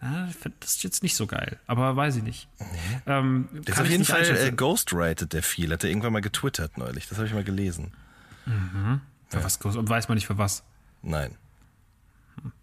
na, 0.00 0.28
das 0.60 0.76
ist 0.76 0.82
jetzt 0.84 1.02
nicht 1.02 1.16
so 1.16 1.26
geil, 1.26 1.58
aber 1.66 1.96
weiß 1.96 2.16
ich 2.16 2.22
nicht. 2.22 2.48
Mhm. 2.58 2.66
Ähm, 3.06 3.48
der 3.52 3.74
ist 3.74 3.80
auf 3.80 3.88
jeden 3.88 4.04
Fall 4.04 4.24
äh, 4.24 4.52
ghostwrited, 4.52 5.32
der 5.32 5.42
viel. 5.42 5.72
Hat 5.72 5.82
er 5.82 5.90
irgendwann 5.90 6.12
mal 6.12 6.20
getwittert 6.20 6.78
neulich. 6.78 7.08
Das 7.08 7.18
habe 7.18 7.26
ich 7.26 7.34
mal 7.34 7.44
gelesen. 7.44 7.92
Mhm. 8.46 9.00
Für 9.28 9.38
ja. 9.38 9.44
was? 9.44 9.56
Und 9.56 9.88
weiß 9.88 10.08
man 10.08 10.16
nicht 10.16 10.26
für 10.26 10.38
was? 10.38 10.62
Nein. 11.02 11.34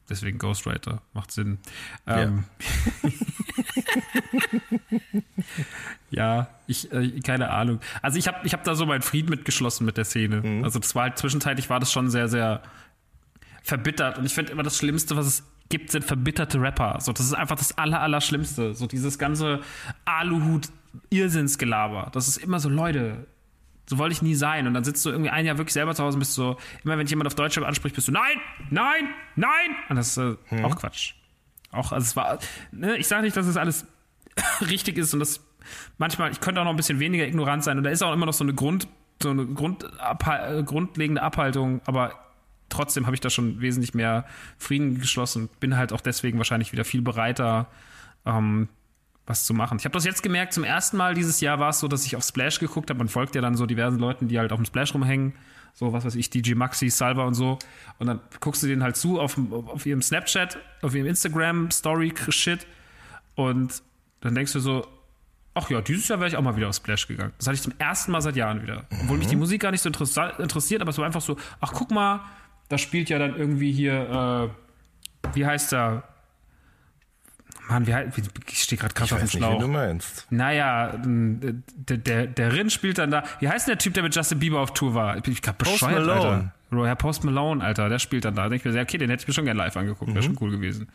Deswegen 0.10 0.38
Ghostwriter. 0.38 1.01
Macht 1.14 1.32
Sinn. 1.32 1.58
Ähm, 2.06 2.43
ja. 6.12 6.12
ja, 6.12 6.47
ich, 6.68 6.91
äh, 6.91 7.20
keine 7.22 7.49
Ahnung. 7.49 7.80
Also 8.01 8.20
ich 8.20 8.28
habe 8.28 8.45
ich 8.45 8.53
hab 8.53 8.64
da 8.64 8.76
so 8.76 8.86
meinen 8.86 9.01
Frieden 9.01 9.30
mitgeschlossen 9.30 9.86
mit 9.86 9.97
der 9.97 10.06
Szene. 10.06 10.41
Mhm. 10.41 10.64
Also 10.64 10.80
das 10.80 10.95
war 10.95 11.03
halt 11.03 11.18
zwischenzeitlich 11.18 11.70
war 11.70 11.80
das 11.80 11.91
schon 11.91 12.10
sehr, 12.10 12.28
sehr 12.28 12.62
verbittert. 13.64 14.20
Und 14.20 14.26
ich 14.26 14.34
finde 14.34 14.51
immer 14.51 14.64
das 14.64 14.78
Schlimmste, 14.78 15.16
was 15.16 15.26
es 15.26 15.43
gibt, 15.70 15.91
sind 15.91 16.06
verbitterte 16.06 16.62
Rapper. 16.62 16.99
So, 17.01 17.12
das 17.12 17.26
ist 17.26 17.34
einfach 17.34 17.58
das 17.58 17.78
Aller, 17.78 18.01
Allerschlimmste. 18.01 18.76
So 18.76 18.88
dieses 18.88 19.18
ganze 19.18 19.62
Aluhut-Irrsinnsgelaber. 20.06 22.12
Das 22.14 22.28
ist 22.28 22.38
immer 22.38 22.60
so, 22.60 22.70
Leute, 22.70 23.26
so 23.88 23.98
wollte 23.98 24.14
ich 24.14 24.22
nie 24.22 24.36
sein. 24.36 24.68
Und 24.68 24.74
dann 24.74 24.84
sitzt 24.84 25.06
du 25.06 25.10
irgendwie 25.10 25.30
ein 25.30 25.46
Jahr 25.46 25.58
wirklich 25.58 25.74
selber 25.74 25.94
zu 25.96 26.04
Hause 26.04 26.16
und 26.16 26.20
bist 26.20 26.34
so, 26.34 26.58
immer 26.84 26.98
wenn 26.98 27.08
jemand 27.08 27.28
auf 27.28 27.36
Deutsch 27.36 27.58
anspricht, 27.58 27.96
bist 27.96 28.08
du, 28.08 28.12
nein, 28.12 28.38
nein, 28.70 29.10
nein. 29.36 29.76
Und 29.90 29.96
das 29.96 30.10
ist 30.10 30.18
äh, 30.18 30.36
hm. 30.50 30.66
auch 30.66 30.76
Quatsch. 30.76 31.14
Auch, 31.72 31.92
also 31.92 32.04
es 32.04 32.16
war, 32.16 32.40
ne, 32.72 32.98
ich 32.98 33.08
sage 33.08 33.24
nicht, 33.24 33.36
dass 33.36 33.48
es 33.48 33.58
alles 33.58 33.86
richtig 34.62 34.98
ist 34.98 35.14
und 35.14 35.20
das 35.20 35.42
manchmal, 35.98 36.32
ich 36.32 36.40
könnte 36.40 36.62
auch 36.62 36.66
noch 36.66 36.72
ein 36.72 36.78
bisschen 36.78 37.00
weniger 37.00 37.28
ignorant 37.28 37.64
sein. 37.64 37.78
Und 37.78 37.84
da 37.84 37.90
ist 37.90 38.02
auch 38.04 38.14
immer 38.14 38.26
noch 38.26 38.34
so 38.34 38.44
eine 38.44 38.54
Grund, 38.54 38.88
so 39.22 39.30
eine 39.30 39.46
Grund, 39.46 39.84
äh, 39.84 40.64
grundlegende 40.64 41.22
Abhaltung, 41.22 41.82
aber 41.86 42.14
trotzdem 42.70 43.06
habe 43.06 43.16
ich 43.16 43.22
da 43.22 43.30
schon 43.30 43.62
wesentlich 43.62 43.94
mehr 43.94 44.26
Frieden 44.58 45.00
geschlossen. 45.00 45.50
Bin 45.60 45.78
halt 45.78 45.94
auch 45.94 46.02
deswegen 46.02 46.38
wahrscheinlich 46.38 46.72
wieder 46.72 46.86
viel 46.86 47.02
bereiter, 47.02 47.68
ähm, 48.26 48.70
was 49.26 49.45
zu 49.45 49.53
machen. 49.53 49.78
Ich 49.80 49.86
habe 49.86 49.93
das 49.93 50.05
jetzt 50.05 50.21
gemerkt, 50.21 50.53
zum 50.53 50.63
ersten 50.63 50.97
Mal 50.97 51.15
dieses 51.15 51.41
Jahr 51.41 51.59
war 51.59 51.69
es 51.69 51.80
so, 51.80 51.88
dass 51.88 52.05
ich 52.05 52.15
auf 52.15 52.23
Splash 52.23 52.59
geguckt 52.59 52.89
habe. 52.89 52.99
Man 52.99 53.07
folgt 53.07 53.36
ja 53.36 53.41
dann 53.41 53.55
so 53.55 53.65
diversen 53.65 53.99
Leuten, 53.99 54.28
die 54.28 54.38
halt 54.38 54.51
auf 54.51 54.59
dem 54.59 54.65
Splash 54.65 54.93
rumhängen. 54.93 55.34
So, 55.73 55.91
was 55.91 56.05
weiß 56.05 56.15
ich, 56.15 56.30
DJ 56.30 56.53
Maxi, 56.53 56.89
Salva 56.89 57.26
und 57.26 57.34
so. 57.34 57.59
Und 57.99 58.07
dann 58.07 58.21
guckst 58.39 58.63
du 58.63 58.67
denen 58.67 58.84
halt 58.84 58.95
zu 58.95 59.19
auf, 59.19 59.38
auf 59.67 59.86
ihrem 59.86 60.01
Snapchat, 60.01 60.57
auf 60.82 60.95
ihrem 60.95 61.07
Instagram-Story-Shit. 61.07 62.65
Und 63.36 63.82
dann 64.21 64.36
denkst 64.36 64.53
du 64.53 64.59
so, 64.59 64.88
ach 65.53 65.69
ja, 65.69 65.82
dieses 65.82 66.07
Jahr 66.07 66.19
wäre 66.19 66.30
ich 66.30 66.38
auch 66.38 66.41
mal 66.41 66.55
wieder 66.55 66.69
auf 66.69 66.76
Splash 66.76 67.07
gegangen. 67.07 67.34
Das 67.38 67.47
hatte 67.47 67.55
ich 67.55 67.61
zum 67.61 67.73
ersten 67.78 68.11
Mal 68.11 68.21
seit 68.21 68.36
Jahren 68.36 68.61
wieder. 68.61 68.86
Obwohl 69.01 69.17
mich 69.17 69.28
die 69.28 69.36
Musik 69.36 69.63
gar 69.63 69.71
nicht 69.71 69.82
so 69.82 69.89
interessiert, 69.89 70.82
aber 70.82 70.91
es 70.91 70.97
war 70.97 71.05
einfach 71.05 71.21
so, 71.21 71.36
ach 71.59 71.73
guck 71.73 71.91
mal, 71.91 72.21
da 72.69 72.78
spielt 72.78 73.09
ja 73.09 73.19
dann 73.19 73.36
irgendwie 73.36 73.71
hier, 73.71 74.51
äh, 74.53 75.36
wie 75.36 75.45
heißt 75.45 75.71
der? 75.71 76.03
Mann, 77.68 77.88
wie, 77.88 77.93
wie 77.93 78.22
ich 78.49 78.63
stehe 78.63 78.80
gerade 78.80 78.93
krass 78.93 79.11
auf 79.11 79.20
dem 79.20 79.28
Schlauch. 79.28 79.49
Nicht, 79.51 79.59
wie 79.59 79.66
du 79.66 79.68
meinst. 79.68 80.28
Naja, 80.30 80.93
der, 81.03 81.97
der, 81.97 82.28
der 82.28 82.53
Rin 82.53 82.70
spielt 82.70 82.97
dann 82.97 83.11
da. 83.11 83.24
Wie 83.39 83.49
heißt 83.49 83.68
der 83.68 83.78
Typ, 83.78 83.93
der 83.93 84.03
mit 84.03 84.16
Justin 84.16 84.39
Bieber 84.39 84.59
auf 84.59 84.74
Tour 84.74 84.93
war? 84.93 85.18
Ich 85.18 85.24
bin 85.24 85.34
gerade 85.34 85.57
bescheuert, 85.57 86.07
Alter. 86.07 86.51
Ja, 86.72 86.95
Post 86.95 87.24
Malone, 87.24 87.63
Alter, 87.63 87.89
der 87.89 87.99
spielt 87.99 88.26
dann 88.26 88.36
da. 88.36 88.43
Da 88.43 88.49
denke 88.49 88.68
ich 88.68 88.76
mir, 88.76 88.82
okay, 88.82 88.97
den 88.97 89.09
hätte 89.09 89.22
ich 89.22 89.28
mir 89.28 89.34
schon 89.34 89.45
gerne 89.45 89.57
live 89.57 89.78
angeguckt. 89.78 90.09
Mhm. 90.09 90.16
Wäre 90.16 90.26
schon 90.26 90.38
cool 90.41 90.51
gewesen. 90.51 90.89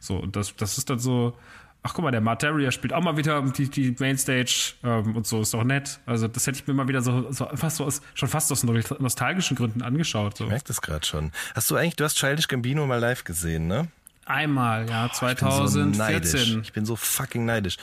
So, 0.00 0.16
und 0.16 0.34
das, 0.34 0.56
das 0.56 0.78
ist 0.78 0.88
dann 0.88 0.98
so, 0.98 1.36
ach 1.82 1.94
guck 1.94 2.04
mal, 2.04 2.10
der 2.10 2.20
Materia 2.20 2.70
spielt 2.70 2.92
auch 2.92 3.02
mal 3.02 3.16
wieder 3.16 3.42
die, 3.42 3.68
die 3.68 3.94
Mainstage 3.98 4.74
ähm, 4.82 5.14
und 5.14 5.26
so, 5.26 5.42
ist 5.42 5.54
doch 5.54 5.64
nett. 5.64 6.00
Also 6.06 6.26
das 6.26 6.46
hätte 6.46 6.58
ich 6.58 6.66
mir 6.66 6.74
mal 6.74 6.88
wieder 6.88 7.02
so, 7.02 7.30
so 7.32 7.48
fast 7.54 7.76
so 7.76 7.84
aus, 7.84 8.02
schon 8.14 8.28
fast 8.28 8.50
aus 8.50 8.64
nostalgischen 8.64 9.56
Gründen 9.56 9.82
angeschaut. 9.82 10.36
So. 10.36 10.44
Ich 10.44 10.50
merke 10.50 10.64
das 10.66 10.80
gerade 10.80 11.06
schon. 11.06 11.32
Hast 11.54 11.70
du 11.70 11.76
eigentlich, 11.76 11.96
du 11.96 12.04
hast 12.04 12.16
Childish 12.16 12.48
Gambino 12.48 12.86
mal 12.86 12.98
live 12.98 13.24
gesehen, 13.24 13.66
ne? 13.66 13.88
Einmal, 14.26 14.90
ja, 14.90 15.10
2014. 15.10 16.40
Ich 16.40 16.46
bin 16.46 16.52
so. 16.54 16.60
Ich 16.60 16.72
bin 16.72 16.86
so 16.86 16.96
fucking 16.96 17.44
neidisch. 17.44 17.76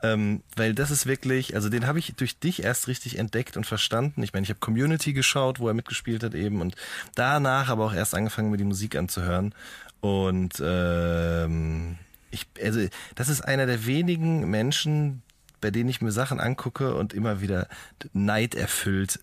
Ähm, 0.00 0.42
weil 0.54 0.74
das 0.74 0.92
ist 0.92 1.06
wirklich, 1.06 1.56
also 1.56 1.68
den 1.68 1.86
habe 1.86 1.98
ich 1.98 2.14
durch 2.14 2.38
dich 2.38 2.62
erst 2.62 2.86
richtig 2.86 3.18
entdeckt 3.18 3.56
und 3.56 3.66
verstanden. 3.66 4.22
Ich 4.22 4.32
meine, 4.32 4.44
ich 4.44 4.50
habe 4.50 4.60
Community 4.60 5.12
geschaut, 5.12 5.58
wo 5.58 5.66
er 5.66 5.74
mitgespielt 5.74 6.22
hat 6.22 6.34
eben 6.34 6.60
und 6.60 6.76
danach 7.16 7.68
aber 7.68 7.86
auch 7.86 7.92
erst 7.92 8.14
angefangen, 8.14 8.50
mir 8.50 8.58
die 8.58 8.64
Musik 8.64 8.94
anzuhören. 8.94 9.54
Und 10.00 10.62
ähm, 10.64 11.98
ich, 12.30 12.46
also 12.62 12.86
das 13.16 13.28
ist 13.28 13.40
einer 13.40 13.66
der 13.66 13.86
wenigen 13.86 14.48
Menschen, 14.48 15.22
bei 15.60 15.72
denen 15.72 15.88
ich 15.88 16.00
mir 16.00 16.12
Sachen 16.12 16.38
angucke 16.38 16.94
und 16.94 17.12
immer 17.12 17.40
wieder 17.40 17.66
Neid 18.12 18.54
erfüllt 18.54 19.18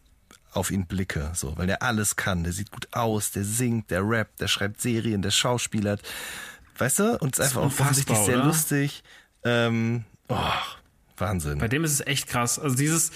auf 0.51 0.71
ihn 0.71 0.86
blicke, 0.86 1.32
so, 1.34 1.57
weil 1.57 1.67
der 1.67 1.84
alles 1.84 2.15
kann. 2.15 2.43
Der 2.43 2.53
sieht 2.53 2.71
gut 2.71 2.88
aus, 2.91 3.32
der 3.32 3.43
singt, 3.43 3.91
der 3.91 4.07
rappt, 4.07 4.41
der 4.41 4.47
schreibt 4.47 4.82
Serien, 4.82 5.21
der 5.21 5.32
schauspielert. 5.32 6.01
Weißt 6.78 6.99
du? 6.99 7.17
Und 7.17 7.38
ist 7.38 7.41
einfach 7.41 7.61
auch 7.61 7.65
offensichtlich 7.65 8.17
sehr 8.19 8.38
oder? 8.38 8.45
lustig. 8.47 9.03
Ähm, 9.43 10.03
oh, 10.28 10.38
Wahnsinn. 11.17 11.59
Bei 11.59 11.67
dem 11.67 11.84
ist 11.84 11.93
es 11.93 12.01
echt 12.05 12.28
krass. 12.28 12.59
Also 12.59 12.76
dieses, 12.76 13.11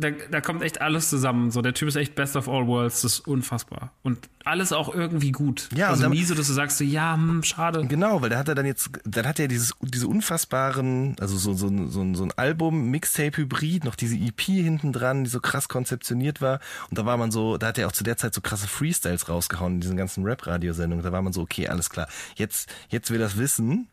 da, 0.00 0.10
da 0.10 0.40
kommt 0.40 0.62
echt 0.62 0.80
alles 0.80 1.08
zusammen. 1.10 1.50
So, 1.50 1.62
der 1.62 1.74
Typ 1.74 1.88
ist 1.88 1.96
echt 1.96 2.14
best 2.14 2.36
of 2.36 2.48
all 2.48 2.66
worlds. 2.66 3.02
Das 3.02 3.12
ist 3.12 3.26
unfassbar. 3.26 3.92
Und 4.02 4.28
alles 4.44 4.72
auch 4.72 4.94
irgendwie 4.94 5.32
gut. 5.32 5.68
Ja, 5.74 5.90
also 5.90 6.08
nie 6.08 6.24
so, 6.24 6.34
dass 6.34 6.46
du 6.46 6.52
sagst, 6.52 6.78
so, 6.78 6.84
ja, 6.84 7.14
hm, 7.14 7.42
schade. 7.42 7.86
Genau, 7.86 8.22
weil 8.22 8.30
da 8.30 8.38
hat 8.38 8.48
er 8.48 8.54
dann 8.54 8.66
jetzt, 8.66 8.90
dann 9.04 9.26
hat 9.26 9.38
er 9.38 9.48
dieses, 9.48 9.74
diese 9.82 10.08
unfassbaren, 10.08 11.16
also 11.20 11.36
so, 11.36 11.52
so, 11.54 11.68
so, 11.88 12.14
so 12.14 12.24
ein 12.24 12.32
Album, 12.36 12.90
Mixtape-Hybrid, 12.90 13.84
noch 13.84 13.94
diese 13.94 14.16
EP 14.16 14.40
hinten 14.40 14.92
dran, 14.92 15.24
die 15.24 15.30
so 15.30 15.40
krass 15.40 15.68
konzeptioniert 15.68 16.40
war. 16.40 16.60
Und 16.88 16.98
da 16.98 17.04
war 17.04 17.16
man 17.16 17.30
so, 17.30 17.58
da 17.58 17.68
hat 17.68 17.78
er 17.78 17.86
auch 17.86 17.92
zu 17.92 18.04
der 18.04 18.16
Zeit 18.16 18.34
so 18.34 18.40
krasse 18.40 18.66
Freestyles 18.66 19.28
rausgehauen 19.28 19.74
in 19.74 19.80
diesen 19.80 19.96
ganzen 19.96 20.24
Rap-Radiosendungen. 20.24 21.04
Da 21.04 21.12
war 21.12 21.22
man 21.22 21.32
so, 21.32 21.42
okay, 21.42 21.68
alles 21.68 21.90
klar. 21.90 22.08
Jetzt, 22.36 22.68
jetzt 22.88 23.10
will 23.10 23.18
das 23.18 23.36
wissen 23.36 23.88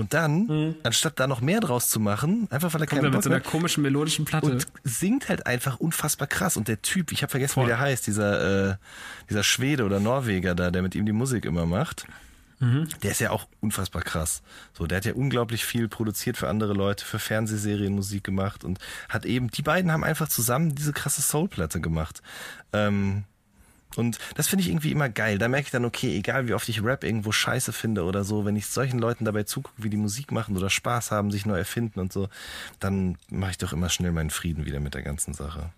und 0.00 0.14
dann, 0.14 0.46
mhm. 0.46 0.74
anstatt 0.82 1.20
da 1.20 1.26
noch 1.26 1.42
mehr 1.42 1.60
draus 1.60 1.90
zu 1.90 2.00
machen, 2.00 2.48
einfach 2.50 2.72
weil 2.72 2.80
er 2.80 2.86
Kommt 2.86 3.02
keinen 3.02 3.12
mit 3.12 3.22
so 3.22 3.28
einer 3.28 3.40
komischen 3.40 3.82
melodischen 3.82 4.24
Platte. 4.24 4.46
Und 4.46 4.66
singt 4.82 5.28
halt 5.28 5.46
einfach 5.46 5.78
unfassbar 5.78 6.26
krass. 6.26 6.56
Und 6.56 6.68
der 6.68 6.80
Typ, 6.80 7.12
ich 7.12 7.20
habe 7.22 7.30
vergessen, 7.30 7.52
Voll. 7.52 7.64
wie 7.64 7.68
der 7.68 7.80
heißt, 7.80 8.06
dieser, 8.06 8.70
äh, 8.70 8.76
dieser 9.28 9.42
Schwede 9.42 9.84
oder 9.84 10.00
Norweger 10.00 10.54
da, 10.54 10.70
der 10.70 10.80
mit 10.80 10.94
ihm 10.94 11.04
die 11.04 11.12
Musik 11.12 11.44
immer 11.44 11.66
macht. 11.66 12.06
Mhm. 12.60 12.88
Der 13.02 13.10
ist 13.10 13.20
ja 13.20 13.28
auch 13.28 13.46
unfassbar 13.60 14.00
krass. 14.00 14.40
So, 14.72 14.86
der 14.86 14.96
hat 14.96 15.04
ja 15.04 15.12
unglaublich 15.12 15.66
viel 15.66 15.86
produziert 15.86 16.38
für 16.38 16.48
andere 16.48 16.72
Leute, 16.72 17.04
für 17.04 17.18
Fernsehserien 17.18 17.94
Musik 17.94 18.24
gemacht 18.24 18.64
und 18.64 18.78
hat 19.10 19.26
eben, 19.26 19.50
die 19.50 19.62
beiden 19.62 19.92
haben 19.92 20.02
einfach 20.02 20.28
zusammen 20.28 20.74
diese 20.74 20.94
krasse 20.94 21.20
Soulplatte 21.20 21.78
gemacht. 21.78 22.22
Ähm, 22.72 23.24
und 23.96 24.18
das 24.36 24.48
finde 24.48 24.62
ich 24.62 24.70
irgendwie 24.70 24.92
immer 24.92 25.08
geil. 25.08 25.38
Da 25.38 25.48
merke 25.48 25.66
ich 25.66 25.70
dann, 25.70 25.84
okay, 25.84 26.16
egal 26.16 26.46
wie 26.48 26.54
oft 26.54 26.68
ich 26.68 26.82
Rap 26.82 27.04
irgendwo 27.04 27.32
scheiße 27.32 27.72
finde 27.72 28.04
oder 28.04 28.24
so, 28.24 28.44
wenn 28.44 28.56
ich 28.56 28.66
solchen 28.66 28.98
Leuten 28.98 29.24
dabei 29.24 29.42
zugucke, 29.42 29.82
wie 29.82 29.90
die 29.90 29.96
Musik 29.96 30.32
machen 30.32 30.56
oder 30.56 30.70
Spaß 30.70 31.10
haben, 31.10 31.30
sich 31.30 31.46
neu 31.46 31.58
erfinden 31.58 32.00
und 32.00 32.12
so, 32.12 32.28
dann 32.78 33.18
mache 33.28 33.52
ich 33.52 33.58
doch 33.58 33.72
immer 33.72 33.88
schnell 33.88 34.12
meinen 34.12 34.30
Frieden 34.30 34.64
wieder 34.64 34.80
mit 34.80 34.94
der 34.94 35.02
ganzen 35.02 35.34
Sache. 35.34 35.70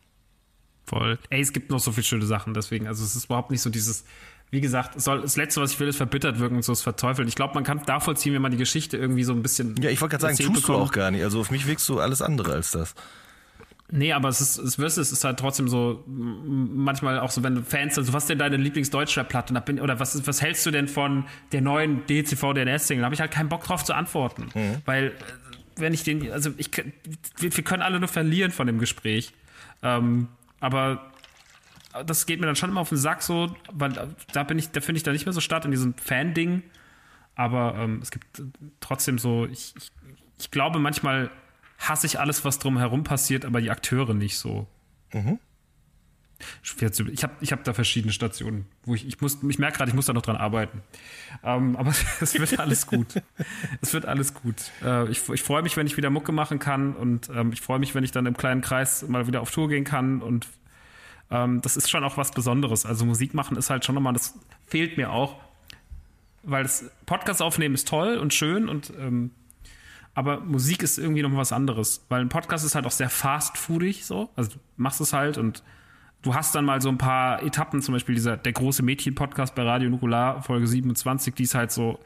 Voll. 0.85 1.19
Ey, 1.31 1.41
es 1.41 1.53
gibt 1.53 1.71
noch 1.71 1.79
so 1.79 1.93
viele 1.93 2.05
schöne 2.05 2.27
Sachen, 2.27 2.55
deswegen, 2.55 2.87
also 2.87 3.05
es 3.05 3.17
ist 3.17 3.27
überhaupt 3.27 3.51
nicht 3.51 3.63
so 3.63 3.71
dieses, 3.71 4.05
wie 4.51 4.61
gesagt, 4.61 5.01
soll, 5.01 5.23
das 5.23 5.37
Letzte, 5.37 5.63
was 5.63 5.73
ich 5.73 5.81
will, 5.81 5.89
ist 5.89 5.97
verbittert 5.97 6.39
wirken 6.39 6.57
und 6.57 6.63
so 6.63 6.73
ist 6.73 6.83
verteufeln. 6.83 7.27
Ich 7.27 7.35
glaube, 7.35 7.55
man 7.55 7.65
kann 7.65 7.81
nachvollziehen, 7.87 8.35
wenn 8.35 8.43
man 8.43 8.51
die 8.51 8.59
Geschichte 8.59 8.99
irgendwie 8.99 9.25
so 9.25 9.33
ein 9.33 9.43
bisschen. 9.43 9.77
Ja, 9.81 9.89
ich 9.89 10.01
wollte 10.03 10.19
gerade 10.19 10.35
sagen, 10.35 10.47
tust 10.47 10.67
bekommt. 10.67 10.79
du 10.79 10.83
auch 10.83 10.93
gar 10.93 11.11
nicht. 11.11 11.25
Also 11.25 11.41
auf 11.41 11.51
mich 11.51 11.67
wirkst 11.67 11.89
du 11.89 12.01
alles 12.01 12.21
andere 12.21 12.53
als 12.53 12.71
das. 12.73 12.95
Nee, 13.95 14.14
aber 14.14 14.30
es 14.30 14.40
ist, 14.40 14.57
es 14.57 14.78
wirst 14.78 14.97
es 14.97 15.12
ist 15.12 15.22
halt 15.22 15.38
trotzdem 15.38 15.68
so, 15.68 16.03
manchmal 16.07 17.20
auch 17.20 17.30
so, 17.30 17.43
wenn 17.43 17.57
du 17.57 17.62
Fans, 17.62 17.99
also 17.99 18.14
was 18.14 18.22
ist 18.22 18.30
denn 18.30 18.38
deine 18.38 18.57
Lieblingsdeutschrap-Platte? 18.57 19.53
Oder 19.82 20.01
was, 20.01 20.26
was 20.26 20.40
hältst 20.40 20.64
du 20.64 20.70
denn 20.70 20.88
von 20.88 21.26
der 21.53 21.61
neuen 21.61 22.07
DCV 22.07 22.55
DNS-Single? 22.55 23.03
Da 23.03 23.05
habe 23.05 23.14
ich 23.14 23.20
halt 23.20 23.30
keinen 23.30 23.51
Bock 23.51 23.64
drauf 23.64 23.84
zu 23.84 23.93
antworten. 23.93 24.49
Mhm. 24.55 24.76
Weil, 24.86 25.09
äh, 25.09 25.12
wenn 25.76 25.93
ich 25.93 26.05
den, 26.05 26.32
also 26.32 26.55
ich, 26.57 26.70
wir, 26.74 27.55
wir 27.55 27.64
können 27.64 27.82
alle 27.82 27.99
nur 28.01 28.09
verlieren 28.09 28.51
von 28.51 28.66
dem 28.66 28.78
Gespräch. 28.78 29.34
Ähm, 29.82 30.28
aber 30.61 31.12
das 32.07 32.24
geht 32.24 32.40
mir 32.40 32.47
dann 32.47 32.57
schon 32.57 32.70
immer 32.70 32.80
auf 32.80 32.88
den 32.88 32.97
Sack 32.97 33.20
so, 33.20 33.55
weil 33.70 33.93
da 34.32 34.43
bin 34.43 34.59
ich, 34.59 34.70
da 34.70 34.80
finde 34.80 34.97
ich 34.97 35.03
da 35.03 35.12
nicht 35.12 35.26
mehr 35.26 35.34
so 35.34 35.43
statt 35.43 35.66
in 35.66 35.70
diesem 35.70 35.93
Fan-Ding. 35.99 36.62
Aber 37.34 37.74
ähm, 37.78 38.01
es 38.01 38.11
gibt 38.11 38.43
trotzdem 38.80 39.18
so, 39.18 39.45
ich, 39.45 39.74
ich, 39.76 39.93
ich 40.38 40.51
glaube 40.51 40.78
manchmal, 40.78 41.30
hasse 41.89 42.07
ich 42.07 42.18
alles, 42.18 42.45
was 42.45 42.59
drumherum 42.59 43.05
passiert, 43.05 43.45
aber 43.45 43.61
die 43.61 43.70
Akteure 43.70 44.14
nicht 44.14 44.39
so. 44.39 44.66
Mhm. 45.12 45.39
Ich 46.64 47.22
habe 47.22 47.33
ich 47.41 47.53
hab 47.53 47.62
da 47.62 47.72
verschiedene 47.72 48.12
Stationen, 48.12 48.66
wo 48.85 48.95
ich, 48.95 49.07
ich 49.07 49.20
muss, 49.20 49.39
ich 49.49 49.59
merke 49.61 49.78
gerade, 49.78 49.91
ich 49.91 49.95
muss 49.95 50.07
da 50.07 50.12
noch 50.12 50.22
dran 50.22 50.37
arbeiten. 50.37 50.83
Ähm, 51.45 51.76
aber 51.78 51.93
es 52.20 52.35
wird 52.39 52.59
alles 52.59 52.87
gut. 52.87 53.22
es 53.80 53.93
wird 53.93 54.07
alles 54.07 54.35
gut. 54.35 54.57
Äh, 54.83 55.09
ich, 55.11 55.28
ich 55.28 55.43
freue 55.43 55.62
mich, 55.62 55.76
wenn 55.76 55.87
ich 55.87 55.97
wieder 55.97 56.11
Mucke 56.11 56.33
machen 56.33 56.59
kann 56.59 56.95
und 56.95 57.30
ähm, 57.35 57.53
ich 57.53 57.61
freue 57.61 57.78
mich, 57.78 57.95
wenn 57.95 58.05
ich 58.05 58.11
dann 58.11 58.26
im 58.26 58.37
kleinen 58.37 58.61
Kreis 58.61 59.07
mal 59.07 59.26
wieder 59.26 59.41
auf 59.41 59.51
Tour 59.51 59.68
gehen 59.68 59.85
kann 59.85 60.20
und 60.20 60.49
ähm, 61.30 61.61
das 61.62 61.76
ist 61.76 61.91
schon 61.91 62.05
auch 62.05 62.16
was 62.16 62.33
Besonderes. 62.33 62.87
Also 62.87 63.05
Musik 63.05 63.35
machen 63.35 63.57
ist 63.57 63.70
halt 63.70 63.85
schon 63.85 63.95
nochmal, 63.95 64.12
das 64.12 64.35
fehlt 64.66 64.97
mir 64.97 65.11
auch, 65.11 65.41
weil 66.43 66.64
das 66.64 66.91
Podcast 67.07 67.41
aufnehmen 67.41 67.74
ist 67.74 67.89
toll 67.89 68.18
und 68.18 68.35
schön 68.35 68.68
und 68.68 68.93
ähm, 68.99 69.30
aber 70.15 70.41
Musik 70.41 70.83
ist 70.83 70.99
irgendwie 70.99 71.23
noch 71.23 71.35
was 71.37 71.53
anderes, 71.53 72.05
weil 72.09 72.21
ein 72.21 72.29
Podcast 72.29 72.65
ist 72.65 72.75
halt 72.75 72.87
auch 72.87 72.91
sehr 72.91 73.09
fast-foodig 73.09 74.05
so. 74.05 74.31
Also 74.37 74.51
du 74.51 74.59
machst 74.77 75.01
es 75.01 75.13
halt 75.13 75.39
und 75.39 75.63
du 76.21 76.35
hast 76.35 76.55
dann 76.55 76.65
mal 76.65 76.81
so 76.83 76.89
ein 76.89 76.99
paar 76.99 77.43
Etappen, 77.43 77.81
zum 77.81 77.95
Beispiel 77.95 78.15
dieser 78.15 78.37
der 78.37 78.53
große 78.53 78.83
Mädchen-Podcast 78.83 79.55
bei 79.55 79.63
Radio 79.63 79.89
Nukular, 79.91 80.43
Folge 80.43 80.67
27, 80.67 81.35
die 81.35 81.45
ist 81.45 81.55
halt 81.55 81.73
so, 81.73 81.99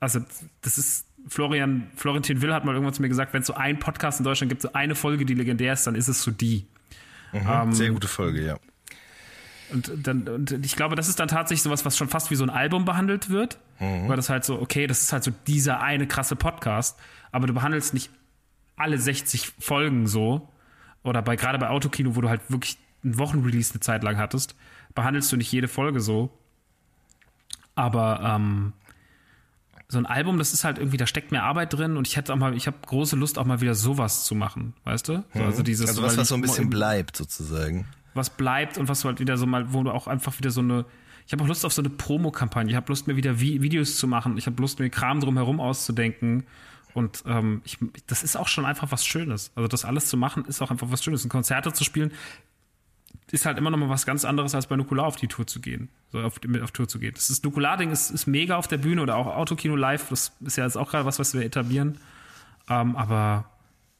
also 0.00 0.20
das 0.62 0.78
ist 0.78 1.06
Florian, 1.28 1.88
Florentin 1.96 2.42
Will 2.42 2.52
hat 2.52 2.64
mal 2.64 2.72
irgendwann 2.72 2.94
zu 2.94 3.02
mir 3.02 3.08
gesagt, 3.08 3.32
wenn 3.32 3.40
es 3.40 3.46
so 3.46 3.54
einen 3.54 3.78
Podcast 3.78 4.20
in 4.20 4.24
Deutschland 4.24 4.50
gibt, 4.50 4.62
so 4.62 4.72
eine 4.72 4.94
Folge, 4.94 5.24
die 5.24 5.34
legendär 5.34 5.72
ist, 5.72 5.86
dann 5.86 5.94
ist 5.94 6.08
es 6.08 6.22
so 6.22 6.30
die. 6.30 6.66
Mhm, 7.32 7.40
ähm, 7.48 7.72
sehr 7.72 7.90
gute 7.90 8.08
Folge, 8.08 8.44
ja. 8.44 8.58
Und, 9.72 9.90
dann, 10.06 10.28
und 10.28 10.52
ich 10.52 10.76
glaube, 10.76 10.94
das 10.94 11.08
ist 11.08 11.18
dann 11.18 11.28
tatsächlich 11.28 11.62
sowas, 11.62 11.84
was 11.84 11.96
schon 11.96 12.08
fast 12.08 12.30
wie 12.30 12.36
so 12.36 12.44
ein 12.44 12.50
Album 12.50 12.84
behandelt 12.84 13.30
wird. 13.30 13.58
Mhm. 13.80 14.08
Weil 14.08 14.16
das 14.16 14.28
halt 14.28 14.44
so, 14.44 14.60
okay, 14.60 14.86
das 14.86 15.02
ist 15.02 15.12
halt 15.12 15.24
so 15.24 15.32
dieser 15.46 15.80
eine 15.80 16.06
krasse 16.06 16.36
Podcast 16.36 16.98
aber 17.34 17.48
du 17.48 17.52
behandelst 17.52 17.94
nicht 17.94 18.10
alle 18.76 18.96
60 18.96 19.54
Folgen 19.58 20.06
so. 20.06 20.48
Oder 21.02 21.20
bei 21.20 21.34
gerade 21.34 21.58
bei 21.58 21.68
Autokino, 21.68 22.14
wo 22.14 22.20
du 22.20 22.28
halt 22.28 22.48
wirklich 22.48 22.78
einen 23.02 23.18
Wochenrelease 23.18 23.72
eine 23.72 23.80
Zeit 23.80 24.04
lang 24.04 24.18
hattest, 24.18 24.54
behandelst 24.94 25.32
du 25.32 25.36
nicht 25.36 25.50
jede 25.50 25.66
Folge 25.66 26.00
so. 26.00 26.30
Aber 27.74 28.20
ähm, 28.22 28.72
so 29.88 29.98
ein 29.98 30.06
Album, 30.06 30.38
das 30.38 30.52
ist 30.52 30.62
halt 30.62 30.78
irgendwie, 30.78 30.96
da 30.96 31.08
steckt 31.08 31.32
mehr 31.32 31.42
Arbeit 31.42 31.72
drin 31.72 31.96
und 31.96 32.06
ich 32.06 32.16
hätte 32.16 32.32
auch 32.32 32.36
mal, 32.36 32.54
ich 32.54 32.68
habe 32.68 32.76
große 32.86 33.16
Lust 33.16 33.36
auch 33.36 33.46
mal 33.46 33.60
wieder 33.60 33.74
sowas 33.74 34.24
zu 34.24 34.36
machen, 34.36 34.74
weißt 34.84 35.08
du? 35.08 35.24
So, 35.34 35.42
also 35.42 35.64
dieses, 35.64 35.88
also 35.88 36.04
was, 36.04 36.16
was 36.16 36.28
so 36.28 36.36
ein 36.36 36.40
bisschen 36.40 36.70
bleibt 36.70 37.16
sozusagen. 37.16 37.88
Was 38.14 38.30
bleibt 38.30 38.78
und 38.78 38.88
was 38.88 39.00
du 39.00 39.08
halt 39.08 39.18
wieder 39.18 39.36
so 39.36 39.44
mal, 39.44 39.72
wo 39.72 39.82
du 39.82 39.90
auch 39.90 40.06
einfach 40.06 40.38
wieder 40.38 40.52
so 40.52 40.60
eine, 40.60 40.84
ich 41.26 41.32
habe 41.32 41.42
auch 41.42 41.48
Lust 41.48 41.66
auf 41.66 41.72
so 41.72 41.82
eine 41.82 41.90
Promo-Kampagne, 41.90 42.70
ich 42.70 42.76
habe 42.76 42.86
Lust 42.92 43.08
mir 43.08 43.16
wieder 43.16 43.40
Videos 43.40 43.96
zu 43.96 44.06
machen, 44.06 44.38
ich 44.38 44.46
habe 44.46 44.62
Lust 44.62 44.78
mir 44.78 44.88
Kram 44.88 45.18
drumherum 45.18 45.58
auszudenken 45.58 46.44
und 46.94 47.24
ähm, 47.26 47.60
ich, 47.64 47.78
das 48.06 48.22
ist 48.22 48.36
auch 48.36 48.48
schon 48.48 48.64
einfach 48.64 48.90
was 48.92 49.04
Schönes. 49.04 49.52
Also 49.56 49.68
das 49.68 49.84
alles 49.84 50.06
zu 50.06 50.16
machen, 50.16 50.44
ist 50.46 50.62
auch 50.62 50.70
einfach 50.70 50.90
was 50.90 51.02
Schönes. 51.02 51.24
Und 51.24 51.28
Konzerte 51.28 51.72
zu 51.72 51.84
spielen, 51.84 52.12
ist 53.30 53.46
halt 53.46 53.58
immer 53.58 53.70
noch 53.70 53.78
mal 53.78 53.88
was 53.88 54.06
ganz 54.06 54.24
anderes, 54.24 54.54
als 54.54 54.68
bei 54.68 54.76
Nukular 54.76 55.06
auf 55.06 55.16
die 55.16 55.26
Tour 55.26 55.46
zu 55.46 55.60
gehen. 55.60 55.88
So 56.12 56.20
auf, 56.20 56.40
auf 56.62 56.70
Tour 56.70 56.88
zu 56.88 56.98
gehen. 56.98 57.12
Das 57.14 57.30
ist 57.30 57.44
Nukular-Ding 57.44 57.90
ist, 57.90 58.10
ist 58.10 58.26
mega 58.26 58.56
auf 58.56 58.68
der 58.68 58.78
Bühne 58.78 59.02
oder 59.02 59.16
auch 59.16 59.26
Autokino 59.26 59.74
live. 59.74 60.08
Das 60.08 60.32
ist 60.40 60.56
ja 60.56 60.64
jetzt 60.64 60.76
auch 60.76 60.90
gerade 60.90 61.04
was, 61.04 61.18
was 61.18 61.34
wir 61.34 61.42
etablieren. 61.42 61.98
Ähm, 62.68 62.96
aber 62.96 63.50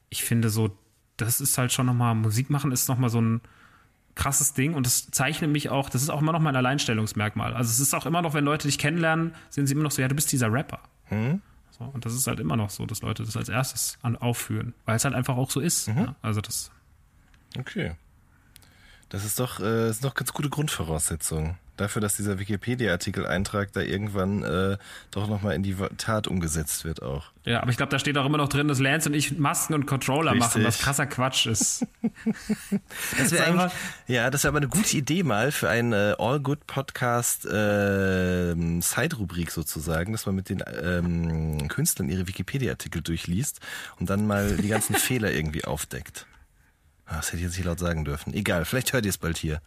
ich 0.09 0.25
finde 0.25 0.51
so, 0.51 0.77
das 1.17 1.41
ist 1.41 1.59
halt 1.59 1.73
schon 1.73 1.87
noch 1.87 1.95
mal, 1.95 2.15
Musik 2.15 2.49
machen 2.51 2.71
ist 2.73 2.89
noch 2.89 2.99
mal 2.99 3.11
so 3.11 3.21
ein 3.21 3.41
krasses 4.15 4.55
Ding 4.55 4.75
und 4.75 4.87
das 4.87 5.11
zeichnet 5.11 5.51
mich 5.51 5.71
auch, 5.71 5.91
das 5.91 6.03
ist 6.03 6.11
auch 6.11 6.21
immer 6.21 6.33
noch 6.33 6.41
mein 6.41 6.55
Alleinstellungsmerkmal. 6.55 7.55
Also 7.55 7.71
es 7.71 7.81
ist 7.81 7.95
auch 7.95 8.07
immer 8.07 8.23
noch, 8.23 8.35
wenn 8.35 8.45
Leute 8.45 8.69
dich 8.69 8.79
kennenlernen, 8.79 9.35
sind 9.51 9.67
sie 9.67 9.75
immer 9.75 9.83
noch 9.83 9.91
so, 9.91 10.01
ja, 10.03 10.09
du 10.09 10.15
bist 10.15 10.31
dieser 10.31 10.53
Rapper. 10.53 10.81
Hm? 11.07 11.43
So, 11.79 11.85
und 11.85 12.05
das 12.05 12.15
ist 12.15 12.27
halt 12.27 12.39
immer 12.39 12.57
noch 12.57 12.71
so, 12.71 12.87
dass 12.87 13.03
Leute 13.03 13.25
das 13.25 13.37
als 13.37 13.49
erstes 13.49 13.99
an, 14.03 14.17
aufführen, 14.17 14.75
weil 14.85 14.97
es 14.97 15.05
halt 15.05 15.15
einfach 15.15 15.37
auch 15.37 15.51
so 15.51 15.61
ist. 15.61 15.89
Mhm. 15.89 15.99
Ja? 15.99 16.17
Also 16.23 16.41
das. 16.41 16.71
Okay. 17.59 17.97
Das 19.09 19.25
ist 19.25 19.41
doch, 19.41 19.61
äh, 19.61 19.91
ist 19.91 20.05
doch 20.05 20.15
ganz 20.15 20.33
gute 20.33 20.51
Grundvoraussetzung 20.51 21.57
dafür, 21.77 22.01
dass 22.01 22.17
dieser 22.17 22.39
Wikipedia-Artikel-Eintrag 22.39 23.73
da 23.73 23.81
irgendwann 23.81 24.43
äh, 24.43 24.77
doch 25.11 25.29
nochmal 25.29 25.55
in 25.55 25.63
die 25.63 25.77
Tat 25.99 26.29
umgesetzt 26.29 26.85
wird 26.85 27.03
auch. 27.03 27.33
Ja, 27.45 27.61
aber 27.61 27.71
ich 27.71 27.77
glaube, 27.77 27.91
da 27.91 27.99
steht 27.99 28.17
auch 28.17 28.25
immer 28.25 28.39
noch 28.39 28.49
drin, 28.49 28.69
dass 28.69 28.79
Lance 28.79 29.09
und 29.09 29.15
ich 29.15 29.39
Masken 29.39 29.75
und 29.75 29.87
Controller 29.87 30.33
Richtig. 30.33 30.49
machen, 30.49 30.65
was 30.65 30.79
krasser 30.79 31.07
Quatsch 31.07 31.47
ist. 31.47 31.87
Das 33.19 33.33
wäre 33.33 33.45
eigentlich, 33.45 33.73
ja, 34.07 34.31
das 34.31 34.45
wäre 34.45 34.51
aber 34.51 34.59
eine 34.59 34.69
gute 34.69 34.97
Idee 34.97 35.23
mal 35.23 35.53
für 35.53 35.69
einen 35.69 35.93
äh, 35.93 36.15
All 36.19 36.41
Good 36.41 36.67
Podcast 36.67 37.47
äh, 37.47 38.55
Side-Rubrik 38.81 39.51
sozusagen, 39.51 40.13
dass 40.13 40.27
man 40.27 40.35
mit 40.35 40.49
den 40.49 40.63
ähm, 40.83 41.69
Künstlern 41.69 42.09
ihre 42.09 42.27
Wikipedia-Artikel 42.27 43.03
durchliest 43.03 43.61
und 43.99 44.11
dann 44.11 44.27
mal 44.27 44.57
die 44.57 44.69
ganzen 44.69 44.95
Fehler 44.95 45.33
irgendwie 45.33 45.65
aufdeckt. 45.65 46.27
Ah, 47.07 47.17
Das 47.17 47.29
hätte 47.29 47.39
ich 47.39 47.43
jetzt 47.45 47.57
nicht 47.57 47.67
laut 47.67 47.79
sagen 47.79 48.05
dürfen. 48.05 48.33
Egal, 48.35 48.65
vielleicht 48.65 48.93
hört 48.93 49.05
ihr 49.05 49.11
es 49.11 49.19
bald 49.19 49.37
hier. 49.37 49.61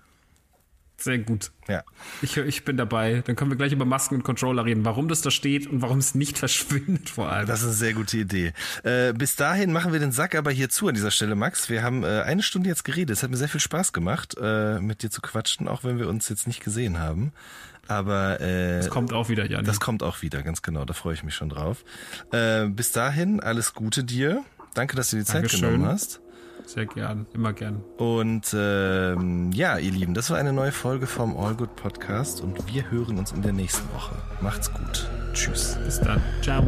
Sehr 0.99 1.19
gut. 1.19 1.51
Ja. 1.67 1.83
Ich, 2.23 2.37
ich 2.37 2.65
bin 2.65 2.75
dabei. 2.75 3.21
Dann 3.25 3.35
können 3.35 3.51
wir 3.51 3.57
gleich 3.57 3.71
über 3.71 3.85
Masken 3.85 4.15
und 4.15 4.23
Controller 4.23 4.65
reden, 4.65 4.83
warum 4.83 5.07
das 5.07 5.21
da 5.21 5.29
steht 5.29 5.67
und 5.67 5.81
warum 5.81 5.99
es 5.99 6.15
nicht 6.15 6.37
verschwindet 6.39 7.09
vor 7.09 7.31
allem. 7.31 7.45
Das 7.45 7.59
ist 7.59 7.65
eine 7.65 7.73
sehr 7.73 7.93
gute 7.93 8.17
Idee. 8.17 8.53
Äh, 8.83 9.13
bis 9.13 9.35
dahin 9.35 9.71
machen 9.71 9.93
wir 9.93 9.99
den 9.99 10.11
Sack 10.11 10.33
aber 10.33 10.49
hier 10.51 10.69
zu 10.69 10.87
an 10.87 10.95
dieser 10.95 11.11
Stelle, 11.11 11.35
Max. 11.35 11.69
Wir 11.69 11.83
haben 11.83 12.03
äh, 12.03 12.21
eine 12.21 12.41
Stunde 12.41 12.69
jetzt 12.69 12.83
geredet. 12.83 13.15
Es 13.15 13.21
hat 13.21 13.29
mir 13.29 13.37
sehr 13.37 13.49
viel 13.49 13.61
Spaß 13.61 13.93
gemacht, 13.93 14.35
äh, 14.41 14.79
mit 14.79 15.03
dir 15.03 15.11
zu 15.11 15.21
quatschen, 15.21 15.67
auch 15.67 15.83
wenn 15.83 15.99
wir 15.99 16.09
uns 16.09 16.29
jetzt 16.29 16.47
nicht 16.47 16.63
gesehen 16.63 16.97
haben. 16.97 17.31
Aber 17.87 18.41
äh, 18.41 18.77
das 18.77 18.89
kommt 18.89 19.13
auch 19.13 19.29
wieder, 19.29 19.49
Jan. 19.49 19.63
das 19.63 19.79
kommt 19.79 20.03
auch 20.03 20.21
wieder, 20.21 20.43
ganz 20.43 20.61
genau. 20.61 20.83
Da 20.83 20.93
freue 20.93 21.13
ich 21.13 21.23
mich 21.23 21.35
schon 21.35 21.49
drauf. 21.49 21.85
Äh, 22.31 22.65
bis 22.67 22.91
dahin, 22.91 23.39
alles 23.39 23.73
Gute 23.73 24.03
dir. 24.03 24.43
Danke, 24.73 24.95
dass 24.95 25.11
du 25.11 25.17
die 25.17 25.23
Zeit 25.23 25.43
Dankeschön. 25.43 25.61
genommen 25.61 25.85
hast. 25.85 26.21
Sehr 26.67 26.85
gern, 26.85 27.27
immer 27.33 27.53
gern. 27.53 27.81
Und 27.97 28.53
ähm, 28.53 29.51
ja, 29.53 29.77
ihr 29.77 29.91
Lieben, 29.91 30.13
das 30.13 30.29
war 30.29 30.37
eine 30.37 30.51
neue 30.51 30.73
Folge 30.73 31.07
vom 31.07 31.37
All 31.37 31.55
Good 31.55 31.77
Podcast 31.77 32.41
und 32.41 32.71
wir 32.71 32.91
hören 32.91 33.17
uns 33.17 33.31
in 33.31 33.41
der 33.41 33.53
nächsten 33.53 33.87
Woche. 33.93 34.15
Macht's 34.41 34.71
gut. 34.73 35.09
Tschüss. 35.31 35.77
Bis 35.85 36.01
dann. 36.01 36.21
Ciao. 36.41 36.61